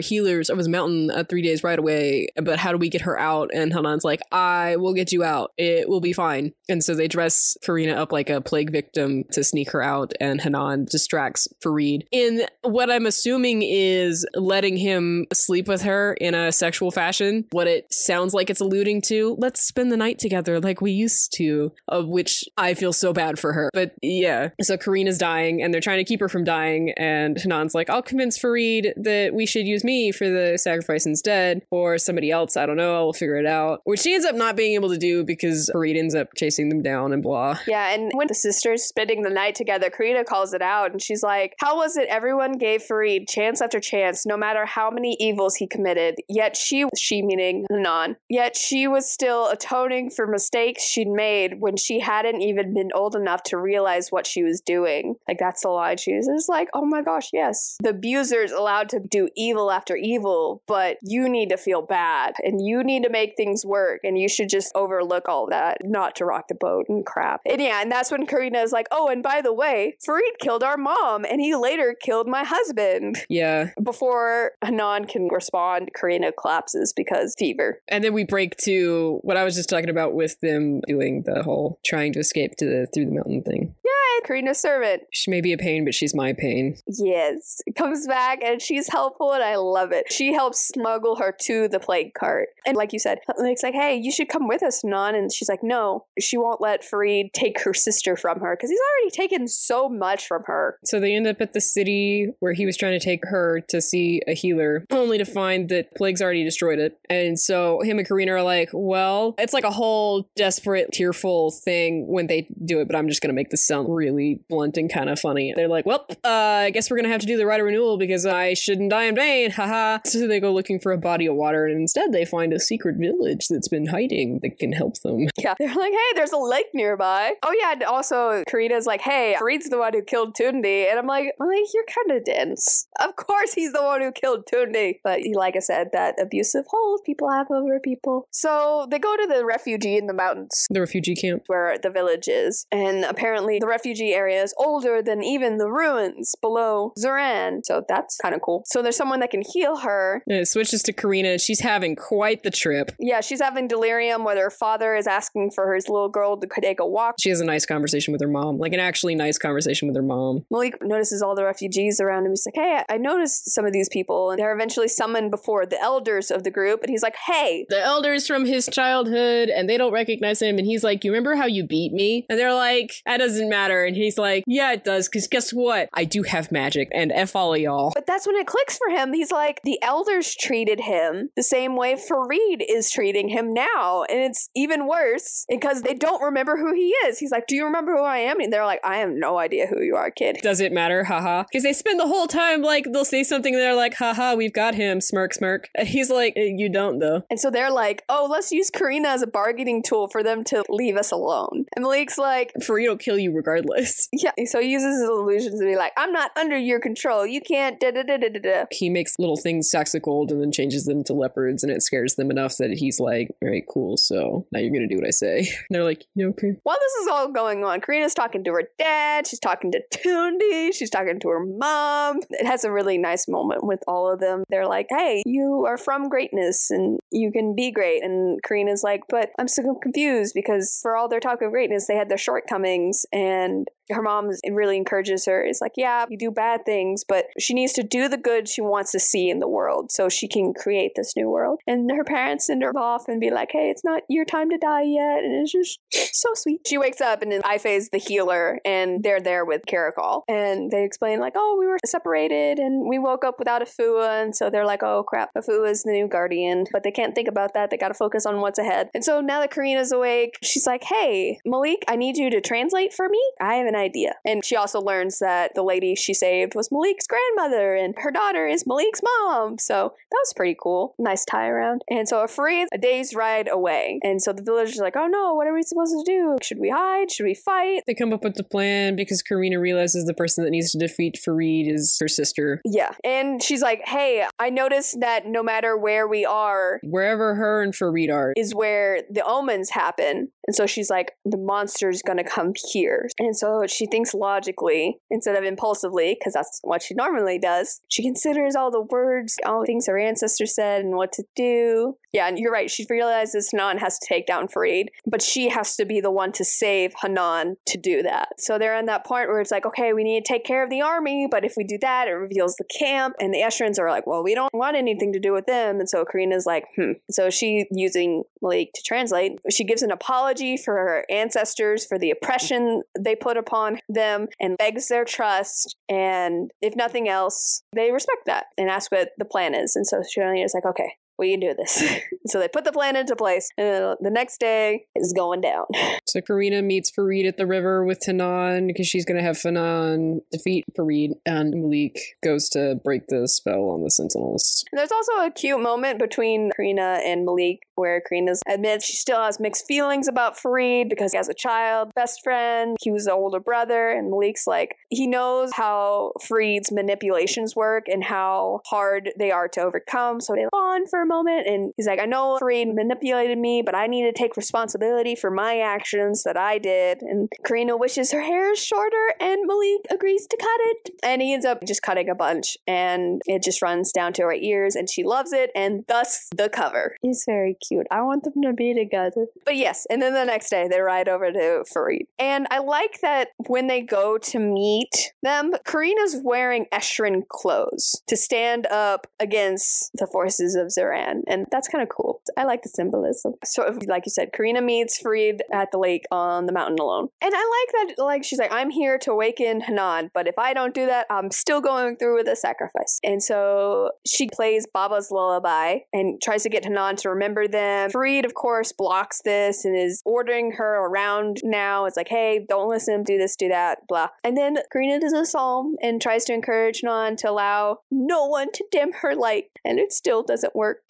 healers 0.00 0.50
over 0.50 0.62
the 0.62 0.68
mountain 0.68 1.10
at 1.10 1.28
three 1.28 1.42
days 1.42 1.64
right 1.64 1.78
away, 1.78 2.28
but 2.36 2.58
how 2.58 2.70
do 2.70 2.78
we 2.78 2.88
get 2.88 3.02
her 3.02 3.18
out? 3.18 3.50
And 3.52 3.72
Hanan's 3.72 4.04
like, 4.04 4.20
I 4.30 4.76
will 4.76 4.94
get 4.94 5.12
you 5.12 5.24
out. 5.24 5.52
It 5.58 5.88
will 5.88 6.00
be 6.00 6.12
fine. 6.12 6.52
And 6.68 6.84
so 6.84 6.94
they 6.94 7.08
dress 7.08 7.56
Karina 7.62 7.94
up 7.94 8.12
like 8.12 8.30
a 8.30 8.40
plague 8.40 8.70
victim 8.70 9.24
to 9.32 9.42
sneak 9.42 9.70
her 9.72 9.79
out, 9.82 10.12
and 10.20 10.40
Hanan 10.40 10.86
distracts 10.86 11.48
Farid 11.62 12.06
in 12.10 12.46
what 12.62 12.90
I'm 12.90 13.06
assuming 13.06 13.62
is 13.62 14.26
letting 14.34 14.76
him 14.76 15.26
sleep 15.32 15.68
with 15.68 15.82
her 15.82 16.14
in 16.14 16.34
a 16.34 16.52
sexual 16.52 16.90
fashion. 16.90 17.46
What 17.50 17.66
it 17.66 17.92
sounds 17.92 18.34
like 18.34 18.50
it's 18.50 18.60
alluding 18.60 19.02
to 19.02 19.36
let's 19.38 19.62
spend 19.62 19.92
the 19.92 19.96
night 19.96 20.18
together 20.18 20.60
like 20.60 20.80
we 20.80 20.92
used 20.92 21.32
to, 21.36 21.72
of 21.88 22.08
which 22.08 22.44
I 22.56 22.74
feel 22.74 22.92
so 22.92 23.12
bad 23.12 23.38
for 23.38 23.52
her. 23.52 23.70
But 23.72 23.94
yeah, 24.02 24.50
so 24.60 24.76
Karina's 24.76 25.18
dying 25.18 25.62
and 25.62 25.72
they're 25.72 25.80
trying 25.80 25.98
to 25.98 26.04
keep 26.04 26.20
her 26.20 26.28
from 26.28 26.44
dying. 26.44 26.92
And 26.96 27.38
Hanan's 27.38 27.74
like, 27.74 27.90
I'll 27.90 28.02
convince 28.02 28.38
Farid 28.38 28.94
that 28.96 29.34
we 29.34 29.46
should 29.46 29.66
use 29.66 29.84
me 29.84 30.12
for 30.12 30.28
the 30.28 30.58
sacrifice 30.58 31.06
instead, 31.06 31.62
or 31.70 31.98
somebody 31.98 32.30
else. 32.30 32.56
I 32.56 32.66
don't 32.66 32.76
know. 32.76 33.04
We'll 33.04 33.12
figure 33.12 33.36
it 33.36 33.46
out. 33.46 33.80
Which 33.84 34.00
she 34.00 34.14
ends 34.14 34.26
up 34.26 34.34
not 34.34 34.56
being 34.56 34.74
able 34.74 34.90
to 34.90 34.98
do 34.98 35.24
because 35.24 35.70
Farid 35.72 35.96
ends 35.96 36.14
up 36.14 36.28
chasing 36.36 36.68
them 36.68 36.82
down 36.82 37.12
and 37.12 37.22
blah. 37.22 37.58
Yeah, 37.66 37.94
and 37.94 38.10
when 38.14 38.26
the 38.26 38.34
sisters 38.34 38.84
spending 38.84 39.22
the 39.22 39.30
night 39.30 39.54
together, 39.54 39.69
Karina 39.78 40.24
calls 40.24 40.52
it 40.52 40.62
out 40.62 40.92
and 40.92 41.00
she's 41.00 41.22
like, 41.22 41.54
How 41.58 41.76
was 41.76 41.96
it 41.96 42.08
everyone 42.08 42.52
gave 42.52 42.82
Farid 42.82 43.28
chance 43.28 43.60
after 43.60 43.80
chance, 43.80 44.26
no 44.26 44.36
matter 44.36 44.66
how 44.66 44.90
many 44.90 45.16
evils 45.20 45.56
he 45.56 45.66
committed? 45.66 46.16
Yet 46.28 46.56
she, 46.56 46.86
she 46.96 47.22
meaning 47.22 47.66
Hanan, 47.70 48.16
yet 48.28 48.56
she 48.56 48.88
was 48.88 49.10
still 49.10 49.48
atoning 49.48 50.10
for 50.10 50.26
mistakes 50.26 50.84
she'd 50.84 51.08
made 51.08 51.60
when 51.60 51.76
she 51.76 52.00
hadn't 52.00 52.42
even 52.42 52.74
been 52.74 52.90
old 52.94 53.14
enough 53.14 53.42
to 53.44 53.58
realize 53.58 54.08
what 54.10 54.26
she 54.26 54.42
was 54.42 54.60
doing. 54.60 55.14
Like 55.28 55.38
that's 55.38 55.62
the 55.62 55.68
line 55.68 55.96
she 55.96 56.12
uses. 56.12 56.48
Like, 56.48 56.68
oh 56.74 56.84
my 56.84 57.02
gosh, 57.02 57.30
yes. 57.32 57.76
The 57.82 57.90
abuser's 57.90 58.52
allowed 58.52 58.88
to 58.90 59.00
do 59.00 59.28
evil 59.36 59.70
after 59.70 59.96
evil, 59.96 60.62
but 60.66 60.98
you 61.02 61.28
need 61.28 61.50
to 61.50 61.56
feel 61.56 61.82
bad 61.82 62.34
and 62.42 62.64
you 62.64 62.82
need 62.82 63.04
to 63.04 63.10
make 63.10 63.34
things 63.36 63.64
work 63.64 64.00
and 64.04 64.18
you 64.18 64.28
should 64.28 64.48
just 64.48 64.72
overlook 64.74 65.28
all 65.28 65.46
that, 65.50 65.78
not 65.84 66.16
to 66.16 66.24
rock 66.24 66.48
the 66.48 66.54
boat 66.54 66.86
and 66.88 67.04
crap. 67.04 67.40
And 67.46 67.60
yeah, 67.60 67.82
and 67.82 67.90
that's 67.90 68.10
when 68.10 68.26
Karina 68.26 68.60
is 68.60 68.72
like, 68.72 68.86
oh, 68.90 69.08
and 69.08 69.22
by 69.22 69.40
the 69.40 69.52
way, 69.52 69.59
Farid 70.04 70.38
killed 70.40 70.62
our 70.62 70.76
mom 70.76 71.24
and 71.24 71.40
he 71.40 71.54
later 71.54 71.94
killed 72.00 72.26
my 72.26 72.44
husband. 72.44 73.18
Yeah. 73.28 73.70
Before 73.82 74.52
Hanan 74.64 75.06
can 75.06 75.28
respond, 75.28 75.90
Karina 75.94 76.32
collapses 76.32 76.92
because 76.92 77.34
fever. 77.38 77.80
And 77.88 78.02
then 78.02 78.12
we 78.12 78.24
break 78.24 78.56
to 78.64 79.18
what 79.22 79.36
I 79.36 79.44
was 79.44 79.54
just 79.54 79.68
talking 79.68 79.90
about 79.90 80.14
with 80.14 80.40
them 80.40 80.80
doing 80.86 81.22
the 81.26 81.42
whole 81.42 81.78
trying 81.84 82.12
to 82.14 82.20
escape 82.20 82.56
to 82.58 82.66
the 82.66 82.86
through 82.92 83.06
the 83.06 83.12
mountain 83.12 83.42
thing. 83.42 83.74
Yeah, 83.84 83.90
hey, 84.10 84.26
Karina's 84.26 84.58
servant. 84.58 85.02
She 85.12 85.30
may 85.30 85.40
be 85.40 85.52
a 85.52 85.58
pain, 85.58 85.84
but 85.84 85.94
she's 85.94 86.14
my 86.14 86.32
pain. 86.32 86.76
Yes. 86.86 87.60
Comes 87.76 88.06
back 88.06 88.42
and 88.42 88.60
she's 88.60 88.88
helpful 88.88 89.32
and 89.32 89.42
I 89.42 89.56
love 89.56 89.92
it. 89.92 90.12
She 90.12 90.32
helps 90.32 90.66
smuggle 90.66 91.16
her 91.16 91.34
to 91.42 91.68
the 91.68 91.80
plague 91.80 92.14
cart. 92.14 92.48
And 92.66 92.76
like 92.76 92.92
you 92.92 92.98
said, 92.98 93.18
it's 93.38 93.62
like, 93.62 93.74
hey, 93.74 93.96
you 93.96 94.12
should 94.12 94.28
come 94.28 94.48
with 94.48 94.62
us, 94.62 94.84
Non. 94.84 95.14
And 95.14 95.32
she's 95.32 95.48
like, 95.48 95.62
no, 95.62 96.06
she 96.18 96.36
won't 96.36 96.60
let 96.60 96.84
Farid 96.84 97.32
take 97.32 97.60
her 97.62 97.74
sister 97.74 98.16
from 98.16 98.40
her 98.40 98.56
because 98.56 98.70
he's 98.70 98.80
already 98.80 99.10
taken 99.10 99.48
so 99.48 99.88
much 99.88 100.26
from 100.26 100.42
her. 100.46 100.78
So 100.84 101.00
they 101.00 101.14
end 101.14 101.26
up 101.26 101.40
at 101.40 101.52
the 101.52 101.60
city 101.60 102.30
where 102.40 102.52
he 102.52 102.66
was 102.66 102.76
trying 102.76 102.98
to 102.98 103.04
take 103.04 103.24
her 103.26 103.60
to 103.68 103.80
see 103.80 104.20
a 104.26 104.34
healer, 104.34 104.84
only 104.90 105.18
to 105.18 105.24
find 105.24 105.68
that 105.68 105.94
Plague's 105.94 106.22
already 106.22 106.44
destroyed 106.44 106.78
it. 106.78 106.98
And 107.08 107.38
so 107.38 107.80
him 107.82 107.98
and 107.98 108.06
Karina 108.06 108.32
are 108.32 108.42
like, 108.42 108.70
well, 108.72 109.34
it's 109.38 109.52
like 109.52 109.64
a 109.64 109.70
whole 109.70 110.28
desperate, 110.36 110.92
tearful 110.92 111.50
thing 111.50 112.06
when 112.06 112.26
they 112.26 112.48
do 112.64 112.80
it, 112.80 112.88
but 112.88 112.96
I'm 112.96 113.08
just 113.08 113.20
going 113.20 113.28
to 113.28 113.34
make 113.34 113.50
this 113.50 113.66
sound 113.66 113.88
really 114.00 114.40
blunt 114.48 114.76
and 114.78 114.92
kind 114.92 115.10
of 115.10 115.20
funny. 115.20 115.52
They're 115.54 115.68
like, 115.68 115.84
well, 115.84 116.06
uh, 116.24 116.66
I 116.66 116.70
guess 116.70 116.90
we're 116.90 116.96
going 116.96 117.04
to 117.04 117.12
have 117.12 117.20
to 117.20 117.26
do 117.26 117.36
the 117.36 117.46
rite 117.46 117.60
of 117.60 117.66
renewal 117.66 117.98
because 117.98 118.24
I 118.24 118.54
shouldn't 118.54 118.90
die 118.90 119.04
in 119.04 119.14
vain. 119.14 119.50
Haha. 119.50 119.98
so 120.04 120.26
they 120.26 120.40
go 120.40 120.52
looking 120.52 120.80
for 120.80 120.92
a 120.92 120.98
body 120.98 121.26
of 121.26 121.36
water, 121.36 121.66
and 121.66 121.80
instead 121.80 122.12
they 122.12 122.24
find 122.24 122.52
a 122.52 122.58
secret 122.60 122.96
village 122.98 123.46
that's 123.48 123.68
been 123.68 123.86
hiding 123.86 124.40
that 124.42 124.58
can 124.58 124.72
help 124.72 125.00
them. 125.02 125.28
Yeah. 125.40 125.54
They're 125.58 125.74
like, 125.74 125.92
hey, 125.92 126.12
there's 126.16 126.32
a 126.32 126.38
lake 126.38 126.66
nearby. 126.74 127.32
Oh, 127.42 127.54
yeah. 127.58 127.72
And 127.72 127.82
also, 127.82 128.42
Karina's 128.46 128.84
like, 128.86 129.00
hey, 129.00 129.36
Farid's 129.38 129.70
the 129.70 129.78
one 129.78 129.94
who 129.94 130.02
killed 130.02 130.34
Tunde. 130.34 130.90
And 130.90 130.98
I'm 130.98 131.06
like, 131.06 131.32
well, 131.38 131.50
you're 131.50 131.84
kind 131.86 132.18
of 132.18 132.24
dense. 132.24 132.86
Of 133.00 133.16
course 133.16 133.54
he's 133.54 133.72
the 133.72 133.82
one 133.82 134.02
who 134.02 134.12
killed 134.12 134.44
Tunde. 134.52 135.00
But 135.02 135.20
like 135.32 135.56
I 135.56 135.60
said, 135.60 135.88
that 135.92 136.16
abusive 136.20 136.66
hold 136.68 137.00
people 137.06 137.30
have 137.30 137.46
over 137.50 137.80
people. 137.80 138.26
So 138.30 138.86
they 138.90 138.98
go 138.98 139.16
to 139.16 139.26
the 139.26 139.44
refugee 139.46 139.96
in 139.96 140.06
the 140.06 140.14
mountains. 140.14 140.66
The 140.70 140.80
refugee 140.80 141.14
camp. 141.14 141.44
Where 141.46 141.78
the 141.78 141.90
village 141.90 142.28
is. 142.28 142.66
And 142.70 143.04
apparently 143.04 143.58
the 143.58 143.66
refugee 143.66 143.89
area 143.98 144.42
is 144.42 144.54
older 144.56 145.02
than 145.02 145.22
even 145.22 145.58
the 145.58 145.70
ruins 145.70 146.34
below 146.40 146.92
Ziran. 146.98 147.60
So 147.64 147.84
that's 147.88 148.16
kind 148.16 148.34
of 148.34 148.40
cool. 148.40 148.62
So 148.66 148.82
there's 148.82 148.96
someone 148.96 149.20
that 149.20 149.30
can 149.30 149.42
heal 149.42 149.78
her. 149.78 150.22
And 150.28 150.38
it 150.38 150.46
switches 150.46 150.82
to 150.84 150.92
Karina. 150.92 151.38
She's 151.38 151.60
having 151.60 151.96
quite 151.96 152.42
the 152.42 152.50
trip. 152.50 152.92
Yeah, 152.98 153.20
she's 153.20 153.40
having 153.40 153.68
delirium 153.68 154.24
where 154.24 154.40
her 154.40 154.50
father 154.50 154.94
is 154.94 155.06
asking 155.06 155.50
for 155.54 155.74
his 155.74 155.88
little 155.88 156.08
girl 156.08 156.38
to 156.38 156.48
take 156.60 156.80
a 156.80 156.86
walk. 156.86 157.16
She 157.20 157.30
has 157.30 157.40
a 157.40 157.44
nice 157.44 157.66
conversation 157.66 158.12
with 158.12 158.20
her 158.20 158.28
mom, 158.28 158.58
like 158.58 158.72
an 158.72 158.80
actually 158.80 159.14
nice 159.14 159.38
conversation 159.38 159.88
with 159.88 159.96
her 159.96 160.02
mom. 160.02 160.44
Malik 160.50 160.74
notices 160.82 161.22
all 161.22 161.34
the 161.34 161.44
refugees 161.44 162.00
around 162.00 162.26
him. 162.26 162.32
He's 162.32 162.46
like, 162.46 162.54
hey, 162.54 162.82
I 162.88 162.96
noticed 162.96 163.50
some 163.50 163.64
of 163.64 163.72
these 163.72 163.88
people, 163.88 164.30
and 164.30 164.38
they're 164.38 164.54
eventually 164.54 164.88
summoned 164.88 165.30
before 165.30 165.66
the 165.66 165.80
elders 165.80 166.30
of 166.30 166.44
the 166.44 166.50
group. 166.50 166.82
And 166.82 166.90
he's 166.90 167.02
like, 167.02 167.16
hey, 167.26 167.66
the 167.68 167.80
elders 167.80 168.26
from 168.26 168.44
his 168.44 168.68
childhood, 168.70 169.48
and 169.48 169.68
they 169.68 169.76
don't 169.76 169.92
recognize 169.92 170.40
him. 170.40 170.58
And 170.58 170.66
he's 170.66 170.84
like, 170.84 171.04
you 171.04 171.10
remember 171.10 171.34
how 171.36 171.46
you 171.46 171.64
beat 171.64 171.92
me? 171.92 172.26
And 172.28 172.38
they're 172.38 172.54
like, 172.54 172.92
that 173.06 173.18
doesn't 173.18 173.48
matter. 173.48 173.79
And 173.84 173.96
he's 173.96 174.18
like, 174.18 174.44
yeah, 174.46 174.72
it 174.72 174.84
does, 174.84 175.08
because 175.08 175.28
guess 175.28 175.50
what? 175.50 175.88
I 175.94 176.04
do 176.04 176.22
have 176.22 176.52
magic, 176.52 176.88
and 176.92 177.12
F 177.12 177.36
all 177.36 177.54
of 177.54 177.60
y'all. 177.60 177.92
But 177.94 178.06
that's 178.06 178.26
when 178.26 178.36
it 178.36 178.46
clicks 178.46 178.78
for 178.78 178.88
him. 178.88 179.12
He's 179.12 179.30
like, 179.30 179.60
the 179.64 179.78
elders 179.82 180.34
treated 180.34 180.80
him 180.80 181.30
the 181.36 181.42
same 181.42 181.76
way 181.76 181.96
Farid 181.96 182.62
is 182.68 182.90
treating 182.90 183.28
him 183.28 183.52
now. 183.52 184.04
And 184.08 184.20
it's 184.20 184.48
even 184.54 184.86
worse 184.86 185.44
because 185.48 185.82
they 185.82 185.94
don't 185.94 186.22
remember 186.22 186.56
who 186.56 186.74
he 186.74 186.88
is. 187.06 187.18
He's 187.18 187.30
like, 187.30 187.46
do 187.46 187.56
you 187.56 187.64
remember 187.64 187.96
who 187.96 188.02
I 188.02 188.18
am? 188.18 188.40
And 188.40 188.52
they're 188.52 188.64
like, 188.64 188.80
I 188.84 188.98
have 188.98 189.10
no 189.10 189.38
idea 189.38 189.66
who 189.66 189.82
you 189.82 189.96
are, 189.96 190.10
kid. 190.10 190.38
Does 190.42 190.60
it 190.60 190.72
matter? 190.72 191.04
Haha. 191.04 191.44
Because 191.44 191.62
they 191.62 191.72
spend 191.72 192.00
the 192.00 192.06
whole 192.06 192.26
time 192.26 192.62
like, 192.62 192.86
they'll 192.92 193.04
say 193.04 193.22
something, 193.22 193.54
and 193.54 193.60
they're 193.62 193.74
like, 193.74 193.94
haha, 193.94 194.34
we've 194.34 194.52
got 194.52 194.74
him. 194.74 195.00
Smirk, 195.00 195.34
smirk. 195.34 195.68
And 195.74 195.88
he's 195.88 196.10
like, 196.10 196.34
eh, 196.36 196.52
you 196.56 196.68
don't, 196.68 196.98
though. 196.98 197.22
And 197.30 197.38
so 197.38 197.50
they're 197.50 197.70
like, 197.70 198.04
oh, 198.08 198.28
let's 198.30 198.52
use 198.52 198.70
Karina 198.70 199.08
as 199.08 199.22
a 199.22 199.26
bargaining 199.26 199.82
tool 199.82 200.08
for 200.08 200.22
them 200.22 200.44
to 200.44 200.64
leave 200.68 200.96
us 200.96 201.10
alone. 201.10 201.66
And 201.74 201.82
Malik's 201.82 202.18
like, 202.18 202.52
Farid 202.62 202.88
will 202.88 202.96
kill 202.96 203.18
you 203.18 203.32
regardless. 203.32 203.69
Yeah. 204.12 204.32
So 204.46 204.60
he 204.60 204.70
uses 204.70 205.00
his 205.00 205.08
illusions 205.08 205.58
to 205.60 205.64
be 205.64 205.76
like, 205.76 205.92
I'm 205.96 206.12
not 206.12 206.30
under 206.36 206.56
your 206.56 206.80
control. 206.80 207.26
You 207.26 207.40
can't 207.40 207.80
da 207.80 207.90
da 207.90 208.02
da 208.02 208.16
da 208.16 208.28
da. 208.28 208.64
He 208.70 208.90
makes 208.90 209.14
little 209.18 209.36
things 209.36 209.70
sacks 209.70 209.94
of 209.94 210.02
gold 210.02 210.30
and 210.30 210.42
then 210.42 210.52
changes 210.52 210.84
them 210.84 211.04
to 211.04 211.14
leopards, 211.14 211.62
and 211.62 211.72
it 211.72 211.82
scares 211.82 212.16
them 212.16 212.30
enough 212.30 212.56
that 212.56 212.70
he's 212.72 213.00
like, 213.00 213.30
all 213.42 213.48
right, 213.48 213.64
cool. 213.72 213.96
So 213.96 214.46
now 214.52 214.60
you're 214.60 214.70
going 214.70 214.86
to 214.86 214.92
do 214.92 214.96
what 214.96 215.06
I 215.06 215.10
say. 215.10 215.38
And 215.38 215.48
they're 215.70 215.84
like, 215.84 216.04
you 216.14 216.28
okay? 216.30 216.54
While 216.62 216.76
this 216.78 217.02
is 217.02 217.08
all 217.08 217.32
going 217.32 217.64
on, 217.64 217.80
Karina's 217.80 218.14
talking 218.14 218.44
to 218.44 218.52
her 218.52 218.68
dad. 218.78 219.26
She's 219.26 219.40
talking 219.40 219.72
to 219.72 219.80
Tunde. 219.92 220.74
She's 220.74 220.90
talking 220.90 221.20
to 221.20 221.28
her 221.28 221.44
mom. 221.44 222.20
It 222.30 222.46
has 222.46 222.64
a 222.64 222.72
really 222.72 222.98
nice 222.98 223.28
moment 223.28 223.64
with 223.64 223.80
all 223.86 224.10
of 224.10 224.20
them. 224.20 224.44
They're 224.48 224.66
like, 224.66 224.86
hey, 224.90 225.22
you 225.26 225.64
are 225.66 225.78
from 225.78 226.08
greatness 226.08 226.70
and 226.70 226.98
you 227.10 227.32
can 227.32 227.54
be 227.54 227.70
great. 227.70 228.02
And 228.02 228.40
Karina's 228.42 228.82
like, 228.82 229.02
but 229.08 229.30
I'm 229.38 229.48
so 229.48 229.74
confused 229.82 230.32
because 230.34 230.78
for 230.82 230.96
all 230.96 231.08
their 231.08 231.20
talk 231.20 231.42
of 231.42 231.50
greatness, 231.50 231.86
they 231.86 231.96
had 231.96 232.08
their 232.08 232.18
shortcomings 232.18 233.06
and 233.12 233.59
and 233.60 233.68
her 233.90 234.02
mom 234.02 234.30
really 234.50 234.76
encourages 234.76 235.26
her. 235.26 235.42
It's 235.42 235.60
like, 235.60 235.72
yeah, 235.76 236.06
you 236.08 236.16
do 236.16 236.30
bad 236.30 236.64
things, 236.64 237.04
but 237.06 237.26
she 237.38 237.54
needs 237.54 237.72
to 237.74 237.82
do 237.82 238.08
the 238.08 238.16
good 238.16 238.48
she 238.48 238.60
wants 238.60 238.92
to 238.92 239.00
see 239.00 239.28
in 239.28 239.38
the 239.38 239.48
world 239.48 239.90
so 239.90 240.08
she 240.08 240.28
can 240.28 240.52
create 240.54 240.92
this 240.96 241.14
new 241.16 241.28
world. 241.28 241.60
And 241.66 241.90
her 241.90 242.04
parents 242.04 242.46
send 242.46 242.62
her 242.62 242.76
off 242.76 243.08
and 243.08 243.20
be 243.20 243.30
like, 243.30 243.50
hey, 243.52 243.70
it's 243.70 243.84
not 243.84 244.02
your 244.08 244.24
time 244.24 244.50
to 244.50 244.58
die 244.58 244.82
yet. 244.82 245.24
And 245.24 245.42
it's 245.42 245.52
just 245.52 245.78
so 245.92 246.30
sweet. 246.34 246.60
She 246.66 246.78
wakes 246.78 247.00
up 247.00 247.22
and 247.22 247.32
then 247.32 247.42
Ife's 247.44 247.88
the 247.90 247.98
healer 247.98 248.58
and 248.64 249.02
they're 249.02 249.20
there 249.20 249.44
with 249.44 249.62
Caracal. 249.66 250.24
And 250.28 250.70
they 250.70 250.84
explain, 250.84 251.20
like, 251.20 251.34
oh, 251.36 251.56
we 251.58 251.66
were 251.66 251.78
separated 251.84 252.58
and 252.58 252.88
we 252.88 252.98
woke 252.98 253.24
up 253.24 253.38
without 253.38 253.62
Afua. 253.62 254.22
And 254.22 254.34
so 254.34 254.50
they're 254.50 254.66
like, 254.66 254.82
oh, 254.82 255.02
crap, 255.02 255.30
Afua 255.36 255.70
is 255.70 255.82
the 255.82 255.92
new 255.92 256.08
guardian. 256.08 256.64
But 256.72 256.82
they 256.82 256.90
can't 256.90 257.14
think 257.14 257.28
about 257.28 257.54
that. 257.54 257.70
They 257.70 257.76
got 257.76 257.88
to 257.88 257.94
focus 257.94 258.26
on 258.26 258.40
what's 258.40 258.58
ahead. 258.58 258.88
And 258.94 259.04
so 259.04 259.20
now 259.20 259.40
that 259.40 259.50
Karina's 259.50 259.92
awake, 259.92 260.38
she's 260.42 260.66
like, 260.66 260.84
hey, 260.84 261.38
Malik, 261.44 261.84
I 261.88 261.96
need 261.96 262.16
you 262.16 262.30
to 262.30 262.40
translate 262.40 262.92
for 262.92 263.08
me. 263.08 263.22
I 263.40 263.54
have 263.54 263.66
an 263.66 263.74
idea. 263.80 264.14
And 264.24 264.44
she 264.44 264.56
also 264.56 264.80
learns 264.80 265.18
that 265.18 265.52
the 265.54 265.62
lady 265.62 265.94
she 265.94 266.14
saved 266.14 266.54
was 266.54 266.70
Malik's 266.70 267.06
grandmother 267.06 267.74
and 267.74 267.94
her 267.98 268.10
daughter 268.10 268.46
is 268.46 268.66
Malik's 268.66 269.00
mom. 269.02 269.58
So 269.58 269.94
that 270.10 270.18
was 270.22 270.32
pretty 270.34 270.56
cool. 270.60 270.94
Nice 270.98 271.24
tie 271.24 271.48
around. 271.48 271.82
And 271.88 272.08
so 272.08 272.26
Farid, 272.26 272.68
a 272.72 272.78
day's 272.78 273.14
ride 273.14 273.48
away. 273.50 273.98
And 274.02 274.22
so 274.22 274.32
the 274.32 274.42
villagers 274.42 274.78
are 274.78 274.84
like, 274.84 274.96
oh 274.96 275.06
no, 275.06 275.34
what 275.34 275.46
are 275.46 275.54
we 275.54 275.62
supposed 275.62 275.94
to 275.96 276.04
do? 276.04 276.36
Should 276.42 276.58
we 276.58 276.70
hide? 276.70 277.10
Should 277.10 277.24
we 277.24 277.34
fight? 277.34 277.82
They 277.86 277.94
come 277.94 278.12
up 278.12 278.22
with 278.22 278.34
the 278.34 278.44
plan 278.44 278.96
because 278.96 279.22
Karina 279.22 279.58
realizes 279.58 280.04
the 280.04 280.14
person 280.14 280.44
that 280.44 280.50
needs 280.50 280.72
to 280.72 280.78
defeat 280.78 281.18
Farid 281.18 281.66
is 281.68 281.96
her 282.00 282.08
sister. 282.08 282.60
Yeah. 282.64 282.92
And 283.04 283.42
she's 283.42 283.62
like, 283.62 283.82
hey, 283.86 284.26
I 284.38 284.50
noticed 284.50 285.00
that 285.00 285.26
no 285.26 285.42
matter 285.42 285.76
where 285.76 286.06
we 286.06 286.24
are, 286.24 286.80
wherever 286.82 287.34
her 287.34 287.62
and 287.62 287.74
Farid 287.74 288.10
are, 288.10 288.32
is 288.36 288.54
where 288.54 289.02
the 289.10 289.24
omens 289.24 289.70
happen. 289.70 290.30
And 290.46 290.56
so 290.56 290.66
she's 290.66 290.90
like, 290.90 291.12
the 291.24 291.38
monster's 291.38 292.02
gonna 292.02 292.24
come 292.24 292.52
here. 292.72 293.08
And 293.18 293.36
so 293.36 293.64
she 293.70 293.86
thinks 293.86 294.14
logically 294.14 294.98
instead 295.10 295.36
of 295.36 295.44
impulsively, 295.44 296.16
because 296.18 296.32
that's 296.32 296.60
what 296.62 296.82
she 296.82 296.94
normally 296.94 297.38
does. 297.38 297.80
She 297.88 298.02
considers 298.02 298.56
all 298.56 298.70
the 298.70 298.82
words, 298.82 299.36
all 299.44 299.60
the 299.60 299.66
things 299.66 299.86
her 299.86 299.98
ancestors 299.98 300.54
said, 300.54 300.82
and 300.82 300.96
what 300.96 301.12
to 301.12 301.24
do. 301.36 301.96
Yeah, 302.12 302.28
and 302.28 302.38
you're 302.38 302.52
right. 302.52 302.70
She 302.70 302.86
realizes 302.90 303.50
Hanan 303.50 303.78
has 303.78 303.98
to 303.98 304.06
take 304.06 304.26
down 304.26 304.48
Farid, 304.48 304.90
but 305.06 305.22
she 305.22 305.48
has 305.48 305.76
to 305.76 305.84
be 305.84 306.00
the 306.00 306.10
one 306.10 306.32
to 306.32 306.44
save 306.44 306.92
Hanan 307.00 307.56
to 307.66 307.78
do 307.78 308.02
that. 308.02 308.28
So 308.38 308.58
they're 308.58 308.78
in 308.78 308.86
that 308.86 309.06
point 309.06 309.28
where 309.28 309.40
it's 309.40 309.50
like, 309.50 309.66
okay, 309.66 309.92
we 309.92 310.02
need 310.02 310.24
to 310.24 310.32
take 310.32 310.44
care 310.44 310.64
of 310.64 310.70
the 310.70 310.82
army, 310.82 311.28
but 311.30 311.44
if 311.44 311.54
we 311.56 311.64
do 311.64 311.78
that, 311.82 312.08
it 312.08 312.12
reveals 312.12 312.56
the 312.56 312.64
camp. 312.78 313.14
And 313.20 313.32
the 313.32 313.38
Eshrans 313.38 313.78
are 313.78 313.90
like, 313.90 314.06
well, 314.06 314.24
we 314.24 314.34
don't 314.34 314.52
want 314.52 314.76
anything 314.76 315.12
to 315.12 315.20
do 315.20 315.32
with 315.32 315.46
them. 315.46 315.78
And 315.78 315.88
so 315.88 316.04
Karina's 316.04 316.46
like, 316.46 316.64
hmm. 316.76 316.92
So 317.10 317.30
she, 317.30 317.66
using 317.70 318.24
Malik 318.42 318.70
to 318.74 318.82
translate, 318.84 319.38
she 319.50 319.64
gives 319.64 319.82
an 319.82 319.92
apology 319.92 320.56
for 320.56 320.74
her 320.74 321.04
ancestors 321.10 321.86
for 321.86 321.98
the 321.98 322.10
oppression 322.10 322.82
they 322.98 323.14
put 323.14 323.36
upon 323.36 323.78
them 323.88 324.26
and 324.40 324.58
begs 324.58 324.88
their 324.88 325.04
trust. 325.04 325.76
And 325.88 326.50
if 326.60 326.74
nothing 326.74 327.08
else, 327.08 327.62
they 327.74 327.92
respect 327.92 328.26
that 328.26 328.46
and 328.58 328.68
ask 328.68 328.90
what 328.90 329.10
the 329.18 329.24
plan 329.24 329.54
is. 329.54 329.76
And 329.76 329.86
so 329.86 330.02
Shirley 330.02 330.42
is 330.42 330.54
like, 330.54 330.64
okay, 330.64 330.94
we 331.20 331.30
can 331.30 331.40
do 331.40 331.54
this. 331.54 331.84
so 332.26 332.40
they 332.40 332.48
put 332.48 332.64
the 332.64 332.72
plan 332.72 332.96
into 332.96 333.14
place, 333.14 333.50
and 333.56 333.96
the 334.00 334.10
next 334.10 334.40
day 334.40 334.86
is 334.96 335.12
going 335.12 335.40
down. 335.40 335.66
So 336.06 336.20
Karina 336.20 336.62
meets 336.62 336.90
Farid 336.90 337.26
at 337.26 337.36
the 337.36 337.46
river 337.46 337.84
with 337.84 338.02
Hanan 338.04 338.66
because 338.66 338.88
she's 338.88 339.04
going 339.04 339.18
to 339.18 339.22
have 339.22 339.40
Hanan 339.40 340.22
defeat 340.32 340.64
Farid, 340.74 341.12
and 341.24 341.54
Malik 341.54 341.98
goes 342.24 342.48
to 342.50 342.80
break 342.82 343.06
the 343.08 343.28
spell 343.28 343.68
on 343.68 343.82
the 343.82 343.90
Sentinels. 343.90 344.64
And 344.72 344.78
there's 344.78 344.90
also 344.90 345.12
a 345.26 345.30
cute 345.30 345.60
moment 345.60 345.98
between 346.00 346.50
Karina 346.56 347.00
and 347.04 347.24
Malik 347.24 347.60
where 347.80 348.00
Karina 348.00 348.34
admits 348.46 348.84
she 348.84 348.92
still 348.94 349.22
has 349.22 349.40
mixed 349.40 349.66
feelings 349.66 350.06
about 350.06 350.38
Farid 350.38 350.88
because 350.88 351.12
he 351.12 351.16
has 351.16 351.28
a 351.28 351.34
child, 351.34 351.90
best 351.94 352.20
friend, 352.22 352.76
he 352.80 352.90
was 352.90 353.06
the 353.06 353.12
older 353.12 353.40
brother, 353.40 353.90
and 353.90 354.10
Malik's 354.10 354.46
like, 354.46 354.76
he 354.90 355.06
knows 355.06 355.50
how 355.54 356.12
Farid's 356.22 356.70
manipulations 356.70 357.56
work 357.56 357.84
and 357.88 358.04
how 358.04 358.60
hard 358.66 359.10
they 359.18 359.30
are 359.30 359.48
to 359.48 359.62
overcome, 359.62 360.20
so 360.20 360.34
they 360.34 360.44
bond 360.52 360.88
for 360.90 361.00
a 361.00 361.06
moment. 361.10 361.46
And 361.46 361.72
he's 361.76 361.86
like, 361.86 362.00
I 362.00 362.06
know 362.06 362.38
Farid 362.38 362.74
manipulated 362.74 363.36
me, 363.36 363.60
but 363.60 363.74
I 363.74 363.86
need 363.86 364.04
to 364.04 364.12
take 364.12 364.36
responsibility 364.36 365.14
for 365.14 365.30
my 365.30 365.58
actions 365.58 366.22
that 366.22 366.36
I 366.36 366.58
did. 366.58 367.02
And 367.02 367.28
Karina 367.44 367.76
wishes 367.76 368.12
her 368.12 368.22
hair 368.22 368.52
is 368.52 368.64
shorter, 368.64 369.14
and 369.20 369.46
Malik 369.46 369.86
agrees 369.90 370.26
to 370.28 370.36
cut 370.36 370.60
it. 370.60 370.90
And 371.02 371.20
he 371.20 371.34
ends 371.34 371.44
up 371.44 371.64
just 371.66 371.82
cutting 371.82 372.08
a 372.08 372.14
bunch, 372.14 372.56
and 372.66 373.20
it 373.26 373.42
just 373.42 373.60
runs 373.60 373.92
down 373.92 374.12
to 374.14 374.22
her 374.22 374.32
ears, 374.32 374.76
and 374.76 374.88
she 374.88 375.02
loves 375.02 375.32
it, 375.32 375.50
and 375.54 375.84
thus 375.88 376.28
the 376.34 376.48
cover. 376.48 376.96
He's 377.02 377.24
very 377.26 377.56
cute. 377.68 377.86
I 377.90 378.02
want 378.02 378.24
them 378.24 378.42
to 378.42 378.52
be 378.52 378.72
together. 378.72 379.26
But 379.44 379.56
yes, 379.56 379.86
and 379.90 380.00
then 380.00 380.14
the 380.14 380.24
next 380.24 380.50
day 380.50 380.68
they 380.68 380.80
ride 380.80 381.08
over 381.08 381.32
to 381.32 381.64
Farid. 381.72 382.06
And 382.18 382.46
I 382.50 382.58
like 382.58 383.00
that 383.02 383.28
when 383.48 383.66
they 383.66 383.80
go 383.80 384.16
to 384.18 384.38
meet 384.38 385.12
them, 385.22 385.52
Karina's 385.64 386.20
wearing 386.22 386.66
Eshran 386.72 387.26
clothes 387.28 388.02
to 388.06 388.16
stand 388.16 388.66
up 388.66 389.06
against 389.18 389.90
the 389.94 390.06
forces 390.06 390.54
of 390.54 390.68
Ziran. 390.68 390.99
And 391.00 391.46
that's 391.50 391.68
kind 391.68 391.82
of 391.82 391.88
cool. 391.88 392.20
I 392.36 392.44
like 392.44 392.62
the 392.62 392.68
symbolism. 392.68 393.34
So, 393.44 393.78
like 393.86 394.04
you 394.06 394.10
said, 394.10 394.32
Karina 394.32 394.62
meets 394.62 394.98
Farid 394.98 395.42
at 395.52 395.70
the 395.72 395.78
lake 395.78 396.04
on 396.10 396.46
the 396.46 396.52
mountain 396.52 396.78
alone. 396.78 397.08
And 397.20 397.32
I 397.34 397.38
like 397.38 397.96
that, 397.96 398.02
like, 398.02 398.24
she's 398.24 398.38
like, 398.38 398.52
I'm 398.52 398.70
here 398.70 398.98
to 398.98 399.12
awaken 399.12 399.60
Hanan, 399.60 400.10
but 400.14 400.26
if 400.26 400.38
I 400.38 400.52
don't 400.52 400.74
do 400.74 400.86
that, 400.86 401.06
I'm 401.10 401.30
still 401.30 401.60
going 401.60 401.96
through 401.96 402.16
with 402.16 402.28
a 402.28 402.36
sacrifice. 402.36 402.98
And 403.02 403.22
so 403.22 403.90
she 404.06 404.28
plays 404.28 404.66
Baba's 404.72 405.10
lullaby 405.10 405.78
and 405.92 406.20
tries 406.22 406.42
to 406.44 406.48
get 406.48 406.64
Hanan 406.64 406.96
to 406.96 407.10
remember 407.10 407.48
them. 407.48 407.90
Farid, 407.90 408.24
of 408.24 408.34
course, 408.34 408.72
blocks 408.72 409.20
this 409.24 409.64
and 409.64 409.76
is 409.76 410.02
ordering 410.04 410.52
her 410.52 410.84
around 410.84 411.38
now. 411.42 411.84
It's 411.86 411.96
like, 411.96 412.08
hey, 412.08 412.44
don't 412.48 412.68
listen, 412.68 413.02
do 413.02 413.18
this, 413.18 413.36
do 413.36 413.48
that, 413.48 413.78
blah. 413.88 414.08
And 414.24 414.36
then 414.36 414.58
Karina 414.72 415.00
does 415.00 415.12
a 415.12 415.24
psalm 415.24 415.76
and 415.82 416.00
tries 416.00 416.24
to 416.26 416.32
encourage 416.32 416.80
Hanan 416.80 417.16
to 417.16 417.30
allow 417.30 417.78
no 417.90 418.26
one 418.26 418.52
to 418.52 418.64
dim 418.70 418.92
her 419.00 419.14
light. 419.14 419.44
And 419.64 419.78
it 419.78 419.92
still 419.92 420.22
doesn't 420.22 420.54
work. 420.54 420.89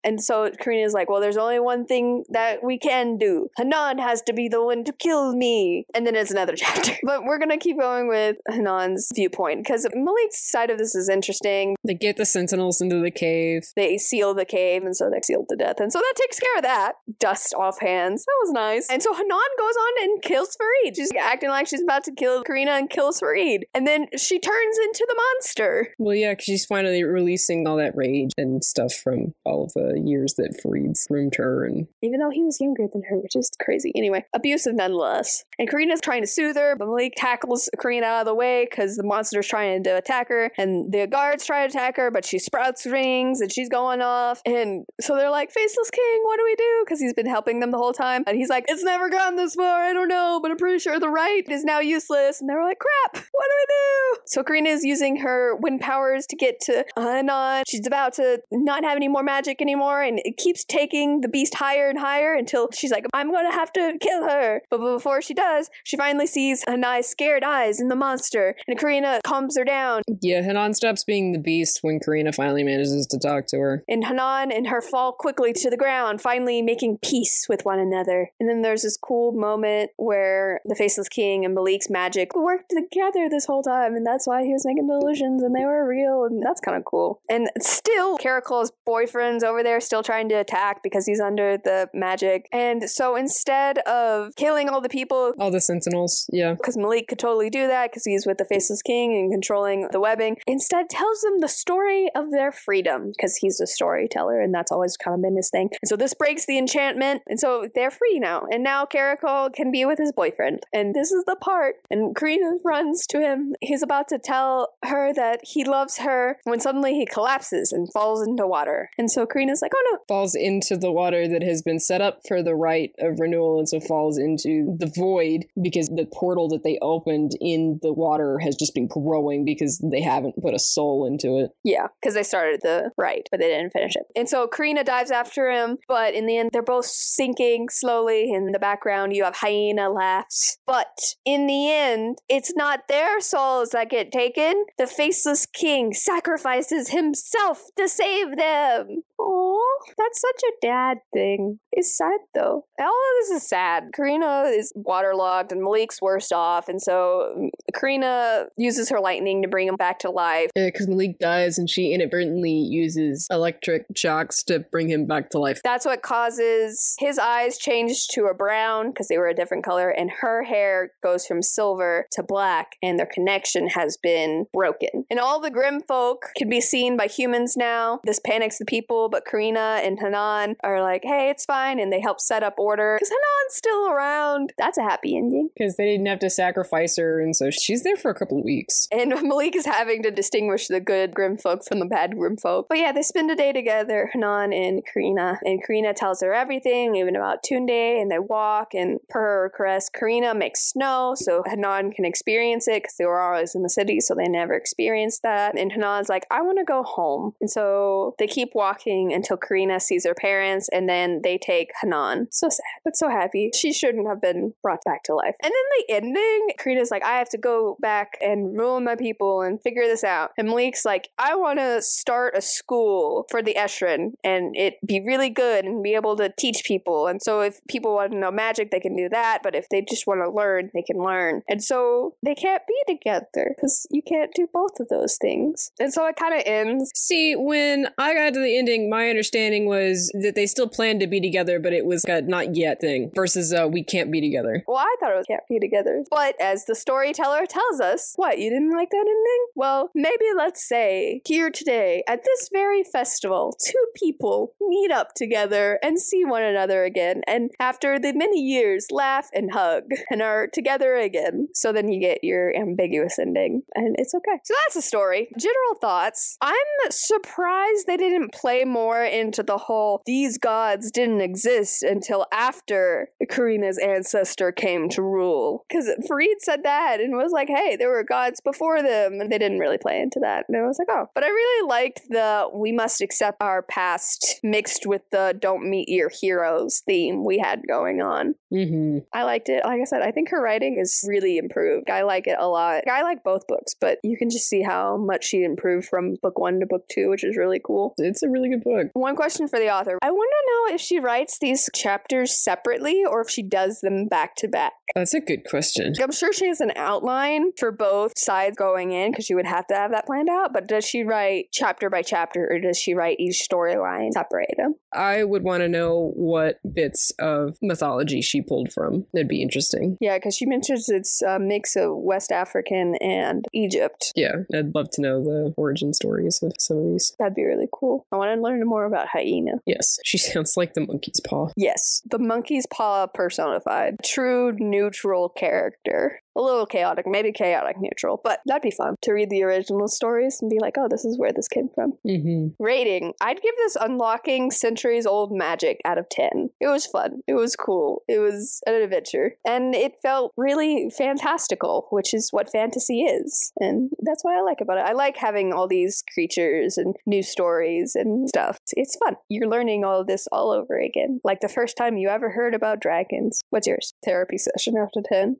And 0.03 0.21
so 0.23 0.49
Karina 0.59 0.85
is 0.85 0.93
like, 0.93 1.09
well, 1.09 1.21
there's 1.21 1.37
only 1.37 1.59
one 1.59 1.85
thing 1.85 2.23
that 2.29 2.63
we 2.63 2.77
can 2.77 3.17
do. 3.17 3.49
Hanan 3.57 3.99
has 3.99 4.21
to 4.23 4.33
be 4.33 4.47
the 4.47 4.63
one 4.63 4.83
to 4.85 4.93
kill 4.93 5.35
me. 5.35 5.85
And 5.93 6.05
then 6.05 6.15
it's 6.15 6.31
another 6.31 6.55
chapter. 6.57 6.93
But 7.03 7.23
we're 7.23 7.37
going 7.37 7.49
to 7.49 7.57
keep 7.57 7.79
going 7.79 8.07
with 8.07 8.37
Hanan's 8.47 9.09
viewpoint 9.13 9.63
because 9.63 9.87
Malik's 9.93 10.49
side 10.49 10.69
of 10.69 10.77
this 10.77 10.95
is 10.95 11.09
interesting. 11.09 11.75
They 11.83 11.93
get 11.93 12.17
the 12.17 12.25
sentinels 12.25 12.81
into 12.81 12.99
the 12.99 13.11
cave. 13.11 13.63
They 13.75 13.97
seal 13.97 14.33
the 14.33 14.45
cave, 14.45 14.83
and 14.83 14.95
so 14.95 15.09
they're 15.09 15.21
sealed 15.23 15.47
to 15.49 15.55
death. 15.55 15.79
And 15.79 15.91
so 15.91 15.99
that 15.99 16.13
takes 16.17 16.39
care 16.39 16.55
of 16.57 16.63
that. 16.63 16.93
Dust 17.19 17.53
off 17.57 17.79
hands. 17.79 18.25
That 18.25 18.37
was 18.43 18.51
nice. 18.51 18.87
And 18.89 19.01
so 19.01 19.13
Hanan 19.13 19.29
goes 19.59 19.75
on 19.75 20.03
and 20.03 20.21
kills 20.21 20.55
Farid. 20.55 20.95
She's 20.95 21.11
acting 21.19 21.49
like 21.49 21.67
she's 21.67 21.81
about 21.81 22.03
to 22.05 22.13
kill 22.13 22.43
Karina 22.43 22.71
and 22.71 22.89
kills 22.89 23.19
Farid. 23.19 23.65
And 23.73 23.87
then 23.87 24.07
she 24.17 24.39
turns 24.39 24.77
into 24.77 25.05
the 25.07 25.15
monster. 25.15 25.93
Well, 25.97 26.15
yeah, 26.15 26.31
because 26.31 26.45
she's 26.45 26.65
finally 26.65 27.03
releasing 27.03 27.67
all 27.67 27.77
that 27.77 27.95
rage 27.95 28.31
and 28.37 28.63
stuff 28.63 28.93
from 28.93 29.33
all 29.45 29.63
of 29.63 29.73
the 29.73 29.90
years 29.97 30.35
that 30.35 30.59
Farid's 30.61 31.05
groomed 31.07 31.35
her. 31.35 31.65
And 31.65 31.87
even 32.01 32.19
though 32.19 32.29
he 32.29 32.43
was 32.43 32.59
younger 32.59 32.87
than 32.91 33.03
her, 33.09 33.17
which 33.17 33.35
is 33.35 33.51
crazy. 33.61 33.91
Anyway, 33.95 34.25
abusive 34.33 34.75
nonetheless. 34.75 35.43
And 35.59 35.69
Karina's 35.69 36.01
trying 36.01 36.21
to 36.21 36.27
soothe 36.27 36.55
her, 36.55 36.75
but 36.75 36.87
Malik 36.87 37.13
tackles 37.15 37.69
Karina 37.79 38.05
out 38.05 38.21
of 38.21 38.25
the 38.25 38.35
way 38.35 38.67
because 38.69 38.95
the 38.95 39.03
monster's 39.03 39.47
trying 39.47 39.83
to 39.83 39.97
attack 39.97 40.29
her, 40.29 40.51
and 40.57 40.91
the 40.91 41.07
guards 41.07 41.45
try 41.45 41.65
to 41.65 41.71
attack 41.71 41.97
her, 41.97 42.11
but 42.11 42.25
she 42.25 42.39
sprouts 42.39 42.85
rings 42.85 43.41
and 43.41 43.51
she's 43.51 43.69
going 43.69 44.01
off. 44.01 44.41
And 44.45 44.85
so 44.99 45.15
they're 45.15 45.29
like, 45.29 45.51
Faceless 45.51 45.89
King, 45.89 46.21
what 46.23 46.37
do 46.37 46.43
we 46.43 46.55
do? 46.55 46.81
Because 46.85 46.99
he's 46.99 47.13
been 47.13 47.27
helping 47.27 47.59
them 47.59 47.71
the 47.71 47.77
whole 47.77 47.93
time. 47.93 48.23
And 48.27 48.37
he's 48.37 48.49
like, 48.49 48.65
It's 48.67 48.83
never 48.83 49.09
gone 49.09 49.35
this 49.35 49.55
far. 49.55 49.83
I 49.83 49.93
don't 49.93 50.07
know, 50.07 50.39
but 50.41 50.51
I'm 50.51 50.57
pretty 50.57 50.79
sure 50.79 50.99
the 50.99 51.09
rite 51.09 51.49
is 51.49 51.63
now 51.63 51.79
useless. 51.79 52.41
And 52.41 52.49
they're 52.49 52.63
like, 52.63 52.79
Crap, 52.79 53.23
what 53.31 53.45
do 53.45 53.55
we 53.59 53.65
do? 53.67 54.21
So 54.25 54.43
Karina 54.43 54.69
is 54.69 54.83
using 54.83 55.17
her 55.17 55.55
wind 55.55 55.81
powers 55.81 56.25
to 56.27 56.35
get 56.35 56.59
to 56.61 56.85
Hanan. 56.97 57.63
She's 57.67 57.85
about 57.87 58.13
to 58.13 58.41
not 58.51 58.83
have 58.83 58.95
any 58.95 59.07
more 59.07 59.23
magic 59.23 59.61
anymore, 59.61 59.80
and 59.81 60.19
it 60.23 60.37
keeps 60.37 60.63
taking 60.63 61.21
the 61.21 61.27
beast 61.27 61.55
higher 61.55 61.89
and 61.89 61.99
higher 61.99 62.33
until 62.33 62.69
she's 62.73 62.91
like, 62.91 63.05
I'm 63.13 63.31
gonna 63.31 63.51
have 63.51 63.71
to 63.73 63.97
kill 63.99 64.23
her. 64.23 64.61
But 64.69 64.79
before 64.79 65.21
she 65.21 65.33
does, 65.33 65.69
she 65.83 65.97
finally 65.97 66.27
sees 66.27 66.63
Hanan's 66.67 67.07
scared 67.07 67.43
eyes 67.43 67.79
in 67.79 67.87
the 67.87 67.95
monster, 67.95 68.55
and 68.67 68.77
Karina 68.77 69.21
calms 69.25 69.57
her 69.57 69.63
down. 69.63 70.01
yeah, 70.21 70.41
Hanan 70.41 70.73
stops 70.73 71.03
being 71.03 71.31
the 71.31 71.39
beast 71.39 71.79
when 71.81 71.99
Karina 71.99 72.31
finally 72.31 72.63
manages 72.63 73.07
to 73.07 73.19
talk 73.19 73.47
to 73.47 73.57
her. 73.57 73.83
And 73.87 74.05
Hanan 74.05 74.51
and 74.51 74.67
her 74.67 74.81
fall 74.81 75.13
quickly 75.13 75.53
to 75.53 75.69
the 75.69 75.77
ground, 75.77 76.21
finally 76.21 76.61
making 76.61 76.99
peace 77.03 77.45
with 77.49 77.65
one 77.65 77.79
another. 77.79 78.29
And 78.39 78.49
then 78.49 78.61
there's 78.61 78.83
this 78.83 78.97
cool 78.97 79.31
moment 79.31 79.91
where 79.97 80.61
the 80.65 80.75
Faceless 80.75 81.09
King 81.09 81.45
and 81.45 81.55
Malik's 81.55 81.89
magic 81.89 82.35
worked 82.35 82.69
together 82.71 83.29
this 83.29 83.45
whole 83.45 83.63
time, 83.63 83.95
and 83.95 84.05
that's 84.05 84.27
why 84.27 84.43
he 84.43 84.53
was 84.53 84.65
making 84.65 84.89
illusions 84.89 85.43
and 85.43 85.55
they 85.55 85.65
were 85.65 85.87
real, 85.87 86.25
and 86.25 86.43
that's 86.43 86.59
kind 86.59 86.77
of 86.77 86.85
cool. 86.85 87.21
And 87.29 87.49
still, 87.59 88.17
Caracal's 88.17 88.71
boyfriend's 88.85 89.43
over 89.43 89.63
there 89.63 89.70
still 89.79 90.03
trying 90.03 90.29
to 90.29 90.35
attack 90.35 90.81
because 90.83 91.05
he's 91.05 91.19
under 91.19 91.57
the 91.57 91.89
magic. 91.93 92.47
And 92.51 92.89
so 92.89 93.15
instead 93.15 93.79
of 93.79 94.35
killing 94.35 94.69
all 94.69 94.81
the 94.81 94.89
people, 94.89 95.33
All 95.39 95.51
the 95.51 95.61
sentinels, 95.61 96.27
yeah. 96.31 96.53
because 96.53 96.77
Malik 96.77 97.07
could 97.07 97.19
totally 97.19 97.49
do 97.49 97.67
that 97.67 97.91
because 97.91 98.03
he's 98.05 98.25
with 98.25 98.37
the 98.37 98.45
Faceless 98.45 98.81
King 98.81 99.13
and 99.15 99.31
controlling 99.31 99.87
the 99.91 99.99
webbing. 99.99 100.37
Instead, 100.47 100.89
tells 100.89 101.21
them 101.21 101.39
the 101.39 101.47
story 101.47 102.09
of 102.15 102.31
their 102.31 102.51
freedom 102.51 103.11
because 103.15 103.37
he's 103.37 103.59
a 103.61 103.67
storyteller 103.67 104.41
and 104.41 104.53
that's 104.53 104.71
always 104.71 104.97
kind 104.97 105.15
of 105.15 105.21
been 105.21 105.35
his 105.37 105.49
thing. 105.49 105.69
And 105.81 105.87
so 105.87 105.95
this 105.95 106.13
breaks 106.13 106.45
the 106.45 106.57
enchantment, 106.57 107.21
and 107.27 107.39
so 107.39 107.67
they're 107.75 107.91
free 107.91 108.19
now. 108.19 108.45
And 108.51 108.63
now 108.63 108.85
Caracal 108.85 109.49
can 109.51 109.71
be 109.71 109.85
with 109.85 109.99
his 109.99 110.11
boyfriend. 110.11 110.61
And 110.73 110.93
this 110.95 111.11
is 111.11 111.23
the 111.25 111.35
part. 111.35 111.75
And 111.89 112.15
Karina 112.15 112.57
runs 112.63 113.05
to 113.07 113.19
him. 113.19 113.53
He's 113.61 113.83
about 113.83 114.07
to 114.09 114.17
tell 114.17 114.73
her 114.83 115.13
that 115.13 115.39
he 115.43 115.63
loves 115.63 115.99
her 115.99 116.37
when 116.43 116.59
suddenly 116.59 116.93
he 116.95 117.05
collapses 117.05 117.71
and 117.71 117.91
falls 117.91 118.25
into 118.25 118.47
water. 118.47 118.89
And 118.97 119.11
so 119.11 119.25
Karina's 119.25 119.60
like, 119.61 119.71
oh 119.75 119.89
no, 119.91 119.99
Falls 120.07 120.35
into 120.35 120.77
the 120.77 120.91
water 120.91 121.27
that 121.27 121.43
has 121.43 121.61
been 121.61 121.79
set 121.79 122.01
up 122.01 122.21
for 122.27 122.43
the 122.43 122.55
rite 122.55 122.91
of 122.99 123.19
renewal, 123.19 123.59
and 123.59 123.67
so 123.67 123.79
falls 123.79 124.17
into 124.17 124.75
the 124.77 124.91
void 124.95 125.45
because 125.61 125.87
the 125.89 126.07
portal 126.13 126.47
that 126.49 126.63
they 126.63 126.77
opened 126.81 127.31
in 127.39 127.79
the 127.81 127.93
water 127.93 128.39
has 128.39 128.55
just 128.55 128.73
been 128.73 128.87
growing 128.87 129.45
because 129.45 129.81
they 129.91 130.01
haven't 130.01 130.41
put 130.41 130.53
a 130.53 130.59
soul 130.59 131.05
into 131.05 131.37
it. 131.37 131.51
Yeah, 131.63 131.87
because 132.01 132.15
they 132.15 132.23
started 132.23 132.61
the 132.61 132.91
rite, 132.97 133.27
but 133.31 133.39
they 133.39 133.47
didn't 133.47 133.71
finish 133.71 133.95
it. 133.95 134.03
And 134.15 134.27
so 134.27 134.47
Karina 134.47 134.83
dives 134.83 135.11
after 135.11 135.49
him, 135.49 135.77
but 135.87 136.13
in 136.13 136.25
the 136.25 136.37
end, 136.37 136.49
they're 136.51 136.61
both 136.61 136.85
sinking 136.85 137.69
slowly. 137.69 138.31
In 138.31 138.51
the 138.51 138.59
background, 138.59 139.15
you 139.15 139.23
have 139.23 139.37
Hyena 139.37 139.89
laughs. 139.89 140.57
But 140.65 141.15
in 141.25 141.47
the 141.47 141.71
end, 141.71 142.19
it's 142.29 142.53
not 142.55 142.87
their 142.87 143.19
souls 143.21 143.69
that 143.69 143.89
get 143.89 144.11
taken. 144.11 144.65
The 144.77 144.87
faceless 144.87 145.45
king 145.45 145.93
sacrifices 145.93 146.89
himself 146.89 147.63
to 147.77 147.87
save 147.87 148.37
them. 148.37 149.03
Oh, 149.23 149.79
that's 149.97 150.21
such 150.21 150.41
a 150.43 150.53
dad 150.61 150.97
thing. 151.13 151.59
It's 151.71 151.95
sad 151.95 152.19
though. 152.33 152.65
All 152.79 152.87
of 152.87 153.29
this 153.29 153.41
is 153.41 153.47
sad. 153.47 153.91
Karina 153.93 154.43
is 154.47 154.71
waterlogged 154.75 155.51
and 155.51 155.61
Malik's 155.61 156.01
worst 156.01 156.33
off, 156.33 156.67
and 156.67 156.81
so 156.81 157.33
mm, 157.37 157.49
Karina 157.73 158.47
uses 158.57 158.89
her 158.89 158.99
lightning 158.99 159.41
to 159.41 159.47
bring 159.47 159.67
him 159.67 159.75
back 159.75 159.99
to 159.99 160.09
life. 160.09 160.49
Yeah, 160.55 160.67
because 160.67 160.87
Malik 160.87 161.19
dies 161.19 161.57
and 161.57 161.69
she 161.69 161.93
inadvertently 161.93 162.51
uses 162.51 163.27
electric 163.29 163.85
shocks 163.95 164.43
to 164.43 164.59
bring 164.59 164.89
him 164.89 165.05
back 165.05 165.29
to 165.31 165.39
life. 165.39 165.61
That's 165.63 165.85
what 165.85 166.01
causes 166.01 166.95
his 166.99 167.19
eyes 167.19 167.57
change 167.57 168.07
to 168.09 168.25
a 168.25 168.33
brown 168.33 168.89
because 168.89 169.07
they 169.07 169.17
were 169.17 169.27
a 169.27 169.35
different 169.35 169.63
color, 169.63 169.89
and 169.89 170.09
her 170.21 170.43
hair 170.43 170.91
goes 171.03 171.25
from 171.25 171.41
silver 171.41 172.07
to 172.11 172.23
black, 172.23 172.75
and 172.81 172.97
their 172.97 173.09
connection 173.11 173.67
has 173.69 173.97
been 173.97 174.45
broken. 174.53 175.05
And 175.09 175.19
all 175.19 175.39
the 175.39 175.51
Grim 175.51 175.81
folk 175.81 176.27
can 176.35 176.49
be 176.49 176.61
seen 176.61 176.97
by 176.97 177.07
humans 177.07 177.55
now. 177.55 177.99
This 178.03 178.19
panics 178.19 178.57
the 178.57 178.65
people, 178.65 179.09
but 179.11 179.25
Karina 179.25 179.79
and 179.83 179.99
Hanan 179.99 180.55
are 180.63 180.81
like, 180.81 181.03
hey, 181.03 181.29
it's 181.29 181.45
fine, 181.45 181.79
and 181.79 181.91
they 181.91 182.01
help 182.01 182.19
set 182.19 182.43
up 182.43 182.55
order 182.57 182.97
because 182.99 183.09
Hanan's 183.09 183.55
still 183.55 183.87
around. 183.87 184.53
That's 184.57 184.77
a 184.77 184.83
happy 184.83 185.17
ending. 185.17 185.49
Because 185.55 185.77
they 185.77 185.85
didn't 185.85 186.07
have 186.07 186.19
to 186.19 186.29
sacrifice 186.29 186.97
her, 186.97 187.19
and 187.19 187.35
so 187.35 187.49
she's 187.51 187.83
there 187.83 187.97
for 187.97 188.11
a 188.11 188.15
couple 188.15 188.39
of 188.39 188.45
weeks. 188.45 188.87
And 188.91 189.09
Malik 189.23 189.55
is 189.55 189.65
having 189.65 190.03
to 190.03 190.11
distinguish 190.11 190.67
the 190.67 190.79
good 190.79 191.13
Grim 191.13 191.37
folk 191.37 191.63
from 191.65 191.79
the 191.79 191.85
bad 191.85 192.17
Grim 192.17 192.37
folk. 192.37 192.67
But 192.69 192.79
yeah, 192.79 192.91
they 192.91 193.01
spend 193.01 193.31
a 193.31 193.35
day 193.35 193.53
together, 193.53 194.09
Hanan 194.13 194.53
and 194.53 194.83
Karina. 194.85 195.39
And 195.43 195.63
Karina 195.65 195.93
tells 195.93 196.21
her 196.21 196.33
everything, 196.33 196.95
even 196.95 197.15
about 197.15 197.43
Tunde, 197.43 198.01
and 198.01 198.11
they 198.11 198.19
walk. 198.19 198.73
And 198.73 198.99
per 199.09 199.21
her 199.21 199.43
request, 199.43 199.93
Karina 199.93 200.33
makes 200.33 200.65
snow 200.65 201.13
so 201.15 201.43
Hanan 201.45 201.91
can 201.91 202.05
experience 202.05 202.67
it 202.67 202.83
because 202.83 202.97
they 202.97 203.05
were 203.05 203.21
always 203.21 203.55
in 203.55 203.63
the 203.63 203.69
city, 203.69 203.99
so 203.99 204.15
they 204.15 204.27
never 204.27 204.53
experienced 204.53 205.23
that. 205.23 205.57
And 205.57 205.71
Hanan's 205.71 206.09
like, 206.09 206.25
I 206.31 206.41
want 206.41 206.57
to 206.59 206.65
go 206.65 206.83
home. 206.83 207.33
And 207.41 207.49
so 207.49 208.15
they 208.19 208.27
keep 208.27 208.49
walking 208.53 209.00
until 209.09 209.37
Karina 209.37 209.79
sees 209.79 210.05
her 210.05 210.13
parents, 210.13 210.69
and 210.71 210.87
then 210.89 211.21
they 211.23 211.37
take 211.37 211.71
Hanan. 211.81 212.27
So 212.31 212.49
sad, 212.49 212.63
but 212.83 212.95
so 212.95 213.09
happy. 213.09 213.51
She 213.55 213.71
shouldn't 213.73 214.07
have 214.07 214.21
been 214.21 214.53
brought 214.61 214.83
back 214.85 215.03
to 215.03 215.15
life. 215.15 215.35
And 215.41 215.51
then 215.51 215.77
the 215.77 215.93
ending, 215.95 216.49
Karina's 216.59 216.91
like, 216.91 217.03
I 217.03 217.17
have 217.17 217.29
to 217.29 217.37
go 217.37 217.77
back 217.79 218.17
and 218.21 218.57
ruin 218.57 218.83
my 218.83 218.95
people 218.95 219.41
and 219.41 219.61
figure 219.61 219.85
this 219.85 220.03
out. 220.03 220.31
And 220.37 220.49
Malik's 220.49 220.85
like, 220.85 221.09
I 221.17 221.35
want 221.35 221.59
to 221.59 221.81
start 221.81 222.35
a 222.35 222.41
school 222.41 223.25
for 223.29 223.41
the 223.41 223.55
Eshran 223.55 224.13
and 224.23 224.55
it 224.55 224.75
be 224.85 225.01
really 225.01 225.29
good 225.29 225.65
and 225.65 225.83
be 225.83 225.95
able 225.95 226.15
to 226.17 226.31
teach 226.37 226.63
people. 226.65 227.07
And 227.07 227.21
so 227.21 227.41
if 227.41 227.59
people 227.67 227.95
want 227.95 228.11
to 228.11 228.17
know 228.17 228.31
magic, 228.31 228.71
they 228.71 228.79
can 228.79 228.95
do 228.95 229.09
that. 229.09 229.39
But 229.43 229.55
if 229.55 229.69
they 229.69 229.81
just 229.81 230.07
want 230.07 230.21
to 230.21 230.29
learn, 230.29 230.69
they 230.73 230.83
can 230.83 230.97
learn. 230.97 231.41
And 231.49 231.63
so 231.63 232.15
they 232.23 232.35
can't 232.35 232.63
be 232.67 232.93
together 232.93 233.53
because 233.55 233.87
you 233.89 234.01
can't 234.01 234.33
do 234.33 234.47
both 234.51 234.79
of 234.79 234.89
those 234.89 235.17
things. 235.19 235.71
And 235.79 235.93
so 235.93 236.05
it 236.07 236.15
kind 236.15 236.33
of 236.33 236.43
ends. 236.45 236.91
See, 236.95 237.35
when 237.35 237.87
I 237.97 238.13
got 238.13 238.33
to 238.33 238.39
the 238.39 238.57
ending, 238.57 238.89
my 238.91 239.09
understanding 239.09 239.65
was 239.65 240.11
that 240.21 240.35
they 240.35 240.45
still 240.45 240.67
planned 240.67 240.99
to 240.99 241.07
be 241.07 241.21
together, 241.21 241.59
but 241.59 241.71
it 241.71 241.85
was 241.85 242.03
a 242.03 242.21
not 242.21 242.57
yet 242.57 242.81
thing 242.81 243.09
versus 243.15 243.55
we 243.71 243.83
can't 243.83 244.11
be 244.11 244.19
together. 244.19 244.63
Well, 244.67 244.77
I 244.77 244.95
thought 244.99 245.13
it 245.13 245.15
was 245.15 245.25
can't 245.25 245.47
be 245.49 245.59
together. 245.59 246.03
But 246.09 246.35
as 246.41 246.65
the 246.65 246.75
storyteller 246.75 247.45
tells 247.45 247.79
us, 247.79 248.11
what, 248.17 248.37
you 248.37 248.49
didn't 248.49 248.71
like 248.71 248.89
that 248.89 248.97
ending? 248.97 249.45
Well, 249.55 249.91
maybe 249.95 250.25
let's 250.35 250.67
say 250.67 251.21
here 251.25 251.49
today 251.49 252.03
at 252.05 252.25
this 252.25 252.49
very 252.51 252.83
festival, 252.83 253.55
two 253.65 253.85
people 253.95 254.55
meet 254.59 254.91
up 254.91 255.13
together 255.15 255.79
and 255.81 255.97
see 255.97 256.25
one 256.25 256.43
another 256.43 256.83
again. 256.83 257.21
And 257.27 257.51
after 257.59 257.97
the 257.97 258.13
many 258.13 258.41
years, 258.41 258.87
laugh 258.91 259.29
and 259.33 259.53
hug 259.53 259.83
and 260.09 260.21
are 260.21 260.47
together 260.47 260.95
again. 260.95 261.47
So 261.53 261.71
then 261.71 261.89
you 261.89 262.01
get 262.01 262.23
your 262.23 262.53
ambiguous 262.53 263.17
ending 263.17 263.61
and 263.73 263.95
it's 263.97 264.13
okay. 264.13 264.39
So 264.43 264.53
that's 264.65 264.75
the 264.75 264.81
story. 264.81 265.29
General 265.39 265.75
thoughts. 265.79 266.37
I'm 266.41 266.51
surprised 266.89 267.87
they 267.87 267.95
didn't 267.95 268.33
play 268.33 268.65
more 268.71 269.03
into 269.03 269.43
the 269.43 269.57
whole 269.57 270.01
these 270.05 270.37
gods 270.37 270.91
didn't 270.91 271.21
exist 271.21 271.83
until 271.83 272.25
after 272.31 273.09
Karina's 273.29 273.77
ancestor 273.77 274.51
came 274.51 274.89
to 274.89 275.01
rule. 275.01 275.65
Because 275.67 275.89
Farid 276.07 276.41
said 276.41 276.63
that 276.63 276.99
and 276.99 277.15
was 277.15 277.31
like, 277.31 277.49
hey, 277.49 277.75
there 277.75 277.89
were 277.89 278.03
gods 278.03 278.41
before 278.41 278.81
them. 278.81 279.19
And 279.19 279.31
they 279.31 279.37
didn't 279.37 279.59
really 279.59 279.77
play 279.77 279.99
into 279.99 280.19
that. 280.21 280.45
And 280.47 280.57
I 280.57 280.65
was 280.65 280.79
like, 280.79 280.87
oh. 280.89 281.07
But 281.13 281.23
I 281.23 281.27
really 281.27 281.67
liked 281.67 282.01
the 282.09 282.49
we 282.53 282.71
must 282.71 283.01
accept 283.01 283.41
our 283.41 283.61
past 283.61 284.39
mixed 284.43 284.85
with 284.85 285.01
the 285.11 285.35
don't 285.39 285.69
meet 285.69 285.89
your 285.89 286.09
heroes 286.09 286.81
theme 286.85 287.25
we 287.25 287.37
had 287.37 287.61
going 287.67 288.01
on. 288.01 288.35
Mm-hmm. 288.53 288.99
I 289.13 289.23
liked 289.23 289.49
it. 289.49 289.63
Like 289.63 289.81
I 289.81 289.85
said, 289.85 290.01
I 290.01 290.11
think 290.11 290.29
her 290.29 290.41
writing 290.41 290.77
is 290.79 291.03
really 291.07 291.37
improved. 291.37 291.89
I 291.89 292.03
like 292.03 292.27
it 292.27 292.37
a 292.39 292.47
lot. 292.47 292.83
I 292.87 293.03
like 293.03 293.23
both 293.23 293.47
books, 293.47 293.75
but 293.79 293.99
you 294.03 294.17
can 294.17 294.29
just 294.29 294.47
see 294.47 294.61
how 294.61 294.97
much 294.97 295.25
she 295.25 295.43
improved 295.43 295.87
from 295.87 296.15
book 296.21 296.39
one 296.39 296.59
to 296.59 296.65
book 296.65 296.83
two, 296.91 297.09
which 297.09 297.23
is 297.23 297.37
really 297.37 297.61
cool. 297.63 297.93
It's 297.97 298.23
a 298.23 298.29
really 298.29 298.49
good 298.49 298.60
book. 298.63 298.87
One 298.93 299.15
question 299.15 299.47
for 299.47 299.59
the 299.59 299.69
author. 299.69 299.97
I 300.01 300.11
want 300.11 300.29
to 300.29 300.71
know 300.71 300.75
if 300.75 300.81
she 300.81 300.99
writes 300.99 301.37
these 301.39 301.69
chapters 301.75 302.35
separately 302.37 303.03
or 303.05 303.21
if 303.21 303.29
she 303.29 303.43
does 303.43 303.81
them 303.81 304.07
back 304.07 304.35
to 304.37 304.47
back. 304.47 304.73
That's 304.95 305.13
a 305.13 305.21
good 305.21 305.45
question. 305.49 305.93
I'm 306.01 306.11
sure 306.11 306.33
she 306.33 306.47
has 306.47 306.59
an 306.59 306.73
outline 306.75 307.51
for 307.57 307.71
both 307.71 308.13
sides 308.17 308.57
going 308.57 308.91
in 308.91 309.11
because 309.11 309.25
she 309.25 309.35
would 309.35 309.45
have 309.45 309.67
to 309.67 309.75
have 309.75 309.91
that 309.91 310.05
planned 310.05 310.29
out, 310.29 310.51
but 310.53 310.67
does 310.67 310.85
she 310.85 311.03
write 311.03 311.45
chapter 311.53 311.89
by 311.89 312.01
chapter 312.01 312.47
or 312.51 312.59
does 312.59 312.77
she 312.77 312.93
write 312.93 313.19
each 313.19 313.47
storyline 313.49 314.11
separated? 314.11 314.73
I 314.93 315.23
would 315.23 315.43
want 315.43 315.61
to 315.61 315.69
know 315.69 316.11
what 316.15 316.59
bits 316.73 317.11
of 317.19 317.57
mythology 317.61 318.21
she 318.21 318.41
pulled 318.41 318.73
from. 318.73 319.05
That'd 319.13 319.29
be 319.29 319.41
interesting. 319.41 319.97
Yeah, 320.01 320.17
because 320.17 320.35
she 320.35 320.45
mentions 320.45 320.89
it's 320.89 321.21
a 321.21 321.39
mix 321.39 321.77
of 321.77 321.95
West 321.95 322.31
African 322.31 322.95
and 322.95 323.45
Egypt. 323.53 324.11
Yeah, 324.15 324.43
I'd 324.53 324.75
love 324.75 324.89
to 324.91 325.01
know 325.01 325.23
the 325.23 325.53
origin 325.55 325.93
stories 325.93 326.39
of 326.43 326.51
some 326.59 326.77
of 326.77 326.83
these. 326.83 327.15
That'd 327.17 327.35
be 327.35 327.45
really 327.45 327.67
cool. 327.71 328.05
I 328.11 328.17
want 328.17 328.35
to 328.35 328.41
learn 328.41 328.50
more 328.59 328.85
about 328.85 329.07
Hyena. 329.07 329.53
Yes, 329.65 329.97
she 330.03 330.17
sounds 330.17 330.53
like 330.57 330.73
the 330.73 330.85
monkey's 330.85 331.19
paw. 331.25 331.49
Yes, 331.55 332.01
the 332.09 332.19
monkey's 332.19 332.65
paw 332.67 333.07
personified. 333.07 333.97
True 334.03 334.53
neutral 334.59 335.29
character. 335.29 336.21
A 336.35 336.41
little 336.41 336.65
chaotic, 336.65 337.05
maybe 337.07 337.31
chaotic 337.31 337.77
neutral, 337.79 338.19
but 338.23 338.39
that'd 338.45 338.61
be 338.61 338.71
fun 338.71 338.95
to 339.01 339.11
read 339.11 339.29
the 339.29 339.43
original 339.43 339.87
stories 339.87 340.39
and 340.41 340.49
be 340.49 340.59
like, 340.59 340.75
oh, 340.77 340.87
this 340.89 341.05
is 341.05 341.17
where 341.17 341.31
this 341.31 341.47
came 341.47 341.69
from. 341.73 341.93
Mm-hmm. 342.07 342.63
Rating 342.63 343.13
I'd 343.21 343.41
give 343.41 343.55
this 343.57 343.75
Unlocking 343.79 344.51
Centuries 344.51 345.05
Old 345.05 345.31
Magic 345.31 345.79
out 345.85 345.97
of 345.97 346.09
10. 346.09 346.49
It 346.59 346.67
was 346.67 346.85
fun. 346.85 347.21
It 347.27 347.33
was 347.33 347.55
cool. 347.55 348.03
It 348.07 348.19
was 348.19 348.61
an 348.65 348.75
adventure. 348.75 349.35
And 349.45 349.75
it 349.75 349.93
felt 350.01 350.33
really 350.37 350.89
fantastical, 350.95 351.87
which 351.89 352.13
is 352.13 352.29
what 352.31 352.51
fantasy 352.51 353.01
is. 353.01 353.51
And 353.59 353.91
that's 353.99 354.23
what 354.23 354.35
I 354.35 354.41
like 354.41 354.61
about 354.61 354.77
it. 354.77 354.85
I 354.85 354.93
like 354.93 355.17
having 355.17 355.53
all 355.53 355.67
these 355.67 356.03
creatures 356.13 356.77
and 356.77 356.95
new 357.05 357.23
stories 357.23 357.95
and 357.95 358.29
stuff. 358.29 358.57
It's 358.73 358.95
fun. 358.97 359.15
You're 359.29 359.49
learning 359.49 359.83
all 359.83 360.01
of 360.01 360.07
this 360.07 360.27
all 360.31 360.51
over 360.51 360.77
again. 360.77 361.19
Like 361.23 361.41
the 361.41 361.49
first 361.49 361.77
time 361.77 361.97
you 361.97 362.09
ever 362.09 362.31
heard 362.31 362.53
about 362.53 362.79
dragons. 362.79 363.41
What's 363.49 363.67
yours? 363.67 363.93
Therapy 364.03 364.37
session 364.37 364.75
out 364.77 364.95
of 364.95 365.05
10? 365.05 365.37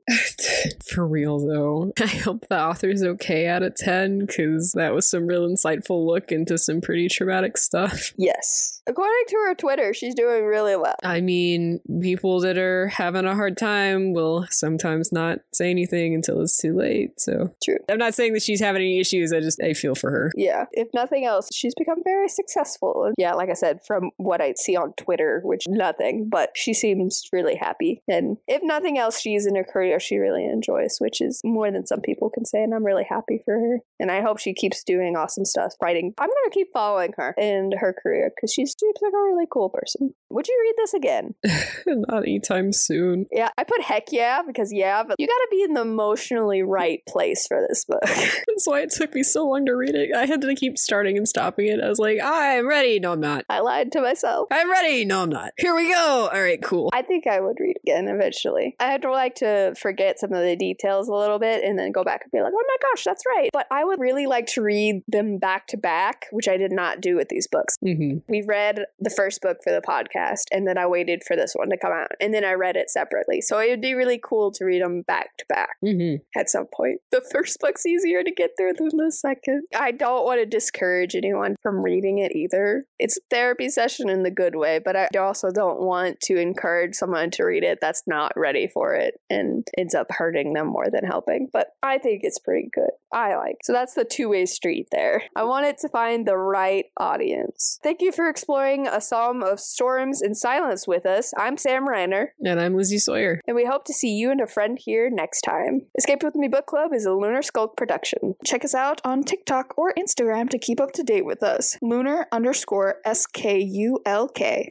For 0.86 1.06
real 1.06 1.38
though, 1.38 1.92
I 2.00 2.06
hope 2.06 2.46
the 2.48 2.60
author's 2.60 3.02
okay 3.02 3.46
out 3.46 3.62
of 3.62 3.74
10 3.76 4.20
because 4.20 4.72
that 4.72 4.94
was 4.94 5.08
some 5.08 5.26
real 5.26 5.48
insightful 5.48 6.06
look 6.06 6.32
into 6.32 6.58
some 6.58 6.80
pretty 6.80 7.08
traumatic 7.08 7.56
stuff. 7.56 8.12
Yes. 8.16 8.81
According 8.88 9.24
to 9.28 9.36
her 9.46 9.54
Twitter, 9.54 9.94
she's 9.94 10.14
doing 10.14 10.44
really 10.44 10.76
well. 10.76 10.96
I 11.04 11.20
mean, 11.20 11.80
people 12.00 12.40
that 12.40 12.58
are 12.58 12.88
having 12.88 13.24
a 13.24 13.34
hard 13.34 13.56
time 13.56 14.12
will 14.12 14.46
sometimes 14.50 15.12
not 15.12 15.38
say 15.52 15.70
anything 15.70 16.14
until 16.14 16.40
it's 16.40 16.56
too 16.56 16.76
late. 16.76 17.20
So, 17.20 17.54
True. 17.62 17.78
I'm 17.88 17.98
not 17.98 18.14
saying 18.14 18.32
that 18.34 18.42
she's 18.42 18.60
having 18.60 18.82
any 18.82 18.98
issues. 18.98 19.32
I 19.32 19.40
just, 19.40 19.62
I 19.62 19.74
feel 19.74 19.94
for 19.94 20.10
her. 20.10 20.32
Yeah. 20.36 20.64
If 20.72 20.88
nothing 20.94 21.24
else, 21.24 21.48
she's 21.52 21.74
become 21.76 22.02
very 22.04 22.28
successful. 22.28 23.12
Yeah, 23.16 23.34
like 23.34 23.50
I 23.50 23.54
said, 23.54 23.80
from 23.86 24.10
what 24.16 24.40
I 24.40 24.54
see 24.56 24.76
on 24.76 24.94
Twitter, 24.94 25.40
which 25.44 25.64
nothing, 25.68 26.28
but 26.28 26.50
she 26.56 26.74
seems 26.74 27.22
really 27.32 27.56
happy. 27.56 28.02
And 28.08 28.38
if 28.48 28.62
nothing 28.64 28.98
else, 28.98 29.20
she's 29.20 29.46
in 29.46 29.56
a 29.56 29.64
career 29.64 30.00
she 30.00 30.16
really 30.16 30.44
enjoys, 30.44 30.96
which 30.98 31.20
is 31.20 31.40
more 31.44 31.70
than 31.70 31.86
some 31.86 32.00
people 32.00 32.30
can 32.30 32.44
say. 32.44 32.62
And 32.62 32.74
I'm 32.74 32.84
really 32.84 33.06
happy 33.08 33.40
for 33.44 33.54
her. 33.54 33.80
And 34.00 34.10
I 34.10 34.22
hope 34.22 34.38
she 34.38 34.54
keeps 34.54 34.82
doing 34.82 35.16
awesome 35.16 35.44
stuff, 35.44 35.74
writing. 35.80 36.14
I'm 36.18 36.28
going 36.28 36.50
to 36.50 36.54
keep 36.54 36.68
following 36.72 37.12
her 37.16 37.34
and 37.38 37.74
her 37.78 37.94
career 38.02 38.32
because 38.34 38.52
she 38.52 38.66
seems 38.78 38.96
like 39.02 39.12
a 39.12 39.22
really 39.22 39.46
cool 39.50 39.68
person. 39.68 40.14
Would 40.30 40.48
you 40.48 40.58
read 40.62 40.74
this 40.76 40.94
again? 40.94 41.34
not 41.86 42.22
anytime 42.22 42.72
soon. 42.72 43.26
Yeah, 43.30 43.50
I 43.58 43.64
put 43.64 43.82
heck 43.82 44.12
yeah 44.12 44.42
because 44.46 44.72
yeah, 44.72 45.02
but 45.02 45.16
you 45.18 45.26
got 45.26 45.32
to 45.32 45.48
be 45.50 45.62
in 45.62 45.74
the 45.74 45.82
emotionally 45.82 46.62
right 46.62 47.00
place 47.08 47.46
for 47.46 47.64
this 47.68 47.84
book. 47.84 48.00
That's 48.04 48.66
why 48.66 48.80
it 48.80 48.90
took 48.90 49.14
me 49.14 49.22
so 49.22 49.46
long 49.46 49.66
to 49.66 49.72
read 49.72 49.94
it. 49.94 50.14
I 50.14 50.26
had 50.26 50.40
to 50.40 50.54
keep 50.54 50.78
starting 50.78 51.16
and 51.16 51.28
stopping 51.28 51.66
it. 51.66 51.80
I 51.82 51.88
was 51.88 51.98
like, 51.98 52.18
I'm 52.22 52.66
ready. 52.66 52.98
No, 52.98 53.12
I'm 53.12 53.20
not. 53.20 53.44
I 53.48 53.60
lied 53.60 53.92
to 53.92 54.00
myself. 54.00 54.48
I'm 54.50 54.70
ready. 54.70 55.04
No, 55.04 55.22
I'm 55.22 55.30
not. 55.30 55.52
Here 55.58 55.74
we 55.74 55.92
go. 55.92 56.30
All 56.32 56.40
right, 56.40 56.62
cool. 56.62 56.90
I 56.92 57.02
think 57.02 57.26
I 57.26 57.40
would 57.40 57.56
read 57.60 57.76
again 57.82 58.08
eventually. 58.08 58.74
I 58.80 58.86
had 58.86 59.02
to 59.02 59.10
like 59.10 59.36
to 59.36 59.74
forget 59.78 60.18
some 60.18 60.32
of 60.32 60.42
the 60.42 60.56
details 60.56 61.08
a 61.08 61.14
little 61.14 61.38
bit 61.38 61.62
and 61.64 61.78
then 61.78 61.92
go 61.92 62.04
back 62.04 62.22
and 62.22 62.32
be 62.32 62.40
like, 62.40 62.52
oh 62.54 62.64
my 62.66 62.76
gosh, 62.90 63.04
that's 63.04 63.24
right. 63.26 63.50
But 63.52 63.66
I 63.70 63.84
would 63.84 64.00
really 64.00 64.26
like 64.26 64.46
to 64.48 64.62
read 64.62 65.02
them 65.08 65.38
back 65.38 65.66
to 65.68 65.76
back, 65.76 66.26
which 66.32 66.48
I 66.48 66.56
did 66.56 66.72
not 66.72 67.00
do 67.00 67.16
with 67.16 67.28
these 67.28 67.46
books. 67.46 67.76
Mm-hmm. 67.84 68.18
We 68.28 68.42
read 68.46 68.61
the 68.98 69.10
first 69.10 69.40
book 69.42 69.58
for 69.64 69.72
the 69.72 69.80
podcast 69.80 70.44
and 70.52 70.66
then 70.66 70.78
I 70.78 70.86
waited 70.86 71.22
for 71.26 71.36
this 71.36 71.52
one 71.54 71.70
to 71.70 71.76
come 71.76 71.92
out 71.92 72.12
and 72.20 72.32
then 72.32 72.44
I 72.44 72.52
read 72.52 72.76
it 72.76 72.90
separately. 72.90 73.40
So 73.40 73.58
it 73.58 73.70
would 73.70 73.80
be 73.80 73.94
really 73.94 74.20
cool 74.22 74.50
to 74.52 74.64
read 74.64 74.82
them 74.82 75.02
back 75.02 75.36
to 75.38 75.44
back 75.48 75.70
Mm-hmm. 75.84 76.16
at 76.38 76.48
some 76.48 76.66
point. 76.74 77.00
The 77.10 77.22
first 77.32 77.58
book's 77.60 77.84
easier 77.86 78.22
to 78.22 78.30
get 78.30 78.50
through 78.58 78.74
than 78.78 78.90
the 78.96 79.10
second. 79.10 79.62
I 79.76 79.90
don't 79.90 80.24
want 80.24 80.40
to 80.40 80.46
discourage 80.46 81.14
anyone 81.14 81.56
from 81.62 81.82
reading 81.82 82.18
it 82.18 82.32
either. 82.34 82.84
It's 82.98 83.16
a 83.16 83.20
therapy 83.30 83.68
session 83.68 84.08
in 84.08 84.22
the 84.22 84.30
good 84.30 84.54
way, 84.54 84.80
but 84.84 84.96
I 84.96 85.08
also 85.18 85.50
don't 85.50 85.80
want 85.80 86.20
to 86.22 86.36
encourage 86.36 86.94
someone 86.94 87.30
to 87.32 87.44
read 87.44 87.64
it 87.64 87.78
that's 87.80 88.02
not 88.06 88.32
ready 88.36 88.68
for 88.68 88.94
it 88.94 89.14
and 89.28 89.66
ends 89.76 89.94
up 89.94 90.06
hurting 90.10 90.52
them 90.52 90.68
more 90.68 90.86
than 90.90 91.04
helping. 91.04 91.48
But 91.52 91.68
I 91.82 91.98
think 91.98 92.20
it's 92.22 92.38
pretty 92.38 92.68
good. 92.72 92.90
I 93.12 93.34
like. 93.36 93.56
So 93.64 93.72
that's 93.72 93.94
the 93.94 94.04
two-way 94.04 94.46
street 94.46 94.88
there. 94.92 95.22
I 95.36 95.44
wanted 95.44 95.78
to 95.78 95.88
find 95.88 96.26
the 96.26 96.36
right 96.36 96.86
audience. 96.98 97.78
Thank 97.82 98.00
you 98.00 98.12
for 98.12 98.28
exploring 98.52 98.86
a 98.86 99.00
psalm 99.00 99.42
of 99.42 99.58
storms 99.58 100.20
and 100.20 100.36
silence 100.36 100.86
with 100.86 101.06
us. 101.06 101.32
I'm 101.38 101.56
Sam 101.56 101.88
Reiner. 101.88 102.26
And 102.44 102.60
I'm 102.60 102.76
Lizzie 102.76 102.98
Sawyer. 102.98 103.40
And 103.46 103.56
we 103.56 103.64
hope 103.64 103.84
to 103.84 103.94
see 103.94 104.10
you 104.10 104.30
and 104.30 104.42
a 104.42 104.46
friend 104.46 104.78
here 104.78 105.08
next 105.10 105.40
time. 105.40 105.86
Escape 105.96 106.22
with 106.22 106.34
Me 106.34 106.48
Book 106.48 106.66
Club 106.66 106.92
is 106.92 107.06
a 107.06 107.14
Lunar 107.14 107.40
Skulk 107.40 107.78
production. 107.78 108.34
Check 108.44 108.62
us 108.62 108.74
out 108.74 109.00
on 109.06 109.22
TikTok 109.22 109.72
or 109.78 109.94
Instagram 109.98 110.50
to 110.50 110.58
keep 110.58 110.80
up 110.80 110.92
to 110.92 111.02
date 111.02 111.24
with 111.24 111.42
us. 111.42 111.78
Lunar 111.80 112.26
underscore 112.30 112.96
S 113.06 113.26
K 113.26 113.58
U 113.58 114.00
L 114.04 114.28
K. 114.28 114.68